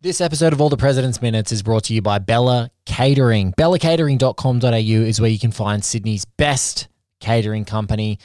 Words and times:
This 0.00 0.20
episode 0.20 0.52
of 0.52 0.60
All 0.60 0.68
the 0.68 0.76
President's 0.76 1.20
Minutes 1.20 1.50
is 1.50 1.64
brought 1.64 1.82
to 1.84 1.92
you 1.92 2.00
by 2.00 2.20
Bella 2.20 2.70
Catering. 2.86 3.52
BellaCatering.com.au 3.58 4.68
is 4.70 5.20
where 5.20 5.28
you 5.28 5.40
can 5.40 5.50
find 5.50 5.84
Sydney's 5.84 6.24
best 6.24 6.86
catering 7.18 7.64
company. 7.64 8.20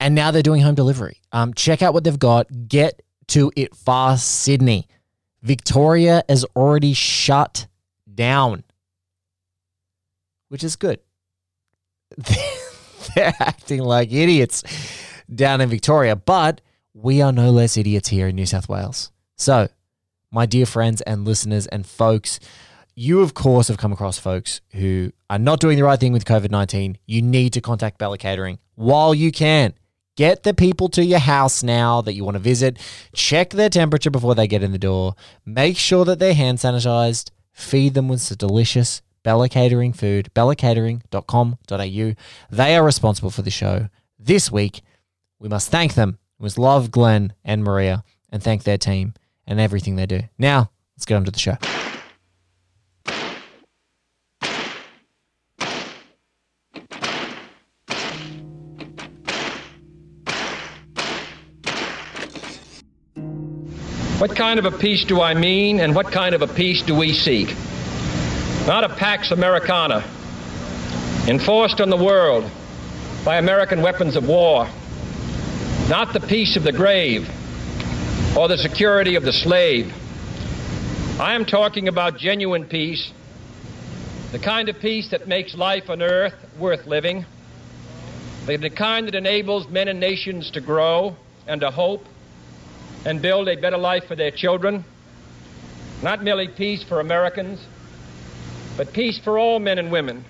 And 0.00 0.16
now 0.16 0.32
they're 0.32 0.42
doing 0.42 0.62
home 0.62 0.74
delivery. 0.74 1.18
Um, 1.30 1.54
check 1.54 1.80
out 1.80 1.94
what 1.94 2.02
they've 2.02 2.18
got. 2.18 2.48
Get 2.66 3.02
to 3.28 3.52
it 3.54 3.72
fast, 3.72 4.28
Sydney. 4.28 4.88
Victoria 5.42 6.24
is 6.28 6.44
already 6.56 6.92
shut 6.92 7.68
down, 8.12 8.64
which 10.48 10.64
is 10.64 10.74
good. 10.74 10.98
they're 13.14 13.32
acting 13.38 13.80
like 13.80 14.12
idiots 14.12 14.64
down 15.32 15.60
in 15.60 15.68
Victoria, 15.68 16.16
but 16.16 16.62
we 16.94 17.22
are 17.22 17.30
no 17.30 17.52
less 17.52 17.76
idiots 17.76 18.08
here 18.08 18.26
in 18.26 18.34
New 18.34 18.44
South 18.44 18.68
Wales. 18.68 19.12
So, 19.36 19.68
my 20.32 20.46
dear 20.46 20.66
friends 20.66 21.02
and 21.02 21.26
listeners 21.26 21.66
and 21.66 21.86
folks, 21.86 22.40
you 22.94 23.20
of 23.20 23.34
course 23.34 23.68
have 23.68 23.76
come 23.76 23.92
across 23.92 24.18
folks 24.18 24.62
who 24.72 25.12
are 25.30 25.38
not 25.38 25.60
doing 25.60 25.76
the 25.76 25.84
right 25.84 26.00
thing 26.00 26.12
with 26.12 26.24
COVID 26.24 26.50
19. 26.50 26.98
You 27.06 27.22
need 27.22 27.52
to 27.52 27.60
contact 27.60 27.98
Bella 27.98 28.18
Catering 28.18 28.58
while 28.74 29.14
you 29.14 29.30
can. 29.30 29.74
Get 30.14 30.42
the 30.42 30.52
people 30.52 30.88
to 30.90 31.04
your 31.04 31.20
house 31.20 31.62
now 31.62 32.02
that 32.02 32.12
you 32.12 32.22
want 32.24 32.34
to 32.34 32.38
visit. 32.38 32.78
Check 33.14 33.50
their 33.50 33.70
temperature 33.70 34.10
before 34.10 34.34
they 34.34 34.46
get 34.46 34.62
in 34.62 34.72
the 34.72 34.78
door. 34.78 35.14
Make 35.46 35.78
sure 35.78 36.04
that 36.04 36.18
they're 36.18 36.34
hand 36.34 36.58
sanitized. 36.58 37.30
Feed 37.52 37.94
them 37.94 38.08
with 38.08 38.20
some 38.20 38.36
delicious 38.36 39.00
Bella 39.22 39.48
Catering 39.48 39.94
food, 39.94 40.30
bellacatering.com.au. 40.34 42.14
They 42.50 42.76
are 42.76 42.84
responsible 42.84 43.30
for 43.30 43.40
the 43.40 43.50
show. 43.50 43.88
This 44.18 44.52
week, 44.52 44.82
we 45.38 45.48
must 45.48 45.70
thank 45.70 45.94
them. 45.94 46.18
We 46.38 46.44
must 46.44 46.58
love 46.58 46.90
Glenn 46.90 47.32
and 47.42 47.64
Maria 47.64 48.04
and 48.30 48.42
thank 48.42 48.64
their 48.64 48.78
team 48.78 49.14
and 49.46 49.60
everything 49.60 49.96
they 49.96 50.06
do. 50.06 50.20
Now, 50.38 50.70
let's 50.96 51.04
get 51.04 51.16
on 51.16 51.24
to 51.24 51.30
the 51.30 51.38
show. 51.38 51.56
What 64.18 64.36
kind 64.36 64.60
of 64.60 64.66
a 64.66 64.78
peace 64.78 65.04
do 65.04 65.20
I 65.20 65.34
mean, 65.34 65.80
and 65.80 65.96
what 65.96 66.12
kind 66.12 66.32
of 66.32 66.42
a 66.42 66.46
peace 66.46 66.80
do 66.82 66.94
we 66.94 67.12
seek? 67.12 67.48
Not 68.68 68.84
a 68.84 68.88
Pax 68.88 69.32
Americana, 69.32 70.04
enforced 71.26 71.80
on 71.80 71.90
the 71.90 71.96
world 71.96 72.48
by 73.24 73.38
American 73.38 73.82
weapons 73.82 74.14
of 74.14 74.28
war. 74.28 74.68
Not 75.88 76.12
the 76.12 76.20
peace 76.20 76.56
of 76.56 76.62
the 76.62 76.70
grave 76.70 77.28
or 78.36 78.48
the 78.48 78.56
security 78.56 79.14
of 79.16 79.24
the 79.24 79.32
slave. 79.32 79.92
I 81.20 81.34
am 81.34 81.44
talking 81.44 81.88
about 81.88 82.16
genuine 82.16 82.64
peace, 82.64 83.12
the 84.32 84.38
kind 84.38 84.70
of 84.70 84.80
peace 84.80 85.10
that 85.10 85.28
makes 85.28 85.54
life 85.54 85.90
on 85.90 86.00
earth 86.00 86.34
worth 86.58 86.86
living, 86.86 87.26
the 88.46 88.70
kind 88.70 89.06
that 89.06 89.14
enables 89.14 89.68
men 89.68 89.86
and 89.88 90.00
nations 90.00 90.50
to 90.52 90.62
grow 90.62 91.14
and 91.46 91.60
to 91.60 91.70
hope 91.70 92.06
and 93.04 93.20
build 93.20 93.48
a 93.48 93.56
better 93.56 93.76
life 93.76 94.04
for 94.06 94.16
their 94.16 94.30
children. 94.30 94.82
Not 96.02 96.24
merely 96.24 96.48
peace 96.48 96.82
for 96.82 97.00
Americans, 97.00 97.62
but 98.78 98.94
peace 98.94 99.18
for 99.18 99.38
all 99.38 99.58
men 99.58 99.78
and 99.78 99.92
women. 99.92 100.24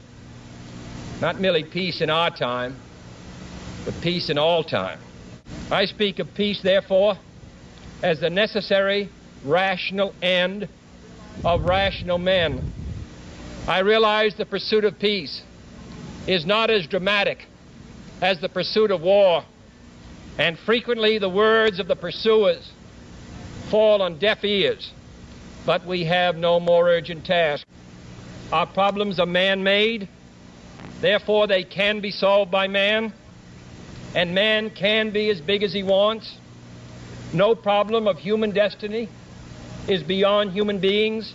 Not 1.20 1.40
merely 1.40 1.62
peace 1.62 2.00
in 2.00 2.10
our 2.10 2.30
time, 2.30 2.76
but 3.84 3.94
peace 4.00 4.28
in 4.28 4.38
all 4.38 4.64
time. 4.64 4.98
I 5.70 5.84
speak 5.84 6.18
of 6.18 6.34
peace, 6.34 6.60
therefore, 6.62 7.16
as 8.02 8.20
the 8.20 8.30
necessary, 8.30 9.08
rational 9.44 10.14
end 10.20 10.68
of 11.44 11.62
rational 11.62 12.18
men. 12.18 12.62
I 13.66 13.78
realize 13.80 14.34
the 14.34 14.44
pursuit 14.44 14.84
of 14.84 14.98
peace 14.98 15.42
is 16.26 16.44
not 16.44 16.70
as 16.70 16.86
dramatic 16.86 17.46
as 18.20 18.40
the 18.40 18.48
pursuit 18.48 18.90
of 18.90 19.00
war, 19.02 19.44
and 20.38 20.58
frequently 20.58 21.18
the 21.18 21.28
words 21.28 21.78
of 21.78 21.88
the 21.88 21.96
pursuers 21.96 22.70
fall 23.70 24.02
on 24.02 24.18
deaf 24.18 24.44
ears. 24.44 24.92
But 25.64 25.86
we 25.86 26.04
have 26.04 26.36
no 26.36 26.58
more 26.58 26.88
urgent 26.88 27.24
task. 27.24 27.66
Our 28.52 28.66
problems 28.66 29.18
are 29.20 29.26
man 29.26 29.62
made, 29.62 30.08
therefore, 31.00 31.46
they 31.46 31.62
can 31.62 32.00
be 32.00 32.10
solved 32.10 32.50
by 32.50 32.68
man, 32.68 33.12
and 34.14 34.34
man 34.34 34.70
can 34.70 35.10
be 35.10 35.30
as 35.30 35.40
big 35.40 35.62
as 35.62 35.72
he 35.72 35.82
wants. 35.82 36.36
No 37.34 37.54
problem 37.54 38.06
of 38.06 38.18
human 38.18 38.50
destiny 38.50 39.08
is 39.88 40.02
beyond 40.02 40.52
human 40.52 40.80
beings. 40.80 41.32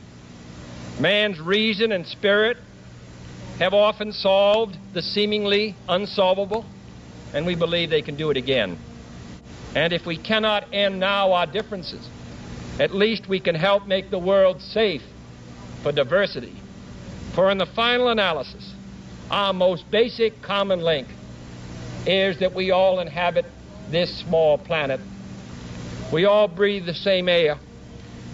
Man's 1.00 1.40
reason 1.40 1.92
and 1.92 2.06
spirit 2.06 2.58
have 3.58 3.74
often 3.74 4.12
solved 4.12 4.78
the 4.94 5.02
seemingly 5.02 5.76
unsolvable, 5.90 6.66
and 7.34 7.48
we 7.48 7.56
believe 7.56 7.90
they 7.90 8.04
can 8.04 8.16
do 8.16 8.30
it 8.30 8.38
again. 8.38 8.78
And 9.74 9.92
if 9.92 10.06
we 10.06 10.18
cannot 10.18 10.72
end 10.72 11.00
now 11.00 11.34
our 11.34 11.48
differences, 11.48 12.08
at 12.80 12.94
least 12.94 13.28
we 13.28 13.40
can 13.40 13.56
help 13.56 13.88
make 13.88 14.12
the 14.12 14.20
world 14.20 14.62
safe 14.62 15.02
for 15.82 15.92
diversity. 15.92 16.56
For 17.34 17.50
in 17.50 17.58
the 17.58 17.66
final 17.66 18.10
analysis, 18.10 18.72
our 19.32 19.52
most 19.52 19.90
basic 19.90 20.44
common 20.44 20.82
link 20.82 21.08
is 22.06 22.40
that 22.40 22.54
we 22.54 22.70
all 22.70 23.00
inhabit 23.00 23.46
this 23.90 24.16
small 24.20 24.60
planet 24.60 25.00
we 26.12 26.26
all 26.26 26.48
breathe 26.48 26.86
the 26.86 26.94
same 26.94 27.28
air. 27.28 27.58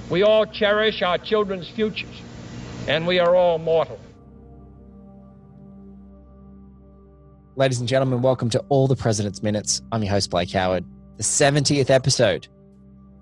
We 0.09 0.21
all 0.21 0.45
cherish 0.45 1.01
our 1.01 1.17
children's 1.17 1.67
futures. 1.69 2.21
And 2.87 3.07
we 3.07 3.19
are 3.19 3.35
all 3.35 3.57
mortal. 3.57 3.99
Ladies 7.55 7.79
and 7.79 7.87
gentlemen, 7.87 8.21
welcome 8.21 8.49
to 8.49 8.59
All 8.69 8.87
the 8.87 8.95
President's 8.95 9.41
Minutes. 9.41 9.81
I'm 9.91 10.03
your 10.03 10.11
host, 10.11 10.29
Blake 10.29 10.51
Howard. 10.51 10.85
The 11.17 11.23
70th 11.23 11.89
episode 11.89 12.47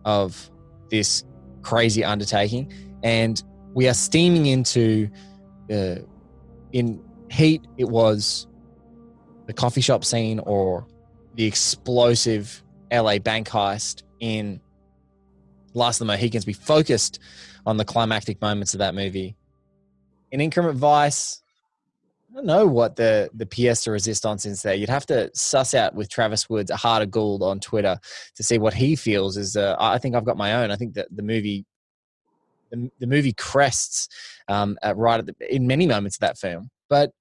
of 0.04 0.50
this 0.90 1.24
crazy 1.62 2.04
undertaking. 2.04 2.74
And 3.04 3.42
we 3.74 3.88
are 3.88 3.94
steaming 3.94 4.48
into, 4.48 5.10
uh, 5.72 5.96
in 6.74 7.02
heat, 7.30 7.66
it 7.78 7.88
was 7.88 8.48
the 9.46 9.54
coffee 9.54 9.82
shop 9.82 10.04
scene 10.04 10.40
or 10.40 10.86
the 11.36 11.46
explosive 11.46 12.64
LA 12.92 13.20
bank 13.20 13.48
heist 13.48 14.04
in 14.22 14.62
Last 15.74 16.00
of 16.00 16.08
the 16.08 16.14
Mohicans, 16.14 16.46
we 16.46 16.54
focused 16.54 17.20
on 17.66 17.78
the 17.78 17.86
climactic 17.86 18.42
moments 18.42 18.74
of 18.74 18.80
that 18.80 18.96
movie. 18.96 19.36
In 20.32 20.40
Inherent 20.40 20.78
Vice, 20.78 21.42
I 22.32 22.36
don't 22.36 22.46
know 22.46 22.66
what 22.66 22.96
the 22.96 23.30
the 23.34 23.46
pièce 23.46 23.84
de 23.84 23.92
resistance 23.92 24.46
is 24.46 24.62
there. 24.62 24.74
You'd 24.74 24.90
have 24.90 25.06
to 25.08 25.30
suss 25.34 25.74
out 25.74 25.96
with 25.96 26.10
Travis 26.10 26.50
Woods, 26.50 26.72
a 26.72 26.78
heart 26.78 27.04
of 27.04 27.12
gold 27.12 27.44
on 27.44 27.60
Twitter, 27.60 28.00
to 28.36 28.44
see 28.44 28.58
what 28.58 28.74
he 28.74 28.96
feels. 28.96 29.36
Is 29.36 29.58
uh, 29.58 29.76
I 29.80 29.98
think 29.98 30.16
I've 30.16 30.26
got 30.26 30.38
my 30.38 30.54
own. 30.54 30.72
I 30.72 30.78
think 30.78 30.94
that 30.94 31.08
the 31.12 31.24
movie, 31.24 31.66
the, 32.70 32.90
the 33.00 33.08
movie 33.08 33.34
crests 33.34 34.08
um, 34.48 34.78
at 34.82 34.96
right 34.96 35.20
at 35.20 35.26
the, 35.26 35.36
in 35.54 35.68
many 35.68 35.86
moments 35.86 36.16
of 36.18 36.22
that 36.22 36.38
film, 36.38 36.70
but 36.90 37.12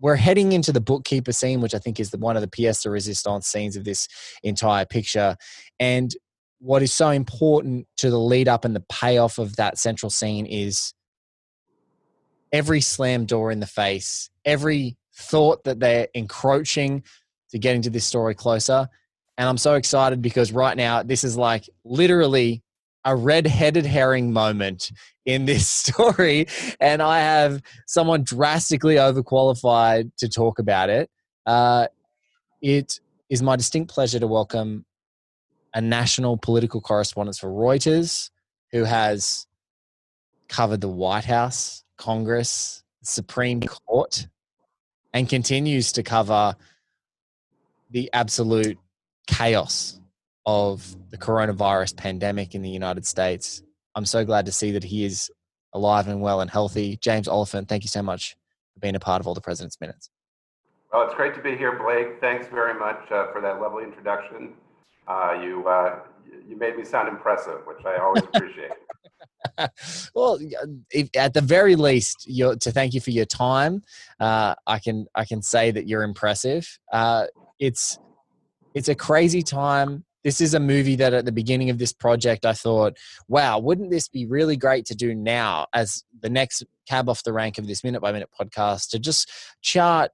we're 0.00 0.16
heading 0.16 0.52
into 0.52 0.72
the 0.72 0.80
bookkeeper 0.80 1.32
scene, 1.32 1.60
which 1.60 1.74
I 1.74 1.78
think 1.78 1.98
is 2.00 2.10
the, 2.10 2.18
one 2.18 2.36
of 2.36 2.42
the 2.42 2.48
pièce 2.48 2.82
de 2.82 2.90
resistance 2.90 3.48
scenes 3.48 3.76
of 3.76 3.84
this 3.84 4.08
entire 4.42 4.86
picture, 4.86 5.36
and 5.78 6.14
what 6.60 6.82
is 6.82 6.92
so 6.92 7.10
important 7.10 7.86
to 7.98 8.10
the 8.10 8.18
lead 8.18 8.48
up 8.48 8.64
and 8.64 8.74
the 8.74 8.84
payoff 8.88 9.38
of 9.38 9.56
that 9.56 9.78
central 9.78 10.10
scene 10.10 10.46
is 10.46 10.92
every 12.52 12.80
slam 12.80 13.26
door 13.26 13.50
in 13.50 13.60
the 13.60 13.66
face, 13.66 14.30
every 14.44 14.96
thought 15.14 15.64
that 15.64 15.80
they're 15.80 16.08
encroaching 16.14 17.02
to 17.50 17.58
getting 17.58 17.82
to 17.82 17.90
this 17.90 18.04
story 18.04 18.34
closer. 18.34 18.88
And 19.36 19.48
I'm 19.48 19.58
so 19.58 19.74
excited 19.74 20.20
because 20.20 20.52
right 20.52 20.76
now, 20.76 21.02
this 21.02 21.22
is 21.22 21.36
like 21.36 21.68
literally 21.84 22.62
a 23.04 23.14
red-headed 23.14 23.86
herring 23.86 24.32
moment 24.32 24.90
in 25.24 25.44
this 25.44 25.68
story. 25.68 26.46
And 26.80 27.00
I 27.00 27.20
have 27.20 27.62
someone 27.86 28.24
drastically 28.24 28.96
overqualified 28.96 30.10
to 30.18 30.28
talk 30.28 30.58
about 30.58 30.90
it. 30.90 31.08
Uh, 31.46 31.86
it 32.60 33.00
is 33.30 33.42
my 33.42 33.56
distinct 33.56 33.90
pleasure 33.92 34.18
to 34.18 34.26
welcome 34.26 34.84
a 35.74 35.80
national 35.80 36.36
political 36.36 36.80
correspondent 36.80 37.36
for 37.36 37.48
Reuters 37.48 38.30
who 38.72 38.84
has 38.84 39.46
covered 40.48 40.80
the 40.80 40.88
White 40.88 41.24
House, 41.24 41.84
Congress, 41.96 42.82
Supreme 43.02 43.60
Court, 43.60 44.26
and 45.12 45.28
continues 45.28 45.92
to 45.92 46.02
cover 46.02 46.56
the 47.90 48.10
absolute 48.12 48.78
chaos 49.26 50.00
of 50.46 50.96
the 51.10 51.18
coronavirus 51.18 51.96
pandemic 51.96 52.54
in 52.54 52.62
the 52.62 52.70
United 52.70 53.06
States. 53.06 53.62
I'm 53.94 54.06
so 54.06 54.24
glad 54.24 54.46
to 54.46 54.52
see 54.52 54.72
that 54.72 54.84
he 54.84 55.04
is 55.04 55.30
alive 55.72 56.08
and 56.08 56.20
well 56.20 56.40
and 56.40 56.50
healthy. 56.50 56.96
James 56.96 57.28
Oliphant, 57.28 57.68
thank 57.68 57.84
you 57.84 57.88
so 57.88 58.02
much 58.02 58.36
for 58.74 58.80
being 58.80 58.94
a 58.94 59.00
part 59.00 59.20
of 59.20 59.26
All 59.26 59.34
the 59.34 59.40
President's 59.40 59.80
Minutes. 59.80 60.10
Well, 60.92 61.04
it's 61.06 61.14
great 61.14 61.34
to 61.34 61.42
be 61.42 61.56
here, 61.56 61.78
Blake. 61.78 62.20
Thanks 62.20 62.48
very 62.48 62.78
much 62.78 63.00
uh, 63.10 63.30
for 63.32 63.42
that 63.42 63.60
lovely 63.60 63.84
introduction. 63.84 64.54
Uh, 65.08 65.40
you 65.42 65.66
uh, 65.66 66.00
you 66.46 66.56
made 66.56 66.76
me 66.76 66.84
sound 66.84 67.08
impressive, 67.08 67.60
which 67.66 67.84
I 67.86 67.96
always 67.96 68.22
appreciate. 68.24 68.72
well, 70.14 70.38
if, 70.90 71.08
at 71.16 71.34
the 71.34 71.40
very 71.40 71.76
least, 71.76 72.28
to 72.28 72.72
thank 72.72 72.94
you 72.94 73.00
for 73.00 73.10
your 73.10 73.24
time. 73.24 73.82
Uh, 74.20 74.54
I 74.66 74.78
can 74.78 75.06
I 75.14 75.24
can 75.24 75.42
say 75.42 75.70
that 75.70 75.88
you're 75.88 76.02
impressive. 76.02 76.78
Uh, 76.92 77.26
it's 77.58 77.98
it's 78.74 78.88
a 78.88 78.94
crazy 78.94 79.42
time. 79.42 80.04
This 80.24 80.40
is 80.40 80.52
a 80.52 80.60
movie 80.60 80.96
that 80.96 81.14
at 81.14 81.24
the 81.24 81.32
beginning 81.32 81.70
of 81.70 81.78
this 81.78 81.92
project 81.92 82.44
I 82.44 82.52
thought, 82.52 82.96
wow, 83.28 83.58
wouldn't 83.58 83.90
this 83.90 84.08
be 84.08 84.26
really 84.26 84.56
great 84.56 84.84
to 84.86 84.94
do 84.94 85.14
now 85.14 85.66
as 85.72 86.04
the 86.20 86.28
next 86.28 86.64
cab 86.88 87.08
off 87.08 87.22
the 87.22 87.32
rank 87.32 87.56
of 87.56 87.66
this 87.66 87.82
minute 87.82 88.00
by 88.00 88.12
minute 88.12 88.28
podcast 88.38 88.90
to 88.90 88.98
just 88.98 89.30
chart 89.62 90.10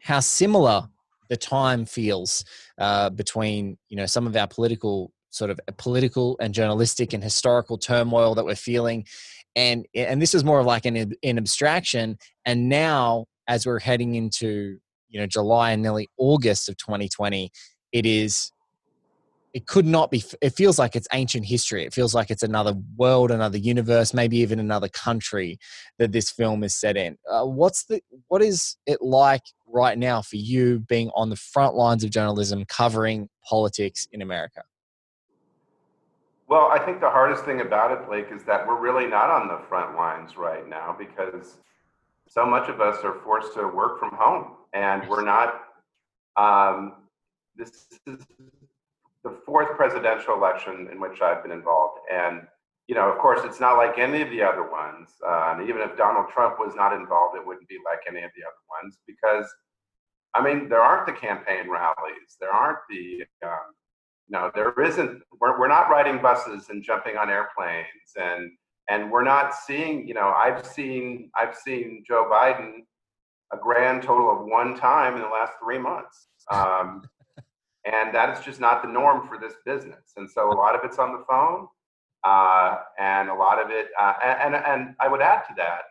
how 0.00 0.20
similar 0.20 0.88
the 1.32 1.36
time 1.38 1.86
feels 1.86 2.44
uh, 2.76 3.08
between 3.08 3.78
you 3.88 3.96
know 3.96 4.04
some 4.04 4.26
of 4.26 4.36
our 4.36 4.46
political 4.46 5.10
sort 5.30 5.50
of 5.50 5.58
political 5.78 6.36
and 6.42 6.52
journalistic 6.52 7.14
and 7.14 7.24
historical 7.24 7.78
turmoil 7.78 8.34
that 8.34 8.44
we're 8.44 8.54
feeling. 8.54 9.06
And 9.56 9.86
and 9.94 10.20
this 10.20 10.34
is 10.34 10.44
more 10.44 10.60
of 10.60 10.66
like 10.66 10.84
an, 10.84 11.14
an 11.22 11.38
abstraction. 11.38 12.18
And 12.44 12.68
now 12.68 13.24
as 13.48 13.64
we're 13.64 13.78
heading 13.78 14.14
into 14.14 14.76
you 15.08 15.20
know 15.20 15.26
july 15.26 15.72
and 15.72 15.82
nearly 15.82 16.08
august 16.16 16.68
of 16.70 16.76
2020 16.78 17.50
it 17.92 18.06
is 18.06 18.50
it 19.54 19.66
could 19.66 19.84
not 19.84 20.10
be 20.10 20.24
it 20.40 20.50
feels 20.50 20.78
like 20.78 20.96
it's 20.96 21.08
ancient 21.12 21.44
history. 21.44 21.84
It 21.84 21.92
feels 21.92 22.14
like 22.14 22.30
it's 22.30 22.42
another 22.42 22.74
world 22.96 23.30
another 23.30 23.58
universe 23.58 24.14
maybe 24.14 24.38
even 24.38 24.58
another 24.58 24.88
country 24.88 25.58
that 25.98 26.12
this 26.12 26.30
film 26.30 26.64
is 26.64 26.74
set 26.74 26.96
in. 26.96 27.18
Uh, 27.30 27.44
what's 27.44 27.84
the 27.84 28.00
what 28.28 28.42
is 28.42 28.76
it 28.86 29.02
like 29.02 29.42
right 29.72 29.98
now 29.98 30.22
for 30.22 30.36
you 30.36 30.80
being 30.80 31.10
on 31.14 31.30
the 31.30 31.36
front 31.36 31.74
lines 31.74 32.04
of 32.04 32.10
journalism 32.10 32.64
covering 32.66 33.28
politics 33.48 34.06
in 34.12 34.22
america 34.22 34.62
well, 36.52 36.68
I 36.70 36.78
think 36.78 37.00
the 37.00 37.08
hardest 37.08 37.46
thing 37.46 37.62
about 37.62 37.92
it, 37.92 38.06
Blake, 38.06 38.26
is 38.30 38.44
that 38.44 38.66
we're 38.68 38.78
really 38.78 39.06
not 39.06 39.30
on 39.30 39.48
the 39.48 39.58
front 39.70 39.96
lines 39.96 40.36
right 40.36 40.68
now 40.68 40.94
because 40.98 41.56
so 42.28 42.44
much 42.44 42.68
of 42.68 42.78
us 42.78 43.02
are 43.04 43.14
forced 43.24 43.54
to 43.54 43.68
work 43.68 43.98
from 43.98 44.10
home 44.12 44.56
and 44.74 45.08
we're 45.08 45.24
not. 45.24 45.62
Um, 46.36 47.08
this 47.56 47.86
is 48.06 48.18
the 49.24 49.38
fourth 49.46 49.76
presidential 49.78 50.34
election 50.34 50.90
in 50.92 51.00
which 51.00 51.22
I've 51.22 51.42
been 51.42 51.52
involved. 51.52 52.00
And, 52.12 52.42
you 52.88 52.94
know, 52.94 53.10
of 53.10 53.18
course, 53.18 53.40
it's 53.44 53.60
not 53.60 53.76
like 53.76 53.98
any 53.98 54.22
of 54.22 54.30
the 54.30 54.42
other 54.42 54.68
ones. 54.70 55.10
Uh, 55.26 55.58
even 55.62 55.80
if 55.82 55.96
Donald 55.96 56.26
Trump 56.32 56.58
was 56.58 56.74
not 56.74 56.92
involved, 56.92 57.36
it 57.36 57.46
wouldn't 57.46 57.68
be 57.68 57.78
like 57.84 58.00
any 58.08 58.24
of 58.24 58.30
the 58.36 58.42
other 58.42 58.82
ones 58.82 58.98
because, 59.06 59.46
I 60.34 60.42
mean, 60.42 60.68
there 60.68 60.80
aren't 60.80 61.06
the 61.06 61.12
campaign 61.12 61.70
rallies, 61.70 62.36
there 62.40 62.50
aren't 62.50 62.78
the. 62.90 63.24
Um, 63.46 63.74
no, 64.28 64.50
there 64.54 64.72
isn't. 64.80 65.22
We're, 65.40 65.58
we're 65.58 65.68
not 65.68 65.90
riding 65.90 66.22
buses 66.22 66.68
and 66.70 66.82
jumping 66.82 67.16
on 67.16 67.28
airplanes, 67.28 67.86
and 68.16 68.50
and 68.88 69.10
we're 69.10 69.24
not 69.24 69.54
seeing. 69.54 70.08
You 70.08 70.14
know, 70.14 70.32
I've 70.36 70.66
seen 70.66 71.30
I've 71.36 71.54
seen 71.54 72.02
Joe 72.06 72.28
Biden 72.32 72.80
a 73.52 73.58
grand 73.58 74.02
total 74.02 74.30
of 74.30 74.46
one 74.46 74.74
time 74.74 75.14
in 75.16 75.20
the 75.22 75.28
last 75.28 75.52
three 75.62 75.78
months, 75.78 76.28
um, 76.50 77.02
and 77.84 78.14
that 78.14 78.36
is 78.36 78.44
just 78.44 78.60
not 78.60 78.82
the 78.82 78.88
norm 78.88 79.26
for 79.28 79.38
this 79.38 79.54
business. 79.66 80.12
And 80.16 80.30
so 80.30 80.50
a 80.50 80.54
lot 80.54 80.74
of 80.74 80.80
it's 80.84 80.98
on 80.98 81.12
the 81.12 81.24
phone, 81.28 81.66
uh, 82.24 82.51
and 83.02 83.28
a 83.28 83.34
lot 83.34 83.60
of 83.62 83.70
it, 83.70 83.88
uh, 84.00 84.14
and, 84.24 84.54
and 84.54 84.64
and 84.64 84.94
I 85.00 85.08
would 85.08 85.20
add 85.20 85.42
to 85.48 85.54
that, 85.62 85.82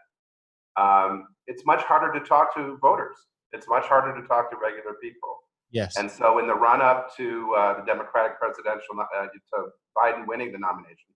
um, 0.82 1.28
it's 1.48 1.66
much 1.66 1.82
harder 1.84 2.18
to 2.18 2.26
talk 2.26 2.56
to 2.56 2.78
voters. 2.82 3.18
It's 3.52 3.68
much 3.68 3.86
harder 3.86 4.12
to 4.20 4.26
talk 4.28 4.50
to 4.52 4.58
regular 4.58 4.96
people. 5.04 5.34
Yes. 5.72 5.98
And 5.98 6.10
so, 6.10 6.40
in 6.40 6.48
the 6.48 6.56
run 6.56 6.82
up 6.82 7.16
to 7.18 7.28
uh, 7.58 7.80
the 7.80 7.86
Democratic 7.86 8.40
presidential, 8.40 8.96
uh, 9.00 9.28
to 9.28 9.58
Biden 9.98 10.28
winning 10.28 10.52
the 10.52 10.60
nomination, 10.60 11.12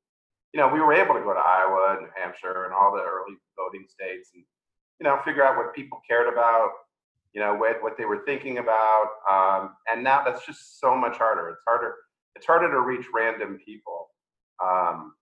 you 0.54 0.60
know, 0.60 0.68
we 0.68 0.80
were 0.80 0.94
able 0.94 1.14
to 1.14 1.20
go 1.22 1.34
to 1.34 1.40
Iowa 1.40 1.98
and 1.98 2.08
New 2.08 2.14
Hampshire 2.16 2.66
and 2.66 2.74
all 2.74 2.92
the 2.96 3.04
early 3.04 3.36
voting 3.58 3.86
states 3.88 4.32
and, 4.34 4.44
you 5.00 5.04
know, 5.04 5.20
figure 5.26 5.44
out 5.44 5.58
what 5.58 5.76
people 5.76 6.00
cared 6.08 6.32
about, 6.32 6.72
you 7.34 7.42
know, 7.42 7.54
what, 7.54 7.84
what 7.84 7.98
they 7.98 8.06
were 8.06 8.24
thinking 8.26 8.60
about. 8.60 9.08
Um, 9.30 9.76
and 9.92 10.02
now 10.02 10.24
that's 10.24 10.46
just 10.46 10.80
so 10.80 10.96
much 10.96 11.18
harder. 11.18 11.50
It's 11.50 11.62
harder. 11.68 11.96
It's 12.38 12.46
harder 12.46 12.72
to 12.72 12.80
reach 12.80 13.06
random 13.14 13.60
people, 13.66 14.08
um, 14.64 15.14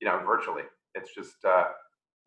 you 0.00 0.08
know, 0.08 0.20
virtually. 0.26 0.62
It's 0.94 1.14
just, 1.14 1.44
uh, 1.44 1.66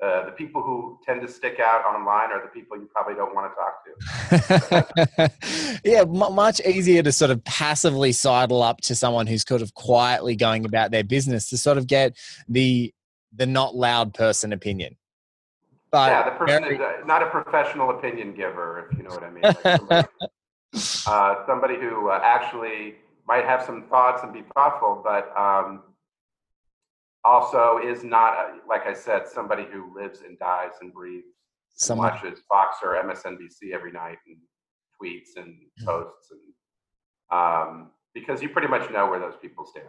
uh, 0.03 0.25
the 0.25 0.31
people 0.31 0.61
who 0.61 0.99
tend 1.05 1.21
to 1.21 1.27
stick 1.27 1.59
out 1.59 1.85
online 1.85 2.31
are 2.31 2.41
the 2.41 2.49
people 2.49 2.77
you 2.77 2.89
probably 2.93 3.15
don't 3.15 3.33
want 3.33 3.51
to 3.51 3.55
talk 3.55 5.29
to. 5.29 5.79
yeah, 5.85 6.01
m- 6.01 6.35
much 6.35 6.59
easier 6.61 7.01
to 7.01 7.11
sort 7.11 7.31
of 7.31 7.43
passively 7.45 8.11
sidle 8.11 8.61
up 8.61 8.81
to 8.81 8.95
someone 8.95 9.27
who's 9.27 9.43
sort 9.47 9.61
of 9.61 9.73
quietly 9.75 10.35
going 10.35 10.65
about 10.65 10.91
their 10.91 11.03
business 11.03 11.49
to 11.49 11.57
sort 11.57 11.77
of 11.77 11.87
get 11.87 12.17
the 12.49 12.93
the 13.35 13.45
not 13.45 13.75
loud 13.75 14.13
person 14.13 14.51
opinion. 14.51 14.97
But 15.89 16.11
yeah, 16.11 16.29
the 16.29 16.35
person 16.35 16.63
very- 16.63 16.75
is 16.75 16.81
a, 16.81 17.05
not 17.05 17.21
a 17.23 17.27
professional 17.27 17.91
opinion 17.91 18.33
giver, 18.33 18.89
if 18.91 18.97
you 18.97 19.03
know 19.03 19.11
what 19.11 19.23
I 19.23 19.29
mean. 19.29 19.43
Like 19.43 19.61
somebody, 19.61 20.07
uh, 21.07 21.45
somebody, 21.45 21.75
who 21.79 22.09
uh, 22.09 22.19
actually 22.21 22.95
might 23.27 23.45
have 23.45 23.63
some 23.63 23.83
thoughts 23.83 24.23
and 24.23 24.33
be 24.33 24.43
thoughtful, 24.53 25.01
but 25.03 25.31
um, 25.37 25.83
also 27.25 27.79
is 27.83 28.03
not, 28.03 28.33
a, 28.33 28.57
like 28.67 28.85
I 28.85 28.93
said, 28.93 29.27
somebody 29.27 29.65
who 29.71 29.93
lives 29.95 30.21
and 30.25 30.37
dies 30.39 30.71
and 30.81 30.93
breathes, 30.93 31.27
Someone. 31.75 32.11
watches 32.11 32.39
Fox 32.49 32.77
or 32.83 33.01
MSNBC 33.03 33.73
every 33.73 33.91
night 33.91 34.17
and 34.27 34.37
tweets 35.01 35.41
and 35.41 35.53
mm-hmm. 35.53 35.85
posts, 35.85 36.31
and 36.31 37.39
um, 37.39 37.91
because 38.13 38.41
you 38.41 38.49
pretty 38.49 38.67
much 38.67 38.91
know 38.91 39.09
where 39.09 39.19
those 39.19 39.35
people 39.41 39.65
stand. 39.65 39.87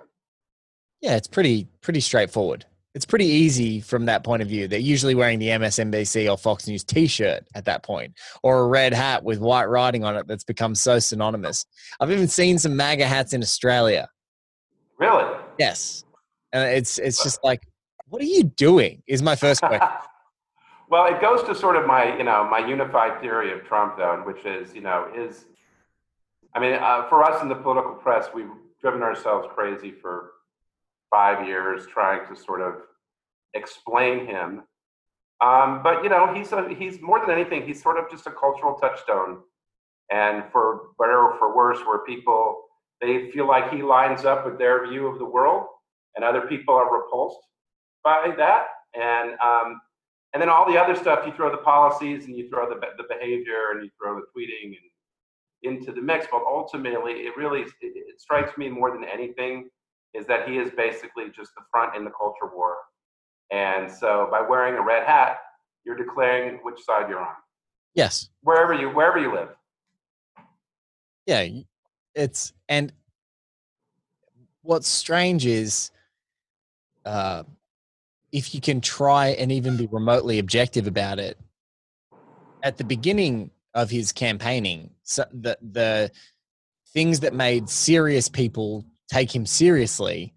Yeah, 1.01 1.17
it's 1.17 1.29
pretty 1.29 1.69
pretty 1.83 2.01
straightforward. 2.01 2.65
It's 2.95 3.05
pretty 3.05 3.27
easy 3.27 3.81
from 3.81 4.07
that 4.07 4.23
point 4.23 4.41
of 4.41 4.49
view. 4.49 4.69
They're 4.69 4.79
usually 4.79 5.17
wearing 5.17 5.41
the 5.41 5.49
MSNBC 5.49 6.31
or 6.31 6.39
Fox 6.39 6.69
News 6.69 6.85
T-shirt 6.85 7.43
at 7.57 7.65
that 7.65 7.83
point, 7.83 8.15
or 8.45 8.61
a 8.61 8.69
red 8.69 8.95
hat 8.95 9.25
with 9.25 9.41
white 9.41 9.65
writing 9.65 10.05
on 10.05 10.17
it 10.17 10.29
that's 10.29 10.45
become 10.45 10.77
so 10.77 11.01
synonymous. 11.01 11.67
I've 11.99 12.13
even 12.13 12.29
seen 12.29 12.57
some 12.57 12.77
MAGA 12.77 13.05
hats 13.05 13.33
in 13.33 13.43
Australia. 13.43 14.09
Really? 14.99 15.25
Yes 15.59 16.04
and 16.55 16.71
it's 16.71 16.99
it's 16.99 17.23
just 17.23 17.43
like, 17.43 17.67
what 18.07 18.23
are 18.23 18.27
you 18.27 18.45
doing? 18.45 19.03
Is 19.07 19.23
my 19.23 19.35
first 19.35 19.61
question. 19.61 19.87
well, 20.89 21.07
it 21.13 21.21
goes 21.21 21.43
to 21.49 21.55
sort 21.55 21.77
of 21.77 21.85
my 21.87 22.17
you 22.17 22.25
know 22.25 22.49
my 22.49 22.65
unified 22.67 23.21
theory 23.21 23.53
of 23.53 23.65
Trump 23.65 23.99
though, 23.99 24.23
which 24.25 24.47
is 24.47 24.73
you 24.73 24.81
know 24.81 25.11
is, 25.15 25.47
I 26.55 26.61
mean, 26.61 26.75
uh, 26.75 27.09
for 27.09 27.25
us 27.25 27.43
in 27.43 27.49
the 27.49 27.57
political 27.57 27.95
press, 27.95 28.29
we've 28.33 28.49
driven 28.81 29.03
ourselves 29.03 29.49
crazy 29.55 29.91
for 29.91 30.31
five 31.11 31.47
years 31.47 31.87
trying 31.93 32.27
to 32.29 32.41
sort 32.41 32.61
of 32.61 32.75
explain 33.55 34.27
him. 34.27 34.63
Um, 35.41 35.83
but 35.83 36.05
you 36.05 36.09
know, 36.09 36.33
he's 36.33 36.53
a, 36.53 36.69
he's 36.73 37.01
more 37.01 37.19
than 37.19 37.31
anything, 37.31 37.67
he's 37.67 37.83
sort 37.83 37.99
of 37.99 38.09
just 38.11 38.29
a 38.29 38.31
cultural 38.31 38.75
touchstone. 38.77 39.39
And 40.13 40.45
for 40.53 40.91
better 40.99 41.19
or 41.19 41.37
for 41.39 41.57
worse, 41.57 41.79
where 41.81 41.99
people 42.05 42.61
they 43.01 43.31
feel 43.33 43.49
like 43.49 43.73
he 43.73 43.83
lines 43.83 44.25
up 44.25 44.47
with 44.47 44.57
their 44.57 44.87
view 44.89 45.09
of 45.09 45.19
the 45.19 45.25
world, 45.25 45.67
and 46.17 46.25
other 46.25 46.43
people 46.43 46.75
are 46.75 46.93
repulsed 46.93 47.41
by 48.03 48.33
that. 48.37 48.67
And 48.95 49.33
um, 49.41 49.81
and 50.33 50.41
then 50.41 50.49
all 50.49 50.71
the 50.71 50.79
other 50.79 50.97
stuff, 50.97 51.25
you 51.27 51.33
throw 51.33 51.51
the 51.51 51.59
policies 51.59 52.27
and 52.27 52.37
you 52.37 52.49
throw 52.49 52.69
the 52.69 52.81
the 52.97 53.05
behavior 53.09 53.73
and 53.73 53.85
you 53.85 53.91
throw 54.01 54.17
the 54.17 54.27
tweeting 54.37 54.77
and 54.77 55.75
into 55.75 55.93
the 55.93 56.03
mix. 56.03 56.27
But 56.31 56.43
ultimately, 56.47 57.13
it 57.13 57.37
really 57.37 57.63
it, 57.63 57.73
it 57.81 58.21
strikes 58.21 58.57
me 58.57 58.69
more 58.69 58.91
than 58.91 59.05
anything 59.05 59.69
is 60.15 60.27
that 60.27 60.49
he 60.49 60.59
is 60.59 60.71
basically 60.77 61.27
just 61.35 61.51
the 61.57 61.63
front 61.71 61.97
in 61.97 62.05
the 62.05 62.11
culture 62.11 62.55
war. 62.55 62.77
And 63.51 63.91
so 63.91 64.29
by 64.31 64.41
wearing 64.41 64.75
a 64.75 64.83
red 64.83 65.07
hat, 65.07 65.39
you're 65.85 65.97
declaring 65.97 66.61
which 66.63 66.83
side 66.85 67.09
you're 67.09 67.21
on. 67.21 67.35
Yes. 67.95 68.31
Wherever 68.43 68.75
you 68.75 68.91
wherever 68.91 69.19
you 69.19 69.33
live. 69.33 69.49
Yeah, 71.27 71.47
it's 72.15 72.53
and 72.69 72.93
what's 74.63 74.89
strange 74.89 75.47
is 75.47 75.91
uh, 77.05 77.45
if 78.33 78.55
you 78.55 78.61
can 78.61 78.81
try 78.81 79.29
and 79.29 79.53
even 79.53 79.77
be 79.77 79.87
remotely 79.87 80.39
objective 80.39 80.87
about 80.87 81.19
it, 81.19 81.39
at 82.63 82.79
the 82.79 82.85
beginning 82.85 83.51
of 83.75 83.91
his 83.91 84.13
campaigning, 84.13 84.91
so 85.03 85.25
the 85.33 85.59
the 85.61 86.11
things 86.93 87.21
that 87.21 87.35
made 87.35 87.69
serious 87.69 88.29
people 88.29 88.85
take 89.09 89.35
him 89.35 89.45
seriously 89.45 90.33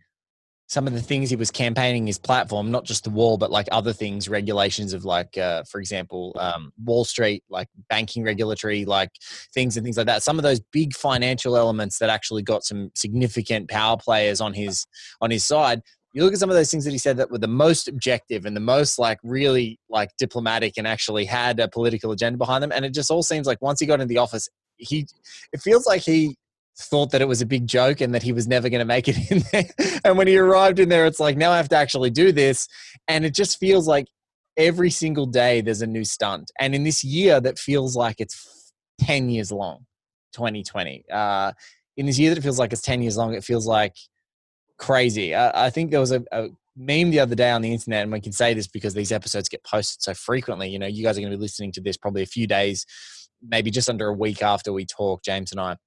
some 0.68 0.86
of 0.86 0.94
the 0.94 1.02
things 1.02 1.30
he 1.30 1.36
was 1.38 1.50
campaigning 1.50 2.06
his 2.06 2.20
platform, 2.20 2.70
not 2.70 2.84
just 2.84 3.06
the 3.06 3.10
wall, 3.10 3.38
but 3.38 3.50
like 3.50 3.68
other 3.72 3.94
things, 3.94 4.28
regulations 4.28 4.94
of 4.94 5.06
like, 5.06 5.38
uh, 5.38 5.64
for 5.64 5.80
example, 5.80 6.36
um, 6.38 6.74
Wall 6.84 7.06
Street, 7.06 7.42
like 7.50 7.70
banking 7.90 8.24
regulatory, 8.24 8.84
like 8.84 9.10
things 9.54 9.78
and 9.78 9.86
things 9.86 9.96
like 9.96 10.08
that. 10.08 10.24
Some 10.24 10.38
of 10.38 10.44
those 10.44 10.60
big 10.60 10.94
financial 10.94 11.56
elements 11.56 12.00
that 12.00 12.10
actually 12.10 12.44
got 12.44 12.66
some 12.66 12.92
significant 12.96 13.70
power 13.70 13.96
players 13.98 14.42
on 14.42 14.54
his 14.54 14.86
on 15.22 15.32
his 15.32 15.46
side. 15.46 15.82
You 16.14 16.24
look 16.24 16.34
at 16.34 16.40
some 16.40 16.50
of 16.50 16.56
those 16.56 16.72
things 16.72 16.86
that 16.86 16.92
he 16.92 16.98
said 16.98 17.18
that 17.18 17.30
were 17.30 17.38
the 17.38 17.48
most 17.48 17.88
objective 17.88 18.46
and 18.46 18.56
the 18.56 18.62
most 18.62 18.98
like 18.98 19.20
really 19.24 19.80
like 19.90 20.10
diplomatic 20.18 20.74
and 20.78 20.88
actually 20.88 21.26
had 21.26 21.60
a 21.60 21.68
political 21.68 22.12
agenda 22.12 22.38
behind 22.38 22.64
them. 22.64 22.72
And 22.72 22.86
it 22.86 22.94
just 22.94 23.12
all 23.12 23.24
seems 23.24 23.46
like 23.46 23.62
once 23.62 23.80
he 23.80 23.86
got 23.86 24.02
in 24.02 24.08
the 24.08 24.18
office, 24.18 24.48
he 24.78 25.08
it 25.54 25.62
feels 25.62 25.86
like 25.86 26.02
he 26.02 26.36
thought 26.80 27.12
that 27.12 27.22
it 27.22 27.28
was 27.28 27.42
a 27.42 27.46
big 27.46 27.68
joke 27.68 28.02
and 28.02 28.14
that 28.14 28.24
he 28.24 28.32
was 28.32 28.48
never 28.48 28.70
going 28.70 28.80
to 28.80 28.86
make 28.86 29.08
it 29.08 29.18
in 29.32 29.44
there. 29.52 30.00
and 30.04 30.18
when 30.18 30.28
he 30.28 30.38
arrived 30.38 30.80
in 30.80 30.90
there, 30.90 31.06
it's 31.06 31.20
like, 31.20 31.38
now 31.38 31.52
I 31.52 31.58
have 31.58 31.70
to 31.70 31.76
actually 31.76 32.10
do 32.10 32.32
this. 32.32 32.68
And 33.08 33.26
it 33.26 33.34
just 33.34 33.60
feels 33.60 33.88
like 33.88 34.06
every 34.56 34.90
single 34.90 35.26
day 35.26 35.62
there's 35.62 35.82
a 35.82 35.88
new 35.88 36.04
stunt. 36.04 36.52
And 36.60 36.74
in 36.76 36.84
this 36.84 37.04
year 37.04 37.40
that 37.42 37.60
feels 37.60 37.96
like 37.96 38.16
it's 38.20 38.74
10 39.02 39.30
years 39.30 39.52
long, 39.52 39.86
2020, 40.34 41.06
uh, 41.12 41.52
in 41.96 42.06
this 42.06 42.20
year 42.20 42.34
that 42.34 42.42
feels 42.44 42.60
like 42.60 42.74
it's 42.74 42.82
10 42.82 43.02
years 43.02 43.18
long, 43.18 43.34
it 43.34 43.44
feels 43.44 43.66
like 43.66 43.96
crazy. 44.78 45.36
I 45.36 45.70
think 45.70 45.92
there 45.92 46.00
was 46.00 46.12
a, 46.12 46.24
a 46.32 46.50
meme 46.76 47.12
the 47.12 47.20
other 47.20 47.36
day 47.36 47.52
on 47.52 47.62
the 47.62 47.74
internet, 47.74 48.04
and 48.04 48.12
we 48.12 48.22
can 48.22 48.32
say 48.32 48.54
this 48.54 48.68
because 48.68 48.94
these 48.94 49.12
episodes 49.12 49.50
get 49.50 49.64
posted 49.64 50.02
so 50.02 50.14
frequently. 50.14 50.70
You 50.70 50.80
know, 50.80 50.88
you 50.88 51.04
guys 51.04 51.18
are 51.18 51.22
going 51.22 51.32
to 51.32 51.38
be 51.38 51.42
listening 51.42 51.72
to 51.74 51.82
this 51.82 51.98
probably 51.98 52.24
a 52.24 52.28
few 52.28 52.48
days, 52.48 52.86
maybe 53.42 53.72
just 53.72 53.90
under 53.90 54.08
a 54.08 54.14
week 54.14 54.42
after 54.42 54.72
we 54.72 54.86
talk, 54.86 55.24
James 55.24 55.52
and 55.52 55.60
I 55.60 55.78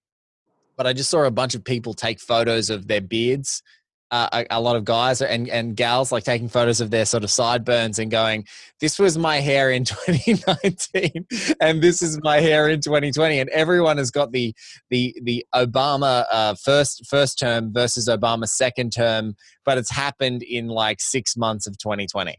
but 0.81 0.87
I 0.87 0.95
just 0.95 1.11
saw 1.11 1.25
a 1.25 1.31
bunch 1.31 1.55
of 1.55 1.63
people 1.63 1.93
take 1.93 2.19
photos 2.19 2.71
of 2.71 2.89
their 2.89 3.03
beards. 3.03 3.63
Uh, 4.11 4.29
a, 4.33 4.59
a, 4.59 4.61
lot 4.61 4.75
of 4.75 4.85
guys 4.85 5.23
and, 5.23 5.49
and 5.49 5.77
gals 5.77 6.11
like 6.11 6.25
taking 6.25 6.49
photos 6.49 6.81
of 6.81 6.91
their 6.91 7.05
sort 7.05 7.23
of 7.23 7.31
sideburns 7.31 7.99
and 7.99 8.11
going, 8.11 8.45
This 8.81 8.99
was 8.99 9.17
my 9.17 9.37
hair 9.37 9.71
in 9.71 9.85
2019, 9.85 11.27
and 11.61 11.81
this 11.81 12.03
is 12.03 12.19
my 12.23 12.41
hair 12.41 12.69
in 12.69 12.81
2020. 12.81 13.39
And 13.39 13.49
everyone 13.51 13.99
has 13.99 14.11
got 14.11 14.33
the 14.33 14.55
the 14.91 15.15
the 15.23 15.47
Obama 15.55 16.25
uh, 16.31 16.55
first 16.55 17.07
first 17.07 17.39
term 17.39 17.73
versus 17.73 18.09
Obama 18.09 18.49
second 18.49 18.91
term, 18.93 19.37
but 19.65 19.79
it's 19.79 19.91
happened 19.91 20.43
in 20.43 20.67
like 20.67 21.01
six 21.01 21.37
months 21.37 21.67
of 21.67 21.79
2020. 21.79 22.37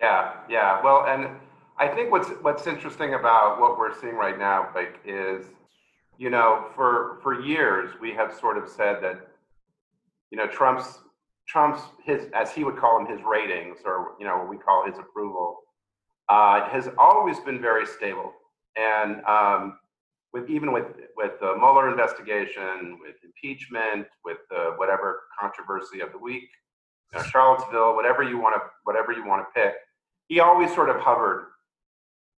Yeah, 0.00 0.34
yeah. 0.50 0.82
Well, 0.82 1.06
and 1.06 1.28
I 1.78 1.88
think 1.88 2.10
what's 2.10 2.28
what's 2.42 2.66
interesting 2.66 3.14
about 3.14 3.60
what 3.60 3.78
we're 3.78 3.98
seeing 4.00 4.14
right 4.14 4.38
now, 4.38 4.68
like, 4.74 5.00
is 5.04 5.46
you 6.18 6.30
know, 6.30 6.66
for 6.74 7.18
for 7.22 7.40
years 7.40 7.90
we 8.00 8.12
have 8.12 8.32
sort 8.32 8.58
of 8.58 8.68
said 8.68 9.02
that, 9.02 9.28
you 10.32 10.38
know, 10.38 10.48
Trump's 10.48 10.98
Trump's 11.46 11.82
his 12.04 12.26
as 12.34 12.50
he 12.50 12.64
would 12.64 12.76
call 12.76 12.98
them 12.98 13.06
his 13.06 13.24
ratings 13.24 13.78
or 13.84 14.14
you 14.18 14.26
know 14.26 14.38
what 14.38 14.48
we 14.48 14.56
call 14.56 14.84
his 14.84 14.98
approval 14.98 15.58
uh, 16.28 16.68
has 16.68 16.88
always 16.98 17.38
been 17.40 17.60
very 17.60 17.86
stable 17.86 18.32
and 18.76 19.22
um, 19.26 19.78
with 20.32 20.48
even 20.48 20.72
with 20.72 20.86
with 21.16 21.32
the 21.40 21.54
Mueller 21.58 21.90
investigation, 21.90 22.98
with 23.00 23.16
impeachment, 23.22 24.06
with 24.24 24.38
whatever 24.76 25.20
controversy 25.38 26.00
of 26.00 26.10
the 26.12 26.18
week, 26.18 26.48
you 27.12 27.18
know, 27.18 27.24
Charlottesville, 27.24 27.94
whatever 27.94 28.22
you 28.22 28.38
want 28.38 28.56
to 28.56 28.62
whatever 28.84 29.12
you 29.12 29.26
want 29.26 29.46
to 29.46 29.60
pick, 29.60 29.74
he 30.28 30.40
always 30.40 30.72
sort 30.74 30.88
of 30.88 30.96
hovered 30.96 31.48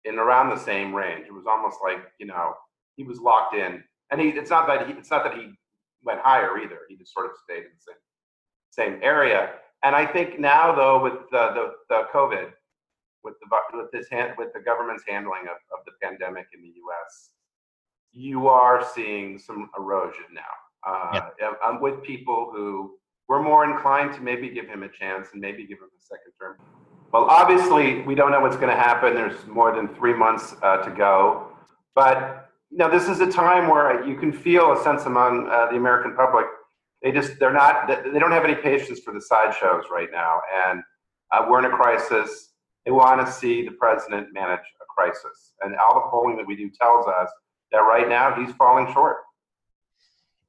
in 0.05 0.17
around 0.17 0.49
the 0.49 0.57
same 0.57 0.93
range. 0.93 1.25
It 1.27 1.33
was 1.33 1.45
almost 1.47 1.77
like 1.83 1.99
you 2.19 2.25
know 2.25 2.53
he 2.95 3.03
was 3.03 3.19
locked 3.19 3.55
in, 3.55 3.83
and 4.11 4.19
he 4.19 4.29
it's 4.29 4.49
not 4.49 4.65
that 4.67 4.87
he 4.87 4.93
it's 4.93 5.11
not 5.11 5.23
that 5.23 5.35
he 5.35 5.51
went 6.03 6.19
higher 6.21 6.57
either. 6.59 6.79
He 6.89 6.95
just 6.95 7.13
sort 7.13 7.25
of 7.25 7.31
stayed 7.43 7.63
in 7.63 7.71
the 7.75 7.81
same 7.81 7.95
same 8.71 8.99
area. 9.03 9.51
And 9.83 9.95
I 9.95 10.05
think 10.05 10.39
now 10.39 10.73
though 10.73 11.01
with 11.01 11.29
the 11.31 11.51
the, 11.53 11.71
the 11.89 12.03
COVID, 12.13 12.51
with 13.23 13.35
the 13.41 13.77
with 13.77 13.91
this 13.91 14.07
hand, 14.09 14.33
with 14.37 14.53
the 14.53 14.59
government's 14.59 15.03
handling 15.07 15.43
of, 15.43 15.57
of 15.77 15.85
the 15.85 15.91
pandemic 16.01 16.47
in 16.53 16.61
the 16.61 16.69
U.S., 16.69 17.29
you 18.11 18.47
are 18.47 18.85
seeing 18.93 19.39
some 19.39 19.69
erosion 19.77 20.25
now. 20.33 20.41
Uh, 20.85 21.29
yeah. 21.39 21.51
I'm 21.63 21.81
with 21.81 22.03
people 22.03 22.51
who 22.53 22.97
were 23.27 23.41
more 23.41 23.65
inclined 23.65 24.13
to 24.13 24.21
maybe 24.21 24.49
give 24.49 24.67
him 24.67 24.83
a 24.83 24.89
chance 24.89 25.29
and 25.31 25.41
maybe 25.41 25.65
give 25.65 25.79
him 25.79 25.89
a 25.97 26.01
second 26.01 26.33
term. 26.39 26.57
Well, 27.11 27.25
obviously, 27.25 28.01
we 28.01 28.15
don't 28.15 28.31
know 28.31 28.41
what's 28.41 28.55
going 28.55 28.75
to 28.75 28.81
happen. 28.81 29.13
There's 29.13 29.45
more 29.47 29.73
than 29.75 29.87
three 29.95 30.13
months 30.13 30.55
uh, 30.61 30.77
to 30.77 30.91
go. 30.91 31.47
But 31.95 32.42
now 32.75 32.87
this 32.87 33.07
is 33.07 33.19
a 33.19 33.31
time 33.31 33.69
where 33.69 34.05
you 34.05 34.17
can 34.17 34.33
feel 34.33 34.73
a 34.73 34.83
sense 34.83 35.05
among 35.05 35.47
uh, 35.49 35.67
the 35.69 35.77
American 35.77 36.15
public. 36.15 36.45
They 37.01 37.11
just 37.11 37.39
they're 37.39 37.53
not 37.53 37.87
they 37.87 38.19
don't 38.19 38.31
have 38.31 38.45
any 38.45 38.55
patience 38.55 38.99
for 38.99 39.13
the 39.13 39.21
sideshows 39.21 39.85
right 39.91 40.09
now, 40.11 40.39
and 40.67 40.81
uh, 41.31 41.45
we're 41.49 41.59
in 41.59 41.65
a 41.65 41.75
crisis. 41.75 42.53
They 42.85 42.91
want 42.91 43.25
to 43.25 43.31
see 43.31 43.63
the 43.63 43.71
president 43.71 44.33
manage 44.33 44.59
a 44.59 44.85
crisis, 44.95 45.53
and 45.61 45.75
all 45.75 45.95
the 45.95 46.09
polling 46.09 46.37
that 46.37 46.47
we 46.47 46.55
do 46.55 46.69
tells 46.69 47.05
us 47.07 47.29
that 47.71 47.79
right 47.79 48.07
now 48.07 48.33
he's 48.33 48.53
falling 48.55 48.91
short. 48.93 49.17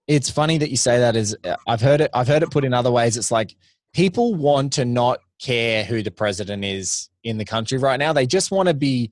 It's 0.07 0.31
funny 0.31 0.59
that 0.59 0.71
you 0.71 0.77
say 0.77 0.99
that. 0.99 1.17
Is 1.17 1.37
uh, 1.45 1.57
I've 1.67 1.81
heard 1.81 2.01
it. 2.01 2.11
I've 2.15 2.29
heard 2.29 2.43
it 2.43 2.51
put 2.51 2.65
in 2.65 2.73
other 2.73 2.91
ways. 2.91 3.17
It's 3.17 3.33
like 3.33 3.57
people 3.93 4.35
want 4.35 4.73
to 4.75 4.85
not 4.85 5.19
care 5.41 5.85
who 5.85 6.03
the 6.03 6.11
president 6.11 6.65
is 6.65 7.11
in 7.25 7.37
the 7.37 7.45
country 7.45 7.79
right 7.79 7.99
now. 7.99 8.13
They 8.13 8.27
just 8.27 8.51
want 8.51 8.69
to 8.69 8.75
be 8.75 9.11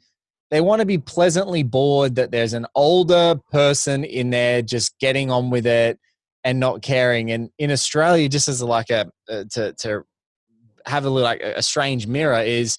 they 0.52 0.60
want 0.60 0.80
to 0.80 0.86
be 0.86 0.98
pleasantly 0.98 1.62
bored 1.62 2.14
that 2.16 2.30
there's 2.30 2.52
an 2.52 2.66
older 2.74 3.40
person 3.50 4.04
in 4.04 4.28
there 4.28 4.60
just 4.60 4.98
getting 4.98 5.30
on 5.30 5.48
with 5.48 5.66
it 5.66 5.98
and 6.44 6.60
not 6.60 6.82
caring. 6.82 7.30
And 7.30 7.48
in 7.58 7.70
Australia, 7.70 8.28
just 8.28 8.48
as 8.48 8.62
like 8.62 8.90
a 8.90 9.10
uh, 9.30 9.44
to 9.52 9.72
to 9.72 10.04
have 10.84 11.06
a 11.06 11.10
little 11.10 11.24
like 11.24 11.40
a 11.40 11.62
strange 11.62 12.06
mirror 12.06 12.40
is 12.40 12.76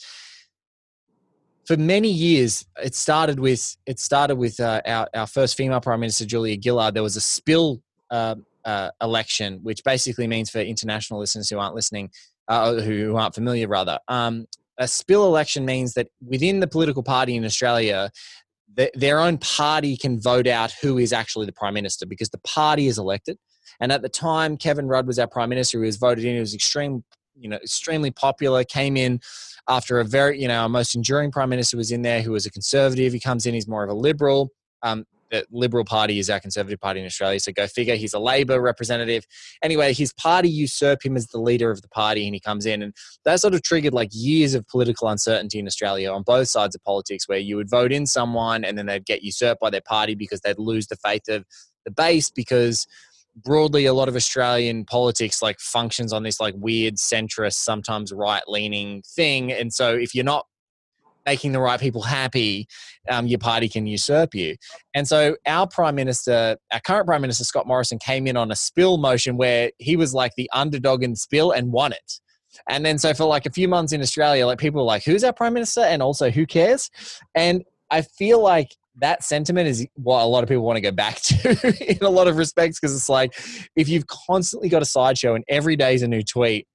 for 1.66 1.76
many 1.76 2.10
years 2.10 2.64
it 2.84 2.94
started 2.94 3.40
with 3.40 3.76
it 3.88 4.00
started 4.00 4.36
with 4.36 4.60
uh, 4.60 4.82
our 4.86 5.08
our 5.16 5.28
first 5.28 5.58
female 5.58 5.82
prime 5.82 6.00
minister 6.00 6.28
Julia 6.28 6.60
Gillard. 6.62 6.94
There 6.94 7.02
was 7.02 7.16
a 7.16 7.22
spill 7.22 7.82
uh, 8.12 8.36
uh, 8.66 8.92
election, 9.02 9.62
which 9.64 9.84
basically 9.84 10.28
means 10.28 10.52
for 10.52 10.60
international 10.60 11.20
listeners 11.20 11.50
who 11.50 11.58
aren't 11.58 11.74
listening, 11.74 12.12
uh, 12.48 12.74
who 12.76 13.16
aren't 13.16 13.34
familiar, 13.34 13.68
rather, 13.68 13.98
um, 14.10 14.46
a 14.78 14.88
spill 14.88 15.26
election 15.26 15.66
means 15.66 15.94
that 15.94 16.08
within 16.26 16.60
the 16.60 16.68
political 16.68 17.04
party 17.04 17.36
in 17.36 17.46
Australia, 17.46 18.12
the, 18.76 18.92
their 18.96 19.20
own 19.20 19.38
party 19.38 19.96
can 19.96 20.20
vote 20.20 20.48
out 20.48 20.72
who 20.82 20.98
is 20.98 21.14
actually 21.14 21.46
the 21.46 21.54
prime 21.54 21.74
minister 21.74 22.06
because 22.06 22.30
the 22.30 22.40
party 22.40 22.88
is 22.88 22.98
elected. 22.98 23.38
And 23.80 23.92
at 23.92 24.02
the 24.02 24.10
time, 24.10 24.58
Kevin 24.58 24.88
Rudd 24.88 25.08
was 25.08 25.20
our 25.20 25.28
prime 25.28 25.50
minister. 25.50 25.80
He 25.80 25.86
was 25.86 25.98
voted 25.98 26.26
in. 26.26 26.34
He 26.34 26.40
was 26.40 26.54
extreme, 26.54 27.04
you 27.36 27.50
know, 27.50 27.58
extremely 27.58 28.12
popular. 28.12 28.64
Came 28.64 28.98
in 28.98 29.20
after 29.68 30.00
a 30.00 30.06
very, 30.06 30.42
you 30.42 30.48
know, 30.48 30.62
our 30.62 30.70
most 30.70 30.96
enduring 30.96 31.32
prime 31.32 31.50
minister 31.50 31.78
was 31.78 31.92
in 31.92 32.02
there, 32.02 32.22
who 32.22 32.32
was 32.32 32.46
a 32.46 32.52
conservative. 32.52 33.14
He 33.14 33.20
comes 33.20 33.46
in. 33.46 33.54
He's 33.54 33.68
more 33.68 33.84
of 33.84 33.90
a 33.90 33.94
liberal. 33.94 34.52
Um, 34.82 35.06
Liberal 35.52 35.86
Party 35.86 36.20
is 36.20 36.30
our 36.30 36.40
Conservative 36.40 36.80
Party 36.80 37.00
in 37.00 37.06
Australia. 37.06 37.40
So 37.40 37.52
go 37.52 37.68
figure. 37.68 37.96
He's 37.96 38.14
a 38.14 38.20
Labor 38.20 38.62
representative. 38.62 39.26
Anyway, 39.64 39.94
his 39.94 40.14
party 40.14 40.50
usurp 40.50 41.06
him 41.06 41.16
as 41.16 41.28
the 41.28 41.40
leader 41.40 41.72
of 41.72 41.82
the 41.82 41.88
party, 41.90 42.26
and 42.26 42.34
he 42.34 42.40
comes 42.40 42.66
in, 42.66 42.82
and 42.82 42.94
that 43.26 43.40
sort 43.40 43.54
of 43.54 43.64
triggered 43.64 43.94
like 43.94 44.10
years 44.12 44.54
of 44.54 44.68
political 44.68 45.08
uncertainty 45.08 45.60
in 45.60 45.68
Australia 45.68 46.12
on 46.12 46.24
both 46.24 46.50
sides 46.50 46.76
of 46.76 46.84
politics, 46.84 47.28
where 47.28 47.40
you 47.40 47.56
would 47.56 47.70
vote 47.70 47.92
in 47.92 48.06
someone, 48.06 48.64
and 48.64 48.78
then 48.78 48.86
they'd 48.86 49.06
get 49.06 49.24
usurped 49.24 49.62
by 49.62 49.70
their 49.70 49.82
party 49.82 50.16
because 50.16 50.42
they'd 50.42 50.60
lose 50.60 50.88
the 50.88 50.98
faith 50.98 51.28
of 51.30 51.46
the 51.86 51.92
base 51.92 52.30
because 52.30 52.88
broadly 53.36 53.86
a 53.86 53.94
lot 53.94 54.08
of 54.08 54.16
australian 54.16 54.86
politics 54.86 55.42
like 55.42 55.60
functions 55.60 56.14
on 56.14 56.22
this 56.22 56.40
like 56.40 56.54
weird 56.58 56.96
centrist 56.96 57.56
sometimes 57.56 58.14
right 58.14 58.44
leaning 58.48 59.02
thing 59.02 59.52
and 59.52 59.74
so 59.74 59.96
if 59.96 60.14
you're 60.14 60.24
not 60.24 60.46
making 61.26 61.52
the 61.52 61.60
right 61.60 61.80
people 61.80 62.02
happy, 62.02 62.68
um, 63.10 63.28
your 63.28 63.40
party 63.40 63.70
can 63.70 63.86
usurp 63.86 64.34
you. 64.34 64.56
And 64.94 65.08
so 65.08 65.36
our 65.46 65.68
prime 65.68 65.96
minister, 65.96 66.58
our 66.72 66.80
current 66.82 67.06
prime 67.06 67.22
minister 67.22 67.44
Scott 67.44 67.68
Morrison, 67.68 68.00
came 68.00 68.28
in 68.28 68.38
on 68.38 68.52
a 68.52 68.56
spill 68.56 68.98
motion 68.98 69.38
where 69.38 69.72
he 69.80 69.96
was 69.96 70.14
like 70.14 70.34
the 70.36 70.50
underdog 70.54 71.04
in 71.04 71.16
spill 71.16 71.52
and 71.52 71.72
won 71.72 71.94
it. 71.94 72.20
And 72.70 72.86
then 72.86 73.00
so 73.00 73.14
for 73.14 73.26
like 73.26 73.46
a 73.46 73.52
few 73.52 73.68
months 73.68 73.94
in 73.94 74.02
Australia, 74.02 74.46
like 74.46 74.60
people 74.60 74.82
were 74.82 74.86
like, 74.86 75.04
"Who's 75.04 75.24
our 75.24 75.34
prime 75.34 75.54
minister?" 75.54 75.82
and 75.82 76.04
also 76.04 76.30
who 76.30 76.46
cares? 76.46 76.90
And 77.34 77.64
I 77.90 78.04
feel 78.04 78.42
like 78.42 78.76
that 78.98 79.24
sentiment 79.24 79.68
is 79.68 79.88
what 79.96 80.22
a 80.22 80.26
lot 80.26 80.44
of 80.44 80.50
people 80.50 80.64
want 80.64 80.78
to 80.78 80.82
go 80.82 80.92
back 80.92 81.16
to 81.22 81.92
in 81.92 82.06
a 82.06 82.10
lot 82.10 82.28
of 82.28 82.38
respects 82.38 82.80
because 82.80 82.96
it's 82.96 83.10
like 83.10 83.34
if 83.76 83.90
you've 83.90 84.08
constantly 84.08 84.70
got 84.70 84.82
a 84.82 84.86
sideshow 84.86 85.34
and 85.34 85.44
every 85.48 85.76
day 85.76 85.96
is 85.96 86.04
a 86.04 86.08
new 86.08 86.22
tweet 86.22 86.68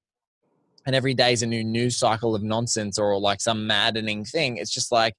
and 0.88 0.96
every 0.96 1.12
day 1.12 1.34
is 1.34 1.42
a 1.42 1.46
new 1.46 1.62
news 1.62 1.98
cycle 1.98 2.34
of 2.34 2.42
nonsense 2.42 2.98
or 2.98 3.20
like 3.20 3.42
some 3.42 3.66
maddening 3.66 4.24
thing. 4.24 4.56
It's 4.56 4.72
just 4.72 4.90
like, 4.90 5.12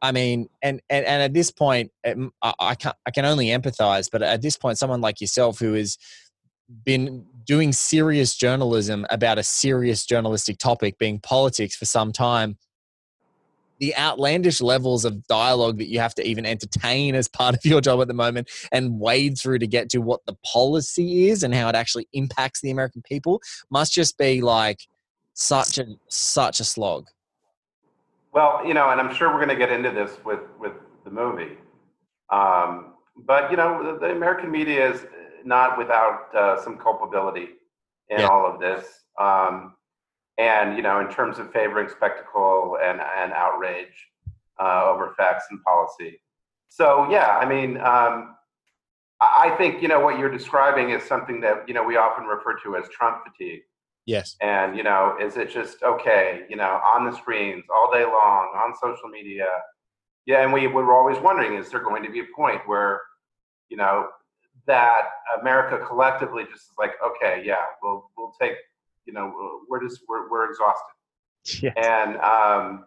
I 0.00 0.12
mean, 0.12 0.48
and 0.62 0.80
and, 0.88 1.04
and 1.04 1.22
at 1.22 1.34
this 1.34 1.50
point, 1.50 1.92
um, 2.06 2.32
I, 2.40 2.54
I 2.58 2.74
can 2.74 2.92
I 3.06 3.10
can 3.10 3.26
only 3.26 3.48
empathize. 3.48 4.08
But 4.10 4.22
at 4.22 4.40
this 4.40 4.56
point, 4.56 4.78
someone 4.78 5.02
like 5.02 5.20
yourself 5.20 5.58
who 5.58 5.74
has 5.74 5.98
been 6.86 7.26
doing 7.44 7.74
serious 7.74 8.34
journalism 8.34 9.04
about 9.10 9.36
a 9.36 9.42
serious 9.42 10.06
journalistic 10.06 10.56
topic, 10.56 10.96
being 10.96 11.20
politics, 11.20 11.76
for 11.76 11.84
some 11.84 12.10
time, 12.10 12.56
the 13.78 13.96
outlandish 13.96 14.60
levels 14.60 15.04
of 15.04 15.26
dialogue 15.26 15.78
that 15.78 15.88
you 15.88 16.00
have 16.00 16.14
to 16.14 16.26
even 16.26 16.44
entertain 16.44 17.14
as 17.14 17.28
part 17.28 17.54
of 17.54 17.64
your 17.64 17.80
job 17.80 18.00
at 18.00 18.08
the 18.08 18.14
moment 18.14 18.50
and 18.72 18.98
wade 18.98 19.38
through 19.38 19.58
to 19.58 19.66
get 19.66 19.88
to 19.90 19.98
what 19.98 20.20
the 20.26 20.36
policy 20.44 21.28
is 21.28 21.42
and 21.42 21.54
how 21.54 21.68
it 21.68 21.74
actually 21.74 22.08
impacts 22.12 22.60
the 22.60 22.70
American 22.70 23.02
people 23.02 23.40
must 23.70 23.92
just 23.92 24.18
be 24.18 24.40
like 24.40 24.80
such 25.34 25.78
a 25.78 25.86
such 26.08 26.60
a 26.60 26.64
slog. 26.64 27.06
Well, 28.32 28.62
you 28.66 28.74
know, 28.74 28.90
and 28.90 29.00
I'm 29.00 29.14
sure 29.14 29.28
we're 29.28 29.44
going 29.44 29.48
to 29.48 29.56
get 29.56 29.72
into 29.72 29.90
this 29.90 30.18
with 30.24 30.40
with 30.58 30.72
the 31.04 31.10
movie, 31.10 31.56
um, 32.30 32.94
but 33.16 33.50
you 33.50 33.56
know, 33.56 33.94
the, 33.94 34.06
the, 34.06 34.12
American 34.12 34.50
media 34.50 34.92
is 34.92 35.06
not 35.44 35.78
without 35.78 36.34
uh, 36.34 36.62
some 36.62 36.76
culpability 36.76 37.48
in 38.10 38.20
yeah. 38.20 38.26
all 38.26 38.46
of 38.46 38.60
this. 38.60 39.04
Um, 39.18 39.74
and 40.38 40.76
you 40.76 40.82
know, 40.82 41.00
in 41.00 41.08
terms 41.08 41.38
of 41.38 41.52
favoring 41.52 41.88
spectacle 41.88 42.78
and 42.82 43.00
and 43.00 43.32
outrage 43.32 44.08
uh, 44.60 44.84
over 44.86 45.14
facts 45.16 45.46
and 45.50 45.62
policy. 45.62 46.20
So 46.68 47.08
yeah, 47.10 47.38
I 47.38 47.48
mean, 47.48 47.78
um, 47.78 48.36
I 49.20 49.54
think 49.58 49.82
you 49.82 49.88
know 49.88 50.00
what 50.00 50.18
you're 50.18 50.30
describing 50.30 50.90
is 50.90 51.02
something 51.02 51.40
that 51.40 51.68
you 51.68 51.74
know 51.74 51.82
we 51.82 51.96
often 51.96 52.24
refer 52.24 52.56
to 52.64 52.76
as 52.76 52.88
Trump 52.88 53.24
fatigue. 53.24 53.62
Yes. 54.06 54.36
And 54.40 54.76
you 54.76 54.84
know, 54.84 55.16
is 55.20 55.36
it 55.36 55.50
just 55.50 55.82
okay? 55.82 56.44
You 56.48 56.56
know, 56.56 56.80
on 56.94 57.04
the 57.04 57.16
screens 57.16 57.64
all 57.74 57.92
day 57.92 58.04
long 58.04 58.52
on 58.56 58.74
social 58.80 59.08
media. 59.08 59.46
Yeah, 60.24 60.42
and 60.42 60.52
we, 60.52 60.66
we 60.66 60.74
were 60.74 60.92
always 60.92 61.18
wondering: 61.18 61.58
is 61.58 61.70
there 61.70 61.82
going 61.82 62.02
to 62.04 62.10
be 62.10 62.20
a 62.20 62.26
point 62.36 62.60
where, 62.66 63.00
you 63.70 63.76
know, 63.76 64.08
that 64.66 65.02
America 65.40 65.84
collectively 65.86 66.44
just 66.44 66.64
is 66.64 66.74
like, 66.78 66.92
okay, 67.04 67.42
yeah, 67.44 67.64
we'll 67.82 68.10
we'll 68.16 68.32
take 68.40 68.54
you 69.08 69.12
know 69.14 69.24
we're 69.68 69.82
just 69.82 70.02
we're, 70.08 70.30
we're 70.30 70.48
exhausted. 70.50 70.94
Yes. 71.62 71.72
and 71.76 72.16
um 72.18 72.84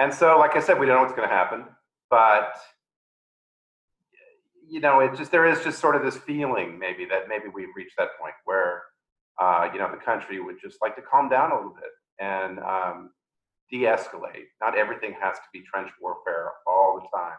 and 0.00 0.12
so 0.12 0.38
like 0.38 0.56
i 0.56 0.60
said 0.60 0.80
we 0.80 0.86
don't 0.86 0.96
know 0.96 1.02
what's 1.02 1.14
going 1.14 1.28
to 1.28 1.32
happen 1.32 1.64
but 2.10 2.56
you 4.68 4.80
know 4.80 5.00
it 5.00 5.14
just 5.16 5.30
there 5.30 5.46
is 5.46 5.62
just 5.62 5.78
sort 5.78 5.94
of 5.94 6.02
this 6.02 6.16
feeling 6.16 6.78
maybe 6.80 7.04
that 7.04 7.28
maybe 7.28 7.44
we've 7.54 7.68
reached 7.76 7.96
that 7.98 8.18
point 8.20 8.34
where 8.44 8.82
uh, 9.40 9.68
you 9.72 9.78
know 9.78 9.88
the 9.90 10.02
country 10.02 10.40
would 10.40 10.56
just 10.60 10.78
like 10.82 10.96
to 10.96 11.02
calm 11.02 11.28
down 11.28 11.52
a 11.52 11.54
little 11.54 11.74
bit 11.74 11.90
and 12.18 12.58
um, 12.60 13.10
de-escalate. 13.70 14.46
Not 14.60 14.76
everything 14.76 15.14
has 15.20 15.36
to 15.36 15.44
be 15.52 15.60
trench 15.60 15.90
warfare 16.00 16.52
all 16.66 17.00
the 17.00 17.16
time 17.16 17.38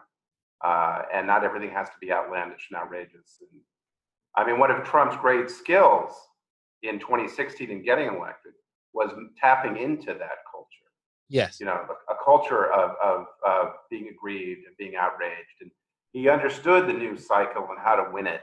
uh, 0.64 1.02
and 1.12 1.26
not 1.26 1.44
everything 1.44 1.70
has 1.70 1.88
to 1.88 1.96
be 2.00 2.12
outlandish 2.12 2.68
and 2.70 2.80
outrageous. 2.80 3.40
And 3.40 3.60
i 4.36 4.46
mean 4.46 4.58
one 4.58 4.70
of 4.70 4.82
trump's 4.84 5.16
great 5.16 5.50
skills 5.50 6.12
in 6.82 6.98
2016 6.98 7.70
and 7.70 7.84
getting 7.84 8.08
elected 8.08 8.52
was 8.94 9.10
tapping 9.40 9.76
into 9.76 10.06
that 10.06 10.38
culture. 10.50 10.88
Yes. 11.28 11.60
You 11.60 11.66
know, 11.66 11.72
a, 11.88 12.12
a 12.12 12.16
culture 12.24 12.72
of, 12.72 12.92
of, 13.02 13.26
of 13.46 13.68
being 13.90 14.08
aggrieved 14.08 14.66
and 14.66 14.76
being 14.78 14.96
outraged. 14.96 15.60
And 15.60 15.70
he 16.12 16.28
understood 16.28 16.88
the 16.88 16.92
news 16.92 17.26
cycle 17.26 17.66
and 17.70 17.78
how 17.78 17.96
to 17.96 18.10
win 18.12 18.26
it 18.26 18.42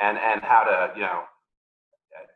and, 0.00 0.18
and 0.18 0.42
how 0.42 0.64
to, 0.64 0.92
you 0.94 1.02
know, 1.02 1.22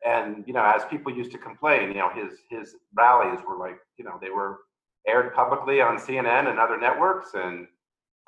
and, 0.07 0.45
you 0.47 0.53
know, 0.53 0.64
as 0.64 0.85
people 0.87 1.12
used 1.12 1.33
to 1.33 1.38
complain, 1.38 1.88
you 1.88 1.99
know, 1.99 2.11
his, 2.14 2.38
his 2.49 2.76
rallies 2.95 3.41
were 3.47 3.59
like, 3.59 3.76
you 3.99 4.05
know, 4.05 4.19
they 4.21 4.31
were 4.31 4.61
aired 5.07 5.35
publicly 5.35 5.81
on 5.81 5.99
CNN 5.99 6.49
and 6.49 6.59
other 6.59 6.79
networks. 6.79 7.31
And 7.35 7.67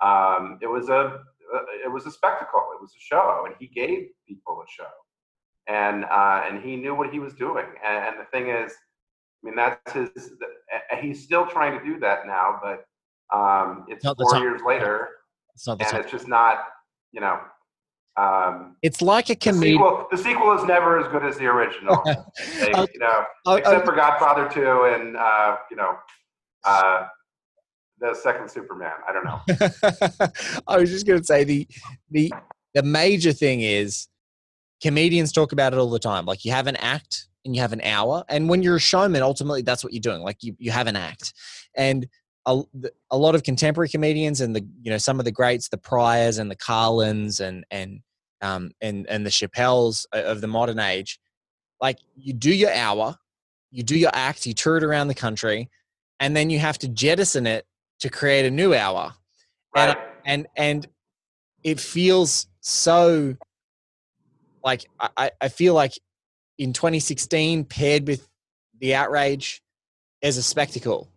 um, 0.02 0.58
it 0.60 0.66
was 0.66 0.88
a, 0.88 1.20
it 1.84 1.90
was 1.90 2.06
a 2.06 2.10
spectacle. 2.10 2.64
It 2.74 2.82
was 2.82 2.90
a 2.90 3.00
show 3.00 3.44
and 3.46 3.54
he 3.58 3.68
gave 3.68 4.08
people 4.26 4.62
a 4.62 4.70
show 4.70 4.90
and 5.68 6.04
uh, 6.04 6.44
and 6.48 6.62
he 6.62 6.76
knew 6.76 6.94
what 6.94 7.10
he 7.10 7.18
was 7.18 7.34
doing. 7.34 7.66
And, 7.84 8.04
and, 8.04 8.16
the 8.20 8.24
thing 8.30 8.48
is, 8.48 8.72
I 9.42 9.46
mean, 9.46 9.56
that's 9.56 9.92
his. 9.92 10.10
He's 11.00 11.22
still 11.22 11.46
trying 11.46 11.78
to 11.78 11.84
do 11.84 11.98
that 12.00 12.26
now, 12.26 12.60
but 12.62 12.86
um, 13.36 13.86
it's 13.88 14.04
four 14.04 14.38
years 14.38 14.62
later, 14.66 15.08
it's 15.54 15.66
and 15.66 15.80
it's 15.80 16.10
just 16.10 16.28
not. 16.28 16.64
You 17.12 17.20
know, 17.20 17.40
um, 18.16 18.76
it's 18.82 19.02
like 19.02 19.30
a 19.30 19.36
comedian. 19.36 19.78
The 19.78 19.84
sequel, 19.84 20.06
the 20.10 20.18
sequel 20.18 20.58
is 20.58 20.64
never 20.64 20.98
as 20.98 21.08
good 21.08 21.24
as 21.24 21.36
the 21.38 21.46
original. 21.46 22.02
they, 22.04 22.68
you 22.68 23.00
know, 23.00 23.56
except 23.56 23.84
for 23.84 23.94
Godfather 23.94 24.48
Two 24.48 24.84
and 24.84 25.16
uh, 25.16 25.56
you 25.70 25.76
know. 25.76 25.96
Uh, 26.64 27.06
the 27.98 28.14
second 28.14 28.50
Superman. 28.50 28.92
I 29.08 29.12
don't 29.12 29.24
know. 29.24 29.40
I 30.68 30.78
was 30.78 30.90
just 30.90 31.06
going 31.06 31.18
to 31.18 31.24
say 31.24 31.44
the 31.44 31.66
the 32.10 32.32
the 32.74 32.82
major 32.82 33.32
thing 33.32 33.62
is 33.62 34.08
comedians 34.82 35.32
talk 35.32 35.52
about 35.52 35.72
it 35.72 35.78
all 35.78 35.90
the 35.90 35.98
time. 35.98 36.26
Like 36.26 36.44
you 36.44 36.52
have 36.52 36.66
an 36.66 36.76
act 36.76 37.28
and 37.44 37.54
you 37.54 37.62
have 37.62 37.72
an 37.72 37.80
hour. 37.82 38.24
And 38.28 38.48
when 38.48 38.62
you're 38.62 38.76
a 38.76 38.80
showman, 38.80 39.22
ultimately 39.22 39.62
that's 39.62 39.82
what 39.82 39.92
you're 39.92 40.00
doing. 40.00 40.22
Like 40.22 40.42
you, 40.42 40.54
you 40.58 40.70
have 40.70 40.86
an 40.86 40.96
act. 40.96 41.32
And 41.74 42.08
a, 42.44 42.62
a 43.10 43.16
lot 43.16 43.34
of 43.34 43.42
contemporary 43.42 43.88
comedians 43.88 44.40
and 44.40 44.54
the, 44.54 44.66
you 44.82 44.90
know, 44.90 44.98
some 44.98 45.18
of 45.18 45.24
the 45.24 45.32
greats, 45.32 45.68
the 45.68 45.78
Pryors 45.78 46.38
and 46.38 46.50
the 46.50 46.56
Carlins 46.56 47.40
and, 47.40 47.64
and, 47.70 48.00
um, 48.42 48.70
and, 48.80 49.06
and 49.08 49.24
the 49.24 49.30
Chappelles 49.30 50.06
of 50.12 50.40
the 50.40 50.46
modern 50.46 50.78
age, 50.78 51.18
like 51.80 51.98
you 52.14 52.32
do 52.32 52.54
your 52.54 52.72
hour, 52.72 53.16
you 53.70 53.82
do 53.82 53.98
your 53.98 54.10
act, 54.12 54.46
you 54.46 54.54
tour 54.54 54.76
it 54.76 54.84
around 54.84 55.08
the 55.08 55.14
country, 55.14 55.68
and 56.20 56.36
then 56.36 56.50
you 56.50 56.58
have 56.58 56.78
to 56.78 56.88
jettison 56.88 57.46
it 57.46 57.66
to 58.00 58.08
create 58.08 58.46
a 58.46 58.50
new 58.50 58.74
hour. 58.74 59.14
Right. 59.74 59.88
And, 59.88 59.98
and, 60.24 60.46
and 60.56 60.88
it 61.62 61.80
feels 61.80 62.46
so 62.60 63.36
like 64.66 64.84
I, 65.16 65.30
I 65.40 65.48
feel 65.48 65.72
like 65.72 65.92
in 66.58 66.72
2016 66.72 67.64
paired 67.64 68.06
with 68.06 68.28
the 68.80 68.96
outrage 68.96 69.62
as 70.22 70.36
a 70.36 70.42
spectacle. 70.42 71.08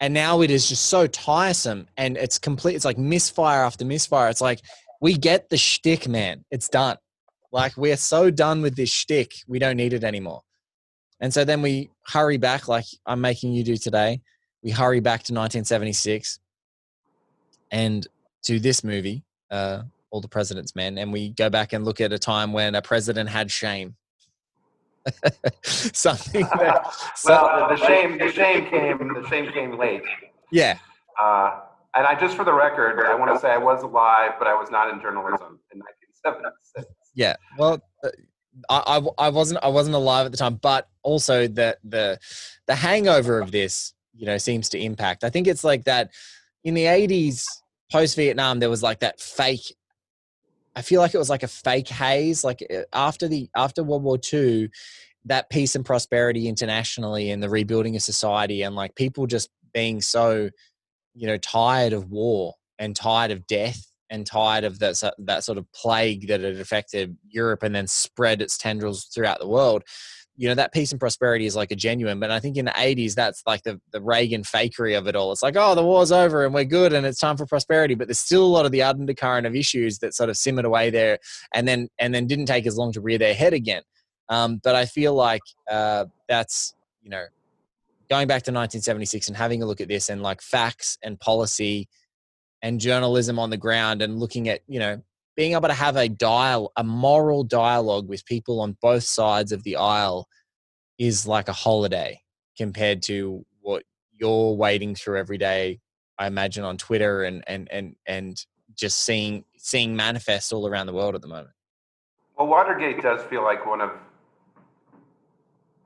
And 0.00 0.12
now 0.12 0.42
it 0.42 0.50
is 0.50 0.68
just 0.68 0.86
so 0.86 1.06
tiresome 1.06 1.86
and 1.96 2.16
it's 2.16 2.38
complete 2.38 2.74
it's 2.74 2.84
like 2.84 2.98
misfire 2.98 3.62
after 3.62 3.84
misfire. 3.84 4.28
It's 4.28 4.40
like 4.40 4.60
we 5.00 5.14
get 5.14 5.48
the 5.48 5.56
shtick 5.56 6.08
man. 6.08 6.44
It's 6.50 6.68
done. 6.68 6.96
Like 7.52 7.76
we're 7.76 7.96
so 7.96 8.30
done 8.30 8.62
with 8.62 8.76
this 8.76 8.90
shtick 8.90 9.32
we 9.46 9.60
don't 9.60 9.76
need 9.76 9.92
it 9.92 10.04
anymore. 10.04 10.42
And 11.20 11.32
so 11.32 11.44
then 11.44 11.62
we 11.62 11.90
hurry 12.06 12.36
back 12.36 12.68
like 12.68 12.86
i'm 13.06 13.20
making 13.20 13.52
you 13.52 13.62
do 13.62 13.76
today. 13.76 14.20
We 14.62 14.72
hurry 14.72 14.98
back 14.98 15.22
to 15.24 15.32
1976 15.32 16.40
and 17.70 18.06
to 18.42 18.58
this 18.58 18.82
movie 18.82 19.22
uh, 19.52 19.82
all 20.10 20.20
the 20.20 20.28
president's 20.28 20.74
men, 20.74 20.98
and 20.98 21.12
we 21.12 21.30
go 21.30 21.50
back 21.50 21.72
and 21.72 21.84
look 21.84 22.00
at 22.00 22.12
a 22.12 22.18
time 22.18 22.52
when 22.52 22.74
a 22.74 22.82
president 22.82 23.28
had 23.28 23.50
shame. 23.50 23.96
something 25.62 26.42
that, 26.58 26.94
well, 27.24 27.68
the 27.68 27.76
shame, 27.76 28.18
the 28.18 28.30
shame 28.30 28.68
came, 28.68 28.98
the 28.98 29.26
shame 29.28 29.50
came 29.52 29.78
late. 29.78 30.02
Yeah. 30.52 30.78
Uh, 31.18 31.60
and 31.94 32.06
I 32.06 32.18
just 32.18 32.36
for 32.36 32.44
the 32.44 32.52
record, 32.52 33.06
I 33.06 33.14
want 33.14 33.32
to 33.34 33.40
say 33.40 33.50
I 33.50 33.58
was 33.58 33.82
alive, 33.82 34.32
but 34.38 34.46
I 34.46 34.54
was 34.54 34.70
not 34.70 34.92
in 34.92 35.00
journalism 35.00 35.58
in 35.72 35.80
1976. 36.24 36.86
Yeah. 37.14 37.36
Well, 37.56 37.82
uh, 38.04 38.10
I, 38.68 38.98
I, 38.98 39.26
I 39.26 39.28
wasn't 39.30 39.62
I 39.62 39.68
wasn't 39.68 39.96
alive 39.96 40.26
at 40.26 40.32
the 40.32 40.38
time, 40.38 40.56
but 40.56 40.88
also 41.02 41.46
the 41.46 41.76
the 41.84 42.18
the 42.66 42.74
hangover 42.74 43.40
of 43.40 43.50
this, 43.50 43.94
you 44.14 44.26
know, 44.26 44.38
seems 44.38 44.68
to 44.70 44.78
impact. 44.78 45.24
I 45.24 45.30
think 45.30 45.46
it's 45.46 45.64
like 45.64 45.84
that 45.84 46.10
in 46.64 46.74
the 46.74 46.84
80s 46.84 47.44
post 47.90 48.16
Vietnam, 48.16 48.58
there 48.58 48.70
was 48.70 48.82
like 48.82 49.00
that 49.00 49.20
fake 49.20 49.74
I 50.78 50.82
feel 50.82 51.00
like 51.00 51.12
it 51.12 51.18
was 51.18 51.28
like 51.28 51.42
a 51.42 51.48
fake 51.48 51.88
haze. 51.88 52.44
Like 52.44 52.64
uh, 52.72 52.82
after 52.92 53.26
the 53.26 53.50
after 53.56 53.82
World 53.82 54.04
War 54.04 54.16
II, 54.32 54.70
that 55.24 55.50
peace 55.50 55.74
and 55.74 55.84
prosperity 55.84 56.46
internationally 56.46 57.32
and 57.32 57.42
the 57.42 57.50
rebuilding 57.50 57.96
of 57.96 58.02
society 58.02 58.62
and 58.62 58.76
like 58.76 58.94
people 58.94 59.26
just 59.26 59.50
being 59.74 60.00
so, 60.00 60.50
you 61.14 61.26
know, 61.26 61.36
tired 61.36 61.92
of 61.92 62.10
war 62.10 62.54
and 62.78 62.94
tired 62.94 63.32
of 63.32 63.44
death 63.48 63.90
and 64.08 64.24
tired 64.24 64.62
of 64.62 64.78
that 64.78 65.02
that 65.18 65.42
sort 65.42 65.58
of 65.58 65.66
plague 65.72 66.28
that 66.28 66.42
had 66.42 66.60
affected 66.60 67.16
Europe 67.28 67.64
and 67.64 67.74
then 67.74 67.88
spread 67.88 68.40
its 68.40 68.56
tendrils 68.56 69.06
throughout 69.06 69.40
the 69.40 69.48
world 69.48 69.82
you 70.38 70.48
know 70.48 70.54
that 70.54 70.72
peace 70.72 70.92
and 70.92 71.00
prosperity 71.00 71.44
is 71.46 71.56
like 71.56 71.72
a 71.72 71.76
genuine 71.76 72.20
but 72.20 72.30
i 72.30 72.38
think 72.38 72.56
in 72.56 72.64
the 72.64 72.70
80s 72.70 73.14
that's 73.14 73.42
like 73.44 73.62
the, 73.64 73.80
the 73.90 74.00
reagan 74.00 74.42
fakery 74.42 74.96
of 74.96 75.06
it 75.08 75.16
all. 75.16 75.32
It's 75.32 75.42
like 75.42 75.56
oh 75.56 75.74
the 75.74 75.82
war's 75.82 76.12
over 76.12 76.44
and 76.44 76.54
we're 76.54 76.64
good 76.64 76.92
and 76.92 77.04
it's 77.04 77.18
time 77.18 77.36
for 77.36 77.44
prosperity 77.44 77.94
but 77.94 78.06
there's 78.06 78.20
still 78.20 78.44
a 78.44 78.46
lot 78.46 78.64
of 78.64 78.72
the 78.72 78.82
undercurrent 78.82 79.46
of 79.46 79.54
issues 79.54 79.98
that 79.98 80.14
sort 80.14 80.30
of 80.30 80.36
simmered 80.36 80.64
away 80.64 80.90
there 80.90 81.18
and 81.52 81.66
then 81.66 81.88
and 81.98 82.14
then 82.14 82.26
didn't 82.26 82.46
take 82.46 82.66
as 82.66 82.76
long 82.76 82.92
to 82.92 83.00
rear 83.00 83.18
their 83.18 83.34
head 83.34 83.52
again. 83.52 83.82
Um, 84.30 84.60
but 84.62 84.74
i 84.74 84.86
feel 84.86 85.14
like 85.14 85.42
uh, 85.70 86.06
that's 86.28 86.74
you 87.02 87.10
know 87.10 87.24
going 88.08 88.28
back 88.28 88.42
to 88.44 88.52
1976 88.52 89.28
and 89.28 89.36
having 89.36 89.62
a 89.62 89.66
look 89.66 89.80
at 89.80 89.88
this 89.88 90.08
and 90.08 90.22
like 90.22 90.40
facts 90.40 90.96
and 91.02 91.18
policy 91.18 91.88
and 92.62 92.80
journalism 92.80 93.38
on 93.38 93.50
the 93.50 93.56
ground 93.56 94.02
and 94.02 94.18
looking 94.18 94.48
at 94.48 94.60
you 94.66 94.78
know 94.78 95.02
being 95.38 95.52
able 95.52 95.68
to 95.68 95.74
have 95.74 95.96
a 95.96 96.08
dial 96.08 96.70
a 96.76 96.84
moral 96.84 97.44
dialogue 97.44 98.06
with 98.08 98.26
people 98.26 98.60
on 98.60 98.76
both 98.82 99.04
sides 99.04 99.52
of 99.52 99.62
the 99.62 99.76
aisle 99.76 100.28
is 100.98 101.26
like 101.26 101.48
a 101.48 101.52
holiday 101.52 102.20
compared 102.58 103.00
to 103.00 103.46
what 103.60 103.84
you're 104.18 104.54
wading 104.54 104.94
through 104.94 105.18
every 105.18 105.38
day 105.38 105.78
i 106.18 106.26
imagine 106.26 106.64
on 106.64 106.76
twitter 106.76 107.22
and 107.22 107.42
and 107.46 107.68
and 107.70 107.96
and 108.06 108.44
just 108.78 109.04
seeing 109.04 109.44
seeing 109.56 109.94
manifest 109.94 110.52
all 110.52 110.66
around 110.66 110.86
the 110.86 110.92
world 110.92 111.14
at 111.14 111.20
the 111.20 111.28
moment. 111.28 111.50
Well 112.38 112.46
watergate 112.46 113.02
does 113.02 113.22
feel 113.24 113.42
like 113.42 113.66
one 113.66 113.80
of 113.80 113.90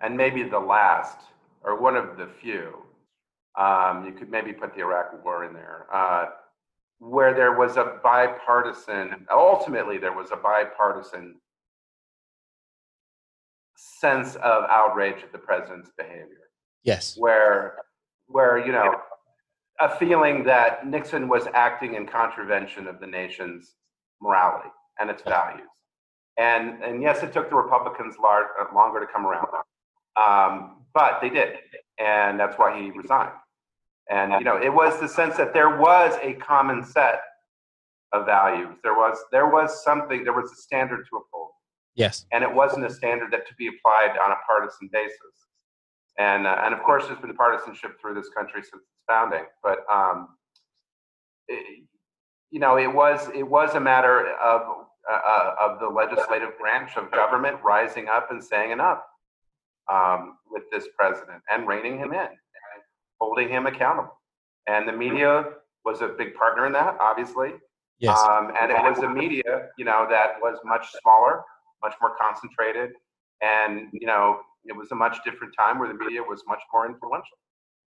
and 0.01 0.17
maybe 0.17 0.43
the 0.43 0.59
last 0.59 1.19
or 1.65 1.81
one 1.81 1.97
of 1.97 2.17
the 2.17 2.29
few 2.41 2.77
Um, 3.59 4.05
you 4.07 4.12
could 4.12 4.31
maybe 4.31 4.53
put 4.53 4.75
the 4.75 4.81
Iraq 4.81 5.25
War 5.25 5.45
in 5.45 5.53
there, 5.53 5.87
uh, 5.93 6.27
where 7.03 7.35
there 7.35 7.59
was 7.59 7.77
a 7.77 7.99
bipartisan. 8.03 9.27
Ultimately, 9.31 9.99
there 9.99 10.12
was 10.12 10.31
a 10.31 10.37
bipartisan 10.37 11.41
sense 13.77 14.37
of 14.37 14.65
outrage 14.71 15.23
at 15.25 15.33
the 15.33 15.38
president's 15.38 15.91
behavior. 15.99 16.49
Yes. 16.85 17.17
Where, 17.19 17.77
where 18.27 18.65
you 18.65 18.71
know, 18.71 18.95
a 19.81 19.97
feeling 19.97 20.45
that 20.45 20.87
Nixon 20.87 21.29
was 21.29 21.49
acting 21.55 21.95
in 21.95 22.07
contravention 22.07 22.87
of 22.87 23.01
the 23.01 23.07
nation's 23.07 23.75
morality 24.21 24.71
and 25.01 25.11
its 25.11 25.23
values. 25.23 25.67
And 26.38 26.83
and 26.85 27.03
yes, 27.03 27.23
it 27.25 27.33
took 27.33 27.51
the 27.51 27.57
Republicans 27.57 28.15
lar- 28.23 28.51
longer 28.75 29.01
to 29.01 29.07
come 29.07 29.27
around, 29.27 29.49
um, 30.17 30.85
but 30.95 31.19
they 31.21 31.29
did, 31.29 31.57
and 31.99 32.41
that's 32.41 32.57
why 32.57 32.81
he 32.81 32.91
resigned. 32.91 33.33
And 34.12 34.33
you 34.33 34.44
know, 34.44 34.61
it 34.62 34.72
was 34.72 35.01
the 35.01 35.09
sense 35.09 35.38
that 35.38 35.55
there 35.55 35.79
was 35.79 36.14
a 36.22 36.35
common 36.35 36.85
set 36.85 37.22
of 38.12 38.27
values. 38.27 38.77
There 38.83 38.92
was 38.92 39.16
there 39.33 39.48
was 39.48 39.83
something. 39.83 40.22
There 40.22 40.35
was 40.35 40.53
a 40.53 40.57
standard 40.57 41.07
to 41.09 41.16
uphold. 41.16 41.53
Yes. 41.94 42.27
And 42.31 42.44
it 42.44 42.53
wasn't 42.53 42.85
a 42.85 42.92
standard 42.92 43.33
that 43.33 43.46
to 43.48 43.55
be 43.55 43.68
applied 43.68 44.18
on 44.18 44.31
a 44.31 44.37
partisan 44.46 44.90
basis. 44.92 45.16
And 46.18 46.46
uh, 46.46 46.61
and 46.62 46.75
of 46.75 46.83
course, 46.83 47.07
there's 47.07 47.20
been 47.20 47.35
partisanship 47.35 47.98
through 48.03 48.12
this 48.12 48.29
country 48.37 48.61
since 48.61 48.83
its 48.83 49.03
founding. 49.09 49.46
But 49.62 49.79
um, 49.90 50.29
it, 51.48 51.85
you 52.51 52.61
know, 52.61 52.77
it 52.77 52.92
was 52.92 53.31
it 53.35 53.48
was 53.48 53.75
a 53.77 53.81
matter 53.81 54.35
of 54.37 54.61
uh, 55.11 55.55
of 55.59 55.81
the 55.81 55.88
legislative 55.88 56.51
branch 56.61 56.98
of 56.98 57.11
government 57.12 57.57
rising 57.64 58.09
up 58.09 58.31
and 58.31 58.44
saying 58.44 58.72
enough 58.72 59.01
um, 59.90 60.37
with 60.51 60.64
this 60.70 60.87
president 60.98 61.42
and 61.51 61.66
reining 61.66 61.96
him 61.96 62.12
in 62.12 62.29
holding 63.23 63.49
him 63.49 63.67
accountable. 63.67 64.19
And 64.67 64.89
the 64.89 64.93
media 64.93 65.45
was 65.85 66.03
a 66.03 66.09
big 66.09 66.35
partner 66.35 66.67
in 66.67 66.73
that, 66.73 66.97
obviously. 67.01 67.51
Yes. 67.99 68.19
Um, 68.19 68.53
and 68.61 68.73
it 68.73 68.83
was 68.83 68.99
a 68.99 69.09
media, 69.09 69.69
you 69.79 69.85
know, 69.85 70.07
that 70.11 70.35
was 70.43 70.59
much 70.65 70.87
smaller, 71.01 71.43
much 71.85 71.95
more 72.01 72.17
concentrated, 72.21 72.91
and 73.41 73.89
you 73.93 74.07
know, 74.09 74.41
it 74.65 74.77
was 74.77 74.91
a 74.91 74.95
much 74.97 75.19
different 75.25 75.55
time 75.57 75.79
where 75.79 75.89
the 75.89 75.95
media 75.95 76.21
was 76.21 76.43
much 76.49 76.61
more 76.73 76.87
influential. 76.87 77.37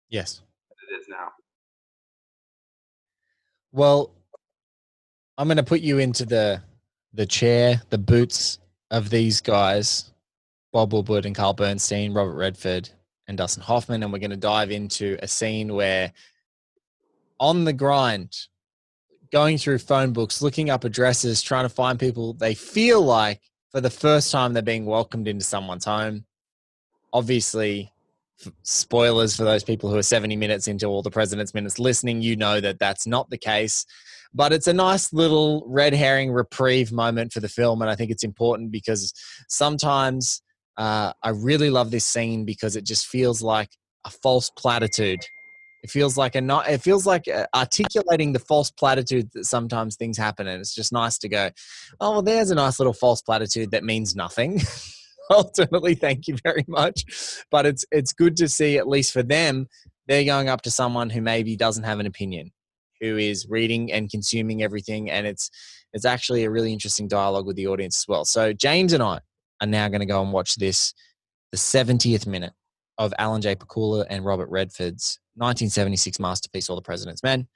Yes. 0.10 0.41
Than 0.70 0.98
it 0.98 1.02
is 1.02 1.08
now. 1.10 1.30
Well, 3.72 4.12
I'm 5.38 5.48
going 5.48 5.58
to 5.58 5.63
put 5.63 5.80
you 5.80 6.00
into 6.00 6.26
the 6.26 6.62
the 7.13 7.26
chair, 7.26 7.82
the 7.89 7.98
boots 7.98 8.60
of 8.89 9.10
these 9.10 9.39
guys, 9.39 10.12
Bob 10.74 10.91
Woodward 10.91 11.26
and 11.26 11.36
Carl 11.36 11.54
Bernstein, 11.54 12.13
Robert 12.13 12.36
Redford, 12.36 12.89
and 13.27 13.38
Dustin 13.38 13.63
Hoffman, 13.63 14.03
and 14.03 14.12
we're 14.12 14.19
going 14.19 14.31
to 14.31 14.38
dive 14.38 14.71
into 14.71 15.17
a 15.21 15.27
scene 15.27 15.73
where, 15.73 16.12
on 17.39 17.63
the 17.63 17.73
grind, 17.73 18.36
going 19.31 19.57
through 19.57 19.77
phone 19.79 20.13
books, 20.13 20.41
looking 20.41 20.69
up 20.69 20.84
addresses, 20.84 21.41
trying 21.41 21.65
to 21.65 21.69
find 21.69 21.99
people 21.99 22.34
they 22.34 22.53
feel 22.53 23.01
like 23.01 23.41
for 23.71 23.81
the 23.81 23.89
first 23.89 24.31
time 24.31 24.53
they're 24.53 24.62
being 24.62 24.86
welcomed 24.86 25.27
into 25.27 25.45
someone's 25.45 25.86
home. 25.86 26.25
Obviously, 27.13 27.91
spoilers 28.63 29.36
for 29.36 29.43
those 29.43 29.63
people 29.63 29.89
who 29.89 29.97
are 29.97 30.03
70 30.03 30.36
minutes 30.36 30.67
into 30.67 30.88
all 30.88 31.01
the 31.01 31.12
president's 31.12 31.53
minutes 31.53 31.79
listening, 31.79 32.21
you 32.21 32.36
know 32.36 32.60
that 32.60 32.79
that's 32.79 33.07
not 33.07 33.29
the 33.29 33.38
case. 33.38 33.86
But 34.34 34.53
it's 34.53 34.67
a 34.67 34.73
nice 34.73 35.12
little 35.12 35.63
red 35.67 35.93
herring 35.93 36.31
reprieve 36.31 36.91
moment 36.91 37.34
for 37.34 37.41
the 37.41 37.49
film. 37.49 37.81
And 37.81 37.91
I 37.91 37.95
think 37.95 38.12
it's 38.12 38.23
important 38.23 38.71
because 38.71 39.13
sometimes 39.49 40.41
uh, 40.77 41.13
I 41.23 41.29
really 41.29 41.69
love 41.69 41.91
this 41.91 42.05
scene 42.05 42.45
because 42.45 42.75
it 42.75 42.86
just 42.86 43.07
feels 43.07 43.41
like 43.41 43.69
a 44.05 44.10
false 44.10 44.49
platitude. 44.57 45.19
It 45.84 45.89
feels 45.89 46.15
like 46.15 46.36
a 46.36 46.41
not. 46.41 46.69
It 46.69 46.81
feels 46.81 47.05
like 47.05 47.27
uh, 47.27 47.47
articulating 47.55 48.34
the 48.34 48.39
false 48.39 48.69
platitude 48.71 49.29
that 49.34 49.45
sometimes 49.45 49.95
things 49.95 50.17
happen, 50.17 50.47
and 50.47 50.60
it's 50.60 50.75
just 50.75 50.93
nice 50.93 51.17
to 51.19 51.29
go. 51.29 51.49
Oh, 51.99 52.12
well, 52.12 52.21
there's 52.21 52.51
a 52.51 52.55
nice 52.55 52.79
little 52.79 52.93
false 52.93 53.21
platitude 53.21 53.71
that 53.71 53.84
means 53.84 54.15
nothing. 54.15 54.62
Ultimately, 55.31 55.95
thank 55.95 56.27
you 56.27 56.36
very 56.43 56.65
much, 56.67 57.03
but 57.49 57.65
it's 57.65 57.84
it's 57.91 58.13
good 58.13 58.38
to 58.38 58.47
see 58.47 58.77
at 58.77 58.88
least 58.88 59.12
for 59.12 59.23
them 59.23 59.67
they're 60.07 60.25
going 60.25 60.49
up 60.49 60.62
to 60.63 60.71
someone 60.71 61.10
who 61.10 61.21
maybe 61.21 61.55
doesn't 61.55 61.84
have 61.86 61.99
an 61.99 62.05
opinion 62.05 62.51
who 62.99 63.17
is 63.17 63.47
reading 63.49 63.91
and 63.91 64.10
consuming 64.10 64.62
everything 64.62 65.10
and 65.10 65.25
it's 65.25 65.49
it's 65.93 66.05
actually 66.05 66.43
a 66.43 66.49
really 66.49 66.73
interesting 66.73 67.07
dialogue 67.07 67.45
with 67.45 67.55
the 67.55 67.67
audience 67.67 68.03
as 68.03 68.07
well 68.07 68.25
so 68.25 68.53
james 68.53 68.93
and 68.93 69.01
i 69.01 69.19
are 69.62 69.67
now 69.67 69.88
going 69.88 70.02
to 70.02 70.06
go 70.06 70.21
and 70.21 70.34
watch 70.34 70.56
this 70.56 70.93
the 71.52 71.58
70th 71.58 72.28
minute 72.28 72.54
of 72.97 73.13
alan 73.17 73.41
j. 73.41 73.56
Pakula 73.56 74.06
and 74.10 74.26
robert 74.26 74.50
redford's 74.50 75.19
1976 75.36 76.19
masterpiece 76.19 76.69
all 76.69 76.76
the 76.76 76.82
president's 76.82 77.24
men. 77.24 77.47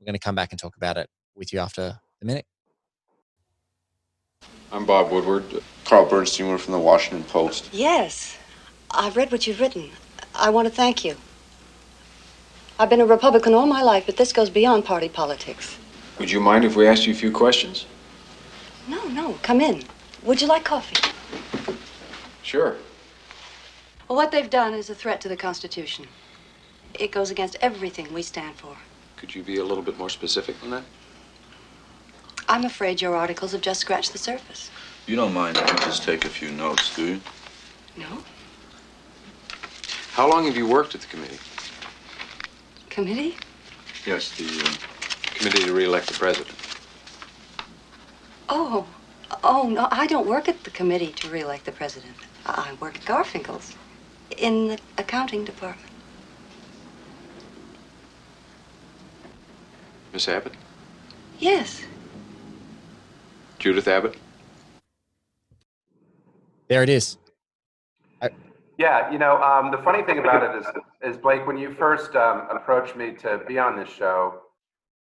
We're 0.00 0.06
going 0.06 0.14
to 0.14 0.18
come 0.18 0.34
back 0.34 0.52
and 0.52 0.58
talk 0.58 0.76
about 0.76 0.96
it 0.96 1.08
with 1.36 1.52
you 1.52 1.60
after 1.60 2.00
the 2.20 2.26
minute. 2.26 2.46
I'm 4.72 4.84
bob 4.84 5.12
woodward. 5.12 5.44
Carl 5.84 6.06
bernstein 6.06 6.48
we're 6.48 6.58
from 6.58 6.72
the 6.72 6.78
washington 6.78 7.24
post. 7.24 7.68
Yes. 7.72 8.36
I've 8.90 9.16
read 9.16 9.30
what 9.30 9.46
you've 9.46 9.60
written. 9.60 9.90
I 10.34 10.50
want 10.50 10.66
to 10.66 10.74
thank 10.74 11.04
you. 11.04 11.16
I've 12.78 12.90
been 12.90 13.00
a 13.00 13.06
Republican 13.06 13.54
all 13.54 13.66
my 13.66 13.82
life, 13.82 14.06
but 14.06 14.16
this 14.16 14.32
goes 14.32 14.50
beyond 14.50 14.84
party 14.84 15.08
politics. 15.08 15.76
Would 16.18 16.30
you 16.30 16.40
mind 16.40 16.64
if 16.64 16.76
we 16.76 16.88
asked 16.88 17.06
you 17.06 17.12
a 17.12 17.16
few 17.16 17.30
questions? 17.30 17.86
No, 18.88 19.06
no, 19.08 19.34
come 19.42 19.60
in. 19.60 19.84
Would 20.24 20.40
you 20.40 20.48
like 20.48 20.64
coffee? 20.64 20.96
Sure. 22.42 22.76
Well, 24.08 24.16
what 24.16 24.32
they've 24.32 24.50
done 24.50 24.74
is 24.74 24.90
a 24.90 24.94
threat 24.94 25.20
to 25.20 25.28
the 25.28 25.36
Constitution. 25.36 26.08
It 26.94 27.12
goes 27.12 27.30
against 27.30 27.56
everything 27.60 28.12
we 28.12 28.22
stand 28.22 28.56
for. 28.56 28.76
Could 29.16 29.34
you 29.34 29.42
be 29.42 29.58
a 29.58 29.64
little 29.64 29.84
bit 29.84 29.96
more 29.98 30.10
specific 30.10 30.60
than 30.60 30.70
that? 30.70 30.82
I'm 32.48 32.64
afraid 32.64 33.00
your 33.00 33.14
articles 33.14 33.52
have 33.52 33.60
just 33.60 33.80
scratched 33.80 34.12
the 34.12 34.18
surface. 34.18 34.70
You 35.06 35.14
don't 35.14 35.32
mind 35.32 35.56
if 35.56 35.72
we 35.72 35.78
just 35.84 36.02
take 36.02 36.24
a 36.24 36.28
few 36.28 36.50
notes, 36.50 36.96
do 36.96 37.06
you? 37.06 37.20
No. 37.96 38.24
How 40.12 40.28
long 40.28 40.46
have 40.46 40.56
you 40.56 40.66
worked 40.66 40.94
at 40.96 41.02
the 41.02 41.06
committee? 41.06 41.38
Committee? 42.88 43.36
Yes, 44.04 44.36
the 44.36 44.46
uh, 44.46 44.74
committee 45.34 45.64
to 45.64 45.72
re-elect 45.72 46.08
the 46.08 46.14
president. 46.14 46.56
Oh, 48.48 48.86
oh 49.44 49.68
no, 49.68 49.88
I 49.90 50.06
don't 50.06 50.26
work 50.26 50.48
at 50.48 50.62
the 50.64 50.70
committee 50.70 51.12
to 51.12 51.28
re-elect 51.28 51.64
the 51.64 51.72
president. 51.72 52.14
I 52.46 52.76
work 52.80 52.96
at 52.96 53.02
Garfinckel's 53.02 53.76
in 54.36 54.68
the 54.68 54.78
accounting 54.98 55.44
department. 55.44 55.90
Miss 60.12 60.28
Abbott? 60.28 60.54
Yes. 61.38 61.84
Judith 63.58 63.86
Abbott? 63.86 64.16
There 66.68 66.82
it 66.82 66.88
is. 66.88 67.16
Yeah, 68.80 69.12
you 69.12 69.18
know, 69.18 69.36
um, 69.42 69.70
the 69.70 69.76
funny 69.76 70.02
thing 70.02 70.18
about 70.20 70.42
it 70.42 70.58
is, 70.58 70.66
is 71.02 71.20
Blake, 71.20 71.46
when 71.46 71.58
you 71.58 71.74
first 71.74 72.16
um, 72.16 72.46
approached 72.50 72.96
me 72.96 73.12
to 73.16 73.42
be 73.46 73.58
on 73.58 73.76
this 73.76 73.90
show, 73.90 74.40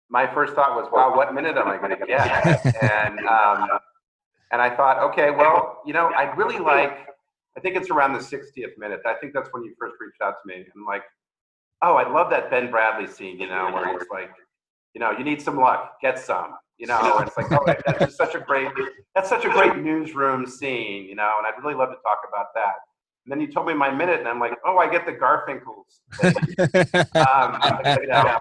my 0.07 0.31
first 0.31 0.53
thought 0.53 0.75
was, 0.75 0.87
"Wow, 0.91 1.15
what 1.15 1.33
minute 1.33 1.57
am 1.57 1.67
I 1.67 1.77
going 1.77 1.89
to 1.89 2.05
get?" 2.05 2.75
and 2.83 3.19
um, 3.25 3.79
and 4.55 4.61
I 4.61 4.73
thought, 4.73 4.99
okay, 5.11 5.31
well, 5.31 5.81
you 5.85 5.91
know, 5.91 6.13
I'd 6.15 6.37
really 6.37 6.59
like. 6.59 7.09
I 7.57 7.59
think 7.59 7.75
it's 7.75 7.89
around 7.89 8.13
the 8.13 8.19
60th 8.19 8.77
minute. 8.77 9.01
I 9.05 9.15
think 9.15 9.33
that's 9.33 9.49
when 9.51 9.65
you 9.65 9.73
first 9.77 9.95
reached 9.99 10.21
out 10.21 10.35
to 10.41 10.47
me. 10.47 10.63
I'm 10.73 10.85
like, 10.85 11.03
oh, 11.81 11.95
I 11.95 12.09
love 12.09 12.29
that 12.29 12.49
Ben 12.49 12.71
Bradlee 12.71 13.09
scene, 13.09 13.37
you 13.37 13.49
know, 13.49 13.69
where 13.73 13.91
he's 13.91 14.07
like, 14.09 14.31
you 14.93 15.01
know, 15.01 15.11
you 15.11 15.25
need 15.25 15.41
some 15.41 15.57
luck, 15.59 15.97
get 16.01 16.17
some, 16.17 16.55
you 16.77 16.87
know. 16.87 17.17
And 17.17 17.27
it's 17.27 17.35
like, 17.35 17.51
oh, 17.51 17.65
that's 17.65 17.99
just 17.99 18.17
such 18.17 18.33
a 18.33 18.39
great, 18.39 18.69
that's 19.13 19.27
such 19.27 19.43
a 19.43 19.49
great 19.49 19.75
newsroom 19.75 20.47
scene, 20.47 21.03
you 21.03 21.15
know. 21.15 21.33
And 21.37 21.45
I'd 21.45 21.61
really 21.61 21.75
love 21.75 21.89
to 21.89 21.97
talk 22.01 22.19
about 22.25 22.47
that. 22.55 22.75
And 23.25 23.31
then 23.33 23.41
you 23.41 23.51
told 23.51 23.67
me 23.67 23.73
my 23.73 23.91
minute, 23.91 24.19
and 24.19 24.27
I'm 24.29 24.39
like, 24.39 24.53
oh, 24.65 24.77
I 24.77 24.89
get 24.89 25.05
the 25.05 25.11
Garfinckels. 25.11 25.99
um, 27.83 27.99
you 28.01 28.07
know, 28.07 28.39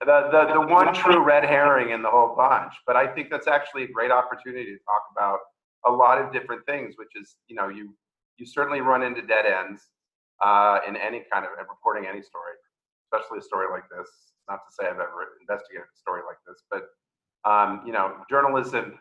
the, 0.00 0.28
the, 0.30 0.52
the 0.54 0.60
one 0.60 0.94
true 0.94 1.22
red 1.22 1.44
herring 1.44 1.90
in 1.90 2.02
the 2.02 2.10
whole 2.10 2.34
bunch. 2.36 2.74
But 2.86 2.96
I 2.96 3.06
think 3.06 3.30
that's 3.30 3.48
actually 3.48 3.84
a 3.84 3.88
great 3.88 4.10
opportunity 4.10 4.66
to 4.66 4.78
talk 4.84 5.02
about 5.16 5.38
a 5.86 5.90
lot 5.90 6.20
of 6.20 6.32
different 6.32 6.64
things, 6.66 6.94
which 6.96 7.10
is, 7.16 7.36
you 7.48 7.56
know, 7.56 7.68
you 7.68 7.94
you 8.36 8.46
certainly 8.46 8.80
run 8.80 9.02
into 9.02 9.20
dead 9.22 9.46
ends 9.46 9.82
uh, 10.44 10.78
in 10.86 10.96
any 10.96 11.24
kind 11.32 11.44
of 11.44 11.50
reporting 11.68 12.06
any 12.08 12.22
story, 12.22 12.52
especially 13.06 13.38
a 13.38 13.42
story 13.42 13.66
like 13.70 13.82
this. 13.90 14.08
Not 14.48 14.60
to 14.66 14.72
say 14.72 14.86
I've 14.86 14.94
ever 14.94 15.34
investigated 15.40 15.82
a 15.82 15.98
story 15.98 16.22
like 16.26 16.38
this, 16.46 16.62
but 16.70 16.88
um, 17.50 17.82
you 17.84 17.92
know, 17.92 18.14
journalism 18.30 18.98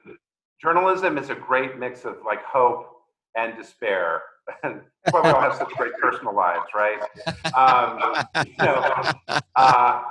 journalism 0.62 1.18
is 1.18 1.30
a 1.30 1.36
great 1.36 1.78
mix 1.78 2.06
of 2.06 2.16
like 2.26 2.44
hope 2.44 2.88
and 3.36 3.56
despair 3.56 4.24
and 4.64 4.82
why 5.12 5.22
we 5.22 5.30
all 5.30 5.42
have 5.42 5.56
such 5.56 5.70
great 5.78 5.94
personal 6.02 6.34
lives, 6.34 6.66
right? 6.76 7.00
Um, 7.56 8.14
you 8.46 8.66
know, 8.66 9.42
uh, 9.56 10.02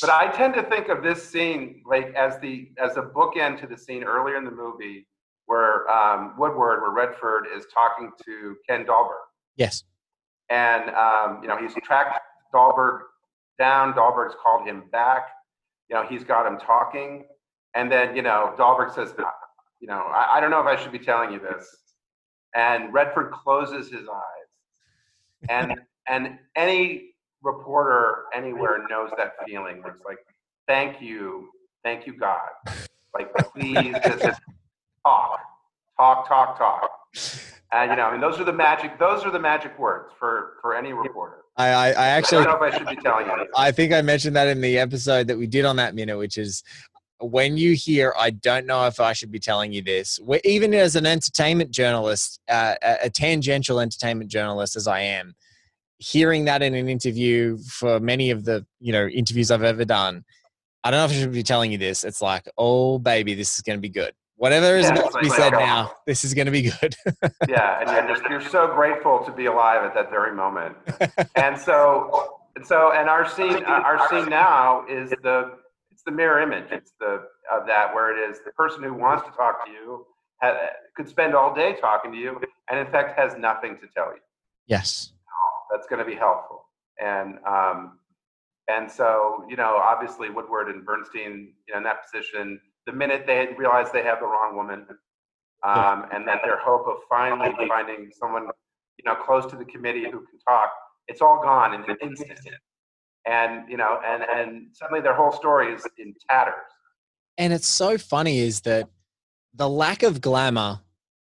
but 0.00 0.10
I 0.10 0.30
tend 0.32 0.54
to 0.54 0.62
think 0.62 0.88
of 0.88 1.02
this 1.02 1.28
scene 1.28 1.82
like 1.86 2.14
as 2.14 2.38
the 2.40 2.70
as 2.78 2.96
a 2.96 3.02
bookend 3.02 3.60
to 3.60 3.66
the 3.66 3.76
scene 3.76 4.04
earlier 4.04 4.36
in 4.36 4.44
the 4.44 4.50
movie 4.50 5.06
where 5.46 5.90
um, 5.90 6.34
Woodward, 6.38 6.80
where 6.80 6.90
Redford 6.90 7.46
is 7.54 7.66
talking 7.72 8.10
to 8.24 8.56
Ken 8.68 8.84
Dahlberg. 8.84 9.24
Yes. 9.56 9.84
And 10.50 10.90
um, 10.90 11.40
you 11.42 11.48
know 11.48 11.56
he's 11.56 11.74
tracked 11.82 12.20
Dahlberg 12.54 13.00
down. 13.58 13.92
Dahlberg's 13.94 14.36
called 14.42 14.66
him 14.66 14.84
back. 14.92 15.28
You 15.88 15.96
know, 15.96 16.06
he's 16.08 16.24
got 16.24 16.46
him 16.46 16.58
talking. 16.58 17.24
And 17.74 17.90
then, 17.90 18.16
you 18.16 18.22
know, 18.22 18.54
Dahlberg 18.56 18.94
says, 18.94 19.14
you 19.80 19.88
know, 19.88 20.02
I, 20.14 20.36
I 20.36 20.40
don't 20.40 20.50
know 20.50 20.60
if 20.60 20.66
I 20.66 20.80
should 20.80 20.92
be 20.92 20.98
telling 20.98 21.32
you 21.32 21.40
this. 21.40 21.68
And 22.54 22.92
Redford 22.92 23.32
closes 23.32 23.90
his 23.90 24.08
eyes. 24.08 25.50
And 25.50 25.74
and 26.08 26.38
any 26.56 27.13
reporter 27.44 28.24
anywhere 28.34 28.86
knows 28.90 29.10
that 29.16 29.34
feeling 29.46 29.82
where 29.82 29.92
it's 29.92 30.04
like, 30.04 30.18
thank 30.66 31.00
you, 31.00 31.48
thank 31.84 32.06
you, 32.06 32.16
God. 32.16 32.48
Like, 33.14 33.32
please 33.34 33.94
just 34.04 34.40
talk, 35.06 35.40
talk, 35.96 36.28
talk, 36.28 36.58
talk. 36.58 36.90
And 37.72 37.90
you 37.90 37.96
know, 37.96 38.04
I 38.04 38.12
mean, 38.12 38.20
those 38.20 38.40
are 38.40 38.44
the 38.44 38.52
magic. 38.52 38.98
Those 38.98 39.24
are 39.24 39.30
the 39.30 39.38
magic 39.38 39.78
words 39.78 40.12
for 40.18 40.54
for 40.60 40.76
any 40.76 40.92
reporter. 40.92 41.38
I, 41.56 41.68
I, 41.68 41.88
I 41.88 42.06
actually 42.08 42.38
I 42.38 42.44
don't 42.44 42.60
know 42.60 42.66
if 42.66 42.74
I 42.74 42.78
should 42.78 42.88
be 42.88 42.96
telling 42.96 43.26
you. 43.26 43.46
I 43.56 43.70
think 43.70 43.92
I 43.92 44.02
mentioned 44.02 44.34
that 44.36 44.48
in 44.48 44.60
the 44.60 44.78
episode 44.78 45.28
that 45.28 45.38
we 45.38 45.46
did 45.46 45.64
on 45.64 45.76
that 45.76 45.94
minute, 45.94 46.18
which 46.18 46.36
is 46.36 46.62
when 47.20 47.56
you 47.56 47.74
hear, 47.74 48.14
I 48.18 48.30
don't 48.30 48.66
know 48.66 48.86
if 48.86 49.00
I 49.00 49.12
should 49.12 49.30
be 49.30 49.38
telling 49.38 49.72
you 49.72 49.82
this, 49.82 50.18
even 50.44 50.74
as 50.74 50.96
an 50.96 51.06
entertainment 51.06 51.70
journalist, 51.70 52.40
uh, 52.48 52.74
a 52.82 53.08
tangential 53.08 53.80
entertainment 53.80 54.30
journalist 54.30 54.76
as 54.76 54.86
I 54.86 55.00
am, 55.00 55.34
hearing 56.04 56.44
that 56.44 56.62
in 56.62 56.74
an 56.74 56.88
interview 56.88 57.56
for 57.58 57.98
many 57.98 58.30
of 58.30 58.44
the 58.44 58.66
you 58.80 58.92
know 58.92 59.06
interviews 59.06 59.50
I've 59.50 59.62
ever 59.62 59.84
done, 59.84 60.24
I 60.82 60.90
don't 60.90 61.00
know 61.00 61.04
if 61.06 61.10
I 61.12 61.14
should 61.14 61.32
be 61.32 61.42
telling 61.42 61.72
you 61.72 61.78
this. 61.78 62.04
It's 62.04 62.20
like, 62.20 62.48
oh 62.58 62.98
baby, 62.98 63.34
this 63.34 63.54
is 63.54 63.62
going 63.62 63.78
to 63.78 63.80
be 63.80 63.88
good. 63.88 64.12
Whatever 64.36 64.76
is 64.76 64.86
Yeah, 64.86 64.94
about 64.94 65.12
to 65.12 65.18
be 65.20 65.30
said 65.30 65.54
oh. 65.54 65.58
now, 65.58 65.92
this 66.06 66.24
is 66.24 66.34
going 66.34 66.46
to 66.46 66.52
be 66.52 66.62
good. 66.62 66.94
yeah, 67.48 67.80
and 67.80 67.90
you're 67.90 68.16
just 68.16 68.28
you're 68.28 68.50
so 68.50 68.66
grateful 68.74 69.24
to 69.24 69.32
be 69.32 69.46
alive 69.46 69.82
at 69.84 69.94
that 69.94 70.10
very 70.10 70.34
moment. 70.34 70.76
And 71.36 71.58
so, 71.58 72.40
and 72.56 72.66
so, 72.66 72.92
and 72.92 73.08
our 73.08 73.28
scene, 73.28 73.64
uh, 73.64 73.82
our 73.84 74.08
scene 74.10 74.28
now 74.28 74.84
is 74.88 75.10
the 75.22 75.52
it's 75.90 76.02
the 76.04 76.12
mirror 76.12 76.40
image. 76.40 76.66
It's 76.70 76.92
the 77.00 77.22
of 77.50 77.66
that 77.66 77.94
where 77.94 78.16
it 78.16 78.30
is 78.30 78.40
the 78.44 78.52
person 78.52 78.82
who 78.82 78.92
wants 78.92 79.24
to 79.24 79.32
talk 79.32 79.64
to 79.64 79.72
you 79.72 80.04
ha, 80.42 80.54
could 80.96 81.08
spend 81.08 81.34
all 81.34 81.54
day 81.54 81.76
talking 81.80 82.12
to 82.12 82.18
you, 82.18 82.40
and 82.68 82.78
in 82.78 82.86
fact 82.92 83.18
has 83.18 83.36
nothing 83.38 83.78
to 83.80 83.86
tell 83.96 84.12
you. 84.12 84.20
yes. 84.66 85.13
That's 85.74 85.88
going 85.88 85.98
to 85.98 86.08
be 86.08 86.14
helpful. 86.14 86.66
And 87.00 87.38
um, 87.46 87.98
and 88.68 88.90
so 88.90 89.44
you 89.48 89.56
know, 89.56 89.80
obviously 89.82 90.30
Woodward 90.30 90.68
and 90.68 90.84
Bernstein, 90.86 91.52
you 91.66 91.74
know, 91.74 91.78
in 91.78 91.84
that 91.84 92.04
position, 92.04 92.60
the 92.86 92.92
minute 92.92 93.24
they 93.26 93.48
realize 93.58 93.90
they 93.92 94.04
have 94.04 94.20
the 94.20 94.26
wrong 94.26 94.54
woman, 94.54 94.86
um, 95.64 96.06
and 96.12 96.28
that 96.28 96.42
their 96.44 96.58
hope 96.58 96.86
of 96.86 96.98
finally 97.10 97.50
finding 97.68 98.10
someone, 98.16 98.44
you 98.98 99.04
know, 99.04 99.16
close 99.16 99.46
to 99.46 99.56
the 99.56 99.64
committee 99.64 100.04
who 100.04 100.18
can 100.18 100.38
talk, 100.46 100.70
it's 101.08 101.20
all 101.20 101.40
gone 101.42 101.74
in 101.74 101.82
an 101.90 101.96
instant. 102.00 102.38
And 103.26 103.68
you 103.68 103.76
know, 103.76 103.98
and 104.06 104.22
and 104.22 104.66
suddenly 104.72 105.00
their 105.00 105.14
whole 105.14 105.32
story 105.32 105.74
is 105.74 105.84
in 105.98 106.14
tatters. 106.30 106.54
And 107.36 107.52
it's 107.52 107.66
so 107.66 107.98
funny 107.98 108.38
is 108.38 108.60
that 108.60 108.88
the 109.52 109.68
lack 109.68 110.04
of 110.04 110.20
glamour 110.20 110.80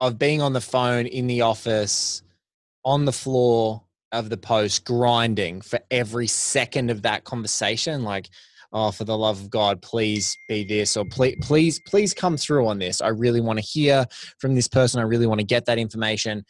of 0.01 0.19
being 0.19 0.41
on 0.41 0.51
the 0.51 0.61
phone 0.61 1.05
in 1.05 1.27
the 1.27 1.41
office, 1.41 2.21
on 2.83 3.05
the 3.05 3.13
floor 3.13 3.84
of 4.11 4.29
the 4.29 4.37
post, 4.37 4.85
grinding 4.85 5.61
for 5.61 5.79
every 5.91 6.27
second 6.27 6.89
of 6.89 7.01
that 7.03 7.23
conversation, 7.23 8.03
like, 8.03 8.29
oh, 8.73 8.91
for 8.91 9.03
the 9.03 9.17
love 9.17 9.39
of 9.41 9.49
God, 9.49 9.81
please 9.81 10.35
be 10.47 10.63
this, 10.63 10.97
or 10.97 11.05
please, 11.05 11.37
please, 11.41 11.79
please 11.87 12.13
come 12.13 12.37
through 12.37 12.67
on 12.67 12.79
this. 12.79 13.01
I 13.01 13.09
really 13.09 13.41
want 13.41 13.59
to 13.59 13.65
hear 13.65 14.05
from 14.39 14.55
this 14.55 14.67
person. 14.67 14.99
I 14.99 15.03
really 15.03 15.27
want 15.27 15.39
to 15.39 15.45
get 15.45 15.65
that 15.65 15.77
information. 15.77 16.43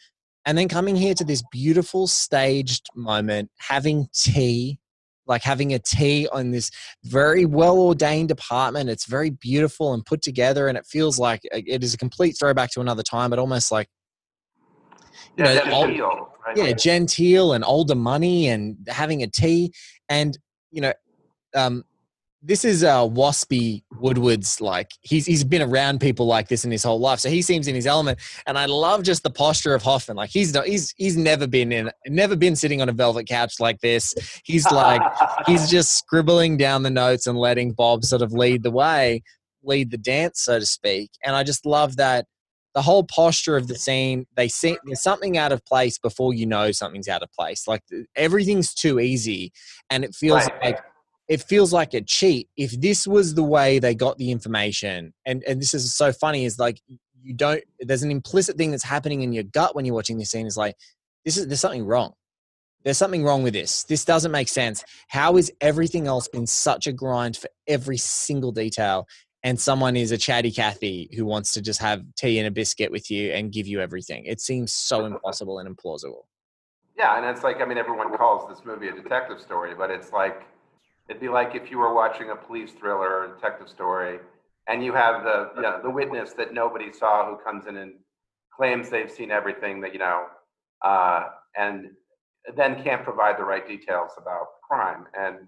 And 0.44 0.56
then 0.56 0.68
coming 0.68 0.94
here 0.96 1.14
to 1.14 1.24
this 1.24 1.42
beautiful 1.50 2.06
staged 2.06 2.86
moment, 2.94 3.50
having 3.58 4.06
tea, 4.12 4.78
like 5.26 5.42
having 5.42 5.74
a 5.74 5.78
tea 5.80 6.28
on 6.30 6.52
this 6.52 6.70
very 7.04 7.44
well 7.44 7.78
ordained 7.78 8.30
apartment. 8.30 8.88
It's 8.88 9.06
very 9.06 9.30
beautiful 9.30 9.92
and 9.92 10.04
put 10.06 10.22
together, 10.22 10.68
and 10.68 10.78
it 10.78 10.86
feels 10.86 11.18
like 11.18 11.40
uh, 11.52 11.60
it 11.66 11.82
is 11.82 11.94
a 11.94 11.98
complete 11.98 12.36
throwback 12.38 12.70
to 12.72 12.80
another 12.80 13.02
time, 13.02 13.30
but 13.30 13.40
almost 13.40 13.72
like 13.72 13.88
you 15.36 15.44
Yeah, 15.44 15.64
know, 15.64 15.72
old- 15.74 15.90
right? 16.46 16.56
yeah, 16.56 16.72
genteel 16.72 17.52
and 17.52 17.64
older 17.64 17.94
money 17.94 18.48
and 18.48 18.76
having 18.88 19.22
a 19.22 19.26
tea. 19.26 19.72
And, 20.08 20.36
you 20.70 20.80
know, 20.80 20.92
um, 21.54 21.84
this 22.46 22.64
is 22.64 22.84
uh, 22.84 23.00
Waspy 23.00 23.82
Woodward's 23.98 24.60
like 24.60 24.92
he's 25.00 25.26
he's 25.26 25.42
been 25.42 25.62
around 25.62 26.00
people 26.00 26.26
like 26.26 26.46
this 26.48 26.64
in 26.64 26.70
his 26.70 26.84
whole 26.84 27.00
life, 27.00 27.18
so 27.18 27.28
he 27.28 27.42
seems 27.42 27.66
in 27.66 27.74
his 27.74 27.86
element. 27.88 28.20
And 28.46 28.56
I 28.56 28.66
love 28.66 29.02
just 29.02 29.24
the 29.24 29.30
posture 29.30 29.74
of 29.74 29.82
Hoffman. 29.82 30.16
Like 30.16 30.30
he's 30.30 30.54
not 30.54 30.66
he's 30.66 30.94
he's 30.96 31.16
never 31.16 31.48
been 31.48 31.72
in 31.72 31.90
never 32.06 32.36
been 32.36 32.54
sitting 32.54 32.80
on 32.80 32.88
a 32.88 32.92
velvet 32.92 33.26
couch 33.26 33.54
like 33.58 33.80
this. 33.80 34.14
He's 34.44 34.70
like 34.70 35.02
he's 35.46 35.68
just 35.76 35.98
scribbling 35.98 36.56
down 36.56 36.84
the 36.84 36.90
notes 36.90 37.26
and 37.26 37.36
letting 37.36 37.72
Bob 37.72 38.04
sort 38.04 38.22
of 38.22 38.32
lead 38.32 38.62
the 38.62 38.70
way, 38.70 39.22
lead 39.64 39.90
the 39.90 39.98
dance, 39.98 40.42
so 40.42 40.60
to 40.60 40.66
speak. 40.66 41.10
And 41.24 41.34
I 41.34 41.42
just 41.42 41.66
love 41.66 41.96
that 41.96 42.26
the 42.76 42.82
whole 42.82 43.02
posture 43.04 43.56
of 43.56 43.68
the 43.68 43.74
scene. 43.74 44.26
They 44.36 44.48
see 44.48 44.76
there's 44.84 45.02
something 45.02 45.38
out 45.38 45.50
of 45.50 45.64
place 45.64 45.96
before 45.98 46.34
you 46.34 46.44
know 46.44 46.72
something's 46.72 47.08
out 47.08 47.22
of 47.22 47.32
place. 47.32 47.66
Like 47.66 47.82
everything's 48.14 48.74
too 48.74 49.00
easy, 49.00 49.50
and 49.88 50.04
it 50.04 50.14
feels 50.14 50.42
Right. 50.44 50.62
like 50.62 50.80
it 51.26 51.42
feels 51.42 51.72
like 51.72 51.94
a 51.94 52.02
cheat. 52.02 52.50
If 52.54 52.78
this 52.78 53.06
was 53.06 53.34
the 53.34 53.42
way 53.42 53.78
they 53.78 53.94
got 53.94 54.18
the 54.18 54.30
information, 54.30 55.14
and 55.24 55.42
and 55.44 55.58
this 55.58 55.72
is 55.72 55.94
so 55.94 56.12
funny, 56.12 56.44
is 56.44 56.58
like 56.58 56.82
you 57.22 57.32
don't. 57.32 57.64
There's 57.80 58.02
an 58.02 58.10
implicit 58.10 58.58
thing 58.58 58.72
that's 58.72 58.84
happening 58.84 59.22
in 59.22 59.32
your 59.32 59.44
gut 59.44 59.74
when 59.74 59.86
you're 59.86 59.94
watching 59.94 60.18
this 60.18 60.30
scene. 60.30 60.46
Is 60.46 60.58
like 60.58 60.76
this 61.24 61.38
is 61.38 61.46
there's 61.46 61.60
something 61.60 61.86
wrong. 61.86 62.12
There's 62.84 62.98
something 62.98 63.24
wrong 63.24 63.42
with 63.42 63.54
this. 63.54 63.84
This 63.84 64.04
doesn't 64.04 64.30
make 64.30 64.48
sense. 64.48 64.84
How 65.08 65.38
is 65.38 65.50
everything 65.62 66.06
else 66.06 66.28
been 66.28 66.46
such 66.46 66.86
a 66.86 66.92
grind 66.92 67.38
for 67.38 67.48
every 67.66 67.96
single 67.96 68.52
detail? 68.52 69.08
And 69.46 69.60
someone 69.60 69.96
is 69.96 70.10
a 70.10 70.18
chatty 70.18 70.50
Cathy 70.50 71.08
who 71.14 71.24
wants 71.24 71.52
to 71.52 71.62
just 71.62 71.80
have 71.80 72.02
tea 72.16 72.40
and 72.40 72.48
a 72.48 72.50
biscuit 72.50 72.90
with 72.90 73.12
you 73.12 73.30
and 73.30 73.52
give 73.52 73.68
you 73.68 73.80
everything. 73.80 74.24
It 74.24 74.40
seems 74.40 74.72
so 74.72 75.06
impossible 75.06 75.60
and 75.60 75.68
implausible. 75.68 76.24
Yeah, 76.98 77.16
and 77.16 77.24
it's 77.24 77.44
like 77.44 77.60
I 77.60 77.64
mean, 77.64 77.78
everyone 77.78 78.12
calls 78.16 78.48
this 78.48 78.66
movie 78.66 78.88
a 78.88 78.92
detective 78.92 79.40
story, 79.40 79.72
but 79.72 79.88
it's 79.88 80.10
like 80.10 80.42
it'd 81.08 81.20
be 81.20 81.28
like 81.28 81.54
if 81.54 81.70
you 81.70 81.78
were 81.78 81.94
watching 81.94 82.30
a 82.30 82.34
police 82.34 82.72
thriller 82.72 83.08
or 83.08 83.24
a 83.26 83.34
detective 83.36 83.68
story, 83.68 84.18
and 84.66 84.84
you 84.84 84.92
have 84.94 85.22
the 85.22 85.52
you 85.54 85.62
know, 85.62 85.78
the 85.80 85.90
witness 85.90 86.32
that 86.32 86.52
nobody 86.52 86.92
saw 86.92 87.30
who 87.30 87.36
comes 87.36 87.68
in 87.68 87.76
and 87.76 87.92
claims 88.52 88.90
they've 88.90 89.12
seen 89.12 89.30
everything 89.30 89.80
that 89.80 89.92
you 89.92 90.00
know, 90.00 90.24
uh, 90.84 91.28
and 91.56 91.90
then 92.56 92.82
can't 92.82 93.04
provide 93.04 93.38
the 93.38 93.44
right 93.44 93.68
details 93.68 94.10
about 94.18 94.46
crime, 94.68 95.04
and 95.16 95.46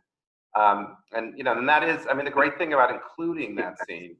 um, 0.57 0.97
and 1.13 1.37
you 1.37 1.45
know, 1.45 1.57
and 1.57 1.69
that 1.69 1.83
is, 1.83 2.07
I 2.11 2.15
mean, 2.15 2.25
the 2.25 2.31
great 2.31 2.57
thing 2.59 2.73
about 2.73 2.91
including 2.91 3.55
that 3.57 3.77
scene 3.87 4.17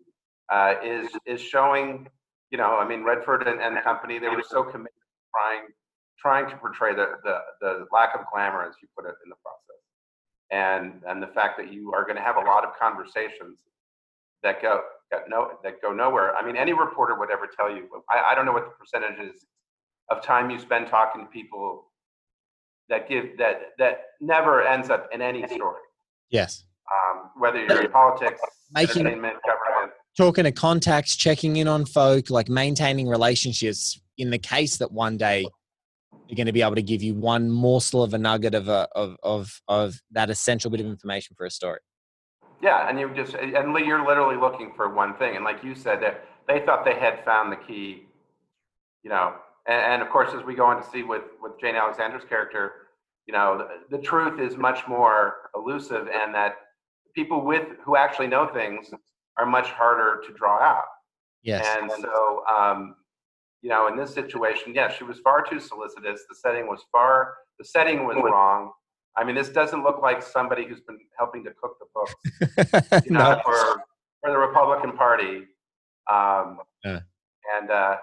uh, 0.53 0.75
is 0.85 1.09
is 1.27 1.41
showing, 1.41 2.09
you 2.51 2.59
know, 2.59 2.79
I 2.79 2.87
mean, 2.87 3.03
Redford 3.05 3.47
and, 3.47 3.61
and 3.61 3.83
company 3.83 4.19
they 4.19 4.29
were 4.29 4.45
so 4.49 4.63
committed 4.63 4.93
to 4.93 5.31
trying 5.35 5.69
trying 6.21 6.51
to 6.51 6.57
portray 6.57 6.95
the, 6.95 7.13
the 7.25 7.39
the 7.61 7.87
lack 7.93 8.15
of 8.15 8.21
glamour 8.33 8.63
as 8.65 8.75
you 8.83 8.89
put 8.97 9.09
it 9.09 9.15
in 9.25 9.31
the 9.31 9.37
process. 9.43 9.83
And 10.51 11.03
and 11.09 11.23
the 11.23 11.33
fact 11.33 11.59
that 11.59 11.73
you 11.73 11.93
are 11.95 12.05
going 12.05 12.17
to 12.17 12.23
have 12.23 12.37
a 12.37 12.41
lot 12.41 12.65
of 12.65 12.71
conversations 12.79 13.61
that 14.43 14.61
go 14.61 14.83
that 15.11 15.29
no 15.29 15.53
that 15.65 15.81
go 15.81 15.93
nowhere. 15.93 16.37
I 16.37 16.45
mean 16.45 16.57
any 16.57 16.73
reporter 16.73 17.19
would 17.19 17.31
ever 17.31 17.49
tell 17.55 17.71
you 17.71 17.89
i, 18.11 18.33
I 18.33 18.35
don't 18.35 18.45
know 18.47 18.53
what 18.53 18.65
the 18.65 18.75
percentage 18.79 19.35
is 19.35 19.47
of 20.11 20.23
time 20.23 20.51
you 20.51 20.59
spend 20.59 20.89
talking 20.89 21.25
to 21.25 21.31
people 21.31 21.87
that 22.89 23.09
give 23.09 23.37
that 23.39 23.73
that 23.79 24.01
never 24.21 24.63
ends 24.63 24.91
up 24.91 25.09
in 25.13 25.21
any 25.21 25.47
story 25.47 25.81
Yes. 26.31 26.65
um, 26.91 27.31
whether 27.39 27.59
you're 27.65 27.83
in 27.83 27.91
politics 27.91 28.41
Making- 28.73 29.07
entertainment 29.07 29.37
government 29.45 29.93
Talking 30.17 30.45
to 30.45 30.53
contacts, 30.53 31.15
checking 31.15 31.59
in 31.59 31.69
on 31.69 31.85
folk, 31.85 32.29
like 32.29 32.49
maintaining 32.49 33.07
relationships 33.07 34.01
in 34.17 34.31
the 34.31 34.39
case 34.39 34.79
that 34.79 34.91
one 34.91 35.17
day 35.17 35.47
they're 36.27 36.35
going 36.37 36.49
to 36.49 36.53
be 36.53 36.61
able 36.61 36.75
to 36.75 36.83
give 36.83 37.05
you 37.05 37.15
one 37.15 37.49
morsel 37.49 38.03
of 38.03 38.13
a 38.15 38.19
nugget 38.19 38.53
of 38.53 38.67
a, 38.67 38.89
of, 38.97 39.17
of, 39.23 39.61
of 39.69 40.01
that 40.11 40.29
essential 40.29 40.73
bit 40.73 40.81
of 40.81 40.87
information 40.87 41.37
for 41.37 41.47
a 41.47 41.51
story. 41.51 41.79
Yeah, 42.61 42.89
and 42.89 42.99
you 42.99 43.09
just 43.15 43.35
and 43.35 43.73
you're 43.87 44.05
literally 44.05 44.37
looking 44.37 44.73
for 44.75 44.93
one 44.93 45.15
thing, 45.19 45.37
and 45.37 45.45
like 45.45 45.63
you 45.63 45.77
said, 45.77 46.03
that 46.03 46.25
they 46.49 46.59
thought 46.67 46.85
they 46.85 46.95
had 46.99 47.25
found 47.25 47.53
the 47.53 47.57
key, 47.57 48.07
you 49.05 49.11
know. 49.11 49.35
And, 49.69 49.81
and 49.93 50.03
of 50.03 50.09
course, 50.09 50.35
as 50.35 50.45
we 50.45 50.57
go 50.57 50.65
on 50.67 50.83
to 50.83 50.91
see 50.91 51.05
with 51.05 51.23
with 51.41 51.53
Jane 51.61 51.77
Alexander's 51.77 52.25
character, 52.29 52.88
you 53.29 53.35
know, 53.35 53.59
the, 53.59 53.97
the 53.97 54.03
truth 54.03 54.41
is 54.41 54.57
much 54.57 54.89
more 54.89 55.51
elusive, 55.55 56.09
and 56.09 56.35
that 56.35 56.57
people 57.15 57.45
with 57.45 57.67
who 57.85 57.95
actually 57.95 58.27
know 58.27 58.47
things 58.47 58.91
are 59.37 59.47
much 59.47 59.69
harder 59.69 60.23
to 60.27 60.33
draw 60.33 60.59
out. 60.61 60.85
Yes. 61.43 61.65
And 61.79 61.91
so, 62.03 62.43
um, 62.47 62.97
you 63.61 63.69
know, 63.69 63.87
in 63.87 63.97
this 63.97 64.13
situation, 64.15 64.73
yeah, 64.75 64.89
she 64.91 65.05
was 65.05 65.19
far 65.21 65.45
too 65.45 65.61
solicitous. 65.61 66.23
The 66.29 66.35
setting 66.35 66.67
was 66.67 66.81
far, 66.91 67.35
the 67.59 67.65
setting 67.65 68.07
was 68.07 68.17
wrong. 68.17 68.73
I 69.17 69.25
mean, 69.25 69.35
this 69.35 69.51
doesn't 69.51 69.83
look 69.83 70.01
like 70.01 70.23
somebody 70.23 70.65
who's 70.65 70.81
been 70.81 70.99
helping 71.19 71.45
to 71.45 71.51
cook 71.61 71.77
the 71.81 71.87
books 71.95 73.05
you 73.07 73.13
know, 73.13 73.35
No. 73.35 73.41
for 73.45 73.83
for 74.23 74.31
the 74.31 74.39
Republican 74.39 74.93
Party. 74.93 75.47
Um, 76.11 76.61
Yeah. 76.85 77.01
And 77.59 77.71
uh, 77.71 77.97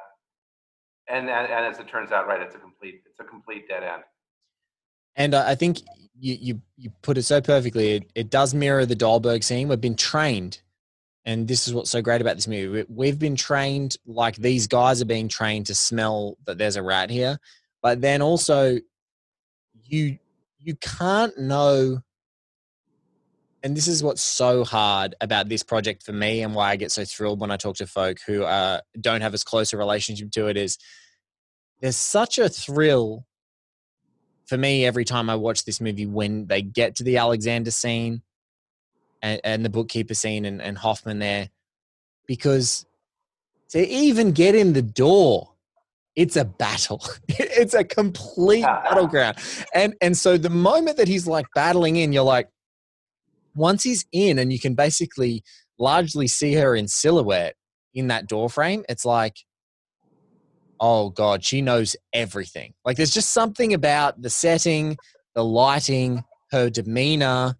and 1.07 1.29
and 1.29 1.51
and 1.51 1.65
as 1.65 1.79
it 1.79 1.87
turns 1.87 2.11
out, 2.11 2.27
right, 2.27 2.41
it's 2.41 2.55
a 2.55 2.59
complete 2.59 3.01
it's 3.09 3.19
a 3.19 3.23
complete 3.23 3.67
dead 3.67 3.83
end. 3.83 4.03
And 5.15 5.33
I 5.35 5.51
I 5.51 5.55
think 5.55 5.79
you, 6.17 6.37
you, 6.39 6.61
you 6.77 6.89
put 7.01 7.17
it 7.17 7.23
so 7.23 7.41
perfectly. 7.41 7.95
It, 7.95 8.11
it 8.15 8.29
does 8.29 8.53
mirror 8.53 8.85
the 8.85 8.95
Dahlberg 8.95 9.43
scene. 9.43 9.67
We've 9.67 9.81
been 9.81 9.95
trained, 9.95 10.61
and 11.25 11.47
this 11.47 11.67
is 11.67 11.73
what's 11.73 11.89
so 11.89 12.01
great 12.01 12.21
about 12.21 12.35
this 12.35 12.47
movie. 12.47 12.67
We- 12.67 12.85
We've 13.07 13.19
been 13.19 13.35
trained 13.35 13.97
like 14.05 14.35
these 14.37 14.67
guys 14.67 15.01
are 15.01 15.05
being 15.05 15.27
trained 15.27 15.65
to 15.67 15.75
smell 15.75 16.37
that 16.45 16.57
there's 16.57 16.75
a 16.77 16.83
rat 16.83 17.09
here, 17.09 17.37
but 17.81 18.01
then 18.01 18.21
also 18.21 18.77
you 19.83 20.17
you 20.59 20.75
can't 20.75 21.37
know. 21.37 22.01
And 23.61 23.75
this 23.75 23.87
is 23.87 24.03
what's 24.03 24.21
so 24.21 24.63
hard 24.63 25.15
about 25.21 25.49
this 25.49 25.63
project 25.63 26.03
for 26.03 26.13
me, 26.13 26.41
and 26.43 26.53
why 26.53 26.69
I 26.69 26.75
get 26.75 26.91
so 26.91 27.03
thrilled 27.03 27.39
when 27.39 27.49
I 27.51 27.57
talk 27.57 27.75
to 27.77 27.87
folk 27.87 28.17
who 28.27 28.43
uh, 28.43 28.79
don't 29.01 29.21
have 29.21 29.33
as 29.33 29.43
close 29.43 29.73
a 29.73 29.77
relationship 29.77 30.31
to 30.31 30.47
it. 30.47 30.55
Is 30.57 30.77
there's 31.81 31.97
such 31.97 32.37
a 32.37 32.47
thrill 32.47 33.25
for 34.45 34.57
me 34.57 34.85
every 34.85 35.05
time 35.05 35.29
I 35.29 35.35
watch 35.35 35.65
this 35.65 35.81
movie 35.81 36.05
when 36.05 36.47
they 36.47 36.61
get 36.61 36.95
to 36.95 37.03
the 37.03 37.17
Alexander 37.17 37.71
scene 37.71 38.21
and, 39.21 39.41
and 39.43 39.65
the 39.65 39.69
bookkeeper 39.69 40.13
scene 40.13 40.45
and, 40.45 40.61
and 40.61 40.77
Hoffman 40.77 41.19
there, 41.19 41.49
because 42.27 42.85
to 43.69 43.87
even 43.87 44.31
get 44.31 44.55
in 44.55 44.73
the 44.73 44.81
door, 44.81 45.51
it's 46.15 46.35
a 46.35 46.45
battle. 46.45 47.03
it's 47.27 47.73
a 47.73 47.83
complete 47.83 48.63
battleground. 48.63 49.37
And 49.73 49.95
and 50.01 50.17
so 50.17 50.37
the 50.37 50.49
moment 50.49 50.97
that 50.97 51.07
he's 51.07 51.27
like 51.27 51.47
battling 51.55 51.97
in, 51.97 52.13
you're 52.13 52.23
like, 52.23 52.49
once 53.55 53.83
he's 53.83 54.05
in 54.11 54.39
and 54.39 54.51
you 54.51 54.59
can 54.59 54.75
basically 54.75 55.43
largely 55.77 56.27
see 56.27 56.53
her 56.53 56.75
in 56.75 56.87
silhouette 56.87 57.55
in 57.93 58.07
that 58.07 58.27
door 58.27 58.49
frame, 58.49 58.83
it's 58.87 59.05
like, 59.05 59.37
oh 60.79 61.09
god 61.09 61.43
she 61.43 61.61
knows 61.61 61.95
everything. 62.13 62.73
Like 62.83 62.97
there's 62.97 63.13
just 63.13 63.33
something 63.33 63.73
about 63.73 64.21
the 64.21 64.29
setting 64.29 64.97
the 65.35 65.43
lighting 65.43 66.23
her 66.51 66.69
demeanor 66.69 67.55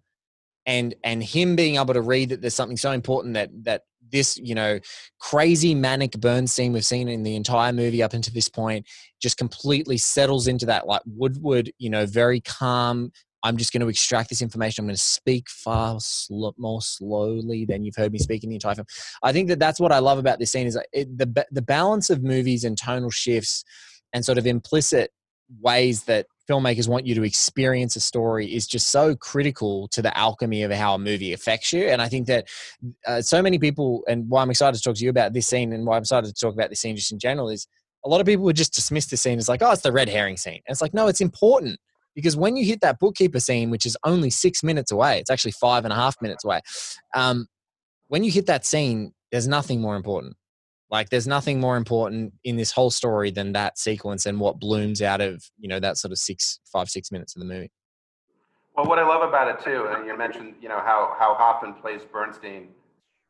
and 0.66 0.94
and 1.04 1.22
him 1.22 1.54
being 1.54 1.76
able 1.76 1.94
to 1.94 2.00
read 2.00 2.30
that 2.30 2.40
there's 2.40 2.54
something 2.54 2.76
so 2.76 2.90
important 2.90 3.34
that 3.34 3.50
that 3.62 3.82
this 4.10 4.36
you 4.38 4.54
know 4.54 4.78
crazy 5.20 5.74
manic 5.74 6.12
Bernstein 6.12 6.72
we've 6.72 6.84
seen 6.84 7.08
in 7.08 7.22
the 7.22 7.36
entire 7.36 7.72
movie 7.72 8.02
up 8.02 8.12
until 8.12 8.34
this 8.34 8.48
point 8.48 8.86
just 9.20 9.36
completely 9.36 9.98
settles 9.98 10.46
into 10.46 10.66
that 10.66 10.86
like 10.86 11.02
woodward 11.06 11.70
you 11.78 11.90
know 11.90 12.06
very 12.06 12.40
calm 12.40 13.10
i'm 13.42 13.56
just 13.56 13.72
going 13.72 13.80
to 13.80 13.88
extract 13.88 14.28
this 14.28 14.42
information 14.42 14.82
i'm 14.82 14.86
going 14.86 14.96
to 14.96 15.00
speak 15.00 15.48
far 15.48 15.98
sl- 16.00 16.50
more 16.58 16.82
slowly 16.82 17.64
than 17.64 17.84
you've 17.84 17.96
heard 17.96 18.12
me 18.12 18.18
speak 18.18 18.42
in 18.42 18.50
the 18.50 18.56
entire 18.56 18.74
film 18.74 18.86
I 19.22 19.32
think 19.32 19.48
that 19.48 19.58
that's 19.58 19.80
what 19.80 19.92
I 19.92 19.98
love 19.98 20.18
about 20.18 20.38
this 20.38 20.52
scene 20.52 20.66
is 20.66 20.78
it, 20.92 21.16
the 21.16 21.46
the 21.50 21.62
balance 21.62 22.10
of 22.10 22.22
movies 22.22 22.64
and 22.64 22.76
tonal 22.76 23.10
shifts 23.10 23.64
and 24.12 24.24
sort 24.24 24.38
of 24.38 24.46
implicit 24.46 25.10
ways 25.60 26.04
that 26.04 26.26
filmmakers 26.48 26.88
want 26.88 27.06
you 27.06 27.14
to 27.14 27.24
experience 27.24 27.96
a 27.96 28.00
story 28.00 28.46
is 28.54 28.66
just 28.66 28.90
so 28.90 29.14
critical 29.16 29.88
to 29.88 30.00
the 30.00 30.16
alchemy 30.16 30.62
of 30.62 30.70
how 30.72 30.94
a 30.94 30.98
movie 30.98 31.32
affects 31.32 31.72
you. 31.72 31.86
And 31.86 32.00
I 32.00 32.08
think 32.08 32.26
that 32.28 32.48
uh, 33.06 33.20
so 33.20 33.42
many 33.42 33.58
people, 33.58 34.04
and 34.08 34.28
why 34.28 34.42
I'm 34.42 34.50
excited 34.50 34.76
to 34.76 34.82
talk 34.82 34.96
to 34.96 35.04
you 35.04 35.10
about 35.10 35.32
this 35.32 35.46
scene, 35.48 35.72
and 35.72 35.84
why 35.84 35.96
I'm 35.96 36.02
excited 36.02 36.32
to 36.32 36.40
talk 36.40 36.54
about 36.54 36.70
this 36.70 36.80
scene 36.80 36.94
just 36.94 37.12
in 37.12 37.18
general 37.18 37.48
is 37.48 37.66
a 38.04 38.08
lot 38.08 38.20
of 38.20 38.26
people 38.26 38.44
would 38.44 38.56
just 38.56 38.74
dismiss 38.74 39.06
this 39.06 39.22
scene 39.22 39.38
as 39.38 39.48
like, 39.48 39.62
oh, 39.62 39.72
it's 39.72 39.82
the 39.82 39.92
red 39.92 40.08
herring 40.08 40.36
scene. 40.36 40.60
And 40.66 40.72
it's 40.72 40.80
like, 40.80 40.94
no, 40.94 41.08
it's 41.08 41.20
important 41.20 41.80
because 42.16 42.36
when 42.36 42.56
you 42.56 42.64
hit 42.64 42.80
that 42.80 42.98
bookkeeper 42.98 43.38
scene, 43.38 43.70
which 43.70 43.86
is 43.86 43.96
only 44.02 44.30
six 44.30 44.64
minutes 44.64 44.90
away, 44.90 45.20
it's 45.20 45.30
actually 45.30 45.52
five 45.52 45.84
and 45.84 45.92
a 45.92 45.96
half 45.96 46.20
minutes 46.20 46.44
away. 46.44 46.60
Um, 47.14 47.46
when 48.08 48.24
you 48.24 48.32
hit 48.32 48.46
that 48.46 48.64
scene, 48.64 49.12
there's 49.30 49.46
nothing 49.46 49.80
more 49.80 49.94
important. 49.94 50.34
Like 50.90 51.10
there's 51.10 51.26
nothing 51.26 51.60
more 51.60 51.76
important 51.76 52.32
in 52.42 52.56
this 52.56 52.72
whole 52.72 52.90
story 52.90 53.30
than 53.30 53.52
that 53.52 53.78
sequence 53.78 54.24
and 54.24 54.40
what 54.40 54.58
blooms 54.58 55.02
out 55.02 55.20
of 55.20 55.44
you 55.58 55.68
know 55.68 55.80
that 55.80 55.98
sort 55.98 56.12
of 56.12 56.18
six, 56.18 56.58
five, 56.72 56.88
six 56.88 57.12
minutes 57.12 57.36
of 57.36 57.40
the 57.40 57.46
movie. 57.46 57.70
Well, 58.76 58.86
what 58.86 58.98
I 58.98 59.06
love 59.06 59.26
about 59.26 59.48
it 59.48 59.64
too, 59.64 59.88
and 59.90 60.06
you 60.06 60.16
mentioned, 60.16 60.54
you 60.60 60.68
know, 60.68 60.78
how 60.78 61.16
how 61.18 61.34
Hoffman 61.34 61.74
plays 61.74 62.02
Bernstein, 62.10 62.68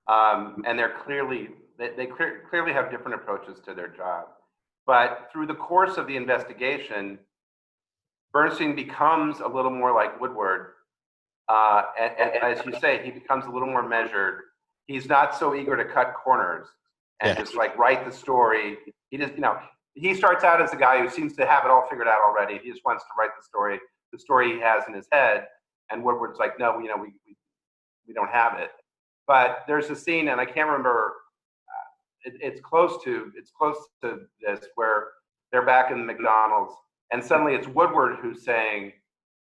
um, 0.06 0.62
and 0.66 0.78
they're 0.78 0.96
clearly 1.04 1.48
they, 1.78 1.90
they 1.96 2.06
clear, 2.06 2.42
clearly 2.50 2.72
have 2.72 2.90
different 2.90 3.14
approaches 3.14 3.58
to 3.64 3.74
their 3.74 3.88
job, 3.88 4.26
but 4.86 5.30
through 5.32 5.46
the 5.46 5.54
course 5.54 5.96
of 5.96 6.06
the 6.06 6.16
investigation, 6.16 7.18
Bernstein 8.36 8.74
becomes 8.76 9.40
a 9.40 9.48
little 9.48 9.70
more 9.70 9.94
like 9.94 10.20
Woodward, 10.20 10.72
uh, 11.48 11.84
and, 11.98 12.12
and 12.18 12.42
as 12.42 12.66
you 12.66 12.78
say, 12.78 13.02
he 13.02 13.10
becomes 13.10 13.46
a 13.46 13.48
little 13.48 13.66
more 13.66 13.88
measured. 13.88 14.42
He's 14.86 15.08
not 15.08 15.34
so 15.34 15.54
eager 15.54 15.74
to 15.74 15.86
cut 15.86 16.12
corners 16.22 16.66
and 17.22 17.30
Yeah. 17.30 17.42
just 17.42 17.54
like 17.56 17.78
write 17.78 18.04
the 18.04 18.12
story. 18.12 18.76
He 19.08 19.16
just, 19.16 19.32
you 19.36 19.40
know, 19.40 19.58
he 19.94 20.14
starts 20.14 20.44
out 20.44 20.60
as 20.60 20.70
a 20.74 20.76
guy 20.76 21.00
who 21.00 21.08
seems 21.08 21.34
to 21.36 21.46
have 21.46 21.64
it 21.64 21.70
all 21.70 21.86
figured 21.88 22.08
out 22.08 22.20
already. 22.28 22.58
He 22.62 22.70
just 22.70 22.84
wants 22.84 23.04
to 23.04 23.08
write 23.18 23.30
the 23.38 23.42
story, 23.42 23.80
the 24.12 24.18
story 24.18 24.52
he 24.52 24.60
has 24.60 24.84
in 24.86 24.92
his 24.92 25.08
head. 25.10 25.46
And 25.90 26.04
Woodward's 26.04 26.38
like, 26.38 26.58
no, 26.58 26.78
you 26.78 26.88
know, 26.88 26.96
we, 26.98 27.14
we, 27.26 27.34
we 28.06 28.12
don't 28.12 28.30
have 28.30 28.58
it. 28.58 28.68
But 29.26 29.60
there's 29.66 29.88
a 29.88 29.96
scene, 29.96 30.28
and 30.28 30.38
I 30.38 30.44
can't 30.44 30.68
remember. 30.68 31.14
Uh, 31.70 32.28
it, 32.28 32.34
it's 32.42 32.60
close 32.60 33.02
to 33.04 33.32
it's 33.34 33.50
close 33.50 33.78
to 34.02 34.26
this 34.42 34.66
where 34.74 35.06
they're 35.52 35.64
back 35.64 35.90
in 35.90 35.96
the 36.00 36.04
McDonald's, 36.04 36.74
and 37.12 37.22
suddenly 37.24 37.54
it's 37.54 37.68
Woodward 37.68 38.16
who's 38.20 38.44
saying, 38.44 38.92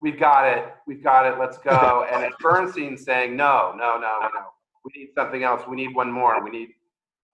"We've 0.02 0.20
got 0.20 0.48
it, 0.48 0.66
we've 0.88 1.04
got 1.04 1.26
it, 1.26 1.40
let's 1.40 1.58
go," 1.58 2.06
and 2.12 2.24
it's 2.24 2.36
Bernstein 2.42 2.98
saying, 2.98 3.36
"No, 3.36 3.74
no, 3.76 3.98
no, 3.98 4.20
no, 4.22 4.46
we 4.84 5.02
need 5.02 5.10
something 5.16 5.44
else. 5.44 5.64
We 5.68 5.76
need 5.76 5.96
one 5.96 6.12
more. 6.12 6.44
We 6.44 6.50
need." 6.50 6.70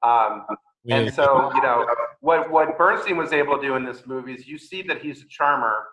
Um, 0.03 0.45
and 0.89 1.13
so, 1.13 1.51
you 1.53 1.61
know, 1.61 1.85
what 2.21 2.49
what 2.51 2.77
Bernstein 2.77 3.17
was 3.17 3.33
able 3.33 3.57
to 3.57 3.61
do 3.61 3.75
in 3.75 3.85
this 3.85 4.07
movie 4.07 4.33
is 4.33 4.47
you 4.47 4.57
see 4.57 4.81
that 4.83 5.01
he's 5.01 5.21
a 5.21 5.27
charmer. 5.27 5.85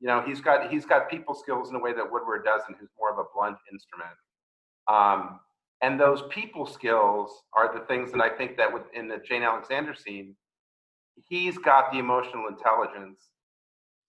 You 0.00 0.06
know, 0.06 0.22
he's 0.26 0.40
got 0.40 0.70
he's 0.70 0.86
got 0.86 1.10
people 1.10 1.34
skills 1.34 1.70
in 1.70 1.76
a 1.76 1.80
way 1.80 1.92
that 1.92 2.10
Woodward 2.10 2.44
doesn't, 2.44 2.76
who's 2.78 2.90
more 2.98 3.12
of 3.12 3.18
a 3.18 3.24
blunt 3.34 3.56
instrument. 3.70 4.16
Um, 4.88 5.40
and 5.82 5.98
those 5.98 6.22
people 6.30 6.66
skills 6.66 7.42
are 7.54 7.72
the 7.72 7.84
things 7.86 8.12
that 8.12 8.20
I 8.20 8.28
think 8.28 8.56
that 8.58 8.72
with 8.72 8.82
in 8.94 9.08
the 9.08 9.18
Jane 9.18 9.42
Alexander 9.42 9.94
scene, 9.94 10.36
he's 11.28 11.58
got 11.58 11.92
the 11.92 11.98
emotional 11.98 12.48
intelligence, 12.48 13.30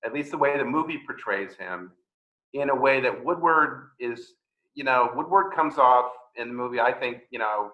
at 0.06 0.14
least 0.14 0.32
the 0.32 0.38
way 0.38 0.58
the 0.58 0.66
movie 0.66 1.00
portrays 1.06 1.56
him, 1.56 1.92
in 2.54 2.70
a 2.70 2.76
way 2.76 3.00
that 3.02 3.24
Woodward 3.24 3.90
is, 4.00 4.34
you 4.74 4.84
know, 4.84 5.12
Woodward 5.16 5.54
comes 5.54 5.78
off 5.78 6.12
in 6.36 6.50
the 6.50 6.54
movie, 6.54 6.80
I 6.80 6.92
think, 6.92 7.24
you 7.30 7.40
know, 7.40 7.72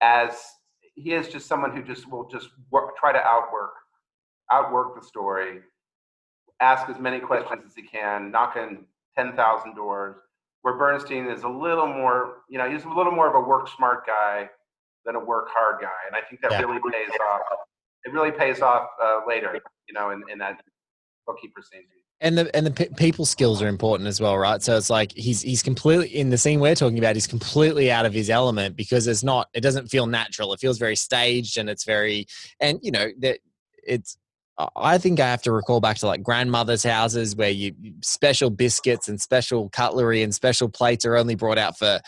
as 0.00 0.34
he 0.94 1.12
is 1.12 1.28
just 1.28 1.46
someone 1.46 1.74
who 1.74 1.82
just 1.82 2.10
will 2.10 2.28
just 2.28 2.48
work, 2.70 2.96
try 2.96 3.12
to 3.12 3.18
outwork, 3.20 3.72
outwork 4.50 4.94
the 5.00 5.06
story, 5.06 5.60
ask 6.60 6.88
as 6.88 6.98
many 6.98 7.20
questions 7.20 7.62
as 7.66 7.74
he 7.74 7.82
can, 7.82 8.30
knock 8.30 8.56
on 8.56 8.86
10,000 9.16 9.74
doors, 9.74 10.16
where 10.62 10.76
Bernstein 10.76 11.26
is 11.26 11.42
a 11.42 11.48
little 11.48 11.86
more, 11.86 12.38
you 12.48 12.58
know, 12.58 12.70
he's 12.70 12.84
a 12.84 12.88
little 12.88 13.12
more 13.12 13.28
of 13.28 13.34
a 13.34 13.40
work 13.40 13.68
smart 13.68 14.06
guy 14.06 14.48
than 15.04 15.14
a 15.16 15.20
work 15.20 15.48
hard 15.50 15.80
guy. 15.80 15.88
And 16.06 16.14
I 16.16 16.20
think 16.28 16.42
that 16.42 16.50
Yeah. 16.52 16.60
really 16.62 16.80
pays 16.92 17.10
off. 17.20 17.42
It 18.04 18.12
really 18.12 18.30
pays 18.30 18.60
off 18.60 18.88
uh, 19.02 19.20
later, 19.26 19.60
you 19.88 19.94
know, 19.94 20.10
in, 20.10 20.22
in 20.30 20.38
that 20.38 20.62
bookkeeper 21.26 21.60
scene. 21.62 21.82
and 22.20 22.36
the 22.38 22.54
and 22.56 22.66
the 22.66 22.70
pe- 22.70 22.88
people 22.96 23.24
skills 23.24 23.62
are 23.62 23.68
important 23.68 24.08
as 24.08 24.20
well, 24.20 24.36
right? 24.36 24.62
So 24.62 24.76
it's 24.76 24.90
like 24.90 25.12
he's 25.12 25.42
he's 25.42 25.62
completely 25.62 26.08
in 26.08 26.30
the 26.30 26.38
scene 26.38 26.60
we're 26.60 26.74
talking 26.74 26.98
about. 26.98 27.16
He's 27.16 27.26
completely 27.26 27.90
out 27.90 28.06
of 28.06 28.12
his 28.12 28.30
element 28.30 28.76
because 28.76 29.06
it's 29.06 29.22
not. 29.22 29.48
It 29.54 29.60
doesn't 29.60 29.88
feel 29.88 30.06
natural. 30.06 30.52
It 30.52 30.60
feels 30.60 30.78
very 30.78 30.96
staged, 30.96 31.58
and 31.58 31.68
it's 31.68 31.84
very 31.84 32.26
and 32.60 32.78
you 32.82 32.90
know 32.90 33.08
that 33.20 33.38
it's. 33.86 34.16
I 34.76 34.98
think 34.98 35.20
I 35.20 35.26
have 35.26 35.42
to 35.42 35.52
recall 35.52 35.80
back 35.80 35.98
to 35.98 36.06
like 36.06 36.22
grandmothers' 36.22 36.82
houses 36.82 37.36
where 37.36 37.50
you 37.50 37.74
special 38.02 38.50
biscuits 38.50 39.08
and 39.08 39.20
special 39.20 39.68
cutlery 39.70 40.22
and 40.22 40.34
special 40.34 40.68
plates 40.68 41.04
are 41.04 41.16
only 41.16 41.34
brought 41.34 41.58
out 41.58 41.78
for 41.78 42.00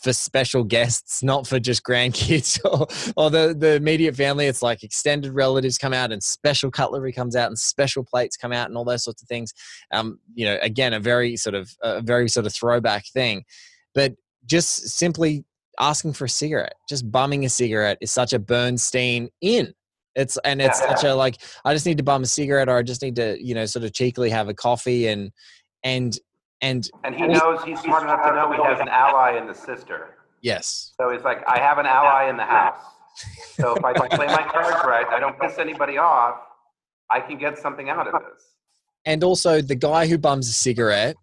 for 0.00 0.12
special 0.12 0.62
guests, 0.64 1.22
not 1.22 1.46
for 1.46 1.58
just 1.58 1.82
grandkids 1.82 2.58
or, 2.64 2.86
or 3.16 3.30
the, 3.30 3.54
the 3.58 3.74
immediate 3.74 4.14
family. 4.14 4.46
It's 4.46 4.62
like 4.62 4.82
extended 4.82 5.32
relatives 5.32 5.76
come 5.76 5.92
out 5.92 6.12
and 6.12 6.22
special 6.22 6.70
cutlery 6.70 7.12
comes 7.12 7.34
out 7.34 7.48
and 7.48 7.58
special 7.58 8.04
plates 8.04 8.36
come 8.36 8.52
out 8.52 8.68
and 8.68 8.76
all 8.76 8.84
those 8.84 9.04
sorts 9.04 9.22
of 9.22 9.28
things. 9.28 9.52
Um, 9.90 10.18
you 10.34 10.46
know, 10.46 10.56
again, 10.62 10.92
a 10.92 11.00
very 11.00 11.36
sort 11.36 11.54
of 11.54 11.70
a 11.82 12.00
very 12.00 12.28
sort 12.28 12.46
of 12.46 12.54
throwback 12.54 13.06
thing, 13.06 13.44
but 13.94 14.14
just 14.46 14.88
simply 14.88 15.44
asking 15.78 16.12
for 16.12 16.26
a 16.26 16.28
cigarette, 16.28 16.74
just 16.88 17.10
bumming 17.10 17.44
a 17.44 17.48
cigarette 17.48 17.98
is 18.00 18.10
such 18.12 18.32
a 18.32 18.38
Bernstein 18.38 19.28
in. 19.40 19.74
It's 20.14 20.38
and 20.44 20.60
it's 20.60 20.78
such 20.78 21.04
a 21.10 21.14
like 21.14 21.38
I 21.64 21.72
just 21.74 21.86
need 21.86 21.98
to 21.98 22.04
bum 22.04 22.22
a 22.22 22.26
cigarette 22.26 22.68
or 22.68 22.76
I 22.76 22.82
just 22.82 23.02
need 23.02 23.16
to 23.16 23.36
you 23.42 23.54
know 23.54 23.64
sort 23.66 23.84
of 23.84 23.92
cheekily 23.92 24.30
have 24.30 24.48
a 24.48 24.54
coffee 24.54 25.06
and 25.08 25.30
and 25.82 26.18
and 26.60 26.88
And 27.04 27.14
he 27.14 27.26
knows 27.26 27.62
he's 27.64 27.80
smart 27.80 28.04
enough 28.04 28.22
to 28.24 28.32
know 28.34 28.52
he 28.52 28.62
has 28.62 28.80
an 28.80 28.88
ally 28.88 29.36
in 29.38 29.46
the 29.46 29.54
sister. 29.54 30.16
yes 30.42 30.92
So 31.00 31.10
he's 31.10 31.22
like, 31.22 31.42
I 31.48 31.58
have 31.58 31.78
an 31.78 31.86
ally 31.86 32.28
in 32.28 32.36
the 32.36 32.44
house. 32.44 32.78
So 33.54 33.74
if 33.76 33.84
I 33.84 33.92
play 33.92 34.26
my 34.26 34.42
cards 34.42 34.76
right, 34.86 35.06
I 35.08 35.18
don't 35.20 35.38
piss 35.40 35.58
anybody 35.58 35.98
off, 35.98 36.36
I 37.10 37.20
can 37.20 37.36
get 37.36 37.58
something 37.58 37.90
out 37.90 38.06
of 38.06 38.12
this. 38.14 38.42
and 39.04 39.24
also 39.24 39.60
the 39.60 39.74
guy 39.74 40.06
who 40.06 40.18
bums 40.18 40.48
a 40.48 40.52
cigarette 40.52 41.16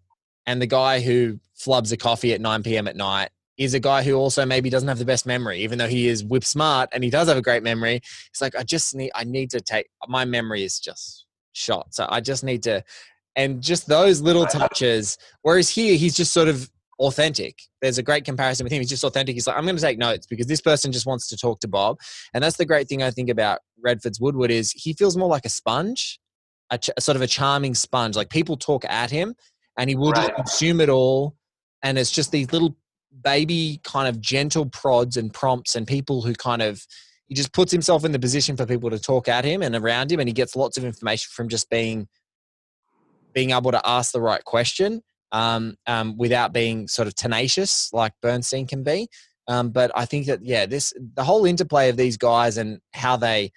and 0.46 0.60
the 0.60 0.66
guy 0.66 1.00
who 1.00 1.38
flubs 1.58 1.90
a 1.92 1.96
coffee 1.96 2.32
at 2.32 2.40
9 2.40 2.62
p.m. 2.62 2.86
at 2.86 2.96
night 2.96 3.30
is 3.60 3.74
a 3.74 3.80
guy 3.80 4.02
who 4.02 4.14
also 4.14 4.46
maybe 4.46 4.70
doesn't 4.70 4.88
have 4.88 4.98
the 4.98 5.04
best 5.04 5.26
memory, 5.26 5.58
even 5.58 5.76
though 5.76 5.86
he 5.86 6.08
is 6.08 6.24
whip 6.24 6.44
smart 6.44 6.88
and 6.92 7.04
he 7.04 7.10
does 7.10 7.28
have 7.28 7.36
a 7.36 7.42
great 7.42 7.62
memory. 7.62 7.96
It's 8.30 8.40
like 8.40 8.56
I 8.56 8.62
just 8.62 8.94
need 8.94 9.10
I 9.14 9.24
need 9.24 9.50
to 9.50 9.60
take 9.60 9.88
my 10.08 10.24
memory 10.24 10.64
is 10.64 10.80
just 10.80 11.26
shot, 11.52 11.94
so 11.94 12.06
I 12.08 12.22
just 12.22 12.42
need 12.42 12.62
to 12.62 12.82
and 13.36 13.62
just 13.62 13.86
those 13.86 14.22
little 14.22 14.46
touches. 14.46 15.18
Whereas 15.42 15.68
here, 15.68 15.96
he's 15.96 16.16
just 16.16 16.32
sort 16.32 16.48
of 16.48 16.70
authentic. 16.98 17.60
There's 17.82 17.98
a 17.98 18.02
great 18.02 18.24
comparison 18.24 18.64
with 18.64 18.72
him. 18.72 18.80
He's 18.80 18.88
just 18.88 19.04
authentic. 19.04 19.34
He's 19.34 19.46
like, 19.46 19.56
I'm 19.56 19.64
going 19.64 19.76
to 19.76 19.82
take 19.82 19.98
notes 19.98 20.26
because 20.26 20.46
this 20.46 20.60
person 20.60 20.90
just 20.90 21.06
wants 21.06 21.28
to 21.28 21.36
talk 21.36 21.60
to 21.60 21.68
Bob. 21.68 21.98
And 22.34 22.42
that's 22.42 22.56
the 22.56 22.66
great 22.66 22.88
thing 22.88 23.02
I 23.02 23.10
think 23.10 23.28
about 23.28 23.60
Redford's 23.82 24.20
Woodward 24.20 24.50
is 24.50 24.72
he 24.72 24.94
feels 24.94 25.16
more 25.16 25.28
like 25.28 25.44
a 25.44 25.50
sponge, 25.50 26.18
a, 26.70 26.78
ch- 26.78 26.90
a 26.96 27.00
sort 27.00 27.16
of 27.16 27.22
a 27.22 27.26
charming 27.26 27.74
sponge. 27.74 28.16
Like 28.16 28.30
people 28.30 28.56
talk 28.56 28.84
at 28.86 29.10
him 29.10 29.34
and 29.78 29.88
he 29.88 29.96
will 29.96 30.10
right. 30.12 30.26
just 30.28 30.34
consume 30.34 30.80
it 30.80 30.88
all. 30.88 31.36
And 31.82 31.98
it's 31.98 32.10
just 32.10 32.32
these 32.32 32.52
little 32.52 32.76
baby 33.22 33.80
kind 33.84 34.08
of 34.08 34.20
gentle 34.20 34.66
prods 34.66 35.16
and 35.16 35.32
prompts 35.32 35.74
and 35.74 35.86
people 35.86 36.22
who 36.22 36.34
kind 36.34 36.62
of 36.62 36.84
he 37.26 37.34
just 37.34 37.52
puts 37.52 37.70
himself 37.70 38.04
in 38.04 38.10
the 38.12 38.18
position 38.18 38.56
for 38.56 38.66
people 38.66 38.90
to 38.90 38.98
talk 38.98 39.28
at 39.28 39.44
him 39.44 39.62
and 39.62 39.76
around 39.76 40.10
him 40.10 40.18
and 40.18 40.28
he 40.28 40.32
gets 40.32 40.56
lots 40.56 40.76
of 40.76 40.84
information 40.84 41.28
from 41.32 41.48
just 41.48 41.70
being 41.70 42.08
being 43.32 43.50
able 43.50 43.70
to 43.70 43.80
ask 43.84 44.12
the 44.12 44.20
right 44.20 44.44
question 44.44 45.02
um, 45.32 45.76
um, 45.86 46.16
without 46.16 46.52
being 46.52 46.88
sort 46.88 47.06
of 47.06 47.14
tenacious 47.14 47.90
like 47.92 48.12
Bernstein 48.20 48.66
can 48.66 48.82
be. 48.82 49.08
Um, 49.48 49.70
but 49.70 49.90
I 49.94 50.04
think 50.04 50.26
that 50.26 50.44
yeah, 50.44 50.66
this 50.66 50.92
the 51.14 51.24
whole 51.24 51.44
interplay 51.44 51.88
of 51.88 51.96
these 51.96 52.16
guys 52.16 52.56
and 52.56 52.80
how 52.92 53.16
they, 53.16 53.50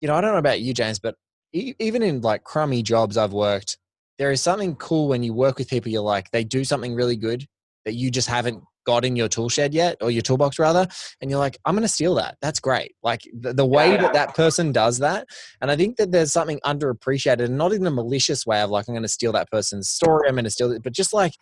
you 0.00 0.08
know, 0.08 0.14
I 0.14 0.20
don't 0.20 0.32
know 0.32 0.38
about 0.38 0.60
you, 0.60 0.74
James, 0.74 0.98
but 0.98 1.14
even 1.52 2.02
in 2.02 2.20
like 2.20 2.44
crummy 2.44 2.82
jobs 2.82 3.16
I've 3.16 3.32
worked, 3.32 3.76
there 4.18 4.30
is 4.30 4.40
something 4.40 4.76
cool 4.76 5.08
when 5.08 5.22
you 5.22 5.32
work 5.32 5.58
with 5.58 5.68
people. 5.68 5.90
You're 5.90 6.02
like 6.02 6.30
they 6.30 6.44
do 6.44 6.64
something 6.64 6.94
really 6.94 7.16
good 7.16 7.46
that 7.84 7.94
you 7.94 8.10
just 8.10 8.28
haven't 8.28 8.62
got 8.84 9.04
in 9.04 9.16
your 9.16 9.28
tool 9.28 9.48
shed 9.48 9.74
yet 9.74 9.96
or 10.00 10.10
your 10.10 10.22
toolbox 10.22 10.58
rather 10.58 10.86
and 11.20 11.30
you're 11.30 11.38
like 11.38 11.58
i'm 11.64 11.74
going 11.74 11.82
to 11.82 11.88
steal 11.88 12.14
that. 12.14 12.36
That's 12.40 12.60
great. 12.60 12.94
Like 13.02 13.22
the, 13.32 13.52
the 13.52 13.66
way 13.66 13.92
yeah. 13.92 14.02
that 14.02 14.12
that 14.14 14.34
person 14.34 14.72
does 14.72 14.98
that 14.98 15.26
and 15.60 15.70
i 15.70 15.76
think 15.76 15.96
that 15.96 16.12
there's 16.12 16.32
something 16.32 16.60
underappreciated 16.64 17.44
and 17.44 17.58
not 17.58 17.72
in 17.72 17.86
a 17.86 17.90
malicious 17.90 18.46
way 18.46 18.60
of 18.60 18.70
like 18.70 18.88
i'm 18.88 18.94
going 18.94 19.02
to 19.02 19.08
steal 19.08 19.32
that 19.32 19.50
person's 19.50 19.90
story 19.90 20.28
i'm 20.28 20.34
going 20.34 20.44
to 20.44 20.50
steal 20.50 20.72
it 20.72 20.82
but 20.82 20.92
just 20.92 21.12
like 21.12 21.34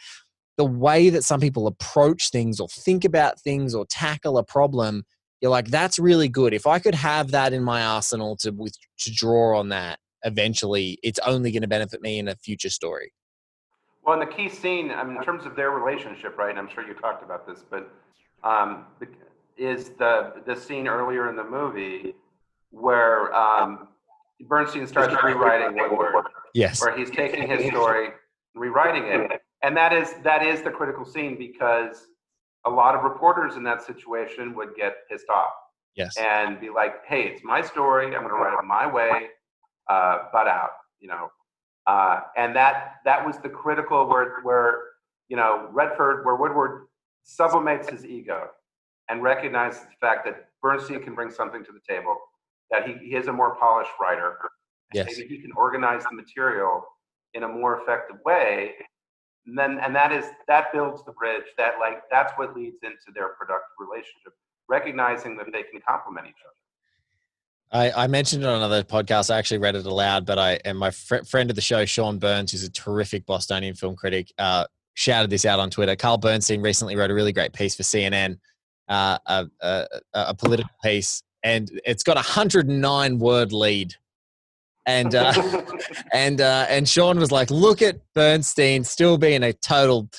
the 0.57 0.65
way 0.65 1.09
that 1.11 1.25
some 1.25 1.41
people 1.41 1.67
approach 1.67 2.31
things 2.31 2.61
or 2.61 2.69
think 2.69 3.05
about 3.05 3.41
things 3.41 3.75
or 3.75 3.87
tackle 3.87 4.39
a 4.39 4.45
problem 4.45 5.05
you're 5.41 5.51
like 5.51 5.69
that's 5.69 5.99
really 5.99 6.29
good. 6.29 6.53
If 6.53 6.67
i 6.67 6.79
could 6.79 6.95
have 6.95 7.31
that 7.31 7.53
in 7.53 7.63
my 7.63 7.83
arsenal 7.83 8.37
to 8.39 8.51
with, 8.51 8.75
to 8.99 9.13
draw 9.13 9.59
on 9.59 9.71
that 9.71 9.99
eventually 10.25 10.99
it's 11.03 11.19
only 11.21 11.51
going 11.51 11.63
to 11.63 11.69
benefit 11.69 12.03
me 12.03 12.19
in 12.19 12.29
a 12.29 12.37
future 12.37 12.71
story 12.71 13.13
well, 14.05 14.21
in 14.21 14.21
the 14.21 14.35
key 14.35 14.49
scene, 14.49 14.91
I 14.91 15.05
mean, 15.05 15.17
in 15.17 15.23
terms 15.23 15.45
of 15.45 15.57
their 15.57 15.71
relationship, 15.71 16.39
right? 16.39 16.51
And 16.51 16.59
I'm 16.59 16.69
sure 16.69 16.87
you 16.87 16.95
talked 16.95 17.23
about 17.23 17.47
this, 17.47 17.65
but 17.69 17.91
um, 18.43 18.87
is 19.57 19.91
the 19.91 20.43
the 20.47 20.57
scene 20.57 20.89
earlier 20.89 21.29
in 21.29 21.37
the 21.37 21.45
movie 21.45 22.15
where 22.71 23.33
um, 23.35 23.89
Bernstein 24.49 24.87
starts 24.87 25.15
rewriting 25.23 25.77
Woodward. 25.77 26.25
Yes. 26.55 26.81
Where 26.81 26.97
he's 26.97 27.11
taking 27.11 27.49
his 27.49 27.67
story, 27.67 28.09
rewriting 28.55 29.05
it, 29.05 29.43
and 29.63 29.77
that 29.77 29.93
is 29.93 30.15
that 30.25 30.43
is 30.43 30.63
the 30.63 30.71
critical 30.71 31.05
scene 31.05 31.37
because 31.37 32.07
a 32.65 32.71
lot 32.71 32.95
of 32.95 33.05
reporters 33.05 33.57
in 33.57 33.63
that 33.65 33.83
situation 33.83 34.55
would 34.55 34.75
get 34.75 35.09
pissed 35.11 35.29
off. 35.29 35.53
Yes. 35.95 36.17
And 36.17 36.59
be 36.59 36.71
like, 36.71 37.05
"Hey, 37.07 37.25
it's 37.25 37.45
my 37.45 37.61
story. 37.61 38.07
I'm 38.07 38.23
going 38.23 38.29
to 38.29 38.35
write 38.35 38.59
it 38.59 38.65
my 38.65 38.87
way. 38.91 39.29
Uh, 39.89 40.25
butt 40.33 40.49
out." 40.49 40.71
You 41.01 41.09
know, 41.09 41.31
uh, 41.87 42.21
and 42.37 42.55
that 42.55 42.97
that 43.05 43.25
was 43.25 43.39
the 43.39 43.49
critical 43.49 44.07
where 44.07 44.41
where 44.43 44.81
you 45.29 45.37
know 45.37 45.69
Redford, 45.73 46.25
where 46.25 46.37
Woodward 46.37 46.87
sublimates 47.23 47.89
his 47.89 48.05
ego 48.05 48.49
and 49.09 49.23
recognizes 49.23 49.83
the 49.83 49.97
fact 50.01 50.25
that 50.25 50.49
Bernstein 50.63 51.03
can 51.03 51.15
bring 51.15 51.31
something 51.31 51.65
to 51.65 51.73
the 51.73 51.81
table, 51.89 52.17
that 52.71 52.87
he, 52.87 52.95
he 53.05 53.17
is 53.17 53.27
a 53.27 53.33
more 53.33 53.57
polished 53.57 53.91
writer. 54.01 54.37
Yes. 54.93 55.07
Maybe 55.17 55.29
he 55.29 55.39
can 55.41 55.53
organize 55.57 56.05
the 56.05 56.15
material 56.15 56.85
in 57.35 57.45
a 57.45 57.49
more 57.49 57.81
effective 57.81 58.17
way. 58.25 58.75
And 59.47 59.59
then 59.59 59.79
and 59.81 59.95
that 59.95 60.13
is 60.13 60.27
that 60.49 60.73
builds 60.73 61.05
the 61.05 61.13
bridge 61.13 61.47
that 61.57 61.75
like 61.81 62.03
that's 62.11 62.33
what 62.37 62.55
leads 62.55 62.77
into 62.83 63.11
their 63.15 63.31
productive 63.31 63.75
relationship, 63.79 64.35
recognizing 64.69 65.37
that 65.39 65.47
they 65.53 65.63
can 65.63 65.81
complement 65.87 66.27
each 66.27 66.43
other. 66.45 66.60
I, 67.73 67.93
I, 67.93 68.07
mentioned 68.09 68.43
it 68.43 68.49
on 68.49 68.57
another 68.57 68.83
podcast. 68.83 69.33
I 69.33 69.39
actually 69.39 69.59
read 69.59 69.77
it 69.77 69.87
aloud, 69.87 70.27
but 70.27 70.39
I 70.39 70.59
and 70.65 70.77
my 70.77 70.91
fr- 70.91 71.25
friend 71.25 71.51
of 71.51 71.57
the 71.57 71.63
show, 71.63 71.85
Sean 71.85 72.19
Burns, 72.19 72.51
who's 72.51 72.65
a 72.65 72.71
terrific 72.71 73.27
Bostonian 73.27 73.75
film 73.75 73.95
critic, 73.95 74.33
uh, 74.39 74.67
shouted 74.95 75.31
this 75.31 75.45
out 75.45 75.61
on 75.61 75.71
Twitter. 75.71 75.95
Carl 75.95 76.19
Bernstein 76.19 76.63
recently 76.63 76.97
wrote 76.97 77.11
a 77.11 77.15
really 77.15 77.33
great 77.33 77.53
piece 77.53 77.77
for 77.77 77.85
CNN, 77.85 78.39
uh, 78.89 79.19
a, 79.27 79.47
a, 79.61 79.87
a, 80.15 80.35
political 80.35 80.71
piece, 80.83 81.23
and 81.45 81.71
it's 81.85 82.03
got 82.03 82.17
a 82.17 82.27
109 82.27 83.19
word 83.19 83.53
lead. 83.53 83.95
And 84.87 85.15
uh, 85.15 85.33
and 86.13 86.41
uh, 86.41 86.67
and 86.69 86.89
Sean 86.89 87.21
was 87.21 87.31
like, 87.31 87.51
"Look 87.51 87.83
at 87.83 88.01
Bernstein 88.15 88.83
still 88.83 89.17
being 89.17 89.45
a 89.45 89.53
total 89.53 90.11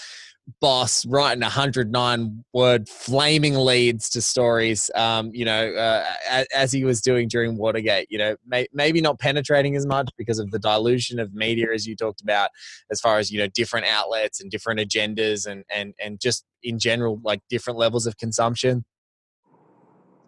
boss 0.59 1.05
writing 1.05 1.41
109 1.41 2.43
word 2.53 2.89
flaming 2.89 3.55
leads 3.55 4.09
to 4.09 4.21
stories 4.21 4.89
um, 4.95 5.29
you 5.33 5.45
know 5.45 5.73
uh, 5.73 6.05
as, 6.29 6.47
as, 6.53 6.71
he 6.71 6.83
was 6.83 6.99
doing 6.99 7.27
during 7.27 7.57
watergate 7.57 8.07
you 8.09 8.17
know 8.17 8.35
may, 8.45 8.67
maybe 8.73 9.01
not 9.01 9.19
penetrating 9.19 9.75
as 9.75 9.85
much 9.85 10.09
because 10.17 10.39
of 10.39 10.49
the 10.51 10.59
dilution 10.59 11.19
of 11.19 11.33
media 11.33 11.67
as 11.73 11.85
you 11.85 11.95
talked 11.95 12.21
about 12.21 12.49
as 12.91 12.99
far 12.99 13.17
as 13.19 13.31
you 13.31 13.39
know 13.39 13.47
different 13.53 13.85
outlets 13.87 14.41
and 14.41 14.51
different 14.51 14.79
agendas 14.79 15.45
and 15.45 15.63
and 15.73 15.93
and 15.99 16.19
just 16.19 16.43
in 16.63 16.79
general 16.79 17.19
like 17.23 17.41
different 17.49 17.77
levels 17.77 18.05
of 18.05 18.17
consumption. 18.17 18.83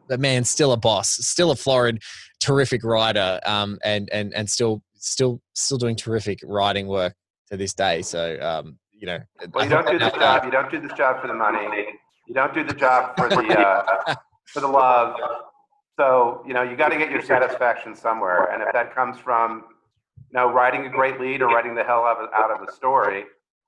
But 0.07 0.20
man 0.20 0.43
still 0.43 0.74
a 0.74 0.78
boss 0.78 1.09
still 1.09 1.51
a 1.51 1.55
florid 1.55 2.01
terrific 2.39 2.84
writer 2.84 3.39
um, 3.45 3.80
and 3.84 4.09
and 4.11 4.34
and 4.34 4.49
still 4.49 4.84
still 4.95 5.41
still 5.53 5.78
doing 5.78 5.95
terrific 5.95 6.39
writing 6.43 6.88
work 6.88 7.14
to 7.49 7.57
this 7.57 7.74
day. 7.74 8.01
So 8.01 8.39
um, 8.41 8.78
you 9.04 9.08
know. 9.08 9.20
Well, 9.54 9.66
you 9.66 9.70
don't 9.70 9.86
do 9.86 9.99
this 9.99 10.14
job. 10.14 10.45
You 10.45 10.51
don't 10.51 10.72
do 10.72 10.80
this 10.80 10.93
job 10.93 11.22
for 11.22 11.28
the 11.28 11.34
money. 11.34 11.68
You 12.26 12.34
don't 12.34 12.54
do 12.54 12.64
the 12.64 12.74
job 12.74 13.18
for 13.18 13.28
the 13.28 13.36
uh, 13.36 14.16
for 14.45 14.62
the 14.62 14.68
love. 14.68 15.18
So 15.99 16.41
you 16.47 16.54
know 16.54 16.64
you 16.64 16.78
got 16.78 16.89
to 16.89 16.97
get 16.97 17.12
your 17.12 17.22
satisfaction 17.22 17.95
somewhere, 17.95 18.49
and 18.54 18.64
if 18.64 18.72
that 18.72 18.95
comes 18.95 19.20
from 19.20 19.66
you 20.18 20.39
know 20.39 20.49
writing 20.49 20.86
a 20.86 20.89
great 20.89 21.20
lead 21.20 21.41
or 21.41 21.47
writing 21.47 21.76
the 21.76 21.84
hell 21.84 22.06
out 22.06 22.51
of, 22.51 22.66
a 22.66 22.72
story, 22.72 23.26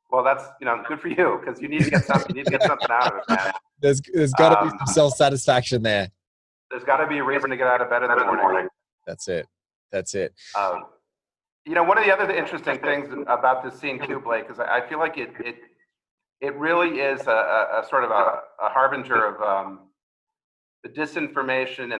well, 0.10 0.24
that's 0.24 0.46
you 0.62 0.66
know 0.66 0.82
good 0.88 1.02
for 1.02 1.10
you 1.10 1.42
because 1.44 1.62
you 1.62 1.68
need 1.68 1.84
to 1.84 1.90
get 1.90 2.06
something. 2.06 2.34
You 2.34 2.42
need 2.42 2.46
to 2.46 2.58
get 2.58 2.64
something 2.64 2.88
out 2.90 3.12
of 3.12 3.18
it, 3.18 3.30
man. 3.30 3.52
There's 3.82 4.02
there's 4.14 4.34
got 4.34 4.50
to 4.52 4.62
um, 4.62 4.70
be 4.70 4.78
some 4.78 4.94
self 4.94 5.14
satisfaction 5.16 5.84
there. 5.84 6.08
There's 6.72 6.86
got 6.86 6.98
to 6.98 7.08
be 7.08 7.18
a 7.18 7.24
reason 7.26 7.50
to 7.50 7.58
get 7.58 7.68
out 7.68 7.82
of 7.82 7.90
bed 7.90 8.04
in 8.04 8.10
the 8.10 8.24
morning. 8.24 8.70
That's 9.06 9.28
it. 9.28 9.48
That's 9.92 10.16
it. 10.16 10.34
Um, 10.58 10.86
you 11.66 11.74
know, 11.74 11.84
one 11.84 11.98
of 11.98 12.06
the 12.06 12.14
other 12.14 12.32
interesting 12.32 12.80
things 12.80 13.08
about 13.28 13.64
this 13.64 13.80
scene 13.80 14.00
too, 14.06 14.20
Blake, 14.20 14.46
is 14.52 14.60
I 14.60 14.88
feel 14.88 15.00
like 15.00 15.18
it 15.18 15.32
it 15.40 15.56
it 16.42 16.56
really 16.56 17.00
is 17.00 17.26
a, 17.28 17.32
a, 17.32 17.82
a 17.82 17.88
sort 17.90 18.04
of 18.04 18.12
a, 18.12 18.42
a 18.62 18.70
harbinger 18.70 19.36
of 19.36 19.42
um, 19.42 19.80
the 20.84 20.90
disinformation 20.90 21.92
and 21.92 22.00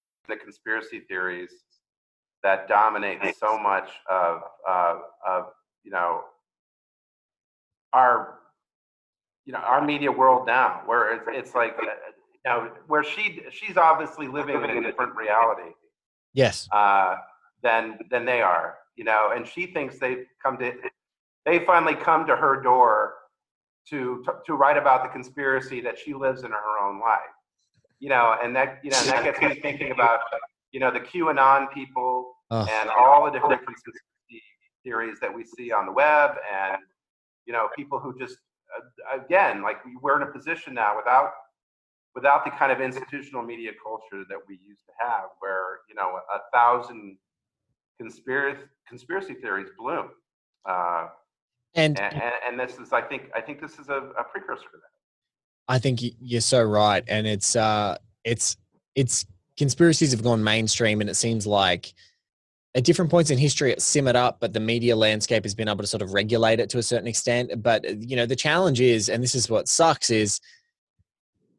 the 0.31 0.37
conspiracy 0.37 1.01
theories 1.01 1.51
that 2.43 2.67
dominate 2.67 3.19
so 3.37 3.59
much 3.59 3.89
of 4.09 4.41
uh, 4.67 4.95
of 5.27 5.45
you 5.83 5.91
know 5.91 6.21
our 7.93 8.39
you 9.45 9.53
know 9.53 9.59
our 9.59 9.83
media 9.85 10.11
world 10.11 10.47
now, 10.47 10.81
where 10.85 11.15
it's, 11.15 11.25
it's 11.27 11.55
like 11.55 11.75
uh, 11.79 11.85
you 12.33 12.39
know 12.45 12.71
where 12.87 13.03
she 13.03 13.41
she's 13.51 13.77
obviously 13.77 14.27
living 14.27 14.55
in 14.55 14.69
a 14.69 14.81
different 14.81 15.15
reality. 15.15 15.71
Yes. 16.33 16.67
Uh, 16.71 17.17
than 17.61 17.99
than 18.09 18.25
they 18.25 18.41
are, 18.41 18.77
you 18.95 19.03
know, 19.03 19.31
and 19.35 19.45
she 19.45 19.67
thinks 19.67 19.99
they've 19.99 20.25
come 20.43 20.57
to 20.57 20.73
they 21.45 21.59
finally 21.65 21.95
come 21.95 22.25
to 22.25 22.35
her 22.35 22.61
door 22.61 23.13
to 23.89 24.25
to 24.45 24.53
write 24.55 24.77
about 24.77 25.03
the 25.03 25.09
conspiracy 25.09 25.81
that 25.81 25.99
she 25.99 26.13
lives 26.13 26.43
in 26.43 26.51
her 26.51 26.79
own 26.83 26.99
life 26.99 27.19
you 28.01 28.09
know, 28.09 28.35
and 28.43 28.53
that 28.57 28.79
you 28.83 28.91
know 28.91 28.97
and 28.99 29.09
that 29.09 29.23
gets 29.23 29.39
me 29.41 29.61
thinking 29.61 29.91
about 29.91 30.19
you 30.73 30.79
know 30.81 30.91
the 30.91 30.99
QAnon 30.99 31.71
people 31.73 32.33
oh. 32.49 32.65
and 32.69 32.89
all 32.89 33.23
the 33.25 33.31
different 33.31 33.61
conspiracy 33.65 34.43
theories 34.83 35.17
that 35.21 35.33
we 35.33 35.45
see 35.45 35.71
on 35.71 35.85
the 35.85 35.91
web, 35.93 36.31
and 36.51 36.81
you 37.45 37.53
know 37.53 37.69
people 37.77 37.97
who 37.99 38.17
just 38.17 38.37
uh, 38.75 39.21
again 39.23 39.61
like 39.61 39.77
we're 40.01 40.19
in 40.19 40.27
a 40.27 40.31
position 40.31 40.73
now 40.73 40.97
without 40.97 41.31
without 42.15 42.43
the 42.43 42.51
kind 42.51 42.71
of 42.73 42.81
institutional 42.81 43.43
media 43.43 43.71
culture 43.81 44.25
that 44.27 44.39
we 44.49 44.59
used 44.67 44.83
to 44.85 44.91
have, 44.99 45.29
where 45.39 45.79
you 45.87 45.95
know 45.95 46.19
a 46.35 46.39
thousand 46.51 47.17
conspiracy 47.99 48.63
conspiracy 48.89 49.35
theories 49.35 49.69
bloom. 49.77 50.09
Uh, 50.67 51.07
And, 51.75 51.97
and, 51.99 52.13
and, 52.13 52.33
and 52.47 52.59
this 52.59 52.77
is, 52.79 52.91
I 52.91 53.01
think, 53.01 53.23
I 53.33 53.39
think 53.39 53.61
this 53.61 53.79
is 53.79 53.87
a, 53.87 54.11
a 54.19 54.23
precursor 54.29 54.63
to 54.63 54.77
that. 54.83 54.90
I 55.71 55.79
think 55.79 56.01
you're 56.19 56.41
so 56.41 56.61
right, 56.61 57.01
and 57.07 57.25
it's 57.25 57.55
uh, 57.55 57.97
it's 58.25 58.57
it's 58.93 59.25
conspiracies 59.55 60.11
have 60.11 60.21
gone 60.21 60.43
mainstream, 60.43 60.99
and 60.99 61.09
it 61.09 61.15
seems 61.15 61.47
like 61.47 61.93
at 62.75 62.83
different 62.83 63.09
points 63.09 63.31
in 63.31 63.37
history 63.37 63.71
it 63.71 63.81
simmered 63.81 64.17
up, 64.17 64.41
but 64.41 64.51
the 64.51 64.59
media 64.59 64.97
landscape 64.97 65.45
has 65.45 65.55
been 65.55 65.69
able 65.69 65.79
to 65.79 65.87
sort 65.87 66.01
of 66.01 66.13
regulate 66.13 66.59
it 66.59 66.69
to 66.71 66.77
a 66.77 66.83
certain 66.83 67.07
extent. 67.07 67.63
But 67.63 67.85
you 68.01 68.17
know, 68.17 68.25
the 68.25 68.35
challenge 68.35 68.81
is, 68.81 69.07
and 69.07 69.23
this 69.23 69.33
is 69.33 69.49
what 69.49 69.69
sucks, 69.69 70.09
is 70.09 70.41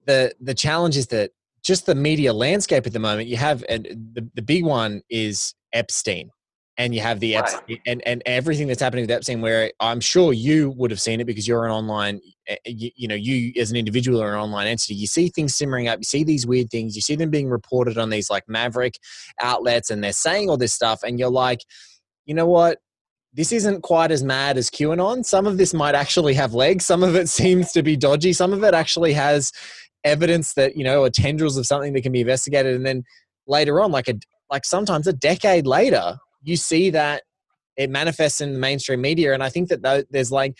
the 0.04 0.34
the 0.42 0.54
challenge 0.54 0.98
is 0.98 1.06
that 1.06 1.30
just 1.62 1.86
the 1.86 1.94
media 1.94 2.34
landscape 2.34 2.86
at 2.86 2.92
the 2.92 2.98
moment, 2.98 3.28
you 3.28 3.38
have 3.38 3.64
and 3.66 3.86
the 4.12 4.28
the 4.34 4.42
big 4.42 4.66
one 4.66 5.00
is 5.08 5.54
Epstein 5.72 6.30
and 6.78 6.94
you 6.94 7.00
have 7.00 7.20
the 7.20 7.34
Right. 7.34 7.44
Epstein, 7.44 7.78
and 7.86 8.02
and 8.06 8.22
everything 8.24 8.66
that's 8.66 8.80
happening 8.80 9.02
with 9.02 9.10
Epstein. 9.10 9.40
Where 9.40 9.70
I'm 9.80 10.00
sure 10.00 10.32
you 10.32 10.70
would 10.70 10.90
have 10.90 11.00
seen 11.00 11.20
it 11.20 11.26
because 11.26 11.46
you're 11.46 11.64
an 11.64 11.70
online, 11.70 12.20
eh, 12.48 12.56
you, 12.66 12.90
you 12.96 13.08
know, 13.08 13.14
you 13.14 13.52
as 13.60 13.70
an 13.70 13.76
individual 13.76 14.22
or 14.22 14.32
an 14.32 14.38
online 14.38 14.66
entity, 14.66 14.94
you 14.94 15.06
see 15.06 15.28
things 15.28 15.54
simmering 15.54 15.88
up. 15.88 15.98
You 15.98 16.04
see 16.04 16.24
these 16.24 16.46
weird 16.46 16.70
things. 16.70 16.96
You 16.96 17.02
see 17.02 17.16
them 17.16 17.30
being 17.30 17.48
reported 17.48 17.98
on 17.98 18.10
these 18.10 18.30
like 18.30 18.44
maverick 18.48 18.94
outlets, 19.40 19.90
and 19.90 20.02
they're 20.02 20.12
saying 20.12 20.48
all 20.48 20.56
this 20.56 20.72
stuff, 20.72 21.02
and 21.02 21.18
you're 21.18 21.30
like, 21.30 21.60
you 22.24 22.34
know 22.34 22.46
what? 22.46 22.78
This 23.34 23.52
isn't 23.52 23.82
quite 23.82 24.10
as 24.10 24.22
mad 24.22 24.58
as 24.58 24.68
QAnon. 24.68 25.24
Some 25.24 25.46
of 25.46 25.56
this 25.56 25.72
might 25.72 25.94
actually 25.94 26.34
have 26.34 26.52
legs. 26.52 26.84
Some 26.86 27.02
of 27.02 27.14
it 27.16 27.28
seems 27.40 27.72
to 27.72 27.82
be 27.82 27.96
dodgy. 27.96 28.32
Some 28.32 28.52
of 28.52 28.64
it 28.64 28.74
actually 28.74 29.12
has 29.12 29.52
evidence 30.04 30.54
that 30.54 30.76
you 30.76 30.84
know, 30.84 31.02
or 31.02 31.10
tendrils 31.10 31.56
of 31.58 31.66
something 31.66 31.92
that 31.92 32.02
can 32.02 32.12
be 32.12 32.22
investigated, 32.22 32.74
and 32.74 32.86
then 32.86 33.04
later 33.46 33.80
on, 33.80 33.92
like 33.92 34.08
a 34.08 34.14
like 34.50 34.64
sometimes 34.64 35.06
a 35.06 35.12
decade 35.12 35.66
later, 35.66 36.16
you 36.42 36.56
see 36.56 36.90
that 36.90 37.22
it 37.76 37.90
manifests 37.90 38.40
in 38.40 38.52
the 38.52 38.58
mainstream 38.58 39.00
media. 39.00 39.32
And 39.32 39.42
I 39.42 39.48
think 39.48 39.68
that 39.68 40.06
there's 40.10 40.32
like, 40.32 40.58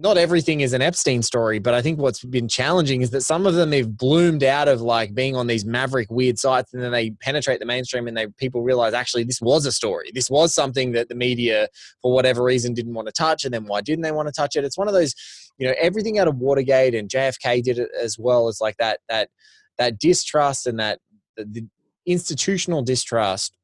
not 0.00 0.16
everything 0.16 0.60
is 0.60 0.72
an 0.74 0.80
Epstein 0.80 1.22
story, 1.22 1.58
but 1.58 1.74
I 1.74 1.82
think 1.82 1.98
what's 1.98 2.24
been 2.24 2.46
challenging 2.46 3.02
is 3.02 3.10
that 3.10 3.22
some 3.22 3.46
of 3.46 3.54
them 3.54 3.72
have 3.72 3.96
bloomed 3.96 4.44
out 4.44 4.68
of 4.68 4.80
like 4.80 5.12
being 5.12 5.34
on 5.34 5.48
these 5.48 5.64
maverick 5.64 6.08
weird 6.08 6.38
sites 6.38 6.72
and 6.72 6.80
then 6.80 6.92
they 6.92 7.10
penetrate 7.10 7.58
the 7.58 7.66
mainstream 7.66 8.06
and 8.06 8.16
they 8.16 8.28
people 8.38 8.62
realize 8.62 8.94
actually 8.94 9.24
this 9.24 9.40
was 9.40 9.66
a 9.66 9.72
story. 9.72 10.12
This 10.14 10.30
was 10.30 10.54
something 10.54 10.92
that 10.92 11.08
the 11.08 11.16
media, 11.16 11.66
for 12.00 12.12
whatever 12.12 12.44
reason, 12.44 12.74
didn't 12.74 12.94
want 12.94 13.08
to 13.08 13.12
touch. 13.12 13.44
And 13.44 13.52
then 13.52 13.64
why 13.64 13.80
didn't 13.80 14.02
they 14.02 14.12
want 14.12 14.28
to 14.28 14.32
touch 14.32 14.54
it? 14.54 14.64
It's 14.64 14.78
one 14.78 14.86
of 14.86 14.94
those, 14.94 15.14
you 15.58 15.66
know, 15.66 15.74
everything 15.80 16.20
out 16.20 16.28
of 16.28 16.36
Watergate 16.36 16.94
and 16.94 17.08
JFK 17.10 17.64
did 17.64 17.80
it 17.80 17.88
as 18.00 18.16
well 18.20 18.46
as 18.46 18.60
like 18.60 18.76
that, 18.76 19.00
that, 19.08 19.30
that 19.78 19.98
distrust 19.98 20.68
and 20.68 20.78
that 20.78 21.00
the, 21.36 21.44
the 21.44 21.66
institutional 22.06 22.82
distrust 22.82 23.57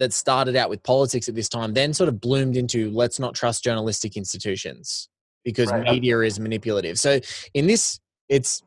that 0.00 0.12
started 0.12 0.56
out 0.56 0.68
with 0.70 0.82
politics 0.82 1.28
at 1.28 1.34
this 1.36 1.48
time 1.48 1.72
then 1.74 1.92
sort 1.92 2.08
of 2.08 2.20
bloomed 2.20 2.56
into 2.56 2.90
let's 2.90 3.20
not 3.20 3.34
trust 3.34 3.62
journalistic 3.62 4.16
institutions 4.16 5.08
because 5.44 5.70
Right. 5.70 5.84
media 5.92 6.18
is 6.20 6.40
manipulative. 6.40 6.98
So 6.98 7.20
in 7.54 7.66
this 7.68 8.00
it's 8.28 8.62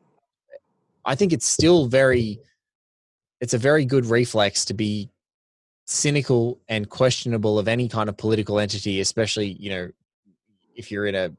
I 1.04 1.14
think 1.14 1.32
it's 1.34 1.46
still 1.46 1.86
very 1.86 2.40
it's 3.40 3.52
a 3.52 3.58
very 3.58 3.84
good 3.84 4.06
reflex 4.06 4.64
to 4.66 4.74
be 4.74 5.10
cynical 5.86 6.58
and 6.68 6.88
questionable 6.88 7.58
of 7.58 7.68
any 7.68 7.88
kind 7.88 8.08
of 8.08 8.16
political 8.16 8.58
entity 8.58 9.00
especially, 9.00 9.52
you 9.60 9.68
know, 9.70 9.90
if 10.74 10.90
you're 10.90 11.06
in 11.06 11.14
a 11.14 11.30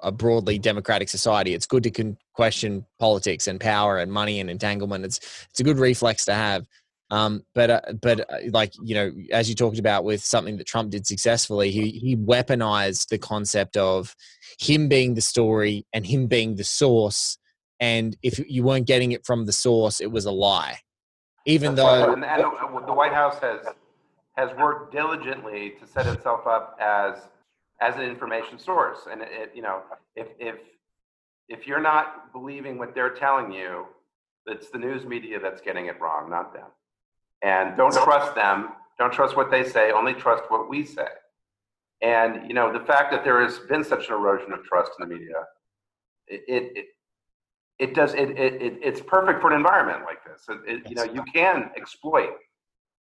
a 0.00 0.12
broadly 0.12 0.58
democratic 0.58 1.08
society. 1.08 1.54
It's 1.54 1.64
good 1.64 1.82
to 1.84 1.90
con- 1.90 2.18
question 2.34 2.84
politics 3.00 3.46
and 3.46 3.58
power 3.58 3.98
and 3.98 4.12
money 4.12 4.38
and 4.38 4.50
entanglement. 4.50 5.02
It's 5.06 5.18
it's 5.50 5.60
a 5.60 5.64
good 5.64 5.78
reflex 5.78 6.26
to 6.26 6.34
have. 6.34 6.66
Um, 7.14 7.44
but 7.54 7.70
uh, 7.70 7.80
but 8.02 8.28
uh, 8.28 8.38
like 8.50 8.72
you 8.82 8.96
know, 8.96 9.12
as 9.30 9.48
you 9.48 9.54
talked 9.54 9.78
about 9.78 10.02
with 10.02 10.24
something 10.24 10.56
that 10.56 10.66
Trump 10.66 10.90
did 10.90 11.06
successfully, 11.06 11.70
he 11.70 11.90
he 11.90 12.16
weaponized 12.16 13.06
the 13.08 13.18
concept 13.18 13.76
of 13.76 14.16
him 14.58 14.88
being 14.88 15.14
the 15.14 15.20
story 15.20 15.86
and 15.92 16.04
him 16.04 16.26
being 16.26 16.56
the 16.56 16.64
source. 16.64 17.38
And 17.78 18.16
if 18.24 18.40
you 18.48 18.64
weren't 18.64 18.88
getting 18.88 19.12
it 19.12 19.24
from 19.24 19.46
the 19.46 19.52
source, 19.52 20.00
it 20.00 20.10
was 20.10 20.24
a 20.24 20.32
lie. 20.32 20.78
Even 21.46 21.76
That's 21.76 21.86
right. 21.86 22.00
though, 22.00 22.12
and, 22.14 22.24
and 22.24 22.42
the 22.88 22.92
White 22.92 23.12
House 23.12 23.38
has 23.38 23.60
has 24.36 24.50
worked 24.58 24.92
diligently 24.92 25.74
to 25.78 25.86
set 25.86 26.08
itself 26.08 26.48
up 26.48 26.76
as 26.80 27.28
as 27.80 27.94
an 27.94 28.02
information 28.02 28.58
source. 28.58 29.06
And 29.08 29.22
it, 29.22 29.28
it- 29.30 29.52
you 29.54 29.62
know, 29.62 29.82
if 30.16 30.26
if 30.40 30.56
if 31.48 31.64
you're 31.68 31.82
not 31.82 32.32
believing 32.32 32.76
what 32.76 32.92
they're 32.92 33.14
telling 33.14 33.52
you, 33.52 33.86
it's 34.46 34.70
the 34.70 34.78
news 34.78 35.04
media 35.04 35.38
that's 35.38 35.60
getting 35.60 35.86
it 35.86 36.00
wrong, 36.00 36.28
not 36.28 36.52
them. 36.52 36.66
And 37.44 37.76
don't 37.76 37.92
trust 37.92 38.34
them. 38.34 38.70
Don't 38.98 39.12
trust 39.12 39.36
what 39.36 39.50
they 39.50 39.62
say. 39.64 39.92
Only 39.92 40.14
trust 40.14 40.44
what 40.48 40.68
we 40.68 40.84
say. 40.84 41.08
And 42.00 42.48
you 42.48 42.54
know, 42.54 42.72
the 42.72 42.84
fact 42.84 43.12
that 43.12 43.22
there 43.22 43.42
has 43.42 43.58
been 43.68 43.84
such 43.84 44.08
an 44.08 44.14
erosion 44.14 44.52
of 44.52 44.64
trust 44.64 44.92
in 44.98 45.06
the 45.08 45.14
media, 45.14 45.34
it 46.26 46.42
it, 46.48 46.72
it 46.74 46.86
it 47.78 47.94
does 47.94 48.14
it, 48.14 48.30
it, 48.30 48.62
it 48.62 48.78
it's 48.82 49.00
perfect 49.00 49.40
for 49.42 49.50
an 49.50 49.56
environment 49.56 50.04
like 50.04 50.24
this. 50.24 50.46
It, 50.66 50.88
you 50.88 50.94
know, 50.96 51.04
you 51.04 51.22
can 51.32 51.70
exploit 51.76 52.30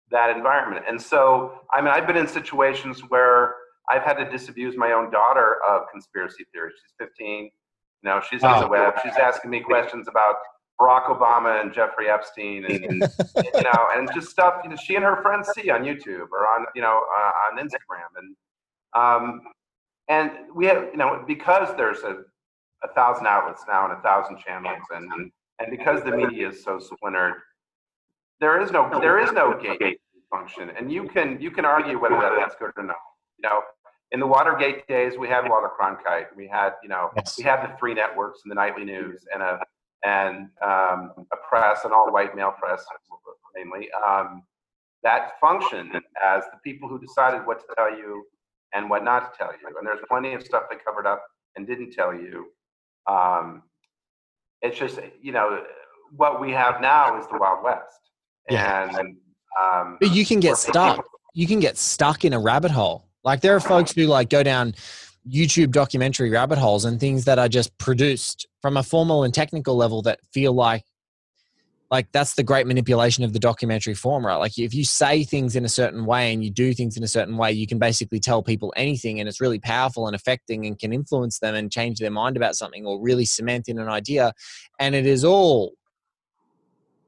that 0.10 0.36
environment. 0.36 0.86
And 0.90 1.00
so, 1.02 1.62
I 1.74 1.80
mean, 1.82 1.90
I've 1.90 2.08
been 2.08 2.18
in 2.18 2.28
situations 2.28 3.02
where 3.10 3.56
I've 3.90 4.04
had 4.04 4.14
to 4.16 4.30
disabuse 4.30 4.76
my 4.76 4.92
own 4.92 5.12
daughter 5.12 5.58
of 5.68 5.84
conspiracy 5.92 6.46
theories. 6.52 6.74
She's 6.82 6.94
15. 6.98 7.44
You 7.44 7.52
know, 8.04 8.22
she's 8.30 8.44
on 8.44 8.60
the 8.60 8.66
Oh. 8.66 8.70
web. 8.70 8.96
She's 9.04 9.16
asking 9.18 9.52
me 9.52 9.60
questions 9.62 10.08
about 10.08 10.36
Barack 10.82 11.06
Obama 11.06 11.62
and 11.62 11.74
Jeffrey 11.74 12.10
Epstein, 12.10 12.66
and 12.66 12.84
you 13.36 13.62
know, 13.62 13.88
and 13.94 14.10
just 14.14 14.30
stuff 14.30 14.62
you 14.64 14.70
know 14.70 14.76
she 14.76 14.96
and 14.96 15.04
her 15.04 15.22
friends 15.22 15.50
see 15.56 15.70
on 15.70 15.84
YouTube 15.84 16.30
or 16.32 16.48
on 16.48 16.66
you 16.76 16.82
know 16.82 17.02
uh, 17.16 17.32
on 17.52 17.60
Instagram, 17.60 18.10
and 18.18 18.36
um, 18.94 19.42
and 20.10 20.32
we 20.56 20.66
have 20.66 20.84
you 20.92 20.98
know 20.98 21.24
because 21.28 21.76
there's 21.78 22.00
a 22.00 22.24
a 22.84 22.88
thousand 22.96 23.28
outlets 23.28 23.64
now 23.68 23.84
and 23.86 23.94
a 23.94 24.02
thousand 24.02 24.40
channels, 24.40 24.82
and 24.92 25.32
and 25.60 25.70
because 25.70 26.04
the 26.04 26.12
media 26.12 26.50
is 26.50 26.64
so 26.64 26.80
splintered, 26.80 27.36
there 28.40 28.60
is 28.60 28.72
no 28.72 28.90
there 29.00 29.20
is 29.20 29.32
no 29.32 29.60
gate 29.60 30.00
function, 30.32 30.72
and 30.78 30.92
you 30.92 31.08
can 31.08 31.40
you 31.40 31.52
can 31.52 31.66
argue 31.66 32.00
whether 32.00 32.20
that's 32.40 32.56
good 32.56 32.72
or 32.76 32.84
not. 32.84 32.96
You 33.38 33.50
know, 33.50 33.62
in 34.12 34.20
the 34.20 34.28
Watergate 34.28 34.88
days, 34.88 35.18
we 35.18 35.28
had 35.28 35.48
Walter 35.48 35.70
Cronkite, 35.80 36.28
we 36.36 36.48
had 36.48 36.74
you 36.82 36.90
know 36.90 37.12
Yes. 37.16 37.38
we 37.38 37.44
had 37.44 37.62
the 37.64 37.78
three 37.78 37.94
networks 37.94 38.40
and 38.44 38.52
the 38.52 38.56
nightly 38.56 38.84
news 38.84 39.26
and 39.34 39.42
a 39.44 39.60
and 40.04 40.50
um, 40.64 41.12
a 41.32 41.38
press, 41.48 41.86
an 41.86 41.92
all-white 41.94 42.36
male 42.36 42.54
press, 42.60 42.84
mainly. 43.56 43.90
Um, 43.92 44.44
that 45.04 45.34
functioned 45.40 45.94
as 46.24 46.44
the 46.52 46.58
people 46.64 46.88
who 46.88 47.00
decided 47.00 47.46
what 47.46 47.60
to 47.60 47.66
tell 47.76 47.90
you 47.96 48.24
and 48.74 48.90
what 48.90 49.04
not 49.04 49.34
to 49.34 49.38
tell 49.38 49.52
you. 49.52 49.76
And 49.78 49.86
there's 49.86 50.00
plenty 50.08 50.34
of 50.34 50.44
stuff 50.44 50.64
they 50.70 50.78
covered 50.78 51.08
up 51.08 51.24
and 51.56 51.66
didn't 51.68 51.92
tell 51.92 52.14
you. 52.14 52.48
Um, 53.10 53.64
it's 54.62 54.78
just, 54.78 55.00
you 55.22 55.32
know, 55.32 55.64
what 56.16 56.40
we 56.40 56.52
have 56.52 56.82
now 56.82 57.20
is 57.20 57.28
the 57.28 57.38
Wild 57.38 57.64
West. 57.64 58.00
Yeah. 58.50 58.98
And 59.00 59.18
um, 59.60 59.98
but 60.00 60.12
you 60.12 60.26
can 60.26 60.40
get 60.40 60.58
stuck. 60.58 60.98
people- 60.98 61.10
You 61.34 61.48
can 61.48 61.60
get 61.60 61.78
stuck 61.78 62.24
in 62.26 62.34
a 62.34 62.40
rabbit 62.40 62.72
hole. 62.72 63.08
Like 63.24 63.42
there 63.42 63.56
are 63.56 63.60
folks 63.60 63.92
who 63.92 64.06
like 64.08 64.30
go 64.30 64.44
down 64.44 64.74
YouTube 65.30 65.72
documentary 65.72 66.30
rabbit 66.30 66.58
holes 66.58 66.86
and 66.86 67.00
things 67.00 67.26
that 67.26 67.40
are 67.40 67.50
just 67.50 67.78
produced 67.78 68.48
from 68.62 68.78
a 68.78 68.84
formal 68.84 69.24
and 69.24 69.34
technical 69.34 69.76
level 69.76 70.02
that 70.04 70.20
feel 70.34 70.54
like 70.54 70.84
like 71.92 72.10
that's 72.14 72.36
the 72.36 72.44
great 72.44 72.66
manipulation 72.66 73.26
of 73.26 73.34
the 73.34 73.40
documentary 73.40 73.94
form, 73.94 74.26
right? 74.26 74.38
Like 74.38 74.58
if 74.58 74.74
you 74.74 74.86
say 74.86 75.26
things 75.26 75.58
in 75.58 75.66
a 75.66 75.70
certain 75.70 76.06
way 76.06 76.32
and 76.32 76.42
you 76.42 76.50
do 76.50 76.74
things 76.74 76.96
in 76.96 77.04
a 77.04 77.08
certain 77.08 77.36
way, 77.36 77.52
you 77.52 77.68
can 77.68 77.80
basically 77.80 78.22
tell 78.22 78.42
people 78.42 78.74
anything 78.78 79.20
and 79.20 79.28
it's 79.28 79.42
really 79.42 79.60
powerful 79.60 80.08
and 80.08 80.16
affecting 80.16 80.66
and 80.66 80.80
can 80.80 80.94
influence 80.94 81.40
them 81.40 81.54
and 81.54 81.70
change 81.70 82.00
their 82.00 82.10
mind 82.10 82.38
about 82.38 82.56
something 82.56 82.86
or 82.86 83.02
really 83.02 83.26
cement 83.26 83.68
in 83.68 83.78
an 83.78 83.90
idea. 83.90 84.32
And 84.80 84.96
it 84.96 85.06
is 85.06 85.26
all 85.26 85.74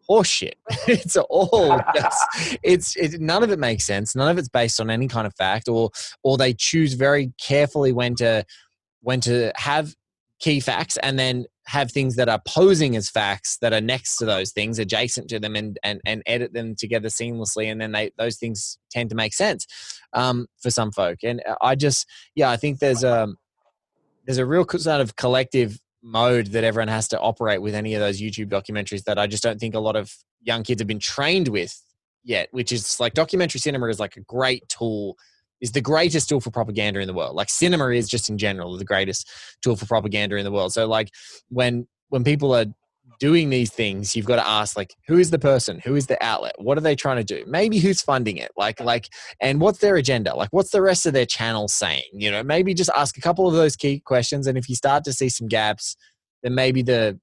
horseshit. 0.09 0.53
it's 0.87 1.15
all 1.15 1.79
just, 1.95 2.57
it's 2.63 2.95
it, 2.95 3.19
none 3.19 3.43
of 3.43 3.51
it 3.51 3.59
makes 3.59 3.85
sense. 3.85 4.15
None 4.15 4.29
of 4.29 4.37
it's 4.37 4.49
based 4.49 4.79
on 4.79 4.89
any 4.89 5.07
kind 5.07 5.27
of 5.27 5.33
fact, 5.35 5.67
or 5.67 5.89
or 6.23 6.37
they 6.37 6.53
choose 6.53 6.93
very 6.93 7.33
carefully 7.41 7.91
when 7.91 8.15
to 8.15 8.45
when 9.01 9.19
to 9.21 9.51
have 9.55 9.93
key 10.39 10.59
facts 10.59 10.97
and 10.97 11.17
then 11.17 11.45
have 11.65 11.91
things 11.91 12.17
that 12.17 12.27
are 12.27 12.41
posing 12.45 12.95
as 12.97 13.09
facts 13.09 13.57
that 13.61 13.71
are 13.71 13.79
next 13.79 14.17
to 14.17 14.25
those 14.25 14.51
things, 14.51 14.79
adjacent 14.79 15.29
to 15.29 15.39
them, 15.39 15.55
and 15.55 15.77
and 15.83 16.01
and 16.05 16.21
edit 16.25 16.53
them 16.53 16.75
together 16.75 17.07
seamlessly, 17.07 17.71
and 17.71 17.79
then 17.79 17.91
they 17.91 18.11
those 18.17 18.37
things 18.37 18.77
tend 18.91 19.09
to 19.09 19.15
make 19.15 19.33
sense 19.33 19.65
um, 20.13 20.47
for 20.61 20.69
some 20.69 20.91
folk. 20.91 21.19
And 21.23 21.41
I 21.61 21.75
just 21.75 22.07
yeah, 22.35 22.49
I 22.49 22.57
think 22.57 22.79
there's 22.79 23.03
a 23.03 23.27
there's 24.25 24.37
a 24.37 24.45
real 24.45 24.65
sort 24.67 25.01
of 25.01 25.15
collective 25.15 25.79
mode 26.03 26.47
that 26.47 26.63
everyone 26.63 26.89
has 26.89 27.07
to 27.07 27.19
operate 27.19 27.61
with 27.61 27.73
any 27.73 27.95
of 27.95 28.01
those 28.01 28.21
YouTube 28.21 28.49
documentaries 28.49 29.03
that 29.05 29.17
I 29.17 29.25
just 29.25 29.41
don't 29.41 29.59
think 29.59 29.73
a 29.73 29.79
lot 29.79 29.95
of 29.95 30.13
young 30.41 30.63
kids 30.63 30.81
have 30.81 30.87
been 30.87 30.99
trained 30.99 31.47
with 31.47 31.81
yet, 32.23 32.49
which 32.51 32.71
is 32.71 32.99
like 32.99 33.13
documentary 33.13 33.59
cinema 33.59 33.87
is 33.87 33.99
like 33.99 34.17
a 34.17 34.21
great 34.21 34.67
tool, 34.67 35.17
is 35.61 35.71
the 35.71 35.81
greatest 35.81 36.29
tool 36.29 36.41
for 36.41 36.51
propaganda 36.51 36.99
in 36.99 37.07
the 37.07 37.13
world. 37.13 37.35
Like 37.35 37.49
cinema 37.49 37.89
is 37.89 38.09
just 38.09 38.29
in 38.29 38.37
general 38.37 38.77
the 38.77 38.85
greatest 38.85 39.29
tool 39.61 39.75
for 39.75 39.85
propaganda 39.85 40.35
in 40.35 40.43
the 40.43 40.51
world. 40.51 40.73
So 40.73 40.87
like 40.87 41.09
when 41.49 41.87
when 42.09 42.23
people 42.23 42.53
are 42.53 42.65
doing 43.19 43.49
these 43.49 43.71
things, 43.71 44.15
you've 44.15 44.25
got 44.25 44.37
to 44.37 44.47
ask 44.47 44.77
like, 44.77 44.95
who 45.07 45.17
is 45.17 45.31
the 45.31 45.39
person? 45.39 45.79
Who 45.83 45.95
is 45.95 46.07
the 46.07 46.23
outlet? 46.23 46.55
What 46.57 46.77
are 46.77 46.81
they 46.81 46.95
trying 46.95 47.17
to 47.17 47.23
do? 47.23 47.43
Maybe 47.47 47.79
who's 47.79 48.01
funding 48.01 48.37
it? 48.37 48.51
Like, 48.57 48.79
like, 48.79 49.09
and 49.39 49.59
what's 49.59 49.79
their 49.79 49.95
agenda? 49.95 50.35
Like, 50.35 50.49
what's 50.51 50.71
the 50.71 50.81
rest 50.81 51.05
of 51.05 51.13
their 51.13 51.25
channel 51.25 51.67
saying? 51.67 52.03
You 52.13 52.31
know, 52.31 52.43
maybe 52.43 52.73
just 52.73 52.89
ask 52.95 53.17
a 53.17 53.21
couple 53.21 53.47
of 53.47 53.53
those 53.53 53.75
key 53.75 53.99
questions, 53.99 54.47
and 54.47 54.57
if 54.57 54.69
you 54.69 54.75
start 54.75 55.03
to 55.05 55.13
see 55.13 55.29
some 55.29 55.47
gaps, 55.47 55.95
then 56.41 56.55
maybe 56.55 56.81
the 56.81 57.19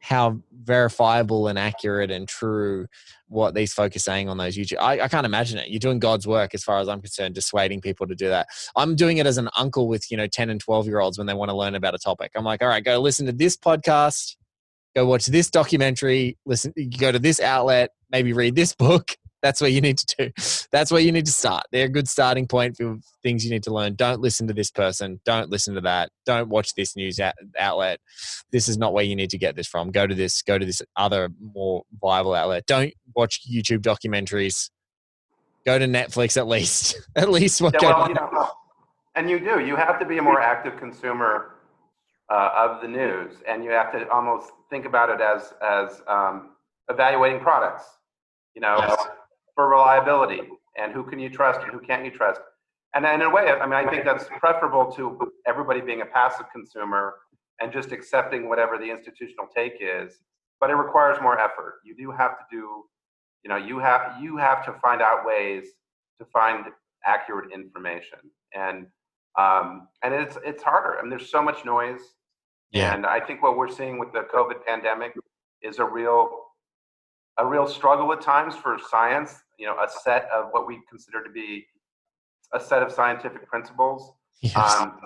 how 0.00 0.40
verifiable 0.62 1.46
and 1.46 1.58
accurate 1.58 2.10
and 2.10 2.26
true 2.26 2.86
what 3.28 3.54
these 3.54 3.72
folk 3.72 3.94
are 3.94 4.00
saying 4.00 4.28
on 4.28 4.38
those 4.38 4.56
YouTube. 4.56 4.78
I, 4.80 5.02
I, 5.02 5.08
can't 5.08 5.26
imagine 5.26 5.58
it. 5.58 5.68
You're 5.68 5.78
doing 5.78 5.98
God's 5.98 6.26
work 6.26 6.54
as 6.54 6.64
far 6.64 6.78
as 6.80 6.88
I'm 6.88 7.00
concerned, 7.00 7.34
dissuading 7.34 7.80
people 7.80 8.06
to 8.06 8.14
do 8.14 8.28
that. 8.28 8.48
I'm 8.76 8.96
doing 8.96 9.18
it 9.18 9.26
as 9.26 9.38
an 9.38 9.50
uncle 9.56 9.88
with, 9.88 10.10
you 10.10 10.16
know, 10.16 10.26
10 10.26 10.50
and 10.50 10.58
12 10.58 10.86
year 10.86 11.00
olds 11.00 11.18
when 11.18 11.26
they 11.26 11.34
want 11.34 11.50
to 11.50 11.56
learn 11.56 11.74
about 11.74 11.94
a 11.94 11.98
topic. 11.98 12.32
I'm 12.34 12.44
like, 12.44 12.62
all 12.62 12.68
right, 12.68 12.82
go 12.82 12.98
listen 12.98 13.26
to 13.26 13.32
this 13.32 13.56
podcast, 13.56 14.36
go 14.94 15.06
watch 15.06 15.26
this 15.26 15.50
documentary, 15.50 16.36
listen, 16.46 16.72
go 16.98 17.12
to 17.12 17.18
this 17.18 17.40
outlet, 17.40 17.90
maybe 18.10 18.32
read 18.32 18.54
this 18.54 18.74
book, 18.74 19.16
that's 19.42 19.60
what 19.60 19.72
you 19.72 19.80
need 19.80 19.98
to 19.98 20.16
do. 20.18 20.30
That's 20.70 20.90
where 20.90 21.00
you 21.00 21.12
need 21.12 21.26
to 21.26 21.32
start. 21.32 21.64
They're 21.72 21.86
a 21.86 21.90
good 21.90 22.08
starting 22.08 22.46
point 22.46 22.76
for 22.76 22.98
things 23.22 23.44
you 23.44 23.50
need 23.50 23.62
to 23.64 23.72
learn. 23.72 23.94
Don't 23.94 24.20
listen 24.20 24.46
to 24.48 24.54
this 24.54 24.70
person. 24.70 25.20
Don't 25.24 25.50
listen 25.50 25.74
to 25.74 25.80
that. 25.82 26.10
Don't 26.26 26.48
watch 26.48 26.74
this 26.74 26.94
news 26.94 27.18
outlet. 27.58 28.00
This 28.52 28.68
is 28.68 28.76
not 28.76 28.92
where 28.92 29.04
you 29.04 29.16
need 29.16 29.30
to 29.30 29.38
get 29.38 29.56
this 29.56 29.66
from. 29.66 29.90
Go 29.90 30.06
to 30.06 30.14
this. 30.14 30.42
Go 30.42 30.58
to 30.58 30.66
this 30.66 30.82
other 30.96 31.30
more 31.40 31.84
viable 32.00 32.34
outlet. 32.34 32.66
Don't 32.66 32.92
watch 33.14 33.40
YouTube 33.50 33.80
documentaries. 33.80 34.70
Go 35.64 35.78
to 35.78 35.86
Netflix 35.86 36.36
at 36.36 36.46
least. 36.46 37.00
at 37.16 37.30
least 37.30 37.62
what. 37.62 37.74
Yeah, 37.80 37.96
well, 37.96 38.08
you 38.08 38.14
know, 38.14 38.50
and 39.14 39.30
you 39.30 39.38
do. 39.38 39.60
You 39.60 39.76
have 39.76 39.98
to 40.00 40.06
be 40.06 40.18
a 40.18 40.22
more 40.22 40.40
active 40.40 40.76
consumer 40.78 41.54
uh, 42.30 42.50
of 42.54 42.80
the 42.80 42.88
news, 42.88 43.36
and 43.48 43.64
you 43.64 43.70
have 43.70 43.92
to 43.92 44.08
almost 44.10 44.50
think 44.70 44.86
about 44.86 45.10
it 45.10 45.20
as 45.20 45.52
as 45.62 46.02
um, 46.08 46.50
evaluating 46.88 47.40
products. 47.40 47.84
You 48.54 48.62
know. 48.62 48.76
Yes 48.78 49.06
for 49.60 49.68
reliability 49.68 50.40
and 50.78 50.90
who 50.90 51.04
can 51.04 51.18
you 51.18 51.28
trust 51.28 51.60
and 51.60 51.70
who 51.70 51.80
can't 51.80 52.02
you 52.02 52.10
trust. 52.10 52.40
And 52.94 53.04
in 53.04 53.20
a 53.20 53.28
way, 53.28 53.50
I 53.50 53.66
mean, 53.66 53.74
I 53.74 53.88
think 53.90 54.06
that's 54.06 54.24
preferable 54.38 54.90
to 54.92 55.30
everybody 55.46 55.82
being 55.82 56.00
a 56.00 56.06
passive 56.06 56.46
consumer 56.50 57.14
and 57.60 57.70
just 57.70 57.92
accepting 57.92 58.48
whatever 58.48 58.78
the 58.78 58.90
institutional 58.90 59.46
take 59.54 59.74
is. 59.80 60.14
But 60.60 60.70
it 60.70 60.76
requires 60.76 61.18
more 61.20 61.38
effort. 61.38 61.80
You 61.84 61.94
do 61.94 62.10
have 62.10 62.38
to 62.38 62.44
do, 62.50 62.84
you 63.44 63.50
know, 63.50 63.56
you 63.56 63.78
have 63.80 64.16
you 64.20 64.38
have 64.38 64.64
to 64.64 64.72
find 64.80 65.02
out 65.02 65.26
ways 65.26 65.66
to 66.18 66.24
find 66.24 66.64
accurate 67.04 67.52
information, 67.52 68.18
and 68.54 68.86
um, 69.38 69.88
and 70.02 70.12
it's 70.12 70.36
it's 70.44 70.62
harder. 70.62 70.98
I 70.98 71.02
mean, 71.02 71.10
there's 71.10 71.30
so 71.30 71.42
much 71.42 71.64
noise. 71.64 72.00
Yeah. 72.72 72.94
And 72.94 73.06
I 73.06 73.20
think 73.20 73.42
what 73.42 73.56
we're 73.56 73.70
seeing 73.70 73.98
with 73.98 74.12
the 74.12 74.26
COVID 74.32 74.64
pandemic 74.64 75.14
is 75.62 75.78
a 75.78 75.84
real 75.84 76.28
a 77.38 77.46
real 77.46 77.66
struggle 77.66 78.12
at 78.12 78.20
times 78.20 78.54
for 78.54 78.78
science, 78.90 79.34
you 79.58 79.66
know, 79.66 79.74
a 79.74 79.88
set 80.04 80.28
of 80.30 80.50
what 80.50 80.66
we 80.66 80.80
consider 80.90 81.22
to 81.24 81.30
be 81.30 81.66
a 82.52 82.60
set 82.60 82.82
of 82.82 82.92
scientific 82.92 83.46
principles, 83.48 84.12
yes. 84.42 84.56
um, 84.56 85.00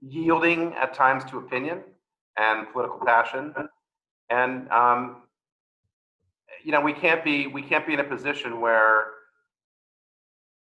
yielding 0.00 0.72
at 0.74 0.94
times 0.94 1.24
to 1.24 1.38
opinion 1.38 1.80
and 2.36 2.70
political 2.72 3.00
passion. 3.04 3.52
And, 4.30 4.68
um, 4.70 5.22
you 6.62 6.70
know, 6.70 6.80
we 6.80 6.92
can't 6.92 7.24
be, 7.24 7.46
we 7.46 7.62
can't 7.62 7.86
be 7.86 7.94
in 7.94 8.00
a 8.00 8.04
position 8.04 8.60
where 8.60 9.06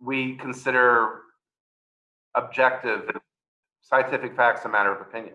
we 0.01 0.37
consider 0.37 1.23
objective 2.35 3.11
scientific 3.83 4.37
facts 4.37 4.65
a 4.65 4.69
matter 4.69 4.95
of 4.95 5.01
opinion. 5.01 5.35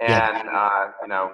And, 0.00 0.10
yeah. 0.10 0.42
uh, 0.52 0.92
you 1.02 1.08
know, 1.08 1.32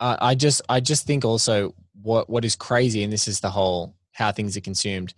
uh, 0.00 0.16
I 0.20 0.34
just 0.34 0.62
I 0.68 0.80
just 0.80 1.06
think 1.06 1.24
also 1.24 1.74
what 2.02 2.28
what 2.28 2.44
is 2.44 2.56
crazy, 2.56 3.04
and 3.04 3.12
this 3.12 3.28
is 3.28 3.40
the 3.40 3.50
whole 3.50 3.94
how 4.12 4.32
things 4.32 4.56
are 4.56 4.62
consumed. 4.62 5.14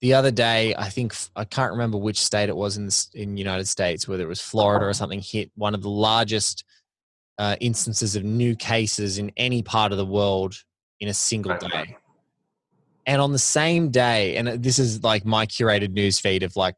The 0.00 0.14
other 0.14 0.30
day, 0.30 0.74
I 0.76 0.88
think 0.88 1.14
I 1.36 1.44
can't 1.44 1.72
remember 1.72 1.98
which 1.98 2.22
state 2.22 2.48
it 2.48 2.56
was 2.56 2.76
in 2.76 2.86
the, 2.86 3.06
in 3.14 3.36
United 3.36 3.66
States, 3.66 4.06
whether 4.06 4.24
it 4.24 4.28
was 4.28 4.40
Florida 4.40 4.86
or 4.86 4.92
something, 4.92 5.20
hit 5.20 5.50
one 5.54 5.74
of 5.74 5.82
the 5.82 5.90
largest 5.90 6.64
uh, 7.38 7.56
instances 7.60 8.16
of 8.16 8.24
new 8.24 8.54
cases 8.56 9.18
in 9.18 9.30
any 9.36 9.62
part 9.62 9.92
of 9.92 9.98
the 9.98 10.06
world 10.06 10.54
in 11.00 11.08
a 11.08 11.14
single 11.14 11.56
day. 11.56 11.96
And 13.06 13.22
on 13.22 13.32
the 13.32 13.38
same 13.38 13.90
day, 13.90 14.36
and 14.36 14.62
this 14.62 14.78
is 14.78 15.02
like 15.02 15.24
my 15.24 15.46
curated 15.46 15.92
news 15.92 16.18
feed 16.18 16.42
of 16.42 16.56
like 16.56 16.76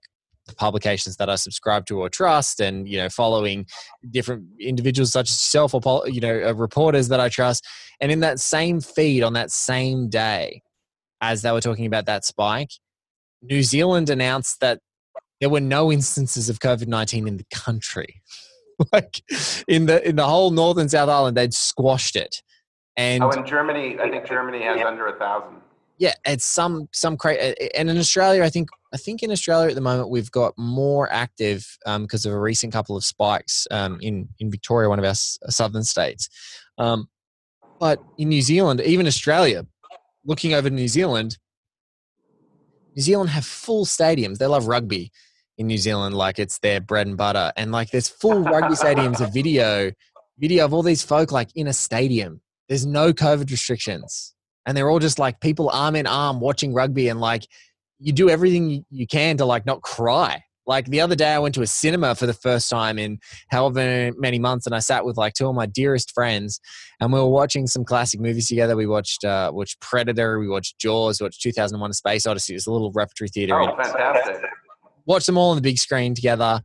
the 0.48 0.54
publications 0.54 1.16
that 1.16 1.30
I 1.30 1.36
subscribe 1.36 1.86
to 1.86 2.00
or 2.00 2.08
trust, 2.08 2.60
and 2.60 2.88
you 2.88 2.98
know, 2.98 3.08
following 3.08 3.66
different 4.10 4.44
individuals 4.60 5.12
such 5.12 5.30
as 5.30 5.36
yourself 5.36 5.74
or 5.74 6.08
you 6.08 6.20
know, 6.20 6.48
uh, 6.48 6.52
reporters 6.52 7.08
that 7.08 7.20
I 7.20 7.28
trust. 7.28 7.66
And 8.00 8.10
in 8.12 8.20
that 8.20 8.40
same 8.40 8.80
feed 8.80 9.22
on 9.22 9.32
that 9.34 9.50
same 9.50 10.08
day, 10.08 10.62
as 11.20 11.42
they 11.42 11.52
were 11.52 11.60
talking 11.60 11.86
about 11.86 12.06
that 12.06 12.24
spike, 12.24 12.70
New 13.42 13.62
Zealand 13.62 14.10
announced 14.10 14.60
that 14.60 14.80
there 15.40 15.50
were 15.50 15.60
no 15.60 15.92
instances 15.92 16.48
of 16.48 16.58
COVID 16.58 16.88
nineteen 16.88 17.28
in 17.28 17.36
the 17.36 17.46
country. 17.54 18.20
like 18.92 19.22
in 19.66 19.86
the 19.86 20.06
in 20.08 20.16
the 20.16 20.26
whole 20.26 20.50
North 20.50 20.78
and 20.78 20.90
South 20.90 21.08
Island, 21.08 21.36
they'd 21.36 21.54
squashed 21.54 22.16
it. 22.16 22.42
And 22.96 23.22
oh, 23.22 23.30
in 23.30 23.46
Germany, 23.46 23.96
I 24.00 24.10
think 24.10 24.26
Germany 24.26 24.62
has 24.62 24.80
under 24.82 25.06
a 25.06 25.16
thousand 25.18 25.62
yeah, 25.98 26.14
it's 26.24 26.44
some 26.44 26.88
some 26.92 27.16
crazy. 27.16 27.54
And 27.76 27.90
in 27.90 27.98
Australia, 27.98 28.44
I 28.44 28.50
think 28.50 28.70
I 28.92 28.96
think 28.96 29.22
in 29.22 29.30
Australia 29.30 29.68
at 29.68 29.74
the 29.74 29.80
moment 29.80 30.08
we've 30.08 30.30
got 30.30 30.54
more 30.56 31.12
active 31.12 31.66
because 31.84 32.26
um, 32.26 32.32
of 32.32 32.36
a 32.36 32.40
recent 32.40 32.72
couple 32.72 32.96
of 32.96 33.04
spikes 33.04 33.66
um, 33.70 33.98
in 34.00 34.28
in 34.38 34.50
Victoria, 34.50 34.88
one 34.88 34.98
of 34.98 35.04
our 35.04 35.14
southern 35.14 35.84
states. 35.84 36.28
Um, 36.78 37.08
but 37.78 38.02
in 38.16 38.28
New 38.28 38.42
Zealand, 38.42 38.80
even 38.80 39.06
Australia, 39.06 39.66
looking 40.24 40.54
over 40.54 40.70
New 40.70 40.88
Zealand, 40.88 41.38
New 42.96 43.02
Zealand 43.02 43.30
have 43.30 43.44
full 43.44 43.84
stadiums. 43.84 44.38
They 44.38 44.46
love 44.46 44.66
rugby 44.66 45.12
in 45.58 45.66
New 45.66 45.78
Zealand, 45.78 46.16
like 46.16 46.38
it's 46.38 46.58
their 46.58 46.80
bread 46.80 47.06
and 47.06 47.16
butter. 47.16 47.52
And 47.56 47.70
like 47.70 47.90
there's 47.90 48.08
full 48.08 48.42
rugby 48.42 48.74
stadiums 48.74 49.20
of 49.20 49.32
video, 49.32 49.92
video 50.38 50.64
of 50.64 50.72
all 50.72 50.82
these 50.82 51.02
folk 51.02 51.30
like 51.30 51.50
in 51.54 51.66
a 51.66 51.72
stadium. 51.72 52.40
There's 52.68 52.86
no 52.86 53.12
COVID 53.12 53.50
restrictions 53.50 54.34
and 54.68 54.76
they're 54.76 54.90
all 54.90 54.98
just 54.98 55.18
like 55.18 55.40
people 55.40 55.70
arm 55.70 55.96
in 55.96 56.06
arm 56.06 56.40
watching 56.40 56.74
rugby 56.74 57.08
and 57.08 57.20
like 57.20 57.48
you 57.98 58.12
do 58.12 58.28
everything 58.30 58.84
you 58.90 59.06
can 59.06 59.36
to 59.38 59.44
like 59.44 59.66
not 59.66 59.82
cry. 59.82 60.42
Like 60.66 60.86
the 60.86 61.00
other 61.00 61.14
day 61.14 61.32
i 61.32 61.38
went 61.38 61.54
to 61.54 61.62
a 61.62 61.66
cinema 61.66 62.14
for 62.14 62.26
the 62.26 62.34
first 62.34 62.68
time 62.68 62.98
in 62.98 63.18
however 63.48 64.12
many 64.18 64.38
months 64.38 64.66
and 64.66 64.74
i 64.74 64.80
sat 64.80 65.06
with 65.06 65.16
like 65.16 65.32
two 65.32 65.48
of 65.48 65.54
my 65.54 65.64
dearest 65.64 66.12
friends 66.12 66.60
and 67.00 67.10
we 67.10 67.18
were 67.18 67.28
watching 67.28 67.66
some 67.66 67.84
classic 67.86 68.20
movies 68.20 68.48
together. 68.48 68.76
We 68.76 68.86
watched 68.86 69.24
uh 69.24 69.50
watched 69.54 69.80
predator 69.80 70.38
we 70.38 70.46
watched 70.46 70.78
jaws 70.78 71.20
we 71.20 71.24
watched 71.24 71.40
2001 71.40 71.90
a 71.90 71.94
space 71.94 72.26
odyssey. 72.26 72.52
It 72.52 72.56
was 72.56 72.66
a 72.66 72.72
little 72.72 72.92
repertory 72.92 73.28
theater. 73.28 73.58
Oh, 73.58 73.74
fantastic. 73.76 74.44
watched 75.06 75.26
them 75.26 75.38
all 75.38 75.50
on 75.50 75.56
the 75.56 75.62
big 75.62 75.78
screen 75.78 76.14
together. 76.14 76.60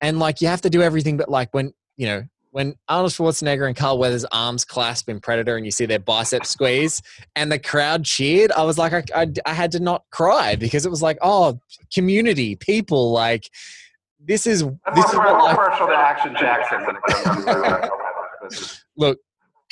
And 0.00 0.18
like 0.18 0.40
you 0.40 0.48
have 0.48 0.62
to 0.62 0.70
do 0.70 0.80
everything 0.80 1.18
but 1.18 1.28
like 1.28 1.50
when 1.52 1.72
you 1.98 2.06
know 2.06 2.22
when 2.54 2.76
Arnold 2.88 3.10
Schwarzenegger 3.10 3.66
and 3.66 3.74
Carl 3.74 3.98
Weathers' 3.98 4.24
arms 4.26 4.64
clasp 4.64 5.08
in 5.08 5.18
Predator 5.18 5.56
and 5.56 5.64
you 5.64 5.72
see 5.72 5.86
their 5.86 5.98
bicep 5.98 6.46
squeeze 6.46 7.02
and 7.34 7.50
the 7.50 7.58
crowd 7.58 8.04
cheered, 8.04 8.52
I 8.52 8.62
was 8.62 8.78
like, 8.78 8.92
I, 8.92 9.22
I, 9.22 9.26
I 9.44 9.52
had 9.52 9.72
to 9.72 9.80
not 9.80 10.04
cry 10.12 10.54
because 10.54 10.86
it 10.86 10.88
was 10.88 11.02
like, 11.02 11.18
oh, 11.20 11.58
community, 11.92 12.54
people, 12.54 13.10
like, 13.10 13.50
this 14.20 14.46
is 14.46 14.62
this 14.94 15.04
is 15.04 15.16
what 15.16 15.56
partial 15.56 15.88
to 15.88 15.96
Action 15.96 16.36
Jackson. 16.38 17.90
Look, 18.96 19.18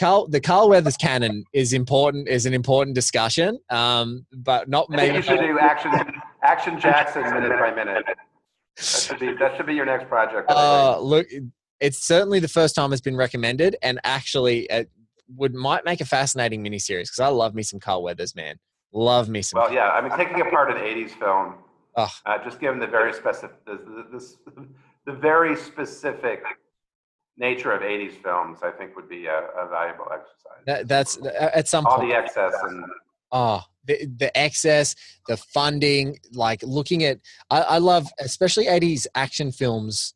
Carl, 0.00 0.26
the 0.26 0.40
Carl 0.40 0.68
Weathers 0.68 0.96
canon 0.96 1.44
is 1.52 1.72
important. 1.72 2.28
Is 2.28 2.46
an 2.46 2.52
important 2.52 2.96
discussion, 2.96 3.60
um, 3.70 4.26
but 4.32 4.68
not. 4.68 4.88
I 4.90 4.96
think 4.96 5.14
you 5.14 5.22
should 5.22 5.38
do 5.38 5.56
Action 5.60 5.92
Action 6.42 6.80
Jackson 6.80 7.22
minute 7.22 7.52
by 7.60 7.72
minute. 7.72 8.04
That 8.06 8.84
should 8.84 9.20
be 9.20 9.34
that 9.38 9.56
should 9.56 9.66
be 9.66 9.74
your 9.74 9.86
next 9.86 10.08
project. 10.08 10.50
Uh, 10.50 10.98
look, 10.98 11.28
it's 11.82 11.98
certainly 11.98 12.38
the 12.38 12.48
first 12.48 12.74
time 12.76 12.92
it's 12.92 13.02
been 13.02 13.16
recommended, 13.16 13.76
and 13.82 14.00
actually 14.04 14.60
it 14.70 14.88
would 15.36 15.52
might 15.52 15.84
make 15.84 16.00
a 16.00 16.04
fascinating 16.04 16.64
miniseries 16.64 17.04
because 17.04 17.20
I 17.20 17.26
love 17.26 17.54
me 17.54 17.62
some 17.64 17.80
Carl 17.80 18.04
Weathers, 18.04 18.36
man. 18.36 18.56
Love 18.92 19.28
me 19.28 19.42
some. 19.42 19.60
Well, 19.60 19.72
yeah, 19.72 19.90
I 19.90 20.00
mean, 20.00 20.16
taking 20.16 20.40
apart 20.40 20.70
an 20.70 20.76
'80s 20.76 21.10
film, 21.10 21.56
oh. 21.96 22.08
uh, 22.24 22.38
just 22.44 22.60
given 22.60 22.78
the 22.78 22.86
very 22.86 23.12
specific, 23.12 23.64
the, 23.66 23.72
the, 24.12 24.62
the, 25.06 25.12
very 25.20 25.56
specific 25.56 26.44
nature 27.36 27.72
of 27.72 27.82
'80s 27.82 28.12
films, 28.12 28.60
I 28.62 28.70
think 28.70 28.94
would 28.94 29.08
be 29.08 29.26
a, 29.26 29.38
a 29.58 29.68
valuable 29.68 30.06
exercise. 30.12 30.62
That, 30.66 30.86
that's 30.88 31.18
at 31.40 31.66
some 31.66 31.84
all 31.86 31.98
point. 31.98 32.10
the 32.10 32.16
excess 32.16 32.54
and. 32.62 32.84
Oh, 33.34 33.62
the, 33.86 34.06
the 34.18 34.38
excess, 34.38 34.94
the 35.26 35.38
funding, 35.38 36.18
like 36.34 36.62
looking 36.62 37.02
at, 37.04 37.18
I, 37.48 37.62
I 37.62 37.78
love, 37.78 38.06
especially 38.20 38.66
80s 38.66 39.06
action 39.14 39.50
films 39.50 40.12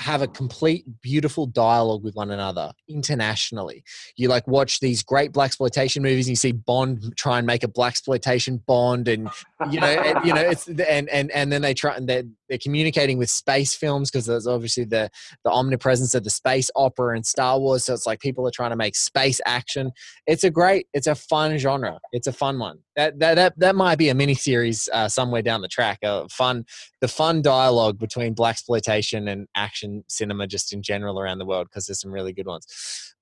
have 0.00 0.22
a 0.22 0.28
complete 0.28 0.84
beautiful 1.00 1.46
dialogue 1.46 2.02
with 2.02 2.14
one 2.14 2.30
another 2.30 2.72
internationally. 2.88 3.84
You 4.16 4.28
like 4.28 4.46
watch 4.46 4.80
these 4.80 5.02
great 5.02 5.32
blaxploitation 5.32 6.02
movies 6.02 6.26
and 6.26 6.32
you 6.32 6.36
see 6.36 6.52
bond 6.52 7.14
try 7.16 7.38
and 7.38 7.46
make 7.46 7.64
a 7.64 7.68
blaxploitation 7.68 8.64
bond 8.66 9.08
and 9.08 9.28
you 9.70 9.80
know, 9.80 9.86
and, 9.86 10.24
you 10.24 10.34
know, 10.34 10.42
it's 10.42 10.68
and 10.68 11.08
and 11.08 11.30
and 11.30 11.52
then 11.52 11.62
they 11.62 11.74
try 11.74 11.94
and 11.94 12.08
they're, 12.08 12.24
they're 12.50 12.58
communicating 12.58 13.16
with 13.16 13.30
space 13.30 13.74
films 13.74 14.10
because 14.10 14.26
there's 14.26 14.46
obviously 14.46 14.84
the 14.84 15.08
the 15.44 15.50
omnipresence 15.50 16.14
of 16.14 16.24
the 16.24 16.30
space 16.30 16.70
opera 16.76 17.14
and 17.14 17.24
Star 17.24 17.58
Wars. 17.58 17.84
So 17.84 17.94
it's 17.94 18.06
like 18.06 18.20
people 18.20 18.46
are 18.46 18.50
trying 18.50 18.70
to 18.70 18.76
make 18.76 18.96
space 18.96 19.40
action. 19.46 19.92
It's 20.26 20.44
a 20.44 20.50
great, 20.50 20.88
it's 20.92 21.06
a 21.06 21.14
fun 21.14 21.56
genre. 21.56 22.00
It's 22.12 22.26
a 22.26 22.32
fun 22.32 22.58
one. 22.58 22.80
That 22.96 23.18
that 23.20 23.36
that, 23.36 23.58
that 23.58 23.76
might 23.76 23.96
be 23.96 24.10
a 24.10 24.14
mini 24.14 24.34
series 24.34 24.88
uh, 24.92 25.08
somewhere 25.08 25.42
down 25.42 25.62
the 25.62 25.68
track. 25.68 26.00
Uh, 26.02 26.26
fun, 26.28 26.66
the 27.00 27.08
fun 27.08 27.40
dialogue 27.40 27.98
between 27.98 28.34
blaxploitation 28.34 29.30
and 29.30 29.46
action 29.54 30.04
cinema 30.08 30.46
just 30.46 30.72
in 30.72 30.82
general 30.82 31.20
around 31.20 31.38
the 31.38 31.46
world 31.46 31.68
because 31.70 31.86
there's 31.86 32.00
some 32.00 32.12
really 32.12 32.32
good 32.32 32.46
ones. 32.46 32.66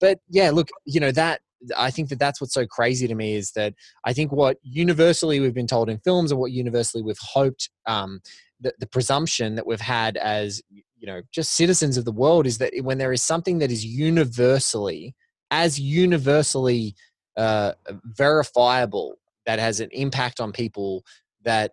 But 0.01 0.20
yeah, 0.31 0.51
look, 0.51 0.70
you 0.87 1.01
know 1.01 1.12
that 1.12 1.41
I 1.76 1.91
think 1.91 2.09
that 2.09 2.18
that's 2.18 2.41
what's 2.41 2.55
so 2.55 2.66
crazy 2.66 3.09
to 3.09 3.14
me 3.14 3.35
is 3.35 3.53
that 3.53 3.74
I 4.05 4.12
think 4.12 4.33
what 4.33 4.59
universally 4.62 5.41
we've 5.41 5.55
been 5.55 5.66
told 5.66 5.91
in 5.91 5.99
films 5.99 6.31
and 6.31 6.41
what 6.41 6.53
universally 6.53 7.03
we've 7.03 7.18
hoped, 7.18 7.70
um, 7.87 8.20
the, 8.61 8.73
the 8.79 8.87
presumption 8.87 9.55
that 9.55 9.67
we've 9.67 9.81
had 9.81 10.17
as 10.17 10.61
you 10.71 11.07
know 11.07 11.23
just 11.33 11.53
citizens 11.53 11.97
of 11.97 12.05
the 12.05 12.13
world 12.13 12.47
is 12.47 12.59
that 12.59 12.73
when 12.83 12.99
there 12.99 13.13
is 13.13 13.23
something 13.23 13.59
that 13.59 13.71
is 13.71 13.85
universally 13.85 15.15
as 15.51 15.79
universally 15.79 16.95
uh, 17.37 17.73
verifiable 18.05 19.17
that 19.47 19.59
has 19.59 19.81
an 19.81 19.89
impact 19.93 20.41
on 20.41 20.53
people 20.53 21.05
that 21.43 21.73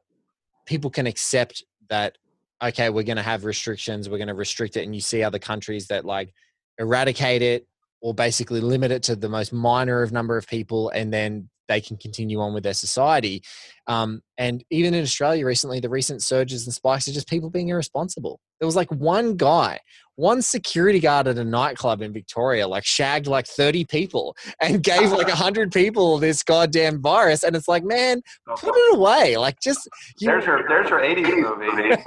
people 0.66 0.90
can 0.90 1.08
accept 1.08 1.64
that 1.90 2.18
okay 2.64 2.90
we're 2.90 3.04
going 3.04 3.18
to 3.18 3.24
have 3.24 3.46
restrictions 3.46 4.10
we're 4.10 4.18
going 4.18 4.28
to 4.28 4.34
restrict 4.34 4.78
it 4.78 4.84
and 4.84 4.94
you 4.94 5.02
see 5.02 5.24
other 5.24 5.40
countries 5.40 5.88
that 5.88 6.06
like 6.06 6.34
eradicate 6.78 7.42
it 7.42 7.68
or 8.02 8.14
basically 8.14 8.62
limit 8.62 8.92
it 8.92 9.02
to 9.02 9.16
the 9.16 9.30
most 9.30 9.52
minor 9.52 10.04
of 10.04 10.12
number 10.12 10.38
of 10.38 10.48
people 10.48 10.90
and 10.90 11.12
then 11.12 11.50
they 11.68 11.82
can 11.82 11.97
continue 11.97 12.39
on 12.39 12.53
with 12.53 12.63
their 12.63 12.74
society. 12.74 13.43
Um, 13.88 14.22
and 14.38 14.63
even 14.72 14.93
in 14.93 15.03
australia 15.03 15.45
recently 15.45 15.80
the 15.80 15.89
recent 15.89 16.24
surges 16.24 16.66
and 16.66 16.74
spikes 16.74 17.07
are 17.07 17.11
just 17.11 17.30
people 17.30 17.49
being 17.49 17.70
irresponsible. 17.70 18.39
There 18.59 18.66
was 18.66 18.76
like 18.76 18.91
one 18.91 19.36
guy 19.36 19.80
one 20.16 20.41
security 20.41 20.99
guard 20.99 21.28
at 21.28 21.38
a 21.38 21.43
nightclub 21.43 22.01
in 22.01 22.13
victoria 22.13 22.68
like 22.68 22.86
shagged 22.86 23.28
like 23.28 23.45
30 23.45 23.86
people 23.86 24.36
and 24.61 24.82
gave 24.82 25.11
like 25.11 25.28
100 25.28 25.72
people 25.72 26.18
this 26.18 26.41
goddamn 26.41 27.01
virus. 27.01 27.43
And 27.43 27.55
it's 27.55 27.68
like 27.68 27.84
man 27.84 28.22
put 28.57 28.76
it 28.76 28.95
away. 28.95 29.38
Like 29.38 29.59
just 29.61 29.88
you 30.20 30.28
there's 30.28 30.45
your 30.45 30.66
there's 30.68 30.89
your 30.89 31.01
80s 31.01 31.59
movie. 31.59 32.03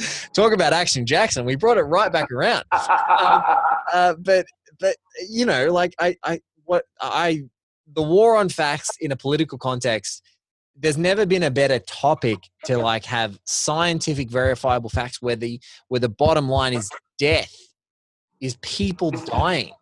Talk 0.32 0.52
about 0.52 0.72
action 0.72 1.06
jackson. 1.06 1.44
We 1.44 1.56
brought 1.56 1.78
it 1.78 1.82
right 1.82 2.12
back 2.12 2.30
around. 2.30 2.64
Um, 2.72 2.80
uh, 3.92 4.14
but 4.18 4.46
but 4.80 4.96
you 5.28 5.44
know 5.44 5.72
like 5.72 5.94
i 5.98 6.16
i 6.24 6.40
what 6.64 6.84
i 7.00 7.42
the 7.94 8.02
war 8.02 8.36
on 8.36 8.48
facts 8.48 8.90
in 9.00 9.12
a 9.12 9.16
political 9.16 9.58
context 9.58 10.22
there's 10.80 10.98
never 10.98 11.26
been 11.26 11.42
a 11.42 11.50
better 11.50 11.80
topic 11.80 12.38
to 12.64 12.78
like 12.78 13.04
have 13.04 13.38
scientific 13.44 14.30
verifiable 14.30 14.90
facts 14.90 15.20
where 15.20 15.36
the 15.36 15.60
where 15.88 16.00
the 16.00 16.08
bottom 16.08 16.48
line 16.48 16.74
is 16.74 16.90
death 17.18 17.54
is 18.40 18.56
people 18.62 19.10
dying 19.10 19.72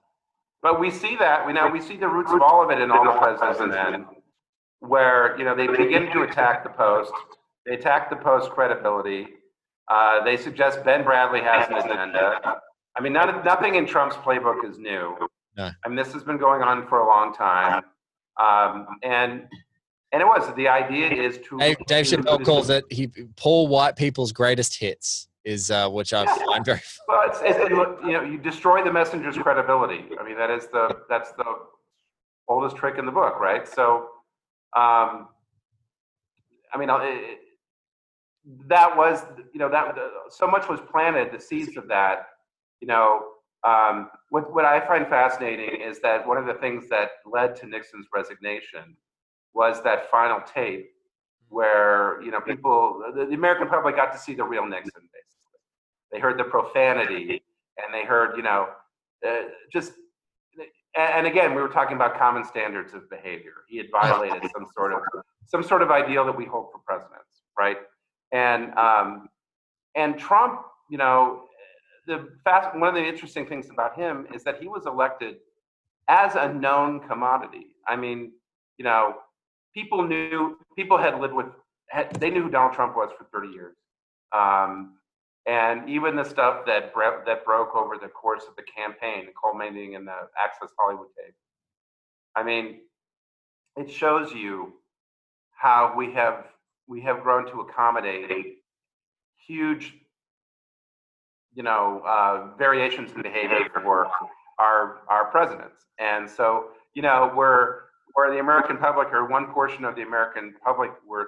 but 0.62 0.80
we 0.80 0.90
see 0.90 1.16
that 1.16 1.46
we 1.46 1.52
now 1.52 1.70
we 1.70 1.80
see 1.80 1.96
the 1.96 2.08
roots 2.08 2.32
of 2.32 2.40
all 2.40 2.64
of 2.64 2.70
it 2.70 2.80
in 2.80 2.90
all 2.90 3.04
the 3.04 3.18
presidents 3.18 3.60
and 3.60 3.72
then 3.72 4.06
where 4.80 5.36
you 5.38 5.44
know 5.44 5.54
they 5.54 5.66
begin 5.66 6.10
to 6.12 6.22
attack 6.22 6.62
the 6.62 6.70
post 6.70 7.12
they 7.66 7.74
attack 7.74 8.08
the 8.08 8.16
post 8.16 8.50
credibility 8.50 9.26
uh, 9.88 10.24
they 10.24 10.36
suggest 10.36 10.84
Ben 10.84 11.04
Bradlee 11.04 11.42
has 11.42 11.68
an 11.68 11.76
agenda. 11.76 12.60
I 12.96 13.00
mean, 13.00 13.12
not, 13.12 13.44
nothing 13.44 13.76
in 13.76 13.86
Trump's 13.86 14.16
playbook 14.16 14.68
is 14.68 14.78
new. 14.78 15.16
No. 15.56 15.70
I 15.84 15.88
mean, 15.88 15.96
this 15.96 16.12
has 16.12 16.24
been 16.24 16.38
going 16.38 16.62
on 16.62 16.86
for 16.88 16.98
a 16.98 17.06
long 17.06 17.32
time, 17.32 17.84
um, 18.38 18.86
and 19.02 19.44
and 20.12 20.22
it 20.22 20.26
was 20.26 20.54
the 20.56 20.68
idea 20.68 21.10
is 21.10 21.38
to. 21.48 21.58
Dave, 21.58 21.76
Dave 21.86 22.06
Chappelle 22.06 22.44
calls 22.44 22.70
it 22.70 22.84
he 22.90 23.08
poor 23.36 23.68
white 23.68 23.96
people's 23.96 24.32
greatest 24.32 24.78
hits 24.78 25.28
is 25.44 25.70
uh, 25.70 25.88
which 25.88 26.12
I 26.12 26.24
yeah. 26.24 26.36
find 26.46 26.64
very. 26.64 26.80
Well, 27.08 27.22
it's, 27.28 27.38
it's, 27.42 27.58
it, 27.58 27.70
you 27.70 28.12
know 28.12 28.22
you 28.22 28.38
destroy 28.38 28.82
the 28.82 28.92
messenger's 28.92 29.36
credibility. 29.36 30.04
I 30.18 30.24
mean 30.24 30.36
that 30.36 30.50
is 30.50 30.66
the 30.68 30.98
that's 31.08 31.32
the 31.32 31.44
oldest 32.48 32.76
trick 32.76 32.98
in 32.98 33.06
the 33.06 33.12
book, 33.12 33.40
right? 33.40 33.66
So, 33.66 34.08
um, 34.76 35.28
I 36.72 36.78
mean, 36.78 36.88
it, 36.90 37.38
that 38.68 38.96
was 38.96 39.22
you 39.52 39.58
know 39.58 39.68
that 39.70 39.94
so 40.30 40.46
much 40.46 40.68
was 40.68 40.80
planted 40.90 41.32
the 41.32 41.40
seeds 41.40 41.76
of 41.76 41.88
that 41.88 42.26
you 42.80 42.86
know 42.86 43.22
um, 43.66 44.10
what 44.30 44.52
what 44.54 44.64
I 44.64 44.86
find 44.86 45.06
fascinating 45.08 45.80
is 45.80 46.00
that 46.00 46.26
one 46.26 46.38
of 46.38 46.46
the 46.46 46.54
things 46.54 46.88
that 46.90 47.10
led 47.24 47.56
to 47.56 47.66
Nixon's 47.66 48.06
resignation 48.14 48.96
was 49.54 49.82
that 49.82 50.10
final 50.10 50.40
tape 50.40 50.90
where 51.48 52.20
you 52.22 52.30
know 52.30 52.40
people 52.40 53.02
the, 53.14 53.26
the 53.26 53.34
American 53.34 53.68
public 53.68 53.96
got 53.96 54.12
to 54.12 54.18
see 54.18 54.34
the 54.34 54.44
real 54.44 54.66
Nixon 54.66 55.02
basically. 55.12 55.60
They 56.12 56.20
heard 56.20 56.38
the 56.38 56.44
profanity 56.44 57.42
and 57.78 57.92
they 57.92 58.04
heard 58.04 58.36
you 58.36 58.42
know 58.42 58.68
uh, 59.26 59.42
just 59.72 59.92
and 60.96 61.26
again 61.26 61.54
we 61.54 61.62
were 61.62 61.68
talking 61.68 61.96
about 61.96 62.18
common 62.18 62.44
standards 62.44 62.94
of 62.94 63.08
behavior. 63.10 63.64
He 63.68 63.78
had 63.78 63.86
violated 63.90 64.42
some 64.54 64.66
sort 64.74 64.92
of 64.92 65.00
some 65.46 65.62
sort 65.62 65.82
of 65.82 65.90
ideal 65.90 66.24
that 66.24 66.36
we 66.36 66.44
hold 66.44 66.70
for 66.72 66.78
presidents 66.86 67.26
right? 67.58 67.78
And 68.32 68.74
um, 68.74 69.28
and 69.94 70.18
Trump, 70.18 70.60
you 70.90 70.98
know, 70.98 71.44
the 72.06 72.28
fast 72.44 72.76
one 72.76 72.88
of 72.88 72.94
the 72.94 73.04
interesting 73.06 73.46
things 73.46 73.68
about 73.70 73.96
him 73.96 74.26
is 74.34 74.44
that 74.44 74.60
he 74.60 74.68
was 74.68 74.86
elected 74.86 75.36
as 76.08 76.34
a 76.36 76.52
known 76.52 77.00
commodity. 77.00 77.66
I 77.86 77.96
mean, 77.96 78.32
you 78.78 78.84
know, 78.84 79.16
people 79.74 80.06
knew 80.06 80.58
people 80.76 80.98
had 80.98 81.18
lived 81.20 81.34
with 81.34 81.46
had, 81.88 82.14
they 82.20 82.30
knew 82.30 82.42
who 82.42 82.50
Donald 82.50 82.72
Trump 82.72 82.96
was 82.96 83.10
for 83.16 83.24
30 83.32 83.52
years. 83.52 83.76
Um, 84.32 84.94
and 85.46 85.88
even 85.88 86.16
the 86.16 86.24
stuff 86.24 86.66
that 86.66 86.92
bre- 86.92 87.24
that 87.24 87.44
broke 87.44 87.74
over 87.76 87.96
the 87.96 88.08
course 88.08 88.44
of 88.48 88.56
the 88.56 88.62
campaign, 88.62 89.26
the 89.26 89.32
culminating 89.40 89.92
in 89.92 90.04
the 90.04 90.16
Access 90.42 90.70
Hollywood 90.78 91.08
tape. 91.16 91.34
I 92.34 92.42
mean, 92.42 92.80
it 93.76 93.90
shows 93.90 94.32
you 94.32 94.74
how 95.52 95.94
we 95.96 96.12
have 96.12 96.46
we 96.88 97.00
have 97.02 97.22
grown 97.22 97.46
to 97.46 97.60
accommodate 97.60 98.58
huge, 99.46 99.94
you 101.56 101.62
know, 101.62 102.02
uh, 102.06 102.56
variations 102.56 103.10
in 103.12 103.22
behavior 103.22 103.68
for 103.82 104.08
our 104.60 104.98
our 105.08 105.30
presidents. 105.30 105.86
And 105.98 106.28
so, 106.28 106.66
you 106.94 107.02
know, 107.02 107.32
we're 107.34 107.86
where 108.12 108.30
the 108.30 108.38
American 108.38 108.76
public 108.76 109.08
or 109.12 109.26
one 109.26 109.46
portion 109.52 109.84
of 109.84 109.96
the 109.96 110.02
American 110.02 110.54
public 110.62 110.90
were 111.06 111.26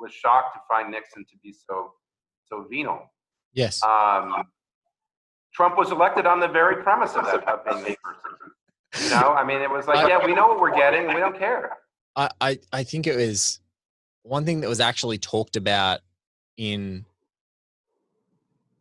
was 0.00 0.12
shocked 0.12 0.54
to 0.54 0.60
find 0.68 0.90
Nixon 0.90 1.24
to 1.24 1.36
be 1.42 1.52
so 1.52 1.92
so 2.48 2.66
venal. 2.70 3.12
Yes. 3.52 3.82
Um, 3.82 4.44
Trump 5.52 5.76
was 5.76 5.90
elected 5.90 6.26
on 6.26 6.38
the 6.38 6.48
very 6.48 6.82
premise 6.82 7.14
of 7.14 7.24
that 7.24 7.46
of 7.46 7.64
being 7.64 7.96
a 7.96 8.06
person. 8.06 8.38
You 9.04 9.10
know, 9.10 9.34
I 9.34 9.44
mean, 9.44 9.60
it 9.60 9.70
was 9.70 9.86
like, 9.86 10.08
yeah, 10.08 10.24
we 10.24 10.34
know 10.34 10.48
what 10.48 10.60
we're 10.60 10.74
getting, 10.74 11.08
we 11.08 11.20
don't 11.20 11.38
care. 11.38 11.76
I, 12.16 12.28
I, 12.40 12.58
I 12.72 12.82
think 12.82 13.06
it 13.06 13.16
was 13.16 13.60
one 14.22 14.44
thing 14.44 14.60
that 14.60 14.68
was 14.68 14.80
actually 14.80 15.18
talked 15.18 15.56
about 15.56 16.00
in 16.56 17.04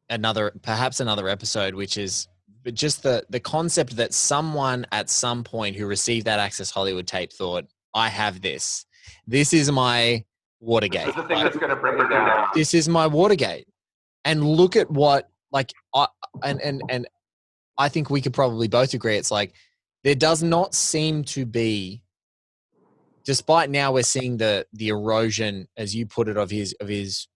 another 0.10 0.52
perhaps 0.62 1.00
another 1.00 1.28
episode 1.28 1.76
which 1.76 1.98
is 1.98 2.28
but 2.64 2.74
just 2.74 3.04
the 3.04 3.24
the 3.30 3.40
concept 3.40 3.96
that 3.96 4.14
someone 4.14 4.86
at 4.92 5.10
some 5.10 5.44
point 5.44 5.76
who 5.76 5.86
received 5.86 6.26
that 6.26 6.40
access 6.40 6.72
hollywood 6.72 7.08
tape 7.08 7.32
thought 7.32 7.66
i 7.94 8.08
have 8.10 8.42
this. 8.42 8.86
This 9.26 9.54
is 9.54 9.72
my 9.72 10.24
watergate. 10.60 11.08
This 11.08 11.16
is 11.16 11.22
the 11.22 11.28
thing 11.28 11.44
that's 11.44 11.58
going 11.58 11.70
to 11.70 11.76
bring 11.76 12.00
it 12.00 12.10
down. 12.10 12.48
This 12.54 12.74
is 12.74 12.90
my 12.90 13.08
watergate. 13.08 13.68
And 14.26 14.44
look 14.46 14.76
at 14.76 14.90
what 14.92 15.30
like 15.52 15.72
i 15.96 16.06
and 16.44 16.62
and 16.62 16.84
and 16.90 17.08
i 17.78 17.90
think 17.90 18.10
we 18.10 18.22
could 18.22 18.34
probably 18.34 18.68
both 18.68 18.94
agree 18.94 19.18
it's 19.18 19.32
like 19.32 19.54
there 20.04 20.14
does 20.14 20.44
not 20.44 20.76
seem 20.76 21.24
to 21.24 21.46
be 21.46 22.04
despite 23.26 23.70
now 23.70 23.92
we're 23.92 24.04
seeing 24.04 24.38
the 24.38 24.66
the 24.74 24.90
erosion, 24.90 25.68
as 25.78 25.96
you 25.96 26.06
put 26.06 26.28
it, 26.28 26.38
of 26.38 26.50
his 26.50 26.74
of 26.80 26.88
his 26.88 27.28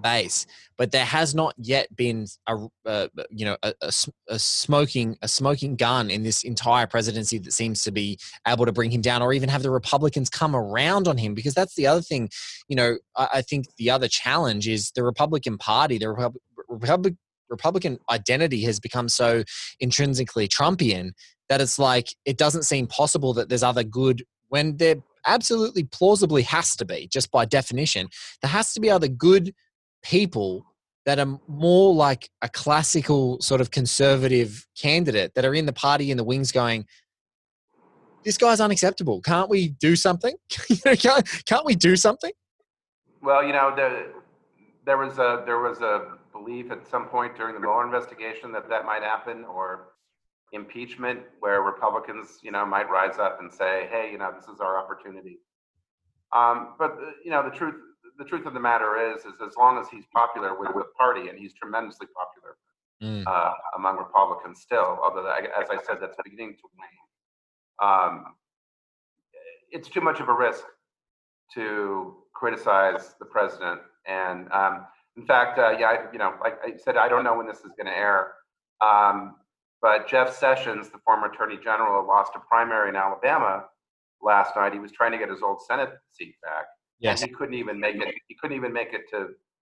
base, 0.00 0.46
but 0.76 0.92
there 0.92 1.04
has 1.04 1.34
not 1.34 1.54
yet 1.56 1.94
been 1.94 2.26
a, 2.46 2.56
uh, 2.84 3.08
you 3.30 3.44
know 3.44 3.56
a, 3.62 3.72
a, 3.82 3.92
a, 4.28 4.38
smoking 4.38 5.16
a 5.22 5.28
smoking 5.28 5.76
gun 5.76 6.10
in 6.10 6.22
this 6.22 6.42
entire 6.42 6.86
presidency 6.86 7.38
that 7.38 7.52
seems 7.52 7.82
to 7.84 7.90
be 7.90 8.18
able 8.46 8.66
to 8.66 8.72
bring 8.72 8.90
him 8.90 9.00
down, 9.00 9.22
or 9.22 9.32
even 9.32 9.48
have 9.48 9.62
the 9.62 9.70
Republicans 9.70 10.30
come 10.30 10.54
around 10.54 11.08
on 11.08 11.16
him. 11.16 11.34
Because 11.34 11.54
that's 11.54 11.74
the 11.74 11.86
other 11.86 12.02
thing, 12.02 12.28
you 12.68 12.76
know. 12.76 12.98
I, 13.16 13.28
I 13.34 13.42
think 13.42 13.66
the 13.76 13.90
other 13.90 14.08
challenge 14.08 14.68
is 14.68 14.90
the 14.92 15.04
Republican 15.04 15.58
Party, 15.58 15.98
the 15.98 16.10
Repub- 16.10 16.36
Republic. 16.68 17.14
Republican 17.48 17.96
identity 18.10 18.62
has 18.62 18.80
become 18.80 19.08
so 19.08 19.44
intrinsically 19.78 20.48
Trumpian 20.48 21.12
that 21.48 21.60
it's 21.60 21.78
like 21.78 22.08
it 22.24 22.36
doesn't 22.36 22.64
seem 22.64 22.88
possible 22.88 23.32
that 23.34 23.48
there's 23.48 23.62
other 23.62 23.84
good 23.84 24.24
when 24.48 24.76
there 24.76 24.96
absolutely 25.26 25.84
plausibly 25.84 26.42
has 26.42 26.76
to 26.76 26.84
be, 26.84 27.08
just 27.08 27.30
by 27.30 27.44
definition, 27.44 28.08
there 28.42 28.50
has 28.50 28.72
to 28.72 28.80
be 28.80 28.90
other 28.90 29.08
good 29.08 29.52
people 30.08 30.64
that 31.04 31.18
are 31.18 31.38
more 31.46 31.94
like 31.94 32.28
a 32.42 32.48
classical 32.48 33.40
sort 33.40 33.60
of 33.60 33.70
conservative 33.70 34.66
candidate 34.80 35.32
that 35.34 35.44
are 35.44 35.54
in 35.54 35.66
the 35.66 35.72
party 35.72 36.10
in 36.10 36.16
the 36.16 36.24
wings 36.24 36.50
going, 36.52 36.84
this 38.24 38.36
guy's 38.36 38.60
unacceptable. 38.60 39.20
Can't 39.20 39.48
we 39.48 39.68
do 39.68 39.94
something? 39.94 40.34
can't, 40.84 41.26
can't 41.46 41.64
we 41.64 41.76
do 41.76 41.96
something? 41.96 42.32
Well, 43.22 43.44
you 43.44 43.52
know, 43.52 43.74
the, 43.74 44.12
there 44.84 44.96
was 44.96 45.18
a 45.18 45.42
there 45.46 45.60
was 45.60 45.80
a 45.80 46.16
belief 46.32 46.70
at 46.70 46.86
some 46.88 47.06
point 47.06 47.36
during 47.36 47.54
the 47.54 47.60
Mueller 47.60 47.84
investigation 47.84 48.52
that 48.52 48.68
that 48.68 48.84
might 48.84 49.02
happen, 49.02 49.44
or 49.44 49.88
impeachment, 50.52 51.20
where 51.40 51.62
Republicans, 51.62 52.38
you 52.42 52.50
know, 52.52 52.64
might 52.66 52.88
rise 52.90 53.18
up 53.18 53.40
and 53.40 53.52
say, 53.52 53.88
"Hey, 53.90 54.10
you 54.12 54.18
know, 54.18 54.32
this 54.32 54.48
is 54.48 54.60
our 54.60 54.78
opportunity." 54.78 55.38
Um, 56.32 56.74
but 56.78 56.92
uh, 56.92 57.12
you 57.24 57.30
know, 57.30 57.42
the 57.42 57.54
truth 57.56 57.74
the 58.18 58.24
truth 58.24 58.46
of 58.46 58.54
the 58.54 58.60
matter 58.60 58.96
is, 59.12 59.20
is 59.24 59.34
as 59.46 59.56
long 59.56 59.78
as 59.78 59.88
he's 59.88 60.04
popular 60.14 60.58
with 60.58 60.72
the 60.74 60.84
party, 60.98 61.28
and 61.28 61.38
he's 61.38 61.54
tremendously 61.54 62.06
popular 62.08 62.56
Mm. 63.02 63.24
uh, 63.26 63.52
among 63.76 63.98
Republicans 63.98 64.62
still, 64.62 64.98
although 65.04 65.26
as 65.28 65.68
I 65.68 65.76
said, 65.86 65.98
that's 66.00 66.16
beginning 66.24 66.56
to 66.56 66.62
wane. 66.78 67.90
Um, 67.90 68.36
it's 69.70 69.90
too 69.90 70.00
much 70.00 70.18
of 70.20 70.30
a 70.30 70.32
risk 70.32 70.64
to 71.52 72.16
criticize 72.32 73.14
the 73.18 73.26
president, 73.26 73.82
and 74.06 74.50
um, 74.50 74.86
in 75.18 75.26
fact, 75.26 75.58
uh, 75.58 75.76
yeah, 75.78 75.88
I, 75.88 76.12
you 76.12 76.18
know, 76.18 76.34
like 76.40 76.58
I 76.64 76.76
said, 76.78 76.96
I 76.96 77.06
don't 77.06 77.22
know 77.22 77.36
when 77.36 77.46
this 77.46 77.58
is 77.58 77.72
going 77.76 77.86
to 77.86 77.96
air. 77.96 78.32
Um, 78.80 79.36
but 79.82 80.08
Jeff 80.08 80.34
Sessions, 80.34 80.88
the 80.88 80.98
former 81.04 81.26
Attorney 81.26 81.58
General, 81.62 82.06
lost 82.06 82.32
a 82.34 82.40
primary 82.40 82.88
in 82.88 82.96
Alabama 82.96 83.66
last 84.22 84.56
night. 84.56 84.72
He 84.72 84.78
was 84.78 84.90
trying 84.92 85.12
to 85.12 85.18
get 85.18 85.28
his 85.28 85.42
old 85.42 85.60
Senate 85.62 85.90
seat 86.12 86.34
back, 86.42 86.64
Yes. 86.98 87.20
and 87.20 87.30
he 87.30 87.34
couldn't 87.36 87.54
even 87.54 87.78
make 87.78 87.96
it. 87.96 88.14
He 88.28 88.36
couldn't 88.40 88.56
even 88.56 88.72
make 88.72 88.92
it 88.92 89.02
to 89.10 89.28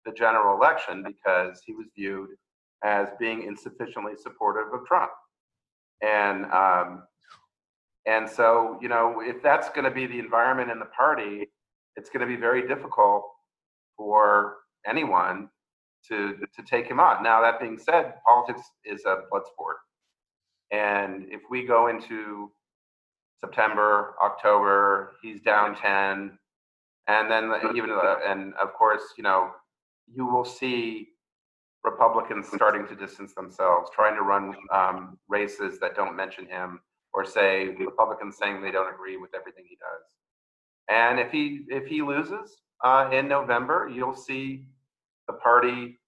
the 0.04 0.12
general 0.12 0.56
election 0.56 1.02
because 1.06 1.60
he 1.66 1.72
was 1.74 1.86
viewed 1.96 2.30
as 2.84 3.08
being 3.18 3.42
insufficiently 3.42 4.12
supportive 4.16 4.72
of 4.72 4.86
Trump. 4.86 5.10
And 6.02 6.44
um, 6.52 7.04
and 8.06 8.28
so 8.28 8.78
you 8.80 8.88
know, 8.88 9.20
if 9.20 9.42
that's 9.42 9.68
going 9.70 9.84
to 9.84 9.90
be 9.90 10.06
the 10.06 10.18
environment 10.18 10.70
in 10.70 10.78
the 10.78 10.86
party, 10.86 11.48
it's 11.96 12.10
going 12.10 12.20
to 12.20 12.26
be 12.26 12.40
very 12.40 12.66
difficult 12.66 13.24
for 13.96 14.58
anyone 14.86 15.48
to 16.08 16.36
to 16.56 16.62
take 16.62 16.86
him 16.86 17.00
on. 17.00 17.22
Now 17.22 17.42
that 17.42 17.60
being 17.60 17.78
said, 17.78 18.14
politics 18.26 18.62
is 18.84 19.04
a 19.04 19.22
blood 19.30 19.42
sport, 19.52 19.78
and 20.70 21.26
if 21.30 21.42
we 21.50 21.66
go 21.66 21.88
into 21.88 22.50
September, 23.40 24.14
October, 24.22 25.12
he's 25.22 25.40
down 25.42 25.74
ten, 25.74 26.38
and 27.08 27.30
then 27.30 27.52
even 27.74 27.90
and 28.26 28.54
of 28.54 28.74
course, 28.74 29.02
you 29.16 29.24
know, 29.24 29.50
you 30.14 30.26
will 30.26 30.44
see 30.44 31.08
Republicans 31.82 32.48
starting 32.54 32.86
to 32.86 32.94
distance 32.94 33.34
themselves, 33.34 33.90
trying 33.94 34.14
to 34.14 34.22
run 34.22 34.54
um, 34.72 35.18
races 35.28 35.78
that 35.80 35.96
don't 35.96 36.14
mention 36.14 36.46
him, 36.46 36.80
or 37.14 37.24
say 37.24 37.68
Republicans 37.78 38.36
saying 38.38 38.60
they 38.60 38.70
don't 38.70 38.92
agree 38.92 39.16
with 39.16 39.30
everything 39.34 39.64
he 39.68 39.76
does. 39.76 40.04
And 40.90 41.18
if 41.18 41.30
he 41.32 41.64
if 41.68 41.86
he 41.86 42.02
loses 42.02 42.60
uh, 42.84 43.08
in 43.12 43.26
November, 43.26 43.90
you'll 43.92 44.16
see 44.16 44.66
the 45.26 45.34
party. 45.34 45.98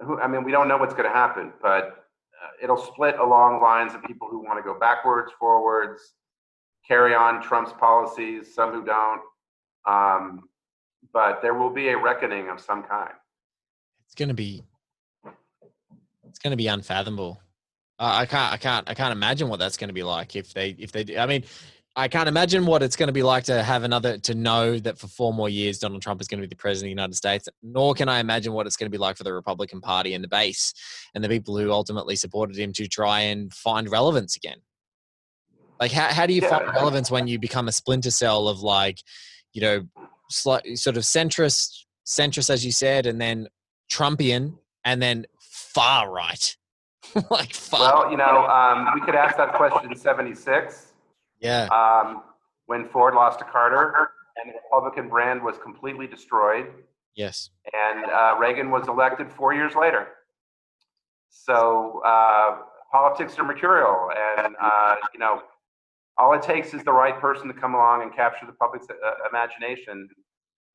Who 0.00 0.20
I 0.20 0.28
mean, 0.28 0.44
we 0.44 0.52
don't 0.52 0.68
know 0.68 0.76
what's 0.76 0.94
going 0.94 1.08
to 1.08 1.14
happen, 1.14 1.52
but 1.60 2.06
uh, 2.42 2.50
it'll 2.62 2.82
split 2.82 3.18
along 3.18 3.62
lines 3.62 3.94
of 3.94 4.02
people 4.04 4.28
who 4.28 4.44
want 4.44 4.58
to 4.58 4.62
go 4.62 4.78
backwards, 4.78 5.32
forwards, 5.38 6.14
carry 6.86 7.14
on 7.14 7.42
Trump's 7.42 7.72
policies, 7.72 8.54
some 8.54 8.72
who 8.72 8.84
don't. 8.84 9.22
Um, 9.86 10.48
but 11.12 11.42
there 11.42 11.54
will 11.54 11.70
be 11.70 11.88
a 11.88 11.98
reckoning 11.98 12.48
of 12.48 12.60
some 12.60 12.82
kind. 12.82 13.12
It's 14.06 14.14
gonna 14.14 14.34
be. 14.34 14.62
It's 16.28 16.38
gonna 16.38 16.56
be 16.56 16.66
unfathomable. 16.68 17.40
Uh, 17.98 18.12
I 18.20 18.26
can't. 18.26 18.52
I 18.52 18.56
can't. 18.56 18.90
I 18.90 18.94
can't 18.94 19.12
imagine 19.12 19.48
what 19.48 19.58
that's 19.58 19.76
gonna 19.76 19.92
be 19.92 20.02
like 20.02 20.36
if 20.36 20.52
they. 20.54 20.70
If 20.78 20.92
they. 20.92 21.04
do- 21.04 21.18
I 21.18 21.26
mean, 21.26 21.44
I 21.94 22.08
can't 22.08 22.28
imagine 22.28 22.64
what 22.64 22.82
it's 22.82 22.96
gonna 22.96 23.12
be 23.12 23.22
like 23.22 23.44
to 23.44 23.62
have 23.62 23.82
another. 23.84 24.18
To 24.18 24.34
know 24.34 24.78
that 24.78 24.98
for 24.98 25.08
four 25.08 25.32
more 25.34 25.48
years 25.48 25.78
Donald 25.78 26.02
Trump 26.02 26.20
is 26.20 26.28
gonna 26.28 26.42
be 26.42 26.48
the 26.48 26.56
president 26.56 26.86
of 26.86 26.96
the 26.96 27.02
United 27.02 27.14
States. 27.16 27.48
Nor 27.62 27.94
can 27.94 28.08
I 28.08 28.20
imagine 28.20 28.52
what 28.52 28.66
it's 28.66 28.76
gonna 28.76 28.90
be 28.90 28.98
like 28.98 29.16
for 29.16 29.24
the 29.24 29.32
Republican 29.32 29.80
Party 29.80 30.14
and 30.14 30.24
the 30.24 30.28
base 30.28 30.72
and 31.14 31.22
the 31.22 31.28
people 31.28 31.56
who 31.58 31.70
ultimately 31.70 32.16
supported 32.16 32.56
him 32.56 32.72
to 32.74 32.88
try 32.88 33.20
and 33.20 33.52
find 33.52 33.90
relevance 33.90 34.36
again. 34.36 34.58
Like, 35.80 35.92
how 35.92 36.08
how 36.12 36.26
do 36.26 36.32
you 36.32 36.42
find 36.42 36.66
relevance 36.68 37.10
when 37.10 37.26
you 37.26 37.38
become 37.38 37.66
a 37.68 37.72
splinter 37.72 38.10
cell 38.12 38.48
of 38.48 38.60
like, 38.60 39.02
you 39.52 39.60
know, 39.60 39.86
slight, 40.30 40.78
sort 40.78 40.96
of 40.96 41.02
centrist, 41.02 41.84
centrist 42.06 42.50
as 42.50 42.64
you 42.64 42.72
said, 42.72 43.06
and 43.06 43.20
then 43.20 43.48
Trumpian, 43.90 44.58
and 44.84 45.02
then 45.02 45.26
far 45.40 46.10
right, 46.10 46.56
like 47.30 47.54
far. 47.54 47.80
Well, 47.80 48.10
you 48.10 48.16
know, 48.16 48.46
um, 48.46 48.88
we 48.94 49.00
could 49.00 49.14
ask 49.14 49.36
that 49.36 49.54
question 49.54 49.92
in 49.92 49.96
'76 49.96 50.92
yeah, 51.42 51.66
um, 51.66 52.22
when 52.66 52.88
Ford 52.88 53.14
lost 53.14 53.40
to 53.40 53.44
Carter 53.44 54.10
and 54.36 54.50
the 54.50 54.58
Republican 54.70 55.08
brand 55.08 55.42
was 55.42 55.58
completely 55.58 56.06
destroyed, 56.06 56.68
yes, 57.16 57.50
and 57.72 58.04
uh, 58.10 58.36
Reagan 58.38 58.70
was 58.70 58.88
elected 58.88 59.30
four 59.30 59.52
years 59.52 59.74
later. 59.74 60.08
So 61.28 62.00
uh, 62.06 62.58
politics 62.92 63.38
are 63.38 63.44
mercurial, 63.44 64.10
and 64.38 64.54
uh, 64.60 64.96
you 65.12 65.18
know, 65.18 65.42
all 66.18 66.34
it 66.34 66.42
takes 66.42 66.74
is 66.74 66.84
the 66.84 66.92
right 66.92 67.18
person 67.18 67.48
to 67.48 67.54
come 67.54 67.74
along 67.74 68.02
and 68.02 68.14
capture 68.14 68.46
the 68.46 68.52
public's 68.52 68.86
uh, 68.90 69.28
imagination, 69.28 70.08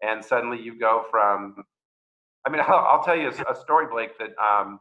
and 0.01 0.23
suddenly 0.23 0.61
you 0.61 0.77
go 0.79 1.05
from. 1.09 1.63
I 2.45 2.49
mean, 2.49 2.61
I'll, 2.67 2.85
I'll 2.85 3.03
tell 3.03 3.15
you 3.15 3.29
a, 3.29 3.51
a 3.51 3.55
story, 3.55 3.87
Blake, 3.89 4.17
that 4.19 4.29
um, 4.41 4.79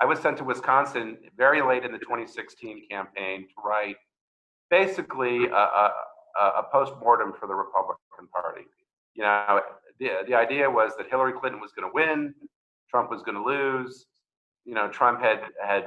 I 0.00 0.04
was 0.04 0.20
sent 0.20 0.38
to 0.38 0.44
Wisconsin 0.44 1.18
very 1.36 1.60
late 1.60 1.84
in 1.84 1.92
the 1.92 1.98
2016 1.98 2.86
campaign 2.90 3.42
to 3.42 3.68
write 3.68 3.96
basically 4.70 5.46
a, 5.46 5.50
a, 5.50 5.92
a 6.40 6.66
post-mortem 6.70 7.32
for 7.38 7.46
the 7.46 7.54
Republican 7.54 8.28
Party. 8.32 8.62
You 9.14 9.24
know, 9.24 9.60
the, 9.98 10.10
the 10.28 10.34
idea 10.34 10.70
was 10.70 10.92
that 10.98 11.08
Hillary 11.08 11.32
Clinton 11.32 11.60
was 11.60 11.72
going 11.72 11.88
to 11.88 11.94
win, 11.94 12.34
Trump 12.88 13.10
was 13.10 13.22
going 13.22 13.34
to 13.34 13.42
lose. 13.42 14.06
You 14.64 14.74
know, 14.74 14.88
Trump 14.88 15.20
had 15.20 15.40
had 15.66 15.84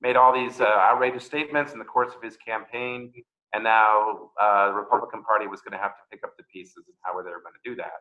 made 0.00 0.16
all 0.16 0.32
these 0.32 0.60
uh, 0.60 0.64
outrageous 0.64 1.24
statements 1.24 1.72
in 1.72 1.78
the 1.78 1.84
course 1.84 2.14
of 2.14 2.22
his 2.22 2.36
campaign, 2.36 3.12
and 3.52 3.64
now 3.64 4.30
uh, 4.40 4.68
the 4.68 4.74
Republican 4.74 5.22
Party 5.22 5.46
was 5.46 5.60
going 5.60 5.72
to 5.72 5.78
have 5.78 5.92
to 5.92 6.02
pick 6.10 6.24
up 6.24 6.36
the 6.36 6.44
pieces 6.52 6.84
and 6.86 6.96
how 7.02 7.14
were 7.14 7.22
they 7.22 7.30
going 7.30 7.54
to 7.62 7.70
do 7.70 7.76
that. 7.76 8.00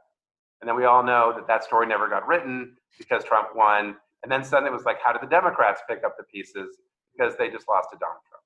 And 0.62 0.68
then 0.68 0.76
we 0.76 0.86
all 0.86 1.04
know 1.04 1.34
that 1.36 1.47
that 1.47 1.64
story 1.64 1.88
never 1.88 2.10
got 2.10 2.28
written 2.28 2.76
because 2.97 3.24
Trump 3.24 3.50
won. 3.56 3.95
And 4.24 4.32
then 4.32 4.43
suddenly 4.43 4.70
it 4.70 4.74
was 4.74 4.84
like, 4.84 4.97
how 5.04 5.14
did 5.14 5.22
the 5.22 5.28
Democrats 5.28 5.82
pick 5.89 6.04
up 6.04 6.18
the 6.18 6.24
pieces? 6.26 6.78
Because 7.16 7.36
they 7.38 7.50
just 7.50 7.68
lost 7.70 7.89
to 7.91 7.97
Donald 7.97 8.22
Trump. 8.28 8.43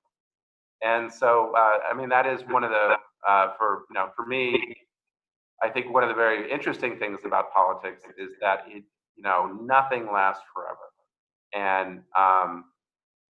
And 0.83 1.11
so, 1.11 1.53
uh, 1.57 1.79
I 1.89 1.93
mean, 1.95 2.09
that 2.09 2.25
is 2.27 2.41
one 2.47 2.63
of 2.63 2.69
the, 2.69 2.97
uh, 3.27 3.53
for, 3.57 3.83
you 3.89 3.95
know, 3.95 4.09
for 4.15 4.25
me, 4.25 4.75
I 5.61 5.69
think 5.69 5.91
one 5.91 6.03
of 6.03 6.09
the 6.09 6.15
very 6.15 6.51
interesting 6.51 6.99
things 6.99 7.19
about 7.25 7.51
politics 7.51 8.03
is 8.17 8.29
that 8.41 8.65
it, 8.67 8.83
you 9.15 9.23
know, 9.23 9.57
nothing 9.61 10.07
lasts 10.11 10.43
forever. 10.53 10.77
And, 11.53 12.01
um, 12.17 12.65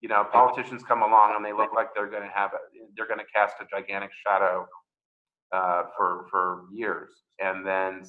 you 0.01 0.09
know, 0.09 0.25
politicians 0.31 0.83
come 0.83 1.01
along 1.01 1.33
and 1.35 1.45
they 1.45 1.53
look 1.53 1.73
like 1.73 1.87
they're 1.95 2.09
going 2.09 2.23
to 2.23 2.33
have, 2.33 2.51
a, 2.53 2.57
they're 2.95 3.07
going 3.07 3.19
to 3.19 3.25
cast 3.33 3.55
a 3.61 3.65
gigantic 3.69 4.11
shadow 4.25 4.67
uh, 5.51 5.83
for 5.95 6.27
for 6.29 6.63
years, 6.71 7.11
and 7.39 7.65
then 7.65 8.03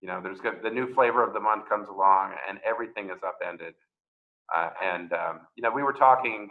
you 0.00 0.08
know, 0.08 0.20
there's 0.22 0.38
the 0.62 0.70
new 0.70 0.92
flavor 0.94 1.22
of 1.26 1.34
the 1.34 1.40
month 1.40 1.68
comes 1.68 1.88
along, 1.88 2.32
and 2.48 2.58
everything 2.64 3.10
is 3.10 3.18
upended. 3.22 3.74
Uh, 4.54 4.70
and 4.82 5.12
um, 5.12 5.40
you 5.56 5.62
know, 5.62 5.70
we 5.70 5.82
were 5.82 5.92
talking 5.92 6.50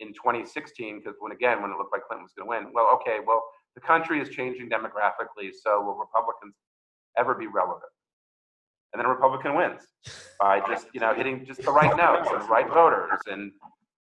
in 0.00 0.08
2016 0.08 0.98
because 0.98 1.16
when 1.20 1.32
again, 1.32 1.62
when 1.62 1.70
it 1.70 1.78
looked 1.78 1.92
like 1.92 2.02
Clinton 2.06 2.24
was 2.24 2.32
going 2.36 2.46
to 2.46 2.64
win, 2.66 2.72
well, 2.74 2.88
okay, 3.00 3.18
well, 3.26 3.42
the 3.74 3.80
country 3.80 4.20
is 4.20 4.28
changing 4.28 4.68
demographically, 4.68 5.50
so 5.62 5.80
will 5.80 5.96
Republicans 5.96 6.54
ever 7.16 7.34
be 7.34 7.46
relevant? 7.46 7.92
And 8.92 9.00
then 9.00 9.06
a 9.06 9.08
Republican 9.08 9.54
wins 9.54 9.82
by 10.38 10.60
just 10.68 10.86
you 10.92 11.00
know 11.00 11.14
hitting 11.14 11.46
just 11.46 11.62
the 11.62 11.72
right 11.72 11.96
notes 11.96 12.28
and 12.30 12.48
right 12.48 12.68
voters 12.68 13.20
and 13.26 13.52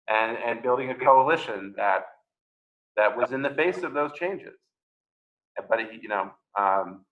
and 0.08 0.36
and 0.38 0.62
building 0.62 0.90
a 0.90 0.94
coalition 0.94 1.72
that 1.76 2.06
that 2.96 3.16
was 3.16 3.32
in 3.32 3.42
the 3.42 3.50
face 3.50 3.82
of 3.82 3.94
those 3.94 4.12
changes. 4.12 4.54
But 5.68 5.78
you 6.02 6.08
know, 6.08 6.30
um, 6.58 7.04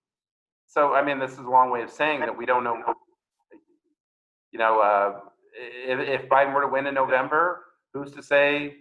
so 0.67 0.93
I 0.93 1.03
mean, 1.03 1.19
this 1.19 1.31
is 1.31 1.39
a 1.39 1.49
long 1.49 1.71
way 1.71 1.81
of 1.81 1.89
saying 1.89 2.21
that 2.21 2.37
we 2.37 2.45
don't 2.45 2.63
know. 2.63 2.77
You 4.51 4.59
know, 4.59 4.79
uh, 4.79 5.19
if, 5.53 6.23
if 6.23 6.29
Biden 6.29 6.53
were 6.53 6.61
to 6.61 6.67
win 6.67 6.87
in 6.87 6.95
November, 6.95 7.61
who's 7.93 8.11
to 8.13 8.23
say 8.23 8.75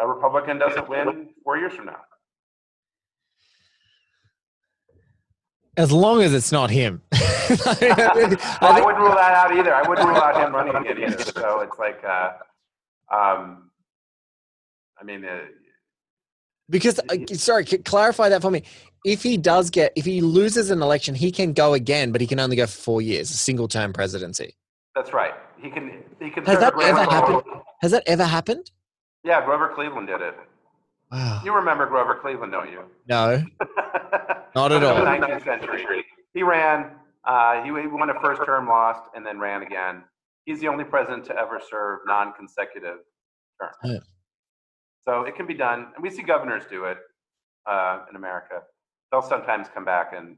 a 0.00 0.06
Republican 0.06 0.58
doesn't 0.58 0.88
win 0.88 1.28
four 1.42 1.58
years 1.58 1.74
from 1.74 1.86
now? 1.86 2.00
As 5.76 5.90
long 5.92 6.22
as 6.22 6.32
it's 6.34 6.52
not 6.52 6.70
him. 6.70 7.02
Well, 7.50 7.58
I 8.62 8.80
wouldn't 8.82 8.98
rule 8.98 9.10
that 9.14 9.34
out 9.34 9.54
either. 9.54 9.74
I 9.74 9.86
wouldn't 9.86 10.08
rule 10.08 10.16
out 10.16 10.34
him 10.42 10.54
running 10.54 10.74
again 10.76 10.96
either. 11.12 11.22
So 11.24 11.60
it's 11.60 11.78
like, 11.78 12.02
uh, 12.02 12.32
um, 13.14 13.70
I 14.98 15.04
mean, 15.04 15.26
uh, 15.26 15.40
Because 16.70 16.98
uh, 17.00 17.16
sorry, 17.34 17.66
c- 17.66 17.78
clarify 17.78 18.30
that 18.30 18.40
for 18.40 18.50
me. 18.50 18.62
If 19.04 19.22
he 19.22 19.36
does 19.36 19.68
get, 19.68 19.92
if 19.94 20.06
he 20.06 20.22
loses 20.22 20.70
an 20.70 20.80
election, 20.80 21.14
he 21.14 21.30
can 21.30 21.52
go 21.52 21.74
again, 21.74 22.12
but 22.12 22.22
he 22.22 22.26
can 22.26 22.40
only 22.40 22.56
go 22.56 22.64
for 22.66 22.78
four 22.78 23.02
years, 23.02 23.28
a 23.30 23.34
single 23.34 23.68
term 23.68 23.92
presidency. 23.92 24.56
that's 24.94 25.12
right. 25.12 25.34
He 25.60 25.68
can. 25.68 26.02
He 26.18 26.30
can. 26.30 26.44
Has 26.46 26.60
that 26.60 26.72
ever 26.82 27.04
happened? 27.04 27.42
Has 27.82 27.90
that 27.90 28.04
ever 28.06 28.24
happened? 28.24 28.70
Yeah, 29.22 29.44
Grover 29.44 29.70
Cleveland 29.74 30.06
did 30.06 30.22
it. 30.22 30.34
Wow. 31.12 31.42
You 31.44 31.54
remember 31.54 31.86
Grover 31.86 32.14
Cleveland, 32.22 32.52
don't 32.52 32.70
you? 32.72 32.84
No, 33.06 33.42
not 34.54 34.72
at 34.72 34.82
all. 34.82 34.96
19th 35.04 35.44
century. 35.44 36.04
He 36.32 36.42
ran. 36.42 36.90
Uh, 37.24 37.62
he, 37.62 37.68
he 37.68 37.86
won 37.86 38.10
a 38.10 38.20
first 38.20 38.44
term, 38.44 38.68
lost, 38.68 39.02
and 39.14 39.24
then 39.24 39.38
ran 39.38 39.62
again. 39.62 40.04
He's 40.44 40.60
the 40.60 40.68
only 40.68 40.84
president 40.84 41.24
to 41.26 41.36
ever 41.36 41.60
serve 41.70 42.00
non-consecutive 42.06 42.98
terms. 43.60 43.76
Yeah. 43.82 43.98
So 45.08 45.22
it 45.22 45.36
can 45.36 45.46
be 45.46 45.54
done, 45.54 45.88
and 45.94 46.02
we 46.02 46.10
see 46.10 46.22
governors 46.22 46.64
do 46.68 46.84
it 46.84 46.98
uh, 47.66 48.00
in 48.10 48.16
America. 48.16 48.62
They'll 49.10 49.22
sometimes 49.22 49.68
come 49.72 49.84
back 49.84 50.12
and 50.16 50.36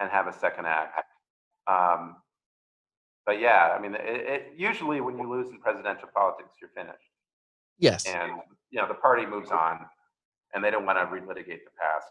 and 0.00 0.10
have 0.10 0.26
a 0.26 0.32
second 0.32 0.66
act. 0.66 0.98
Um, 1.68 2.16
but 3.24 3.38
yeah, 3.40 3.74
I 3.76 3.80
mean, 3.80 3.94
it, 3.94 4.00
it, 4.04 4.52
usually 4.56 5.00
when 5.00 5.16
you 5.16 5.30
lose 5.30 5.48
in 5.50 5.60
presidential 5.60 6.08
politics, 6.12 6.50
you're 6.60 6.70
finished, 6.74 6.98
Yes. 7.78 8.04
and 8.06 8.32
you 8.70 8.80
know 8.80 8.88
the 8.88 8.94
party 8.94 9.24
moves 9.26 9.50
on, 9.52 9.86
and 10.54 10.64
they 10.64 10.70
don't 10.70 10.84
want 10.84 10.98
to 10.98 11.04
relitigate 11.06 11.62
the 11.64 11.70
past. 11.80 12.10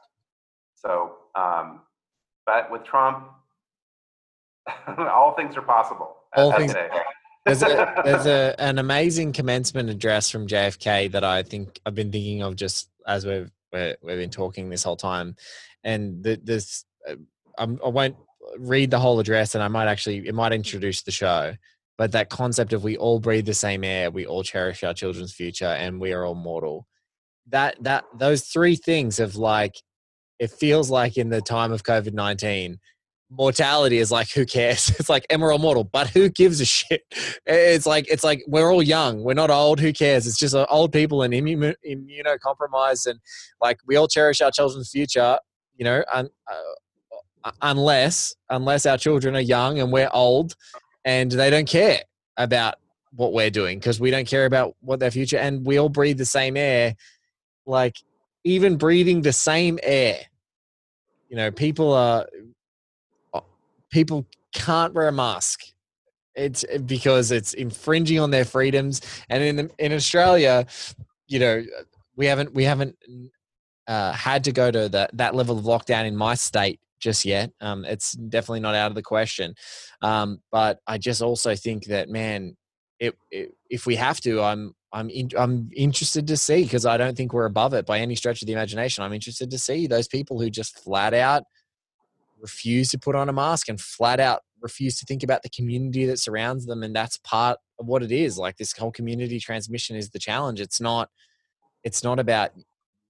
So, 0.82 1.16
um, 1.36 1.82
but 2.46 2.72
with 2.72 2.84
Trump, 2.84 3.28
all 4.98 5.34
things 5.36 5.56
are 5.58 5.62
possible. 5.62 6.16
All 6.36 6.52
things- 6.54 6.74
there's 7.46 7.64
a 7.64 8.02
there's 8.06 8.26
a 8.26 8.56
an 8.60 8.80
amazing 8.80 9.34
commencement 9.34 9.90
address 9.90 10.30
from 10.30 10.48
JFK 10.48 11.12
that 11.12 11.24
I 11.24 11.44
think 11.44 11.80
I've 11.86 11.96
been 11.96 12.12
thinking 12.12 12.42
of 12.42 12.56
just 12.56 12.90
as 13.08 13.26
we've 13.26 13.52
we're, 13.72 13.96
we've 14.04 14.18
been 14.18 14.30
talking 14.30 14.70
this 14.70 14.84
whole 14.84 14.98
time, 14.98 15.36
and 15.84 16.24
the, 16.24 16.40
this 16.44 16.86
uh, 17.10 17.16
I'm, 17.58 17.80
I 17.84 17.90
won't 17.90 18.16
read 18.58 18.92
the 18.92 19.00
whole 19.00 19.20
address, 19.20 19.56
and 19.56 19.64
I 19.64 19.68
might 19.68 19.88
actually 19.88 20.28
it 20.28 20.36
might 20.36 20.54
introduce 20.54 21.02
the 21.04 21.12
show, 21.12 21.54
but 21.98 22.12
that 22.12 22.30
concept 22.30 22.74
of 22.74 22.84
we 22.84 22.98
all 22.98 23.20
breathe 23.20 23.46
the 23.46 23.54
same 23.54 23.84
air, 23.84 24.12
we 24.12 24.26
all 24.26 24.44
cherish 24.44 24.84
our 24.84 24.94
children's 24.94 25.34
future, 25.34 25.66
and 25.66 26.00
we 26.00 26.14
are 26.14 26.26
all 26.26 26.36
mortal. 26.36 26.88
That 27.48 27.82
that 27.84 28.06
those 28.18 28.44
three 28.44 28.76
things 28.76 29.20
of 29.20 29.36
like, 29.36 29.76
it 30.42 30.52
feels 30.52 30.90
like 30.90 31.18
in 31.18 31.30
the 31.30 31.42
time 31.42 31.72
of 31.72 31.84
COVID 31.84 32.14
nineteen 32.14 32.80
mortality 33.30 33.98
is 34.00 34.12
like 34.12 34.30
who 34.32 34.46
cares? 34.46 34.92
It's 35.00 35.08
like 35.08 35.26
all 35.32 35.58
mortal? 35.58 35.86
But 35.86 36.10
who 36.10 36.28
gives 36.28 36.60
a 36.60 36.66
shit? 36.66 37.04
It's 37.46 37.86
like 37.86 38.06
it's 38.10 38.24
like 38.24 38.44
we're 38.48 38.72
all 38.72 38.84
young. 38.84 39.24
We're 39.24 39.36
not 39.36 39.50
old. 39.50 39.80
Who 39.80 39.94
cares? 39.94 40.28
It's 40.28 40.38
just 40.38 40.54
uh, 40.54 40.66
old 40.70 40.92
people 40.92 41.22
and 41.22 41.34
immu- 41.34 41.76
immunocompromised 41.88 43.08
and 43.08 43.20
like 43.62 43.78
we 43.88 43.96
all 43.96 44.08
cherish 44.08 44.42
our 44.42 44.52
children's 44.52 44.90
future 44.90 45.40
you 45.78 45.86
know 45.86 46.04
un, 46.14 46.30
uh, 46.52 47.52
unless 47.62 48.36
unless 48.50 48.86
our 48.86 48.98
children 48.98 49.36
are 49.36 49.42
young 49.42 49.80
and 49.80 49.92
we're 49.92 50.10
old 50.14 50.56
and 51.06 51.32
they 51.32 51.50
don't 51.50 51.68
care 51.68 52.02
about 52.38 52.76
what 53.14 53.34
we're 53.34 53.50
doing 53.50 53.80
because 53.80 54.00
we 54.00 54.12
don't 54.12 54.28
care 54.28 54.46
about 54.46 54.76
what 54.82 55.00
their 55.00 55.12
future 55.12 55.38
and 55.38 55.66
we 55.66 55.78
all 55.78 55.90
breathe 55.90 56.18
the 56.18 56.26
same 56.26 56.56
air. 56.56 56.96
Like 57.66 57.96
even 58.44 58.78
breathing 58.78 59.22
the 59.22 59.34
same 59.34 59.80
air 59.84 60.20
you 61.32 61.38
know 61.38 61.50
people 61.50 61.94
are 61.94 62.28
people 63.90 64.26
can't 64.54 64.94
wear 64.94 65.08
a 65.08 65.12
mask. 65.12 65.62
It's 66.36 66.66
eh, 66.70 66.78
because 66.80 67.32
it's 67.32 67.54
infringing 67.54 68.20
on 68.20 68.32
their 68.32 68.46
freedoms. 68.46 69.02
And 69.30 69.42
in 69.44 69.72
in 69.80 69.94
Australia, 69.94 70.66
you 71.28 71.40
know, 71.40 71.64
we 72.18 72.26
haven't 72.26 72.54
we 72.54 72.66
haven't 72.66 72.98
uh, 73.88 74.12
had 74.12 74.44
to 74.44 74.52
go 74.52 74.72
to 74.72 74.90
that 74.90 75.16
that 75.18 75.36
level 75.36 75.58
of 75.58 75.64
lockdown 75.66 76.06
in 76.06 76.16
my 76.16 76.36
state 76.36 76.82
just 77.00 77.26
yet. 77.26 77.52
Um, 77.62 77.86
it's 77.86 78.12
definitely 78.12 78.60
not 78.60 78.76
out 78.76 78.92
of 78.92 78.96
the 78.96 79.02
question. 79.02 79.56
Um, 80.02 80.42
but 80.52 80.80
I 80.86 80.98
just 80.98 81.22
also 81.22 81.56
think 81.56 81.86
that 81.86 82.10
man, 82.10 82.56
it, 83.00 83.16
it, 83.32 83.54
if 83.70 83.88
we 83.88 83.96
have 83.96 84.22
to, 84.22 84.42
I'm 84.42 84.76
I'm 84.94 85.10
in, 85.10 85.30
I'm 85.38 85.70
interested 85.76 86.28
to 86.28 86.38
see 86.38 86.64
because 86.64 86.86
I 86.86 86.98
don't 86.98 87.16
think 87.16 87.34
we're 87.34 87.46
above 87.46 87.74
it 87.74 87.86
by 87.86 88.00
any 88.00 88.16
stretch 88.16 88.42
of 88.42 88.48
the 88.48 88.54
imagination. 88.54 89.04
I'm 89.04 89.14
interested 89.14 89.50
to 89.52 89.58
see 89.58 89.88
those 89.88 90.08
people 90.08 90.40
who 90.40 90.50
just 90.50 90.78
flat 90.80 91.14
out 91.14 91.44
refuse 92.42 92.90
to 92.90 93.00
put 93.00 93.16
on 93.16 93.30
a 93.30 93.34
mask 93.34 93.70
and 93.70 93.80
flat 93.80 94.20
out 94.20 94.42
refuse 94.62 94.98
to 95.00 95.06
think 95.06 95.24
about 95.24 95.44
the 95.44 95.50
community 95.50 96.06
that 96.06 96.20
surrounds 96.20 96.66
them 96.66 96.84
and 96.84 96.96
that's 96.96 97.18
part 97.18 97.58
of 97.80 97.88
what 97.88 98.04
it 98.04 98.12
is. 98.12 98.38
Like 98.38 98.58
this 98.58 98.74
whole 98.74 98.92
community 98.92 99.40
transmission 99.40 99.96
is 99.96 100.10
the 100.10 100.20
challenge. 100.20 100.60
It's 100.60 100.82
not 100.82 101.10
it's 101.84 102.04
not 102.04 102.20
about 102.20 102.52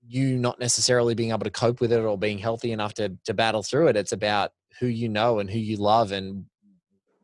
you 0.08 0.38
not 0.38 0.60
necessarily 0.60 1.14
being 1.14 1.32
able 1.32 1.44
to 1.44 1.50
cope 1.50 1.82
with 1.82 1.92
it 1.92 2.00
or 2.00 2.18
being 2.18 2.38
healthy 2.38 2.72
enough 2.72 2.94
to 2.96 3.18
to 3.26 3.34
battle 3.34 3.64
through 3.64 3.88
it. 3.88 3.98
It's 3.98 4.12
about 4.12 4.52
who 4.80 4.88
you 4.88 5.10
know 5.10 5.40
and 5.40 5.50
who 5.50 5.60
you 5.60 5.78
love 5.78 6.12
and 6.12 6.46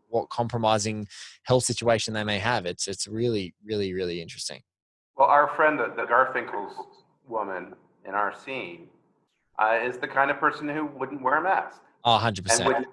what 0.10 0.30
compromising 0.30 1.08
health 1.44 1.64
situation 1.64 2.14
they 2.14 2.24
may 2.24 2.40
have. 2.40 2.66
It's 2.66 2.88
it's 2.88 3.08
really 3.08 3.54
really 3.66 3.94
really 3.94 4.22
interesting. 4.22 4.62
Well, 5.18 5.28
our 5.28 5.50
friend, 5.56 5.80
the, 5.80 5.94
the 5.96 6.04
Garfinckel's 6.04 6.76
woman 7.28 7.74
in 8.08 8.14
our 8.14 8.34
scene, 8.36 8.88
uh, 9.60 9.80
is 9.82 9.98
the 9.98 10.08
kind 10.08 10.30
of 10.30 10.40
person 10.40 10.70
who 10.70 10.86
wouldn't 10.86 11.22
wear 11.22 11.38
a 11.38 11.42
mask. 11.42 11.82
Oh 12.04 12.20
100% 12.22 12.60
and 12.60 12.66
would 12.68 12.86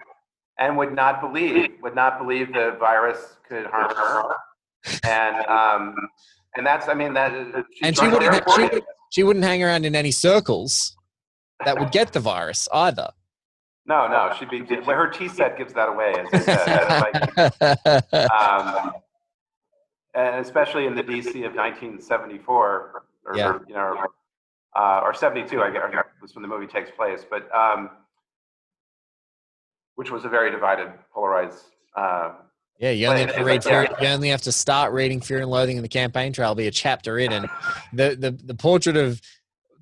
and 0.58 0.76
would 0.76 0.94
not 0.94 1.20
believe 1.20 1.70
would 1.82 1.94
not 1.94 2.18
believe 2.18 2.52
the 2.52 2.76
virus 2.78 3.36
could 3.48 3.66
harm 3.66 3.94
her. 3.94 4.34
And 5.04 5.46
um, 5.46 5.94
and 6.56 6.66
that's 6.66 6.88
I 6.88 6.94
mean 6.94 7.14
that 7.14 7.32
and 7.82 7.96
she 7.96 8.08
wouldn't 8.08 8.34
she, 8.34 8.40
for 8.40 8.60
you. 8.60 8.70
would, 8.72 8.84
she 9.10 9.22
wouldn't 9.22 9.44
hang 9.44 9.62
around 9.62 9.84
in 9.86 9.94
any 9.94 10.10
circles 10.10 10.96
that 11.64 11.78
would 11.78 11.90
get 11.90 12.12
the 12.12 12.20
virus 12.20 12.68
either 12.72 13.10
No, 13.87 14.09
no, 14.09 14.32
she'd 14.39 14.49
be. 14.49 14.62
Well, 14.62 14.97
her 14.97 15.09
tea 15.09 15.28
set 15.28 15.59
gives 15.59 15.74
that 15.74 15.89
away. 15.91 16.14
As 16.18 16.28
I 16.32 16.39
said. 16.41 17.53
Like, 17.61 18.12
um, 18.32 18.93
and 20.14 20.37
especially 20.45 20.87
in 20.87 20.95
the 20.95 21.03
DC 21.03 21.45
of 21.45 21.55
1974, 21.55 23.05
or, 23.26 23.37
Yeah. 23.37 23.59
you 23.68 23.74
know, 23.74 23.97
uh, 24.74 25.01
or 25.05 25.12
72, 25.12 25.61
I 25.61 25.70
guess 25.70 25.82
was 26.22 26.35
when 26.35 26.43
the 26.43 26.49
movie 26.49 26.66
takes 26.66 26.91
place. 26.91 27.26
But 27.28 27.55
um, 27.55 27.91
which 29.97 30.11
was 30.11 30.24
a 30.24 30.28
very 30.28 30.51
divided, 30.51 30.89
polarized. 31.12 31.66
Uh, 31.95 32.32
Yeah, 32.78 32.91
you 32.91 33.07
only 33.07 33.20
have 33.22 33.35
to 33.35 33.45
Right, 33.45 33.47
read 33.47 33.64
yeah. 33.66 33.87
Fear, 33.87 33.97
you 34.01 34.09
only 34.09 34.28
have 34.30 34.43
to 34.43 34.53
start 34.53 34.93
reading 34.93 35.20
Fear 35.20 35.43
and 35.43 35.51
Loathing 35.51 35.76
in 35.76 35.82
the 35.82 35.89
Campaign 35.89 36.32
Trail, 36.32 36.55
be 36.55 36.66
a 36.66 36.70
chapter 36.72 37.18
in, 37.18 37.32
and 37.32 37.49
the 37.93 38.16
the, 38.18 38.30
the 38.32 38.55
portrait 38.55 38.97
of 38.97 39.20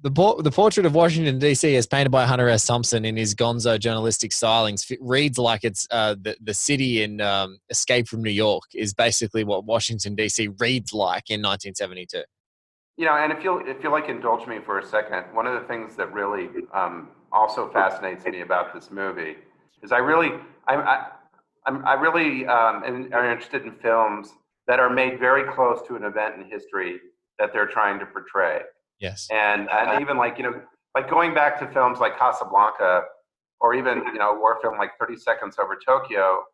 the 0.03 0.11
the 0.43 0.51
portrait 0.51 0.85
of 0.85 0.95
Washington 0.95 1.39
D.C. 1.39 1.77
as 1.77 1.87
painted 1.87 2.11
by 2.11 2.27
Hunter 2.27 2.49
S. 2.49 2.67
Thompson 2.67 3.05
in 3.05 3.17
his 3.17 3.35
Gonzo 3.35 3.79
journalistic 3.79 4.33
stylings 4.33 4.91
reads 5.01 5.39
like 5.39 5.63
it's 5.63 5.87
uh, 5.91 6.17
the 6.21 6.37
the 6.41 6.55
city 6.55 7.03
in 7.03 7.21
um, 7.21 7.59
Escape 7.71 8.09
from 8.09 8.23
New 8.23 8.31
York 8.31 8.65
is 8.75 8.93
basically 8.93 9.45
what 9.45 9.65
Washington 9.65 10.15
D.C. 10.15 10.49
reads 10.59 10.93
like 10.93 11.31
in 11.31 11.41
1972. 11.41 12.23
you 12.97 13.05
know, 13.05 13.15
and 13.15 13.33
if 13.33 13.45
you'll 13.45 13.63
if 13.65 13.83
you'll 13.83 13.93
like 13.93 14.09
indulge 14.09 14.47
me 14.47 14.59
for 14.65 14.81
a 14.81 14.85
second, 14.85 15.25
one 15.33 15.47
of 15.47 15.55
the 15.61 15.67
things 15.69 15.95
that 15.97 16.13
really 16.13 16.49
um, 16.75 17.11
also 17.31 17.71
fascinates 17.71 18.25
me 18.25 18.41
about 18.41 18.75
this 18.75 18.91
movie 18.91 19.37
is 19.83 19.93
I 19.93 19.99
really 19.99 20.31
I 20.67 20.75
I, 20.75 21.07
I'm, 21.67 21.87
I 21.87 21.93
really 21.95 22.45
um, 22.47 22.83
am, 22.85 23.09
are 23.13 23.31
interested 23.31 23.63
in 23.63 23.73
films 23.77 24.31
that 24.67 24.81
are 24.81 24.91
made 24.91 25.21
very 25.21 25.51
close 25.53 25.81
to 25.87 25.95
an 25.97 26.05
event 26.05 26.37
in 26.41 26.51
history 26.51 27.01
that 27.39 27.53
they're 27.53 27.67
trying 27.67 27.99
to 27.99 28.07
portray, 28.07 28.61
Yes. 29.03 29.29
and 29.31 29.69
and 29.69 30.01
even 30.01 30.17
like 30.17 30.39
you 30.39 30.45
know 30.45 30.63
like 30.95 31.11
going 31.11 31.35
back 31.35 31.59
to 31.61 31.67
films 31.73 31.99
like 31.99 32.19
Casablanca, 32.19 33.03
or 33.61 33.75
even 33.75 33.99
you 34.07 34.19
know 34.19 34.31
a 34.31 34.39
war 34.39 34.59
film 34.63 34.79
like 34.79 34.91
Thirty 34.99 35.17
Seconds 35.17 35.57
Over 35.59 35.79
Tokyo. 35.85 36.45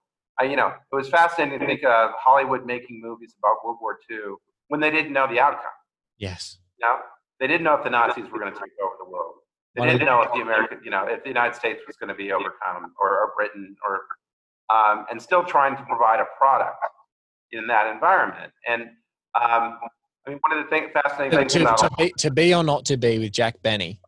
I, 0.40 0.44
you 0.44 0.56
know, 0.56 0.68
it 0.68 0.94
was 0.94 1.08
fascinating 1.08 1.58
to 1.58 1.66
think 1.66 1.82
of 1.82 2.10
Hollywood 2.16 2.64
making 2.64 3.00
movies 3.00 3.34
about 3.38 3.56
World 3.64 3.78
War 3.80 3.98
II 4.08 4.36
when 4.68 4.78
they 4.80 4.90
didn't 4.90 5.12
know 5.12 5.26
the 5.26 5.40
outcome. 5.40 5.72
Yes. 6.16 6.58
You 6.78 6.86
know, 6.86 6.98
they 7.40 7.48
didn't 7.48 7.64
know 7.64 7.74
if 7.74 7.82
the 7.82 7.90
Nazis 7.90 8.30
were 8.30 8.38
going 8.38 8.52
to 8.52 8.58
take 8.58 8.70
over 8.80 8.94
the 9.04 9.10
world. 9.10 9.34
They 9.74 9.84
didn't 9.84 10.06
know 10.06 10.22
if 10.22 10.32
the 10.32 10.40
American, 10.40 10.78
you 10.84 10.90
know, 10.90 11.06
if 11.08 11.22
the 11.22 11.28
United 11.28 11.54
States 11.54 11.82
was 11.86 11.96
going 11.96 12.08
to 12.08 12.14
be 12.14 12.32
overcome 12.32 12.94
or, 13.00 13.10
or 13.10 13.32
Britain 13.36 13.76
or, 13.86 14.02
um, 14.74 15.06
and 15.10 15.20
still 15.20 15.44
trying 15.44 15.76
to 15.76 15.82
provide 15.84 16.20
a 16.20 16.26
product 16.36 16.78
in 17.52 17.66
that 17.68 17.86
environment. 17.92 18.52
And 18.66 18.90
um, 19.40 19.78
I 20.28 20.32
mean, 20.32 20.40
one 20.46 20.58
of 20.58 20.64
the 20.64 20.70
thing, 20.70 20.88
fascinating 20.92 21.30
To, 21.30 21.38
things 21.38 21.52
to, 21.54 21.60
about 21.62 21.78
to 21.78 21.90
be, 21.96 22.12
to 22.18 22.30
be 22.30 22.54
or 22.54 22.62
not 22.62 22.84
to 22.86 22.98
be 22.98 23.18
with 23.18 23.32
Jack 23.32 23.62
Benny, 23.62 23.98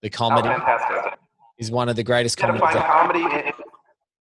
the 0.00 0.08
comedy 0.08 0.48
is 1.58 1.68
one 1.70 1.88
of 1.88 1.96
the 1.96 2.04
greatest 2.04 2.38
You 2.38 2.46
got 2.46 2.60
comedies. 2.60 2.80
find 2.80 3.22
comedy, 3.24 3.48
in, 3.48 3.52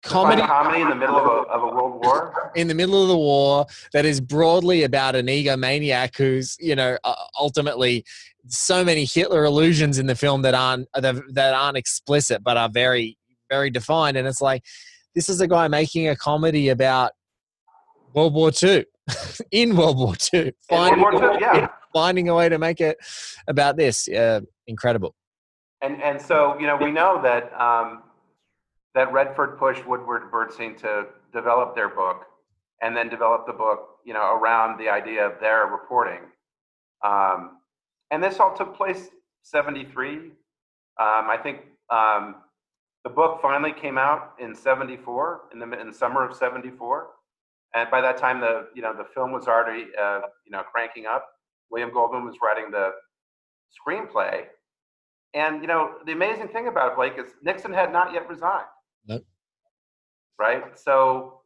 Comedy 0.03 0.41
comedy 0.41 0.81
in 0.81 0.89
the 0.89 0.95
middle 0.95 1.19
of 1.19 1.27
a, 1.27 1.51
of 1.51 1.63
a 1.63 1.67
world 1.67 2.03
war. 2.03 2.53
in 2.55 2.69
the 2.69 2.75
middle 2.75 3.03
of 3.03 3.09
the 3.09 3.17
war 3.17 3.67
that 3.93 4.07
is 4.07 4.19
broadly 4.19 4.83
about 4.83 5.15
an 5.15 5.27
egomaniac 5.27 6.17
who's 6.17 6.57
you 6.59 6.75
know 6.75 6.97
uh, 7.05 7.15
ultimately 7.39 8.03
so 8.47 8.83
many 8.83 9.05
Hitler 9.05 9.45
illusions 9.45 9.99
in 9.99 10.07
the 10.07 10.15
film 10.15 10.41
that 10.41 10.55
aren't 10.55 10.89
that 10.95 11.17
that 11.35 11.53
aren't 11.53 11.77
explicit 11.77 12.43
but 12.43 12.57
are 12.57 12.71
very 12.71 13.19
very 13.51 13.69
defined 13.69 14.17
and 14.17 14.27
it's 14.27 14.41
like 14.41 14.65
this 15.15 15.29
is 15.29 15.43
a 15.43 15.47
guy 15.47 15.69
making 15.69 16.09
a 16.09 16.17
comedy 16.17 16.71
about 16.71 17.13
World 18.15 18.33
War 18.33 18.51
II 18.63 18.87
in 19.51 19.77
World 19.77 19.99
War 19.99 20.15
II 20.33 20.47
In 20.47 20.53
finding, 20.69 21.03
World 21.03 21.21
War 21.21 21.33
II, 21.35 21.41
yeah. 21.41 21.69
finding 21.93 22.29
a 22.29 22.35
way 22.35 22.49
to 22.49 22.59
make 22.59 22.81
it 22.81 22.97
about 23.49 23.77
this 23.77 24.09
uh, 24.09 24.41
incredible 24.67 25.15
And 25.83 26.03
and 26.03 26.21
so 26.21 26.59
you 26.59 26.67
know 26.67 26.77
we 26.77 26.91
know 26.91 27.21
that 27.23 27.53
um, 27.61 28.03
that 28.95 29.13
Redford 29.13 29.59
pushed 29.59 29.87
Woodward 29.87 30.31
Bernstein 30.31 30.77
to 30.77 31.07
develop 31.33 31.75
their 31.75 31.89
book, 31.89 32.27
and 32.83 32.97
then 32.97 33.09
develop 33.09 33.47
the 33.47 33.53
book 33.53 33.99
you 34.05 34.13
know 34.13 34.35
around 34.37 34.79
the 34.79 34.89
idea 34.89 35.27
of 35.27 35.41
their 35.41 35.67
reporting. 35.67 36.21
Um, 37.05 37.59
and 38.11 38.23
this 38.23 38.41
all 38.41 38.55
took 38.55 38.77
place 38.77 39.09
73. 39.43 40.17
Um, 40.17 40.33
I 40.99 41.39
think 41.43 41.61
um, 41.91 42.37
the 43.05 43.11
book 43.11 43.41
finally 43.41 43.73
came 43.73 43.97
out 43.97 44.35
in 44.39 44.55
74, 44.55 45.43
in 45.53 45.59
the, 45.59 45.81
in 45.81 45.89
the 45.89 45.95
summer 45.95 46.29
of 46.29 46.37
74. 46.37 47.09
And 47.75 47.91
by 47.91 48.01
that 48.01 48.17
time, 48.17 48.41
the, 48.41 48.69
you 48.75 48.83
know, 48.83 48.95
the 48.97 49.05
film 49.15 49.33
was 49.33 49.47
already, 49.47 49.87
uh, 50.01 50.21
you 50.45 50.51
know, 50.51 50.63
cranking 50.63 51.07
up. 51.07 51.27
William 51.71 51.93
Goldman 51.93 52.25
was 52.25 52.37
writing 52.43 52.71
the 52.71 52.91
screenplay. 53.71 54.45
And, 55.35 55.63
you 55.63 55.69
know, 55.69 55.95
the 56.05 56.13
amazing 56.13 56.49
thing 56.49 56.67
about 56.67 56.93
it, 56.93 56.97
Blake, 56.97 57.13
is 57.17 57.33
Nixon 57.43 57.73
had 57.73 57.93
not 57.93 58.13
yet 58.13 58.29
resigned. 58.29 58.65
Nope. 59.07 59.25
Right? 60.39 60.77
So, 60.77 61.43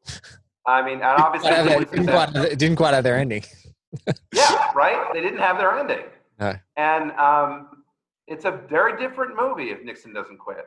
I 0.67 0.83
mean, 0.83 0.95
and 0.95 1.05
obviously, 1.19 1.51
it 1.51 1.91
didn't, 1.91 2.07
quite, 2.07 2.35
it 2.37 2.59
didn't 2.59 2.77
quite 2.77 2.95
have 2.95 3.05
their 3.05 3.19
ending. 3.19 3.45
yeah, 4.33 4.73
right? 4.75 5.13
They 5.13 5.21
didn't 5.21 5.41
have 5.41 5.59
their 5.59 5.79
ending. 5.79 6.07
No. 6.41 6.55
And 6.77 7.13
um, 7.13 7.85
it's 8.27 8.47
a 8.47 8.51
very 8.69 8.97
different 8.99 9.37
movie 9.37 9.71
if 9.71 9.85
Nixon 9.85 10.15
doesn't 10.15 10.39
quit. 10.39 10.67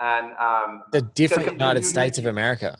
And 0.00 0.32
um, 0.38 0.82
the 0.92 1.02
different 1.02 1.52
United 1.52 1.84
States 1.84 2.18
of 2.18 2.26
America. 2.26 2.76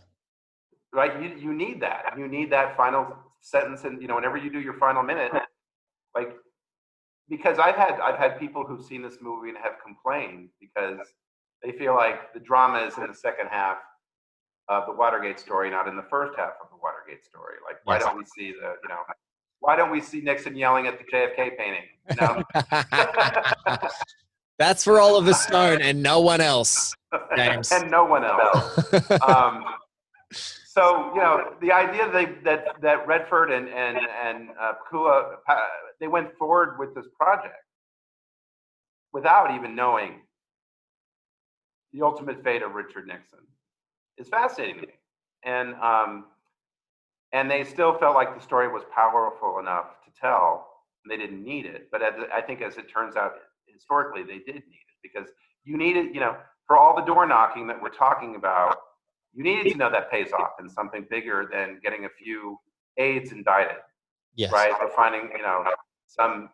Right? 0.93 1.21
You 1.23 1.37
you 1.37 1.53
need 1.55 1.81
that. 1.83 2.15
You 2.17 2.29
need 2.29 2.51
that 2.53 2.77
final 2.77 3.17
sentence, 3.41 3.85
and 3.85 4.01
you 4.01 4.09
know, 4.09 4.15
whenever 4.15 4.37
you 4.37 4.51
do 4.51 4.61
your 4.61 4.75
final 4.75 5.03
minute, 5.03 5.33
like 6.15 6.35
because 7.29 7.59
I've 7.59 7.77
had 7.77 7.99
I've 8.01 8.19
had 8.19 8.39
people 8.39 8.65
who've 8.65 8.85
seen 8.85 9.03
this 9.03 9.19
movie 9.21 9.49
and 9.49 9.59
have 9.59 9.75
complained 9.85 10.49
because 10.61 10.99
they 11.63 11.73
feel 11.73 11.95
like 11.95 12.33
the 12.35 12.41
drama 12.41 12.81
is 12.81 12.99
in 12.99 13.07
the 13.07 13.15
second 13.15 13.47
half 13.51 13.79
of 14.69 14.87
the 14.87 14.93
Watergate 14.93 15.39
story, 15.41 15.71
not 15.71 15.89
in 15.89 15.97
the 15.97 16.05
first 16.11 16.33
half 16.37 16.53
of 16.63 16.69
the 16.71 16.77
Watergate 16.83 17.25
story. 17.25 17.55
Like, 17.67 17.77
why 17.85 17.97
Yes. 17.97 18.05
don't 18.05 18.17
we 18.17 18.25
see 18.25 18.53
the 18.53 18.75
you 18.83 18.89
know? 18.89 19.01
Why 19.61 19.77
don't 19.77 19.93
we 19.93 20.01
see 20.01 20.21
Nixon 20.21 20.57
yelling 20.57 20.89
at 20.89 20.99
the 20.99 21.05
JFK 21.05 21.57
painting? 21.57 21.85
You 22.11 22.17
know? 22.21 22.43
That's 24.59 24.85
for 24.85 24.99
Oliver 25.01 25.35
Stone 25.35 25.83
and 25.83 26.03
no 26.03 26.21
one 26.21 26.41
else. 26.41 26.95
James. 27.37 27.71
and 27.73 27.91
no 27.91 28.05
one 28.05 28.25
else. 28.25 28.93
um, 29.23 29.65
so 30.73 31.11
you 31.15 31.21
know 31.21 31.55
the 31.61 31.71
idea 31.71 32.11
they, 32.11 32.27
that 32.45 32.81
that 32.81 33.07
Redford 33.07 33.51
and 33.51 33.69
and 33.69 33.99
and 33.99 34.49
uh, 34.59 34.73
Pakula 34.91 35.35
uh, 35.47 35.57
they 36.01 36.09
went 36.09 36.37
forward 36.39 36.79
with 36.79 36.95
this 36.95 37.07
project 37.19 37.55
without 39.13 39.55
even 39.55 39.75
knowing 39.75 40.21
the 41.93 42.03
ultimate 42.03 42.43
fate 42.43 42.63
of 42.63 42.73
Richard 42.73 43.07
Nixon 43.07 43.41
is 44.17 44.29
fascinating 44.29 44.81
to 44.81 44.87
me, 44.87 44.93
and 45.45 45.75
um, 45.75 46.25
and 47.33 47.51
they 47.51 47.65
still 47.65 47.99
felt 47.99 48.15
like 48.15 48.35
the 48.35 48.43
story 48.43 48.69
was 48.69 48.83
powerful 48.95 49.59
enough 49.59 49.87
to 50.05 50.21
tell, 50.21 50.69
and 51.05 51.13
they 51.13 51.23
didn't 51.23 51.45
need 51.45 51.67
it. 51.67 51.89
But 51.91 52.01
I 52.03 52.41
think 52.41 52.63
as 52.63 52.79
it 52.79 52.91
turns 52.91 53.17
out, 53.17 53.35
historically 53.73 54.23
they 54.23 54.39
did 54.39 54.63
need 54.63 54.87
it 54.89 54.99
because 55.03 55.29
you 55.65 55.77
needed, 55.77 56.15
you 56.15 56.21
know, 56.21 56.37
for 56.67 56.79
all 56.79 56.97
the 56.97 57.03
door 57.03 57.27
knocking 57.27 57.67
that 57.67 57.81
we're 57.81 57.91
talking 57.91 58.37
about, 58.37 58.77
you 59.35 59.43
needed 59.43 59.73
to 59.73 59.79
know 59.79 59.91
that 59.91 60.11
pays 60.11 60.33
off 60.33 60.53
in 60.61 60.69
something 60.69 61.07
bigger 61.11 61.49
than 61.51 61.81
getting 61.83 62.05
a 62.05 62.09
few 62.09 62.59
aides 62.99 63.33
indicted, 63.33 63.79
yes. 64.35 64.53
right? 64.53 64.73
Or 64.81 64.91
finding, 64.91 65.31
you 65.37 65.43
know, 65.43 65.65
some 66.07 66.51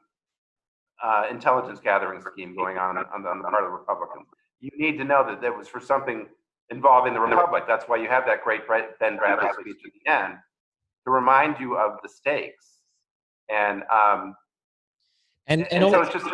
uh, 1.02 1.24
intelligence 1.30 1.80
gathering 1.80 2.20
scheme 2.20 2.54
going 2.54 2.78
on 2.78 2.96
on 2.98 3.22
the, 3.22 3.28
on 3.28 3.38
the 3.38 3.44
part 3.44 3.64
of 3.64 3.70
the 3.70 3.76
Republicans. 3.76 4.26
You 4.60 4.70
need 4.76 4.98
to 4.98 5.04
know 5.04 5.24
that 5.26 5.40
there 5.40 5.52
was 5.52 5.68
for 5.68 5.80
something 5.80 6.26
involving 6.70 7.14
the 7.14 7.20
Republic. 7.20 7.64
That's 7.66 7.86
why 7.86 7.96
you 7.96 8.08
have 8.08 8.26
that 8.26 8.44
great 8.44 8.62
Ben 8.68 9.16
Bradlee 9.16 9.52
speech 9.60 9.76
at 9.84 9.92
the 10.04 10.10
end 10.10 10.34
to 11.04 11.10
remind 11.10 11.58
you 11.58 11.76
of 11.76 11.98
the 12.02 12.08
stakes. 12.08 12.78
And 13.48 13.82
um, 13.84 14.34
And 15.46 15.62
and, 15.72 15.82
and 15.84 15.90
so 15.90 15.96
al- 15.96 16.02
it's 16.02 16.12
just 16.12 16.26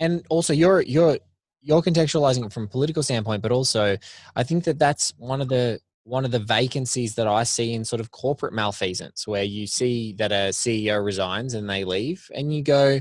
and 0.00 0.24
also 0.28 0.52
you're 0.52 0.82
you're 0.82 1.18
you're 1.62 1.82
contextualizing 1.82 2.44
it 2.44 2.52
from 2.52 2.64
a 2.64 2.66
political 2.66 3.02
standpoint, 3.02 3.42
but 3.42 3.52
also 3.52 3.96
I 4.34 4.42
think 4.42 4.64
that 4.64 4.78
that's 4.78 5.14
one 5.18 5.40
of 5.40 5.48
the 5.48 5.80
one 6.06 6.24
of 6.24 6.30
the 6.30 6.38
vacancies 6.38 7.16
that 7.16 7.26
I 7.26 7.42
see 7.42 7.74
in 7.74 7.84
sort 7.84 7.98
of 7.98 8.12
corporate 8.12 8.52
malfeasance, 8.52 9.26
where 9.26 9.42
you 9.42 9.66
see 9.66 10.12
that 10.14 10.30
a 10.30 10.50
CEO 10.52 11.04
resigns 11.04 11.52
and 11.52 11.68
they 11.68 11.82
leave, 11.82 12.30
and 12.32 12.54
you 12.54 12.62
go, 12.62 13.00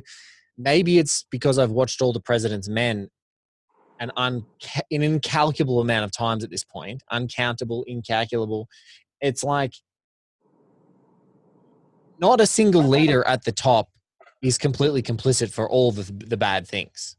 maybe 0.57 0.97
it's 0.97 1.23
because 1.29 1.59
I've 1.59 1.69
watched 1.69 2.01
all 2.01 2.13
the 2.13 2.19
President's 2.19 2.67
Men 2.67 3.09
an 3.99 4.11
un 4.17 4.45
an 4.91 5.03
incalculable 5.03 5.79
amount 5.79 6.03
of 6.03 6.11
times 6.11 6.43
at 6.43 6.49
this 6.49 6.63
point, 6.63 7.03
uncountable, 7.11 7.83
incalculable. 7.87 8.67
It's 9.21 9.43
like 9.43 9.73
not 12.19 12.41
a 12.41 12.47
single 12.47 12.83
leader 12.83 13.25
at 13.27 13.43
the 13.45 13.51
top 13.51 13.89
is 14.41 14.57
completely 14.57 15.01
complicit 15.01 15.51
for 15.51 15.69
all 15.69 15.91
the, 15.91 16.11
the 16.25 16.37
bad 16.37 16.67
things. 16.67 17.15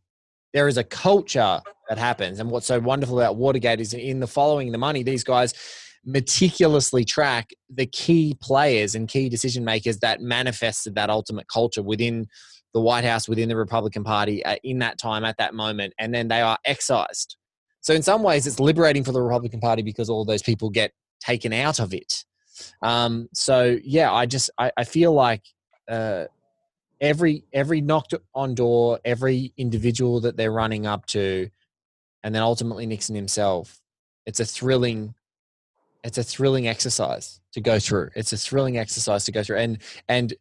There 0.53 0.68
is 0.68 0.76
a 0.76 0.84
culture 0.84 1.61
that 1.89 1.99
happens. 1.99 2.41
And 2.41 2.51
what's 2.51 2.66
so 2.66 2.78
wonderful 2.80 3.20
about 3.20 3.37
Watergate 3.37 3.80
is 3.80 3.95
in 3.95 4.20
the 4.20 4.26
following 4.26 4.72
the 4.72 4.78
money, 4.78 5.03
these 5.03 5.24
guys 5.24 5.55
meticulously 6.05 7.05
track 7.05 7.51
the 7.68 7.87
key 7.87 8.37
players 8.41 8.95
and 8.95 9.09
key 9.09 9.28
decision 9.28 9.64
makers 9.64 9.99
that 9.99 10.20
manifested 10.20 10.95
that 10.95 11.11
ultimate 11.11 11.49
culture 11.49 11.82
within 11.82 12.26
the 12.72 12.80
White 12.80 13.05
House, 13.05 13.28
within 13.28 13.49
the 13.49 13.57
Republican 13.57 14.05
Party 14.05 14.45
uh, 14.45 14.57
in 14.62 14.78
that 14.78 14.99
time, 14.99 15.24
at 15.24 15.37
that 15.39 15.55
moment. 15.55 15.95
And 15.99 16.14
then 16.14 16.28
they 16.28 16.41
are 16.41 16.59
excised. 16.64 17.37
So, 17.80 17.95
in 17.95 18.03
some 18.03 18.22
ways, 18.22 18.47
it's 18.47 18.61
liberating 18.61 19.05
for 19.05 19.12
the 19.12 19.22
Republican 19.22 19.61
Party 19.61 19.82
because 19.82 20.11
all 20.11 20.24
those 20.24 20.43
people 20.43 20.70
get 20.70 20.93
taken 21.20 21.53
out 21.53 21.78
of 21.78 21.95
it. 21.95 22.24
Um, 22.82 23.28
so, 23.32 23.78
yeah, 23.82 24.12
I 24.12 24.26
just, 24.26 24.51
I, 24.59 24.72
I 24.76 24.84
feel 24.84 25.12
like 25.12 25.43
uh, 25.89 26.24
every 27.01 27.45
every 27.53 27.80
knocked 27.80 28.14
on 28.34 28.55
door, 28.55 29.01
every 29.05 29.53
individual 29.57 30.20
that 30.20 30.37
they're 30.37 30.53
running 30.53 30.87
up 30.87 31.07
to, 31.07 31.49
and 32.27 32.35
then 32.35 32.43
ultimately 32.43 32.87
Nixon 32.87 33.14
himself. 33.14 33.81
It's 34.27 34.41
a 34.41 34.45
thrilling, 34.45 35.14
it's 36.03 36.18
a 36.18 36.24
thrilling 36.24 36.66
exercise 36.66 37.41
to 37.53 37.61
go 37.61 37.79
through. 37.79 38.11
It's 38.16 38.33
a 38.33 38.37
thrilling 38.37 38.77
exercise 38.77 39.24
to 39.27 39.33
go 39.33 39.45
through, 39.45 39.59
and 39.59 39.79
and 40.09 40.35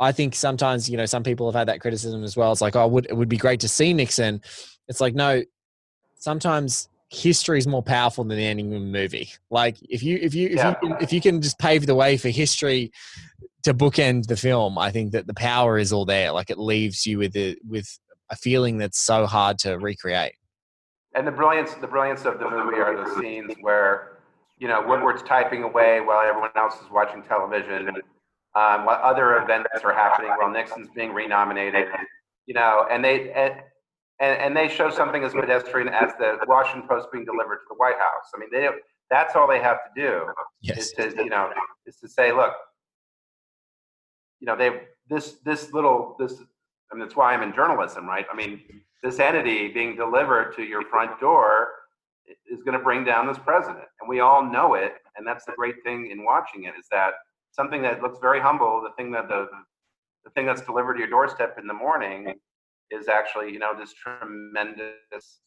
I 0.00 0.12
think 0.12 0.34
sometimes 0.34 0.88
you 0.88 0.96
know 0.96 1.04
some 1.04 1.22
people 1.22 1.46
have 1.46 1.54
had 1.54 1.68
that 1.68 1.82
criticism 1.82 2.24
as 2.24 2.38
well. 2.38 2.52
It's 2.52 2.62
like, 2.62 2.74
oh, 2.74 2.88
would 2.88 3.04
it 3.10 3.14
would 3.14 3.28
be 3.28 3.36
great 3.36 3.60
to 3.60 3.68
see 3.68 3.92
Nixon. 3.92 4.40
It's 4.88 5.02
like 5.02 5.14
no, 5.14 5.42
sometimes 6.14 6.88
history 7.10 7.58
is 7.58 7.66
more 7.66 7.82
powerful 7.82 8.24
than 8.24 8.38
the 8.38 8.44
ending 8.46 8.70
movie. 8.90 9.28
Like 9.50 9.76
if 9.82 10.02
you 10.02 10.16
if 10.16 10.34
you 10.34 10.48
if 10.48 10.56
Yeah. 10.56 10.70
you 10.70 10.88
can, 10.88 11.02
if 11.02 11.12
you 11.12 11.20
can 11.20 11.42
just 11.42 11.58
pave 11.58 11.84
the 11.84 11.94
way 11.94 12.16
for 12.16 12.30
history 12.30 12.92
to 13.64 13.74
bookend 13.74 14.26
the 14.26 14.36
film, 14.36 14.78
I 14.78 14.90
think 14.90 15.12
that 15.12 15.26
the 15.26 15.34
power 15.34 15.76
is 15.76 15.92
all 15.92 16.06
there. 16.06 16.32
Like 16.32 16.48
it 16.48 16.56
leaves 16.58 17.04
you 17.04 17.18
with 17.18 17.36
a 17.36 17.56
with 17.68 17.86
a 18.30 18.36
feeling 18.36 18.78
that's 18.78 18.98
so 18.98 19.26
hard 19.26 19.58
to 19.58 19.78
recreate. 19.78 20.32
And 21.16 21.26
the 21.26 21.32
brilliance 21.32 21.74
the 21.74 21.86
brilliance 21.86 22.24
of 22.24 22.38
the 22.38 22.48
movie 22.48 22.76
are 22.76 22.94
the 22.96 23.20
scenes 23.20 23.54
where 23.60 24.18
you 24.58 24.68
know 24.68 24.84
Woodward's 24.86 25.22
typing 25.22 25.62
away 25.62 26.00
while 26.00 26.20
everyone 26.26 26.50
else 26.56 26.74
is 26.74 26.90
watching 26.90 27.22
television 27.22 27.88
um, 28.54 28.84
while 28.86 29.00
other 29.02 29.38
events 29.38 29.68
are 29.82 29.92
happening 29.94 30.30
while 30.38 30.50
nixon's 30.50 30.88
being 30.94 31.12
renominated 31.12 31.86
you 32.46 32.54
know 32.54 32.86
and 32.90 33.04
they 33.04 33.32
and, 33.32 33.54
and, 34.20 34.56
they 34.56 34.68
show 34.68 34.88
something 34.90 35.24
as 35.24 35.32
pedestrian 35.32 35.88
as 35.88 36.12
the 36.18 36.38
washington 36.46 36.88
post 36.88 37.08
being 37.12 37.24
delivered 37.24 37.56
to 37.56 37.64
the 37.68 37.74
white 37.74 37.98
house 37.98 38.30
i 38.34 38.38
mean 38.38 38.48
they 38.52 38.68
that's 39.10 39.34
all 39.36 39.48
they 39.48 39.60
have 39.60 39.78
to 39.84 40.00
do 40.00 40.26
Yes. 40.62 40.78
is 40.78 40.92
to 40.92 41.14
you 41.16 41.30
know 41.30 41.50
is 41.86 41.96
to 41.96 42.08
say 42.08 42.32
look 42.32 42.52
you 44.40 44.46
know 44.46 44.56
they 44.56 44.82
this 45.08 45.36
this 45.44 45.72
little 45.72 46.16
this 46.18 46.34
and 46.90 47.00
that's 47.00 47.16
why 47.16 47.32
i'm 47.34 47.42
in 47.42 47.52
journalism 47.52 48.06
right 48.06 48.26
i 48.32 48.36
mean 48.36 48.62
this 49.06 49.20
entity 49.20 49.68
being 49.68 49.94
delivered 49.94 50.52
to 50.56 50.64
your 50.64 50.82
front 50.82 51.20
door 51.20 51.68
is 52.50 52.62
going 52.64 52.76
to 52.76 52.82
bring 52.82 53.04
down 53.04 53.28
this 53.28 53.38
president. 53.38 53.84
And 54.00 54.08
we 54.08 54.18
all 54.18 54.44
know 54.44 54.74
it 54.74 54.94
and 55.16 55.26
that's 55.26 55.44
the 55.44 55.52
great 55.56 55.76
thing 55.84 56.10
in 56.10 56.24
watching 56.24 56.64
it 56.64 56.74
is 56.78 56.86
that 56.90 57.12
something 57.52 57.82
that 57.82 58.02
looks 58.02 58.18
very 58.20 58.40
humble 58.40 58.82
the 58.82 58.90
thing 58.96 59.12
that 59.12 59.28
the 59.28 59.48
the 60.24 60.30
thing 60.30 60.44
that's 60.44 60.62
delivered 60.62 60.94
to 60.94 60.98
your 60.98 61.08
doorstep 61.08 61.56
in 61.56 61.68
the 61.68 61.74
morning 61.74 62.34
is 62.90 63.06
actually 63.06 63.52
you 63.52 63.60
know 63.60 63.78
this 63.78 63.94
tremendous 63.94 65.40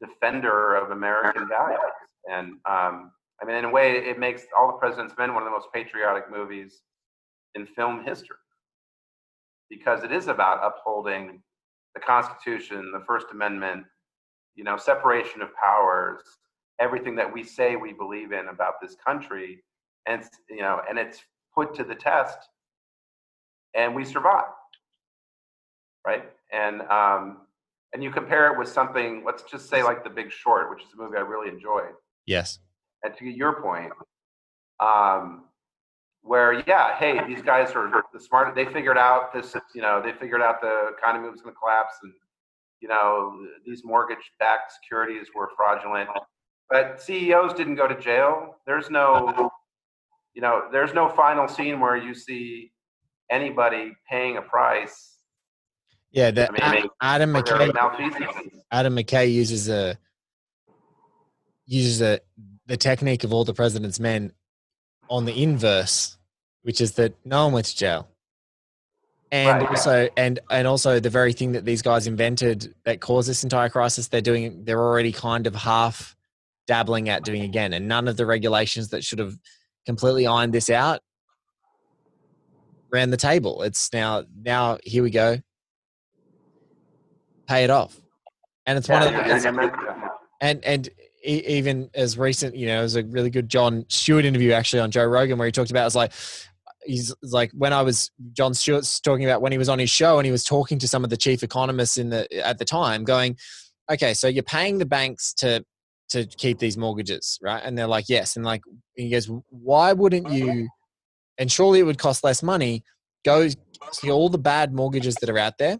defender 0.00 0.76
of 0.76 0.92
american 0.92 1.48
values. 1.48 1.80
And 2.30 2.52
um, 2.68 3.10
i 3.42 3.44
mean 3.44 3.56
in 3.56 3.64
a 3.64 3.70
way 3.70 3.96
it 3.96 4.20
makes 4.20 4.42
all 4.56 4.68
the 4.68 4.78
president's 4.78 5.14
men 5.18 5.34
one 5.34 5.42
of 5.42 5.46
the 5.46 5.50
most 5.50 5.68
patriotic 5.74 6.30
movies 6.30 6.82
in 7.56 7.66
film 7.66 8.04
history. 8.04 8.36
Because 9.68 10.04
it 10.04 10.12
is 10.12 10.28
about 10.28 10.64
upholding 10.64 11.42
the 11.98 12.06
Constitution, 12.06 12.90
the 12.92 13.04
First 13.06 13.26
Amendment, 13.32 13.84
you 14.54 14.64
know, 14.64 14.76
separation 14.76 15.42
of 15.42 15.48
powers, 15.54 16.22
everything 16.80 17.16
that 17.16 17.32
we 17.32 17.42
say 17.42 17.76
we 17.76 17.92
believe 17.92 18.32
in 18.32 18.48
about 18.48 18.74
this 18.80 18.96
country, 19.04 19.62
and 20.06 20.22
you 20.48 20.60
know, 20.60 20.80
and 20.88 20.98
it's 20.98 21.22
put 21.54 21.74
to 21.74 21.84
the 21.84 21.94
test, 21.94 22.38
and 23.74 23.94
we 23.94 24.04
survive, 24.04 24.44
right? 26.06 26.24
And 26.52 26.82
um, 26.82 27.38
and 27.92 28.02
you 28.02 28.10
compare 28.10 28.52
it 28.52 28.58
with 28.58 28.68
something, 28.68 29.22
let's 29.26 29.42
just 29.44 29.68
say 29.68 29.82
like 29.82 30.04
The 30.04 30.10
Big 30.10 30.30
Short, 30.30 30.70
which 30.70 30.82
is 30.82 30.92
a 30.94 30.96
movie 30.96 31.16
I 31.16 31.20
really 31.20 31.48
enjoyed. 31.48 31.94
Yes. 32.26 32.58
And 33.02 33.16
to 33.16 33.24
your 33.24 33.60
point, 33.62 33.92
um, 34.80 35.44
where 36.28 36.62
yeah, 36.66 36.94
hey, 36.98 37.26
these 37.26 37.40
guys 37.40 37.72
are 37.74 37.90
the 38.12 38.20
smart. 38.20 38.54
They 38.54 38.66
figured 38.66 38.98
out 38.98 39.32
this, 39.32 39.56
you 39.74 39.80
know, 39.80 40.02
they 40.04 40.12
figured 40.12 40.42
out 40.42 40.60
the 40.60 40.90
economy 40.96 41.30
was 41.30 41.40
going 41.40 41.54
to 41.54 41.58
collapse, 41.58 41.94
and 42.02 42.12
you 42.80 42.88
know, 42.88 43.34
these 43.66 43.82
mortgage-backed 43.82 44.70
securities 44.72 45.28
were 45.34 45.48
fraudulent. 45.56 46.10
But 46.70 47.00
CEOs 47.00 47.54
didn't 47.54 47.76
go 47.76 47.88
to 47.88 47.98
jail. 47.98 48.56
There's 48.66 48.90
no, 48.90 49.50
you 50.34 50.42
know, 50.42 50.68
there's 50.70 50.92
no 50.92 51.08
final 51.08 51.48
scene 51.48 51.80
where 51.80 51.96
you 51.96 52.14
see 52.14 52.72
anybody 53.30 53.92
paying 54.08 54.36
a 54.36 54.42
price. 54.42 55.16
Yeah, 56.12 56.30
the, 56.30 56.52
I 56.62 56.74
mean, 56.74 56.90
Adam 57.00 57.32
McKay. 57.32 57.72
Adam 58.70 58.96
McKay 58.96 59.32
uses 59.32 59.70
a 59.70 59.98
uses 61.64 62.02
a 62.02 62.20
the 62.66 62.76
technique 62.76 63.24
of 63.24 63.32
all 63.32 63.46
the 63.46 63.54
president's 63.54 63.98
men 63.98 64.32
on 65.08 65.24
the 65.24 65.42
inverse, 65.42 66.17
which 66.68 66.82
is 66.82 66.92
that 66.92 67.14
no 67.24 67.44
one 67.44 67.54
went 67.54 67.64
to 67.64 67.74
jail. 67.74 68.06
And 69.32 69.62
Right. 69.62 69.70
also 69.70 70.08
and 70.18 70.38
and 70.50 70.66
also 70.68 71.00
the 71.00 71.08
very 71.08 71.32
thing 71.32 71.52
that 71.52 71.64
these 71.64 71.80
guys 71.80 72.06
invented 72.06 72.74
that 72.84 73.00
caused 73.00 73.26
this 73.26 73.42
entire 73.42 73.70
crisis, 73.70 74.08
they're 74.08 74.20
doing 74.20 74.64
they're 74.66 74.78
already 74.78 75.10
kind 75.10 75.46
of 75.46 75.54
half 75.54 76.14
dabbling 76.66 77.08
at 77.08 77.24
doing 77.24 77.40
again. 77.40 77.72
And 77.72 77.88
none 77.88 78.06
of 78.06 78.18
the 78.18 78.26
regulations 78.26 78.90
that 78.90 79.02
should 79.02 79.18
have 79.18 79.38
completely 79.86 80.26
ironed 80.26 80.52
this 80.52 80.68
out 80.68 81.00
ran 82.92 83.08
the 83.08 83.16
table. 83.16 83.62
It's 83.62 83.90
now 83.94 84.24
now 84.44 84.76
here 84.84 85.02
we 85.02 85.10
go. 85.10 85.38
Pay 87.46 87.64
it 87.64 87.70
off. 87.70 87.98
And 88.66 88.76
it's 88.76 88.90
one 88.90 89.02
of 89.02 89.08
the, 89.08 89.18
yeah, 89.20 89.36
it's- 89.36 89.44
yeah, 89.44 89.52
yeah. 89.62 90.08
and 90.42 90.62
and 90.66 90.88
even 91.24 91.90
as 91.94 92.16
recent, 92.16 92.54
you 92.54 92.66
know, 92.66 92.78
it 92.80 92.82
was 92.82 92.96
a 92.96 93.02
really 93.04 93.30
good 93.30 93.48
Jon 93.48 93.84
Stewart 93.88 94.24
interview 94.24 94.52
actually 94.52 94.80
on 94.80 94.90
Joe 94.90 95.04
Rogan 95.04 95.36
where 95.38 95.46
he 95.46 95.52
talked 95.52 95.70
about 95.70 95.86
it's 95.86 95.94
like 95.96 96.12
he's 96.88 97.14
like 97.22 97.50
when 97.52 97.72
I 97.72 97.82
was 97.82 98.10
Jon 98.32 98.54
Stewart's 98.54 98.98
talking 99.00 99.24
about 99.24 99.42
when 99.42 99.52
he 99.52 99.58
was 99.58 99.68
on 99.68 99.78
his 99.78 99.90
show 99.90 100.18
and 100.18 100.26
he 100.26 100.32
was 100.32 100.42
talking 100.42 100.78
to 100.78 100.88
some 100.88 101.04
of 101.04 101.10
the 101.10 101.16
chief 101.16 101.42
economists 101.42 101.98
in 101.98 102.10
the 102.10 102.26
at 102.44 102.58
the 102.58 102.64
time, 102.64 103.04
going, 103.04 103.36
okay, 103.90 104.14
so 104.14 104.26
you're 104.26 104.42
paying 104.42 104.78
the 104.78 104.86
banks 104.86 105.32
to 105.34 105.64
to 106.08 106.24
keep 106.26 106.58
these 106.58 106.78
mortgages, 106.78 107.38
right? 107.42 107.62
And 107.62 107.76
they're 107.76 107.86
like, 107.86 108.06
yes, 108.08 108.36
and 108.36 108.44
like 108.44 108.62
he 108.94 109.10
goes, 109.10 109.30
why 109.50 109.92
wouldn't 109.92 110.32
you? 110.32 110.68
And 111.36 111.52
surely 111.52 111.80
it 111.80 111.84
would 111.84 111.98
cost 111.98 112.24
less 112.24 112.42
money. 112.42 112.82
Go 113.24 113.48
see 113.92 114.10
all 114.10 114.28
the 114.28 114.38
bad 114.38 114.72
mortgages 114.72 115.16
that 115.16 115.30
are 115.30 115.38
out 115.38 115.58
there, 115.58 115.78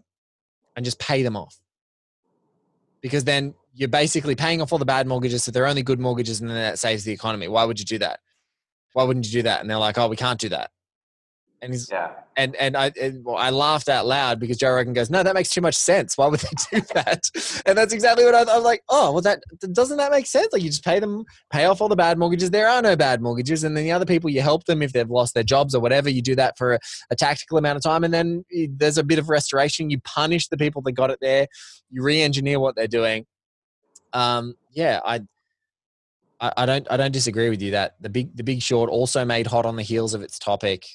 and 0.75 0.85
just 0.85 0.99
pay 0.99 1.23
them 1.23 1.35
off 1.35 1.59
because 3.01 3.23
then 3.23 3.53
you're 3.73 3.89
basically 3.89 4.35
paying 4.35 4.61
off 4.61 4.71
all 4.71 4.79
the 4.79 4.85
bad 4.85 5.07
mortgages 5.07 5.43
so 5.43 5.51
they're 5.51 5.67
only 5.67 5.83
good 5.83 5.99
mortgages 5.99 6.41
and 6.41 6.49
then 6.49 6.57
that 6.57 6.79
saves 6.79 7.03
the 7.03 7.11
economy 7.11 7.47
why 7.47 7.63
would 7.63 7.79
you 7.79 7.85
do 7.85 7.97
that 7.97 8.19
why 8.93 9.03
wouldn't 9.03 9.25
you 9.25 9.31
do 9.31 9.43
that 9.43 9.61
and 9.61 9.69
they're 9.69 9.77
like 9.77 9.97
oh 9.97 10.07
we 10.07 10.15
can't 10.15 10.39
do 10.39 10.49
that 10.49 10.71
and 11.61 11.73
he's 11.73 11.89
Yeah. 11.91 12.11
and 12.37 12.55
and 12.55 12.77
I 12.77 12.91
and, 12.99 13.23
well, 13.23 13.35
I 13.35 13.49
laughed 13.49 13.89
out 13.89 14.05
loud 14.05 14.39
because 14.39 14.57
Joe 14.57 14.71
Rogan 14.71 14.93
goes, 14.93 15.09
"No, 15.09 15.23
that 15.23 15.33
makes 15.35 15.49
too 15.49 15.61
much 15.61 15.75
sense. 15.75 16.17
Why 16.17 16.27
would 16.27 16.39
they 16.39 16.79
do 16.79 16.81
that?" 16.93 17.29
And 17.65 17.77
that's 17.77 17.93
exactly 17.93 18.23
what 18.23 18.33
I, 18.35 18.39
I 18.51 18.55
was 18.55 18.63
like. 18.63 18.81
Oh, 18.89 19.11
well, 19.11 19.21
that 19.21 19.41
doesn't 19.73 19.97
that 19.97 20.11
make 20.11 20.25
sense? 20.25 20.47
Like 20.53 20.61
you 20.61 20.69
just 20.69 20.85
pay 20.85 20.99
them, 20.99 21.25
pay 21.51 21.65
off 21.65 21.81
all 21.81 21.89
the 21.89 21.95
bad 21.95 22.17
mortgages. 22.17 22.51
There 22.51 22.69
are 22.69 22.81
no 22.81 22.95
bad 22.95 23.21
mortgages, 23.21 23.63
and 23.63 23.75
then 23.75 23.83
the 23.83 23.91
other 23.91 24.05
people 24.05 24.29
you 24.29 24.41
help 24.41 24.65
them 24.65 24.81
if 24.81 24.93
they've 24.93 25.09
lost 25.09 25.33
their 25.33 25.43
jobs 25.43 25.75
or 25.75 25.81
whatever. 25.81 26.09
You 26.09 26.21
do 26.21 26.35
that 26.35 26.57
for 26.57 26.75
a, 26.75 26.79
a 27.11 27.15
tactical 27.15 27.57
amount 27.57 27.77
of 27.77 27.83
time, 27.83 28.03
and 28.03 28.13
then 28.13 28.45
there's 28.69 28.97
a 28.97 29.03
bit 29.03 29.19
of 29.19 29.29
restoration. 29.29 29.89
You 29.89 29.99
punish 30.01 30.47
the 30.47 30.57
people 30.57 30.81
that 30.83 30.93
got 30.93 31.11
it 31.11 31.19
there. 31.21 31.47
You 31.91 32.03
re-engineer 32.03 32.59
what 32.59 32.75
they're 32.75 32.87
doing. 32.87 33.25
Um, 34.13 34.55
yeah, 34.71 34.99
I. 35.03 35.21
I 36.39 36.53
I 36.55 36.65
don't. 36.65 36.87
I 36.89 36.95
don't 36.95 37.11
disagree 37.11 37.49
with 37.49 37.61
you 37.61 37.71
that 37.71 37.95
the 37.99 38.07
big, 38.09 38.33
the 38.37 38.43
Big 38.43 38.61
Short 38.61 38.89
also 38.89 39.25
made 39.25 39.45
hot 39.45 39.65
on 39.65 39.75
the 39.75 39.83
heels 39.83 40.13
of 40.13 40.21
its 40.21 40.39
topic 40.39 40.85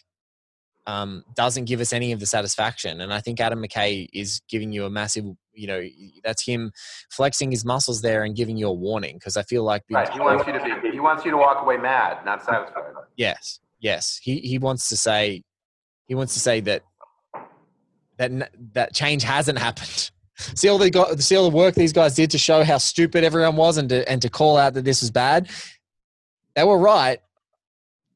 um, 0.87 1.25
doesn't 1.35 1.65
give 1.65 1.81
us 1.81 1.93
any 1.93 2.13
of 2.13 2.21
the 2.21 2.27
satisfaction. 2.27 3.01
And 3.01 3.13
I 3.13 3.21
think 3.21 3.41
Adam 3.41 3.63
McKay 3.63 4.09
is 4.13 4.43
giving 4.49 4.73
you 4.73 4.85
a 4.85 4.91
massive, 4.91 5.25
you 5.53 5.67
know, 5.67 5.83
that's 6.23 6.45
him 6.45 6.73
flexing 7.11 7.51
his 7.51 7.65
muscles 7.65 8.03
there 8.03 8.25
and 8.25 8.37
giving 8.37 8.57
you 8.57 8.69
a 8.69 8.73
warning 8.73 9.17
because 9.17 9.37
I 9.37 9.43
feel 9.45 9.65
like, 9.65 9.83
Right. 9.91 10.09
He 10.11 10.21
wants 10.21 10.47
you 10.47 10.53
to 10.53 10.81
be. 10.83 10.91
He 10.91 11.01
wants 11.01 11.25
you 11.25 11.31
to 11.31 11.37
walk 11.37 11.63
away 11.63 11.77
mad, 11.79 12.25
not 12.25 12.45
satisfied. 12.45 12.83
yes, 13.17 13.61
yes, 13.81 14.21
he 14.23 14.41
he 14.41 14.59
wants 14.59 14.89
to 14.91 14.97
say, 14.97 15.43
he 16.07 16.15
wants 16.15 16.35
to 16.35 16.41
say 16.41 16.61
that 16.61 16.83
that 18.19 18.51
that 18.73 18.95
change 18.95 19.23
hasn't 19.23 19.59
happened. 19.59 20.11
See 20.37 20.69
all 20.69 20.79
the 20.79 20.91
got, 20.91 21.21
see 21.21 21.37
all 21.37 21.49
the 21.49 21.57
work 21.57 21.77
these 21.77 21.93
guys 21.93 22.17
did 22.17 22.29
to 22.33 22.39
show 22.39 22.65
how 22.65 22.79
stupid 22.79 23.23
everyone 23.23 23.55
was 23.55 23.79
and 23.79 23.89
to 23.91 24.09
and 24.11 24.21
to 24.23 24.29
call 24.29 24.57
out 24.57 24.75
that 24.75 24.85
this 24.85 25.01
was 25.01 25.13
bad. 25.13 25.49
They 26.57 26.65
were 26.65 26.77
right, 26.77 27.21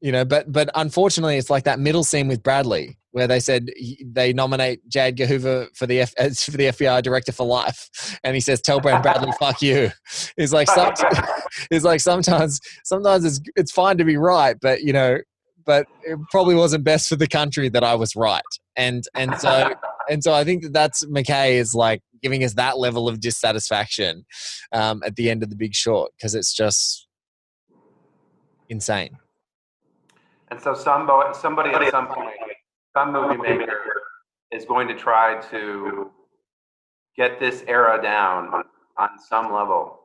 you 0.01 0.11
know. 0.11 0.25
But 0.25 0.51
but 0.51 0.69
unfortunately, 0.75 1.37
it's 1.37 1.49
like 1.49 1.63
that 1.63 1.79
middle 1.79 2.03
scene 2.03 2.27
with 2.27 2.43
Bradlee 2.43 2.95
where 3.11 3.27
they 3.27 3.39
said 3.39 3.69
he, 3.75 4.05
they 4.07 4.33
nominate 4.33 4.87
J. 4.87 4.99
Edgar 4.99 5.27
for 5.73 5.87
the 5.87 6.01
F, 6.01 6.13
as 6.17 6.43
for 6.43 6.51
the 6.51 6.65
FBI 6.65 7.01
director 7.01 7.31
for 7.31 7.45
life, 7.45 8.19
and 8.23 8.35
he 8.35 8.41
says, 8.41 8.61
"Tell 8.61 8.79
Brad 8.79 9.03
Bradlee, 9.03 9.35
fuck 9.37 9.61
you." 9.61 9.91
It's 10.37 10.53
like 10.53 10.69
some, 10.69 10.93
it's 11.71 11.85
like 11.85 12.01
sometimes 12.01 12.59
sometimes 12.83 13.25
it's 13.25 13.39
it's 13.55 13.71
fine 13.71 13.97
to 13.97 14.03
be 14.03 14.17
right, 14.17 14.55
but 14.61 14.81
you 14.81 14.93
know, 14.93 15.17
but 15.65 15.87
it 16.03 16.19
probably 16.31 16.55
wasn't 16.55 16.83
best 16.83 17.09
for 17.09 17.15
the 17.15 17.27
country 17.27 17.69
that 17.69 17.83
I 17.83 17.95
was 17.95 18.15
right, 18.15 18.43
and 18.75 19.03
and 19.15 19.35
so 19.39 19.73
and 20.09 20.23
so 20.23 20.33
I 20.33 20.43
think 20.43 20.63
that 20.63 20.73
that's 20.73 21.05
McKay 21.05 21.53
is 21.53 21.73
like 21.73 22.01
giving 22.21 22.43
us 22.43 22.53
that 22.55 22.77
level 22.77 23.07
of 23.07 23.21
dissatisfaction 23.21 24.25
um, 24.73 25.01
at 25.05 25.15
the 25.15 25.29
end 25.29 25.41
of 25.41 25.49
the 25.49 25.55
Big 25.55 25.73
Short 25.73 26.11
because 26.17 26.35
it's 26.35 26.53
just 26.53 27.07
insane. 28.67 29.17
And 30.51 30.59
so 30.61 30.73
somebody, 30.73 31.33
somebody 31.37 31.69
at 31.71 31.91
some 31.91 32.07
point, 32.07 32.35
some 32.95 33.11
movie 33.13 33.37
maker 33.37 33.79
is 34.51 34.65
going 34.65 34.87
to 34.87 34.95
try 34.95 35.39
to 35.51 36.09
get 37.15 37.39
this 37.39 37.63
era 37.67 38.01
down 38.01 38.63
on 38.97 39.09
some 39.27 39.53
level. 39.53 39.99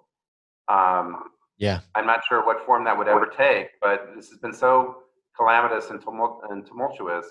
Um, 0.68 1.30
Yeah. 1.58 1.80
I'm 1.94 2.06
not 2.06 2.20
sure 2.28 2.44
what 2.44 2.64
form 2.66 2.84
that 2.84 2.96
would 2.98 3.08
ever 3.08 3.26
take, 3.26 3.68
but 3.80 4.10
this 4.16 4.28
has 4.30 4.38
been 4.38 4.52
so 4.52 4.96
calamitous 5.36 5.90
and, 5.90 6.00
tumult- 6.02 6.42
and 6.50 6.66
tumultuous 6.66 7.26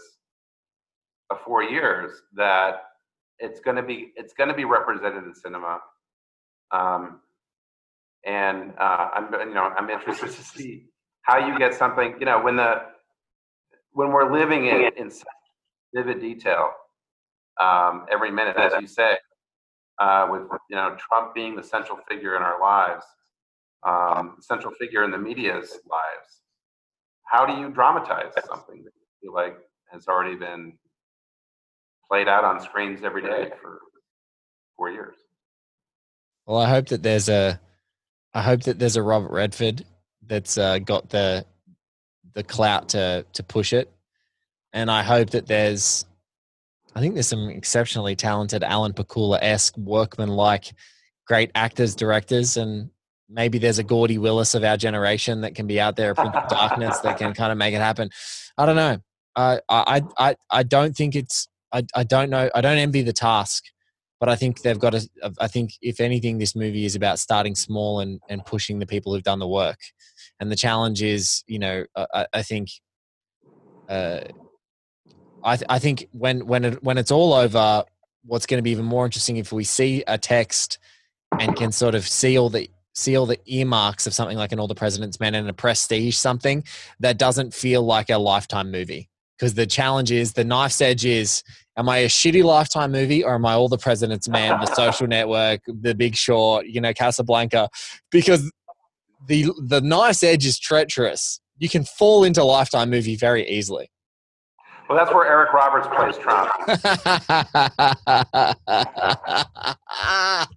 of 1.29 1.39
four 1.41 1.61
years 1.63 2.21
that 2.33 2.83
it's 3.39 3.59
going 3.59 3.75
to 3.75 3.83
be 3.83 4.11
it's 4.15 4.33
going 4.33 4.47
to 4.49 4.55
be 4.55 4.65
represented 4.65 5.23
in 5.23 5.33
cinema. 5.35 5.79
Um, 6.71 7.19
and 8.25 8.73
uh, 8.79 9.09
I'm 9.13 9.31
you 9.49 9.53
know 9.53 9.71
I'm 9.77 9.89
interested 9.89 10.29
to 10.31 10.43
see 10.43 10.85
how 11.23 11.37
you 11.45 11.57
get 11.59 11.73
something 11.73 12.15
you 12.19 12.25
know 12.25 12.41
when 12.41 12.55
the 12.55 12.81
when 13.93 14.11
we're 14.11 14.31
living 14.31 14.65
in 14.65 14.91
in 14.97 15.09
such 15.09 15.27
vivid 15.93 16.19
detail 16.19 16.71
um, 17.59 18.05
every 18.11 18.31
minute, 18.31 18.57
as 18.57 18.73
you 18.79 18.87
say, 18.87 19.17
uh, 19.99 20.27
with 20.29 20.43
you 20.69 20.75
know 20.75 20.95
Trump 20.97 21.33
being 21.33 21.55
the 21.55 21.63
central 21.63 21.99
figure 22.09 22.35
in 22.35 22.41
our 22.41 22.59
lives, 22.59 23.05
um, 23.83 24.37
central 24.41 24.73
figure 24.73 25.03
in 25.03 25.11
the 25.11 25.17
media's 25.17 25.71
lives. 25.89 26.41
How 27.25 27.45
do 27.45 27.53
you 27.53 27.69
dramatize 27.69 28.33
something 28.47 28.83
that 28.83 28.91
you 28.93 29.07
feel 29.21 29.33
like 29.33 29.57
has 29.91 30.07
already 30.07 30.35
been 30.35 30.73
played 32.09 32.27
out 32.27 32.43
on 32.43 32.59
screens 32.59 33.03
every 33.03 33.21
day 33.21 33.51
for 33.61 33.79
four 34.75 34.91
years? 34.91 35.15
Well, 36.45 36.59
I 36.59 36.69
hope 36.69 36.87
that 36.87 37.03
there's 37.03 37.29
a, 37.29 37.59
I 38.33 38.41
hope 38.41 38.63
that 38.63 38.77
there's 38.77 38.97
a 38.97 39.01
Robert 39.01 39.31
Redford 39.31 39.85
that's 40.27 40.57
uh, 40.57 40.79
got 40.79 41.09
the, 41.09 41.45
the 42.33 42.43
clout 42.43 42.89
to 42.89 43.25
to 43.33 43.43
push 43.43 43.73
it, 43.73 43.91
and 44.71 44.89
I 44.89 45.03
hope 45.03 45.31
that 45.31 45.47
there's, 45.47 46.05
I 46.95 46.99
think 46.99 47.13
there's 47.13 47.27
some 47.27 47.49
exceptionally 47.49 48.15
talented 48.15 48.63
Alan 48.63 48.93
Pakula 48.93 49.39
esque 49.41 49.77
workman 49.77 50.29
like, 50.29 50.73
great 51.27 51.51
actors, 51.55 51.95
directors, 51.95 52.57
and 52.57 52.89
maybe 53.29 53.57
there's 53.57 53.79
a 53.79 53.83
Gordy 53.83 54.17
Willis 54.17 54.55
of 54.55 54.63
our 54.63 54.77
generation 54.77 55.41
that 55.41 55.55
can 55.55 55.67
be 55.67 55.79
out 55.79 55.95
there, 55.95 56.11
a 56.11 56.15
Prince 56.15 56.35
of 56.35 56.49
Darkness 56.49 56.99
that 56.99 57.17
can 57.17 57.33
kind 57.33 57.51
of 57.51 57.57
make 57.57 57.73
it 57.73 57.81
happen. 57.81 58.09
I 58.57 58.65
don't 58.65 58.75
know. 58.75 58.97
I 59.35 59.59
I 59.69 60.01
I 60.17 60.35
I 60.49 60.63
don't 60.63 60.95
think 60.95 61.15
it's. 61.15 61.47
I 61.71 61.83
I 61.95 62.03
don't 62.03 62.29
know. 62.29 62.49
I 62.53 62.61
don't 62.61 62.77
envy 62.77 63.01
the 63.01 63.13
task 63.13 63.63
but 64.23 64.29
I 64.29 64.37
think 64.37 64.61
they've 64.61 64.79
got 64.79 64.91
to. 64.91 65.09
I 65.37 65.49
think 65.49 65.71
if 65.81 65.99
anything, 65.99 66.37
this 66.37 66.55
movie 66.55 66.85
is 66.85 66.95
about 66.95 67.19
starting 67.19 67.55
small 67.55 67.99
and 67.99 68.21
and 68.29 68.45
pushing 68.45 68.79
the 68.79 68.85
people 68.85 69.13
who've 69.13 69.21
done 69.21 69.39
the 69.39 69.47
work. 69.49 69.79
And 70.43 70.51
the 70.51 70.57
challenge 70.57 71.01
is, 71.01 71.41
you 71.47 71.57
know, 71.57 71.85
I, 71.95 72.27
I 72.33 72.43
think, 72.43 72.67
uh, 73.87 74.19
I 75.41 75.55
th- 75.55 75.67
I 75.69 75.79
think 75.79 76.09
when 76.11 76.45
when 76.45 76.65
it, 76.65 76.83
when 76.83 76.97
it's 76.97 77.11
all 77.11 77.33
over, 77.33 77.85
what's 78.25 78.45
going 78.45 78.57
to 78.57 78.61
be 78.61 78.71
even 78.71 78.83
more 78.83 79.05
interesting 79.05 79.37
if 79.37 79.53
we 79.53 79.63
see 79.63 80.03
a 80.05 80.17
text 80.17 80.79
and 81.39 81.55
can 81.55 81.71
sort 81.71 81.95
of 81.95 82.05
see 82.05 82.37
all 82.37 82.49
the 82.49 82.69
see 82.93 83.15
all 83.15 83.25
the 83.25 83.39
earmarks 83.45 84.05
of 84.05 84.13
something 84.13 84.37
like 84.37 84.51
an 84.51 84.59
All 84.59 84.67
the 84.67 84.75
President's 84.75 85.17
Men 85.17 85.33
and 85.33 85.49
a 85.49 85.53
prestige 85.53 86.17
something 86.17 86.65
that 86.99 87.17
doesn't 87.17 87.53
feel 87.53 87.83
like 87.83 88.09
a 88.09 88.17
lifetime 88.17 88.69
movie. 88.69 89.09
Because 89.39 89.53
the 89.53 89.65
challenge 89.65 90.11
is 90.11 90.33
the 90.33 90.43
knife's 90.43 90.81
edge 90.81 91.05
is 91.05 91.41
am 91.77 91.87
I 91.87 91.99
a 91.99 92.07
shitty 92.07 92.43
lifetime 92.43 92.91
movie 92.91 93.23
or 93.23 93.35
am 93.35 93.45
I 93.45 93.53
all 93.53 93.69
the 93.69 93.77
president's 93.77 94.27
man, 94.27 94.59
the 94.59 94.75
social 94.75 95.07
network, 95.07 95.61
the 95.65 95.95
big 95.95 96.17
short, 96.17 96.67
you 96.67 96.81
know, 96.81 96.93
Casablanca? 96.93 97.69
Because 98.11 98.51
the 99.27 99.51
the 99.67 99.81
knife's 99.81 100.23
edge 100.23 100.45
is 100.45 100.59
treacherous. 100.59 101.39
You 101.57 101.69
can 101.69 101.83
fall 101.83 102.23
into 102.23 102.43
lifetime 102.43 102.89
movie 102.89 103.15
very 103.15 103.47
easily. 103.49 103.89
Well, 104.89 104.97
that's 104.97 105.13
where 105.13 105.25
Eric 105.25 105.53
Roberts 105.53 105.87
plays 105.87 106.17
Trump. 106.17 106.51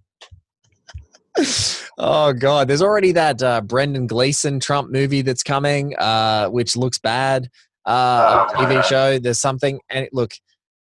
oh 1.99 2.33
god, 2.33 2.69
there's 2.69 2.83
already 2.83 3.13
that 3.13 3.43
uh, 3.43 3.61
Brendan 3.61 4.07
Gleeson 4.07 4.61
Trump 4.61 4.91
movie 4.91 5.23
that's 5.23 5.43
coming, 5.43 5.95
uh, 5.99 6.49
which 6.49 6.77
looks 6.77 6.99
bad. 6.99 7.49
Uh, 7.85 8.47
Oh, 8.49 8.55
TV 8.65 8.83
show. 8.85 9.19
There's 9.19 9.39
something, 9.39 9.79
and 9.91 10.09
look, 10.13 10.33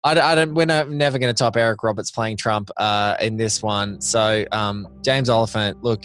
I, 0.04 0.14
don't- 0.14 0.24
I 0.24 0.34
don't. 0.34 0.54
We're 0.54 0.66
not, 0.66 0.88
never 0.90 1.18
going 1.18 1.34
to 1.34 1.38
top 1.38 1.56
Eric 1.56 1.82
Roberts 1.82 2.10
playing 2.10 2.36
Trump 2.36 2.70
uh, 2.76 3.16
in 3.20 3.36
this 3.36 3.62
one. 3.62 4.00
So, 4.00 4.44
um, 4.52 4.86
James 5.02 5.28
Oliphant, 5.28 5.82
look, 5.82 6.02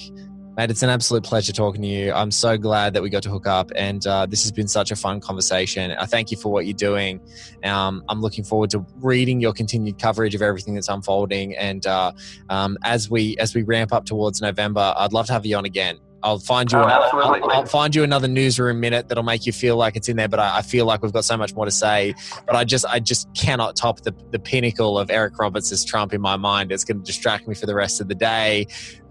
mate, 0.57 0.71
it's 0.71 0.81
an 0.81 0.89
absolute 0.89 1.23
pleasure 1.23 1.53
talking 1.53 1.83
to 1.83 1.87
you. 1.87 2.11
I'm 2.11 2.31
so 2.31 2.57
glad 2.57 2.93
that 2.95 3.03
we 3.03 3.09
got 3.09 3.21
to 3.23 3.29
hook 3.29 3.45
up, 3.45 3.71
and 3.75 4.05
uh, 4.07 4.25
this 4.25 4.41
has 4.43 4.51
been 4.51 4.67
such 4.67 4.89
a 4.89 4.95
fun 4.95 5.21
conversation. 5.21 5.91
I 5.91 6.05
thank 6.05 6.31
you 6.31 6.37
for 6.37 6.51
what 6.51 6.65
you're 6.65 6.73
doing. 6.73 7.21
Um, 7.63 8.03
I'm 8.09 8.21
looking 8.21 8.43
forward 8.43 8.71
to 8.71 8.83
reading 8.95 9.39
your 9.39 9.53
continued 9.53 9.99
coverage 9.99 10.33
of 10.33 10.41
everything 10.41 10.73
that's 10.73 10.89
unfolding, 10.89 11.55
and 11.55 11.85
uh, 11.85 12.11
um, 12.49 12.77
as 12.83 13.09
we 13.09 13.37
as 13.37 13.53
we 13.53 13.61
ramp 13.61 13.93
up 13.93 14.05
towards 14.05 14.41
November, 14.41 14.93
I'd 14.97 15.13
love 15.13 15.27
to 15.27 15.33
have 15.33 15.45
you 15.45 15.55
on 15.55 15.65
again. 15.65 15.99
I'll 16.23 16.39
find 16.39 16.71
you. 16.71 16.79
Oh, 16.79 16.83
another. 16.83 17.05
I'll, 17.13 17.51
I'll 17.51 17.65
find 17.65 17.93
you 17.93 18.03
another 18.03 18.27
newsroom 18.27 18.79
minute 18.79 19.07
that'll 19.07 19.23
make 19.23 19.45
you 19.45 19.53
feel 19.53 19.77
like 19.77 19.95
it's 19.95 20.09
in 20.09 20.17
there. 20.17 20.27
But 20.27 20.39
I, 20.39 20.57
I 20.57 20.61
feel 20.63 20.85
like 20.85 21.03
we've 21.03 21.13
got 21.13 21.25
so 21.25 21.37
much 21.37 21.53
more 21.53 21.65
to 21.65 21.71
say. 21.71 22.15
But 22.47 22.55
I 22.55 22.63
just, 22.63 22.85
I 22.85 22.99
just 22.99 23.31
cannot 23.35 23.75
top 23.75 24.01
the 24.01 24.15
the 24.31 24.39
pinnacle 24.39 24.97
of 24.97 25.11
Eric 25.11 25.37
Roberts 25.37 25.71
as 25.71 25.85
Trump 25.85 26.13
in 26.13 26.21
my 26.21 26.35
mind. 26.35 26.71
It's 26.71 26.83
going 26.83 26.97
to 26.97 27.03
distract 27.03 27.47
me 27.47 27.53
for 27.53 27.67
the 27.67 27.75
rest 27.75 28.01
of 28.01 28.07
the 28.07 28.15
day. 28.15 28.65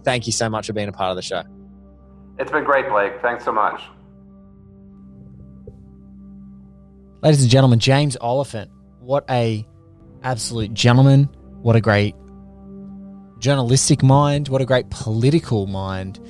Thank 0.06 0.28
you 0.28 0.32
so 0.32 0.48
much 0.48 0.68
for 0.68 0.72
being 0.72 0.86
a 0.86 0.92
part 0.92 1.10
of 1.10 1.16
the 1.16 1.22
show. 1.22 1.42
It's 2.38 2.52
been 2.52 2.62
great, 2.62 2.88
Blake. 2.88 3.20
Thanks 3.20 3.44
so 3.44 3.50
much. 3.50 3.82
Ladies 7.22 7.42
and 7.42 7.50
gentlemen, 7.50 7.80
James 7.80 8.16
Oliphant. 8.20 8.70
What 9.00 9.24
a 9.28 9.66
absolute 10.22 10.72
gentleman. 10.72 11.24
What 11.60 11.74
a 11.74 11.80
great 11.80 12.14
journalistic 13.40 14.04
mind. 14.04 14.46
What 14.46 14.62
a 14.62 14.64
great 14.64 14.90
political 14.90 15.66
mind. 15.66 16.20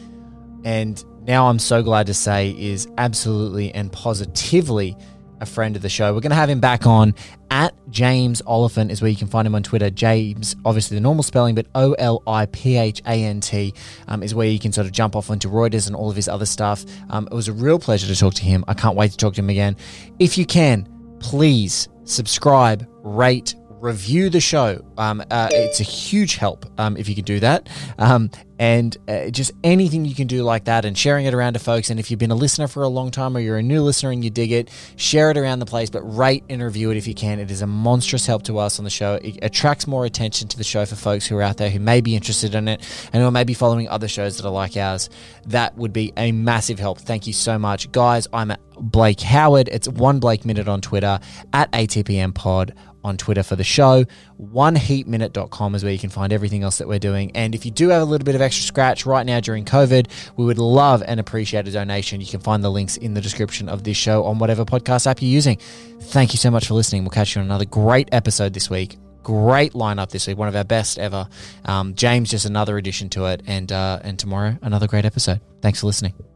And 0.64 1.04
now 1.24 1.48
I'm 1.48 1.58
so 1.58 1.82
glad 1.82 2.06
to 2.06 2.14
say 2.14 2.56
is 2.58 2.88
absolutely 2.96 3.74
and 3.74 3.92
positively 3.92 4.96
a 5.40 5.46
friend 5.46 5.76
of 5.76 5.82
the 5.82 5.88
show. 5.88 6.14
We're 6.14 6.20
going 6.20 6.30
to 6.30 6.36
have 6.36 6.50
him 6.50 6.60
back 6.60 6.86
on 6.86 7.14
at 7.50 7.74
James 7.90 8.42
Oliphant 8.46 8.90
is 8.90 9.00
where 9.00 9.10
you 9.10 9.16
can 9.16 9.28
find 9.28 9.46
him 9.46 9.54
on 9.54 9.62
Twitter. 9.62 9.90
James, 9.90 10.56
obviously 10.64 10.96
the 10.96 11.00
normal 11.00 11.22
spelling, 11.22 11.54
but 11.54 11.66
O 11.74 11.92
L 11.92 12.22
I 12.26 12.46
P 12.46 12.76
H 12.76 13.02
A 13.06 13.24
N 13.24 13.40
T 13.40 13.72
um, 14.08 14.22
is 14.22 14.34
where 14.34 14.48
you 14.48 14.58
can 14.58 14.72
sort 14.72 14.86
of 14.86 14.92
jump 14.92 15.16
off 15.16 15.30
onto 15.30 15.48
Reuters 15.48 15.86
and 15.86 15.96
all 15.96 16.10
of 16.10 16.16
his 16.16 16.28
other 16.28 16.46
stuff. 16.46 16.84
Um, 17.10 17.28
it 17.30 17.34
was 17.34 17.48
a 17.48 17.52
real 17.52 17.78
pleasure 17.78 18.06
to 18.06 18.16
talk 18.16 18.34
to 18.34 18.44
him. 18.44 18.64
I 18.68 18.74
can't 18.74 18.96
wait 18.96 19.12
to 19.12 19.16
talk 19.16 19.34
to 19.34 19.40
him 19.40 19.50
again. 19.50 19.76
If 20.18 20.36
you 20.38 20.46
can, 20.46 20.88
please 21.20 21.88
subscribe, 22.04 22.88
rate, 23.02 23.54
review 23.86 24.28
the 24.28 24.40
show. 24.40 24.84
Um, 24.98 25.22
uh, 25.30 25.48
it's 25.52 25.78
a 25.78 25.84
huge 25.84 26.36
help 26.36 26.66
um, 26.78 26.96
if 26.96 27.08
you 27.08 27.14
can 27.14 27.24
do 27.24 27.38
that. 27.40 27.68
Um, 27.98 28.30
and 28.58 28.96
uh, 29.06 29.28
just 29.30 29.52
anything 29.62 30.04
you 30.04 30.14
can 30.14 30.26
do 30.26 30.42
like 30.42 30.64
that 30.64 30.84
and 30.84 30.96
sharing 30.96 31.26
it 31.26 31.34
around 31.34 31.52
to 31.52 31.58
folks. 31.58 31.90
And 31.90 32.00
if 32.00 32.10
you've 32.10 32.18
been 32.18 32.30
a 32.30 32.36
listener 32.36 32.66
for 32.66 32.82
a 32.82 32.88
long 32.88 33.10
time 33.10 33.36
or 33.36 33.40
you're 33.40 33.58
a 33.58 33.62
new 33.62 33.82
listener 33.82 34.10
and 34.10 34.24
you 34.24 34.30
dig 34.30 34.50
it, 34.50 34.70
share 34.96 35.30
it 35.30 35.36
around 35.36 35.60
the 35.60 35.66
place, 35.66 35.88
but 35.90 36.02
rate 36.02 36.42
and 36.48 36.62
review 36.62 36.90
it 36.90 36.96
if 36.96 37.06
you 37.06 37.14
can. 37.14 37.38
It 37.38 37.50
is 37.50 37.62
a 37.62 37.66
monstrous 37.66 38.26
help 38.26 38.42
to 38.44 38.58
us 38.58 38.78
on 38.78 38.84
the 38.84 38.90
show. 38.90 39.14
It 39.22 39.38
attracts 39.42 39.86
more 39.86 40.04
attention 40.04 40.48
to 40.48 40.58
the 40.58 40.64
show 40.64 40.84
for 40.84 40.96
folks 40.96 41.26
who 41.26 41.36
are 41.36 41.42
out 41.42 41.58
there 41.58 41.70
who 41.70 41.78
may 41.78 42.00
be 42.00 42.16
interested 42.16 42.54
in 42.54 42.66
it 42.66 42.80
and 43.12 43.22
who 43.22 43.30
may 43.30 43.44
be 43.44 43.54
following 43.54 43.88
other 43.88 44.08
shows 44.08 44.36
that 44.36 44.46
are 44.46 44.52
like 44.52 44.76
ours. 44.76 45.10
That 45.46 45.76
would 45.76 45.92
be 45.92 46.12
a 46.16 46.32
massive 46.32 46.78
help. 46.78 46.98
Thank 47.00 47.26
you 47.26 47.32
so 47.32 47.58
much. 47.58 47.92
Guys, 47.92 48.26
I'm 48.32 48.52
Blake 48.78 49.20
Howard. 49.20 49.68
It's 49.70 49.88
one 49.88 50.18
Blake 50.18 50.44
Minute 50.44 50.68
on 50.68 50.80
Twitter, 50.80 51.20
at 51.52 51.70
ATPM 51.72 52.34
Pod 52.34 52.74
on 53.06 53.16
Twitter 53.16 53.42
for 53.42 53.56
the 53.56 53.64
show. 53.64 54.04
OneHeatMinute.com 54.40 55.74
is 55.74 55.84
where 55.84 55.92
you 55.92 55.98
can 55.98 56.10
find 56.10 56.32
everything 56.32 56.62
else 56.62 56.78
that 56.78 56.88
we're 56.88 56.98
doing. 56.98 57.30
And 57.34 57.54
if 57.54 57.64
you 57.64 57.70
do 57.70 57.88
have 57.88 58.02
a 58.02 58.04
little 58.04 58.24
bit 58.24 58.34
of 58.34 58.40
extra 58.40 58.64
scratch 58.64 59.06
right 59.06 59.24
now 59.24 59.40
during 59.40 59.64
COVID, 59.64 60.08
we 60.36 60.44
would 60.44 60.58
love 60.58 61.02
and 61.06 61.20
appreciate 61.20 61.66
a 61.68 61.70
donation. 61.70 62.20
You 62.20 62.26
can 62.26 62.40
find 62.40 62.62
the 62.62 62.70
links 62.70 62.96
in 62.96 63.14
the 63.14 63.20
description 63.20 63.68
of 63.68 63.84
this 63.84 63.96
show 63.96 64.24
on 64.24 64.38
whatever 64.38 64.64
podcast 64.64 65.06
app 65.06 65.22
you're 65.22 65.30
using. 65.30 65.58
Thank 66.00 66.32
you 66.32 66.38
so 66.38 66.50
much 66.50 66.66
for 66.66 66.74
listening. 66.74 67.04
We'll 67.04 67.10
catch 67.10 67.34
you 67.34 67.40
on 67.40 67.46
another 67.46 67.64
great 67.64 68.08
episode 68.12 68.52
this 68.52 68.68
week. 68.68 68.98
Great 69.22 69.72
lineup 69.72 70.10
this 70.10 70.26
week, 70.28 70.38
one 70.38 70.48
of 70.48 70.54
our 70.54 70.64
best 70.64 70.98
ever. 70.98 71.28
Um, 71.64 71.94
James, 71.94 72.30
just 72.30 72.44
another 72.44 72.78
addition 72.78 73.08
to 73.10 73.24
it, 73.26 73.42
and 73.48 73.72
uh, 73.72 73.98
and 74.04 74.16
tomorrow 74.16 74.56
another 74.62 74.86
great 74.86 75.04
episode. 75.04 75.40
Thanks 75.62 75.80
for 75.80 75.86
listening. 75.86 76.35